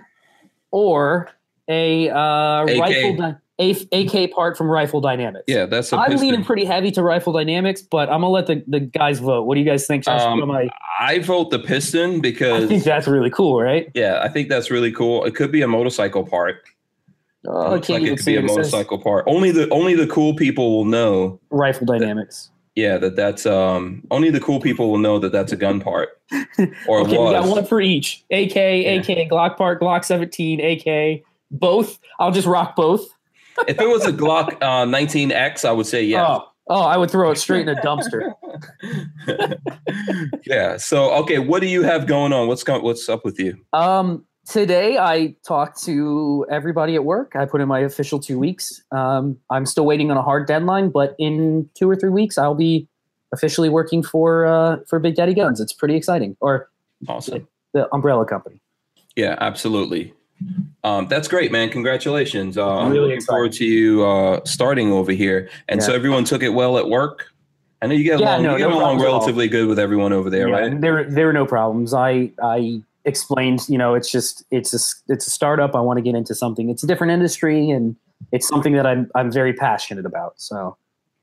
or 0.72 1.30
a 1.68 2.10
uh, 2.10 2.66
AK. 2.66 2.80
rifle 2.80 3.36
a- 3.60 3.72
AK 3.92 4.32
part 4.32 4.56
from 4.56 4.68
Rifle 4.70 5.02
Dynamics. 5.02 5.46
Yeah, 5.48 5.66
that's 5.66 5.92
a 5.92 5.98
I'm 5.98 6.12
piston. 6.12 6.30
leaning 6.30 6.46
pretty 6.46 6.64
heavy 6.66 6.92
to 6.92 7.02
Rifle 7.04 7.34
Dynamics, 7.34 7.82
but 7.82 8.08
I'm 8.10 8.22
gonna 8.22 8.30
let 8.30 8.46
the, 8.48 8.64
the 8.68 8.80
guys 8.80 9.20
vote. 9.20 9.44
What 9.44 9.56
do 9.56 9.62
you 9.62 9.66
guys 9.66 9.86
think? 9.88 10.08
Um, 10.08 10.36
put 10.38 10.42
on 10.44 10.48
my- 10.48 10.70
I 11.00 11.20
vote 11.20 11.50
the 11.50 11.60
piston 11.60 12.22
because 12.22 12.64
I 12.66 12.68
think 12.68 12.84
that's 12.84 13.08
really 13.08 13.32
cool, 13.32 13.60
right? 13.62 13.90
yeah, 13.96 14.22
I 14.24 14.30
think 14.30 14.50
that's 14.50 14.70
really 14.70 14.92
cool. 14.92 15.26
It 15.26 15.36
could 15.36 15.52
be 15.52 15.62
a 15.64 15.68
motorcycle 15.68 16.24
part. 16.26 16.62
Oh, 17.48 17.68
It 17.68 17.70
looks 17.72 17.90
like 17.90 18.04
it 18.04 18.18
could 18.18 18.26
be 18.26 18.36
a 18.36 18.40
it. 18.40 18.46
It 18.46 18.48
says 18.50 18.58
motorcycle 18.58 19.00
part. 19.00 19.26
Only 19.28 19.52
the 19.52 19.68
only 19.70 19.96
the 19.96 20.08
cool 20.08 20.36
people 20.36 20.78
will 20.78 20.86
know. 20.86 21.40
Rifle 21.50 21.86
Dynamics. 21.88 22.52
Yeah, 22.80 22.98
that 22.98 23.18
that's 23.18 23.46
um 23.46 24.04
only 24.10 24.30
the 24.30 24.40
cool 24.40 24.62
people 24.62 24.90
will 24.90 25.00
know 25.00 25.20
that 25.20 25.34
that's 25.34 25.52
a 25.52 25.58
gun 25.58 25.82
part 25.82 26.22
or 26.88 27.02
Okay, 27.02 27.18
we 27.18 27.32
got 27.32 27.48
one 27.48 27.66
for 27.66 27.82
each. 27.82 28.24
AK, 28.32 28.56
AK, 28.56 29.30
Glock 29.30 29.58
part, 29.58 29.82
Glock 29.82 30.06
17, 30.06 30.62
AK, 30.62 31.24
both. 31.52 32.00
I'll 32.20 32.32
just 32.32 32.48
rock 32.48 32.78
both. 32.78 33.06
if 33.68 33.82
it 33.82 33.88
was 33.88 34.06
a 34.06 34.14
Glock 34.14 34.54
uh, 34.62 34.86
19X, 34.86 35.66
I 35.66 35.74
would 35.74 35.88
say 35.88 36.04
yeah. 36.04 36.26
Oh, 36.26 36.50
oh, 36.70 36.84
I 36.84 36.96
would 36.96 37.12
throw 37.12 37.32
it 37.32 37.36
straight 37.36 37.68
in 37.68 37.78
a 37.78 37.82
dumpster. 37.82 38.34
yeah. 40.46 40.78
So 40.78 41.12
okay, 41.24 41.40
what 41.40 41.60
do 41.60 41.68
you 41.68 41.84
have 41.84 42.08
going 42.08 42.32
on? 42.32 42.48
What's 42.48 42.64
going? 42.64 42.82
What's 42.82 43.10
up 43.10 43.26
with 43.26 43.40
you? 43.40 43.58
Um, 43.74 44.26
today 44.50 44.98
I 44.98 45.36
talked 45.46 45.82
to 45.84 46.46
everybody 46.50 46.96
at 46.96 47.06
work. 47.06 47.36
I 47.36 47.46
put 47.46 47.62
in 47.62 47.68
my 47.68 47.80
official 47.80 48.20
two 48.20 48.40
weeks. 48.40 48.82
Um, 48.92 49.38
I'm 49.50 49.66
still 49.66 49.86
waiting 49.86 50.10
on 50.12 50.18
a 50.18 50.22
hard 50.24 50.48
deadline, 50.48 50.90
but 50.90 51.16
in 51.20 51.70
two 51.76 51.90
or 51.90 51.96
three 51.96 52.10
weeks 52.10 52.38
I'll 52.38 52.56
be 52.56 52.88
officially 53.32 53.70
working 53.70 54.02
for 54.04 54.46
uh, 54.46 54.78
for 54.88 55.00
Big 55.00 55.16
Daddy 55.16 55.34
Guns. 55.34 55.60
It's 55.62 55.74
pretty 55.74 55.96
exciting, 55.96 56.36
or 56.42 56.70
Awesome. 57.08 57.48
the 57.74 57.88
umbrella 57.94 58.26
company. 58.26 58.60
Yeah, 59.16 59.36
absolutely. 59.40 60.14
Um, 60.84 61.08
that's 61.08 61.28
great, 61.28 61.52
man. 61.52 61.70
Congratulations. 61.70 62.58
Uh, 62.58 62.78
I'm 62.80 62.92
Really 62.92 63.10
looking 63.10 63.22
forward 63.22 63.52
to 63.54 63.66
you 63.66 64.06
uh, 64.06 64.40
starting 64.46 64.92
over 64.92 65.12
here. 65.12 65.50
And 65.68 65.84
so 65.84 65.94
everyone 65.94 66.24
took 66.24 66.42
it 66.42 66.50
well 66.50 66.78
at 66.78 66.88
work. 66.88 67.26
I 67.82 67.88
know 67.88 67.94
you 67.96 68.04
get 68.06 68.20
Yeah, 68.20 68.36
along, 68.36 68.44
no, 68.44 68.52
you 68.54 68.58
get 68.60 68.70
no 68.70 68.76
along 68.76 68.82
problems 68.82 69.04
at 69.04 69.08
all. 69.08 69.14
relatively 69.20 69.48
good 69.50 69.68
with 69.68 69.80
everyone 69.80 70.14
over 70.14 70.30
there, 70.30 70.48
Yeah, 70.48 70.56
right? 70.56 70.82
There, 70.82 71.04
there 71.10 71.26
were 71.28 71.34
no 71.34 71.46
problems. 71.46 71.94
I, 71.94 72.32
I 72.42 72.82
explained, 73.06 73.62
you 73.68 73.78
know, 73.78 73.94
it's 73.94 74.12
just, 74.12 74.44
it's 74.52 74.74
a, 74.74 75.12
it's 75.14 75.28
a 75.28 75.30
startup. 75.30 75.76
I 75.76 75.82
want 75.82 75.98
to 75.98 76.02
get 76.02 76.16
into 76.16 76.36
something. 76.36 76.70
It's 76.70 76.84
a 76.84 76.88
different 76.88 77.12
industry, 77.12 77.70
and 77.70 77.96
it's 78.32 78.48
something 78.48 78.74
that 78.74 78.86
I'm, 78.86 79.10
I'm 79.16 79.32
very 79.32 79.54
passionate 79.54 80.06
about. 80.06 80.34
So, 80.38 80.78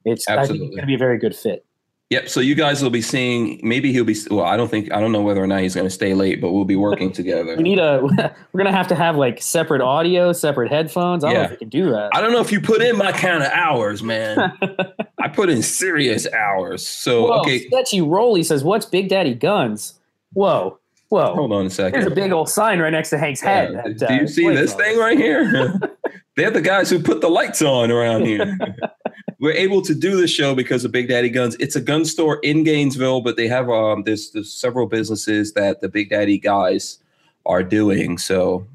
it's, 0.04 0.28
Absolutely. 0.28 0.68
going 0.68 0.80
to 0.80 0.86
be 0.86 0.94
a 0.94 0.98
very 0.98 1.18
good 1.18 1.34
fit. 1.34 1.64
Yep. 2.10 2.28
So 2.28 2.38
you 2.38 2.54
guys 2.54 2.80
will 2.84 2.90
be 2.90 3.02
seeing. 3.02 3.58
Maybe 3.64 3.92
he'll 3.92 4.04
be. 4.04 4.14
Well, 4.30 4.44
I 4.44 4.56
don't 4.56 4.70
think. 4.70 4.92
I 4.92 5.00
don't 5.00 5.10
know 5.10 5.22
whether 5.22 5.42
or 5.42 5.48
not 5.48 5.62
he's 5.62 5.74
going 5.74 5.88
to 5.88 5.90
stay 5.90 6.14
late, 6.14 6.40
but 6.40 6.52
we'll 6.52 6.64
be 6.64 6.76
working 6.76 7.10
together. 7.20 7.56
We 7.56 7.64
need 7.64 7.80
a, 7.80 7.98
we're 8.52 8.58
going 8.62 8.66
to 8.66 8.76
have 8.76 8.86
to 8.88 8.94
have 8.94 9.16
like 9.16 9.42
separate 9.42 9.80
audio, 9.82 10.32
separate 10.32 10.70
headphones. 10.70 11.24
I 11.24 11.30
don't 11.30 11.34
know 11.34 11.40
Yeah. 11.40 11.44
if 11.46 11.50
we 11.50 11.56
can 11.56 11.68
do 11.68 11.90
that. 11.90 12.10
I 12.14 12.20
don't 12.20 12.30
know 12.30 12.40
if 12.40 12.52
you 12.52 12.60
put 12.60 12.80
in 12.80 12.96
my 12.96 13.10
kind 13.10 13.42
of 13.42 13.50
hours, 13.50 14.04
man. 14.04 14.56
I 15.18 15.26
put 15.26 15.50
in 15.50 15.64
serious 15.64 16.32
hours. 16.32 16.86
So 16.86 17.24
Whoa, 17.26 17.40
okay, 17.40 17.66
Sketchy 17.66 18.00
Rolly 18.02 18.44
says, 18.44 18.62
"What's 18.62 18.86
Big 18.86 19.08
Daddy 19.08 19.34
Guns?" 19.34 19.94
Whoa, 20.32 20.78
whoa! 21.08 21.34
hold 21.34 21.52
on 21.52 21.66
a 21.66 21.70
second. 21.70 22.00
There's 22.00 22.12
a 22.12 22.14
big 22.14 22.32
old 22.32 22.48
sign 22.48 22.78
right 22.78 22.90
next 22.90 23.10
to 23.10 23.18
Hank's 23.18 23.40
head. 23.40 23.72
Yeah, 23.72 23.82
that, 23.82 23.98
do 23.98 24.06
uh, 24.06 24.12
you 24.20 24.26
see 24.28 24.48
this 24.48 24.72
all 24.72 24.78
thing 24.78 24.98
right 24.98 25.18
here? 25.18 25.78
They're 26.36 26.50
the 26.50 26.60
guys 26.60 26.90
who 26.90 26.98
put 27.02 27.20
the 27.20 27.30
lights 27.30 27.62
on 27.62 27.90
around 27.90 28.26
here. 28.26 28.58
We're 29.38 29.52
able 29.52 29.82
to 29.82 29.94
do 29.94 30.16
this 30.18 30.30
show 30.30 30.54
because 30.54 30.84
of 30.84 30.92
Big 30.92 31.08
Daddy 31.08 31.28
Guns. 31.28 31.56
It's 31.60 31.76
a 31.76 31.80
gun 31.80 32.04
store 32.04 32.38
in 32.42 32.64
Gainesville, 32.64 33.20
but 33.20 33.36
they 33.36 33.48
have 33.48 33.68
um 33.68 34.02
there's, 34.04 34.30
there's 34.32 34.52
several 34.52 34.86
businesses 34.86 35.52
that 35.54 35.80
the 35.80 35.88
Big 35.88 36.10
Daddy 36.10 36.38
guys 36.38 36.98
are 37.44 37.62
doing. 37.62 38.18
So, 38.18 38.66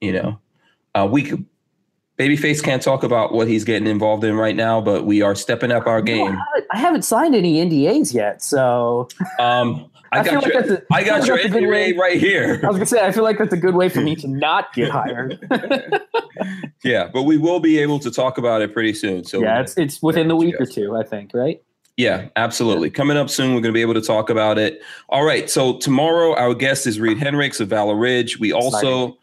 you 0.00 0.12
know, 0.12 0.38
uh, 0.94 1.08
we 1.10 1.22
could 1.22 1.44
Babyface 2.18 2.62
can't 2.62 2.82
talk 2.82 3.02
about 3.02 3.32
what 3.32 3.48
he's 3.48 3.64
getting 3.64 3.88
involved 3.88 4.24
in 4.24 4.34
right 4.34 4.54
now, 4.54 4.78
but 4.78 5.06
we 5.06 5.22
are 5.22 5.34
stepping 5.34 5.72
up 5.72 5.86
our 5.86 6.02
No, 6.02 6.12
I 6.12 6.16
game. 6.16 6.26
haven't- 6.26 6.66
I 6.72 6.78
haven't 6.78 7.02
signed 7.02 7.34
any 7.34 7.56
NDAs 7.56 8.12
yet, 8.14 8.42
so 8.42 9.08
Um, 9.38 9.90
I, 10.12 10.20
I 10.20 10.22
feel 10.24 10.32
got 10.34 10.42
like 10.42 10.52
your, 10.52 10.62
that's 10.62 10.72
a- 10.82 10.94
I 10.94 11.04
got 11.04 11.26
your 11.26 11.36
like 11.36 11.44
a 11.46 11.48
good 11.50 11.68
way- 11.68 11.92
NDA 11.92 11.98
right 11.98 12.18
here. 12.20 12.60
I 12.62 12.66
was 12.66 12.76
gonna 12.76 12.86
say 12.86 13.04
I 13.04 13.12
feel 13.12 13.22
like 13.24 13.38
that's 13.38 13.52
a 13.52 13.56
good 13.56 13.74
way 13.74 13.88
for 13.88 14.00
me 14.00 14.16
to 14.16 14.28
not 14.46 14.72
get 14.72 14.90
hired. 14.90 15.38
Yeah, 16.82 17.10
but 17.12 17.24
we 17.24 17.36
will 17.36 17.60
be 17.60 17.78
able 17.78 17.98
to 17.98 18.10
talk 18.10 18.38
about 18.38 18.62
it 18.62 18.72
pretty 18.72 18.94
soon. 18.94 19.24
So 19.24 19.42
yeah, 19.42 19.60
it's 19.60 19.76
it's 19.76 20.00
within 20.02 20.28
the 20.28 20.36
week 20.36 20.58
or 20.58 20.64
two, 20.64 20.96
I 20.96 21.02
think, 21.02 21.32
right? 21.34 21.62
Yeah, 21.98 22.28
absolutely. 22.36 22.88
Coming 22.88 23.18
up 23.18 23.28
soon, 23.28 23.48
we're 23.54 23.60
going 23.60 23.74
to 23.74 23.76
be 23.76 23.82
able 23.82 23.92
to 23.94 24.00
talk 24.00 24.30
about 24.30 24.56
it. 24.58 24.80
All 25.10 25.22
right. 25.24 25.50
So 25.50 25.76
tomorrow, 25.78 26.34
our 26.36 26.54
guest 26.54 26.86
is 26.86 26.98
Reed 26.98 27.18
Henricks 27.18 27.60
of 27.60 27.68
Valor 27.68 27.94
Ridge. 27.96 28.38
We 28.40 28.52
also, 28.54 29.18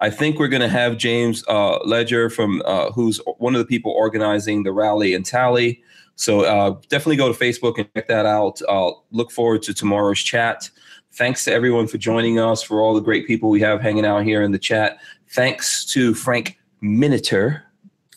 I 0.00 0.10
think 0.10 0.38
we're 0.38 0.48
going 0.48 0.60
to 0.60 0.68
have 0.68 0.98
James 0.98 1.42
uh, 1.48 1.78
Ledger 1.86 2.28
from 2.28 2.60
uh, 2.66 2.90
who's 2.90 3.18
one 3.38 3.54
of 3.54 3.60
the 3.60 3.64
people 3.64 3.92
organizing 3.92 4.64
the 4.64 4.72
rally 4.72 5.14
and 5.14 5.24
tally. 5.24 5.82
So 6.18 6.40
uh, 6.40 6.70
definitely 6.88 7.14
go 7.14 7.32
to 7.32 7.38
Facebook 7.38 7.78
and 7.78 7.88
check 7.94 8.08
that 8.08 8.26
out. 8.26 8.60
Uh, 8.68 8.90
look 9.12 9.30
forward 9.30 9.62
to 9.62 9.72
tomorrow's 9.72 10.18
chat. 10.18 10.68
Thanks 11.12 11.44
to 11.44 11.52
everyone 11.52 11.86
for 11.86 11.96
joining 11.96 12.40
us, 12.40 12.60
for 12.60 12.80
all 12.80 12.92
the 12.92 13.00
great 13.00 13.24
people 13.28 13.50
we 13.50 13.60
have 13.60 13.80
hanging 13.80 14.04
out 14.04 14.24
here 14.24 14.42
in 14.42 14.50
the 14.50 14.58
chat. 14.58 14.98
Thanks 15.30 15.84
to 15.86 16.14
Frank 16.14 16.58
Miniter, 16.82 17.62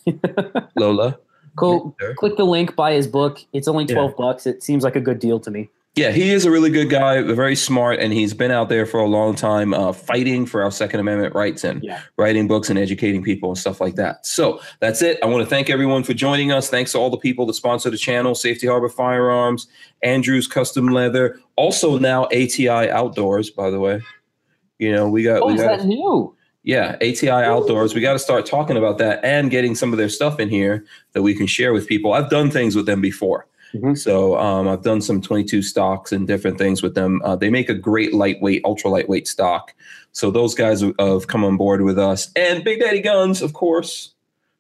Lola. 0.75 1.19
Cool. 1.55 1.95
Miniter. 2.01 2.15
Click 2.15 2.37
the 2.37 2.43
link, 2.45 2.75
buy 2.75 2.93
his 2.93 3.05
book. 3.07 3.39
It's 3.53 3.67
only 3.67 3.85
Yeah. 3.85 3.93
twelve 3.95 4.17
bucks. 4.17 4.47
It 4.47 4.63
seems 4.63 4.83
like 4.83 4.95
a 4.95 5.01
good 5.01 5.19
deal 5.19 5.39
to 5.39 5.51
me. 5.51 5.69
Yeah, 5.95 6.11
he 6.11 6.29
is 6.31 6.45
a 6.45 6.51
really 6.51 6.69
good 6.69 6.89
guy, 6.89 7.21
very 7.21 7.55
smart, 7.55 7.99
and 7.99 8.13
he's 8.13 8.33
been 8.33 8.49
out 8.49 8.69
there 8.69 8.85
for 8.85 9.01
a 9.01 9.07
long 9.07 9.35
time 9.35 9.73
uh, 9.73 9.91
fighting 9.91 10.45
for 10.45 10.63
our 10.63 10.71
Second 10.71 11.01
Amendment 11.01 11.35
rights 11.35 11.65
and 11.65 11.83
Yeah. 11.83 11.99
writing 12.17 12.47
books 12.47 12.69
and 12.69 12.79
educating 12.79 13.21
people 13.21 13.49
and 13.49 13.57
stuff 13.57 13.81
like 13.81 13.95
that. 13.95 14.25
So 14.25 14.61
that's 14.79 15.01
it. 15.01 15.19
I 15.21 15.25
want 15.25 15.43
to 15.43 15.49
thank 15.49 15.69
everyone 15.69 16.03
for 16.03 16.13
joining 16.13 16.49
us. 16.53 16.69
Thanks 16.69 16.93
to 16.93 16.97
all 16.97 17.09
the 17.09 17.17
people 17.17 17.45
that 17.47 17.55
sponsor 17.55 17.89
the 17.89 17.97
channel 17.97 18.35
Safety 18.35 18.67
Harbor 18.67 18.87
Firearms, 18.87 19.67
Andrews 20.01 20.47
Custom 20.47 20.87
Leather, 20.87 21.37
also 21.57 21.99
now 21.99 22.23
ATI 22.27 22.89
Outdoors, 22.89 23.49
by 23.49 23.69
the 23.69 23.79
way. 23.81 24.01
You 24.79 24.93
know, 24.93 25.09
we 25.09 25.23
got, 25.23 25.41
Oh, 25.41 25.47
we 25.47 25.55
is 25.55 25.61
got 25.61 25.79
that 25.79 25.85
new? 25.85 26.33
yeah, 26.63 26.95
ATI 27.01 27.29
Outdoors. 27.29 27.93
We 27.93 27.99
got 27.99 28.13
to 28.13 28.19
start 28.19 28.45
talking 28.45 28.77
about 28.77 28.97
that 28.99 29.19
and 29.25 29.51
getting 29.51 29.75
some 29.75 29.91
of 29.91 29.97
their 29.97 30.07
stuff 30.09 30.39
in 30.39 30.47
here 30.47 30.85
that 31.11 31.21
we 31.21 31.33
can 31.35 31.47
share 31.47 31.73
with 31.73 31.85
people. 31.85 32.13
I've 32.13 32.29
done 32.29 32.49
things 32.49 32.77
with 32.77 32.85
them 32.85 33.01
before. 33.01 33.45
Mhm. 33.73 33.97
So 33.97 34.37
um, 34.37 34.67
I've 34.67 34.83
done 34.83 35.01
some 35.01 35.21
22 35.21 35.61
stocks 35.61 36.11
and 36.11 36.27
different 36.27 36.57
things 36.57 36.81
with 36.83 36.95
them. 36.95 37.21
Uh, 37.23 37.35
they 37.35 37.49
make 37.49 37.69
a 37.69 37.73
great 37.73 38.13
lightweight, 38.13 38.61
ultra 38.65 38.89
lightweight 38.89 39.27
stock. 39.27 39.73
So 40.11 40.29
those 40.29 40.53
guys 40.53 40.83
have 40.99 41.27
come 41.27 41.43
on 41.43 41.57
board 41.57 41.81
with 41.81 41.97
us. 41.97 42.29
And 42.35 42.63
Big 42.63 42.81
Daddy 42.81 42.99
Guns, 42.99 43.41
of 43.41 43.53
course, 43.53 44.13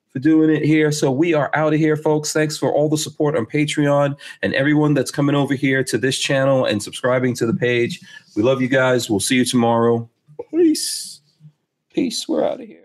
for 0.09 0.19
doing 0.19 0.49
it 0.49 0.63
here. 0.63 0.91
So 0.91 1.11
we 1.11 1.33
are 1.33 1.51
out 1.53 1.73
of 1.73 1.79
here, 1.79 1.97
folks. 1.97 2.31
Thanks 2.31 2.57
for 2.57 2.71
all 2.71 2.87
the 2.87 2.97
support 2.97 3.35
on 3.35 3.45
Patreon 3.45 4.17
and 4.41 4.53
everyone 4.53 4.93
that's 4.93 5.11
coming 5.11 5.35
over 5.35 5.55
here 5.55 5.83
to 5.85 5.97
this 5.97 6.17
channel 6.17 6.65
and 6.65 6.81
subscribing 6.81 7.35
to 7.35 7.45
the 7.45 7.53
page. 7.53 7.99
We 8.35 8.43
love 8.43 8.61
you 8.61 8.69
guys. 8.69 9.09
We'll 9.09 9.19
see 9.19 9.35
you 9.35 9.45
tomorrow. 9.45 10.09
Peace. 10.51 11.21
Peace. 11.93 12.27
We're 12.27 12.45
out 12.45 12.61
of 12.61 12.67
here. 12.67 12.80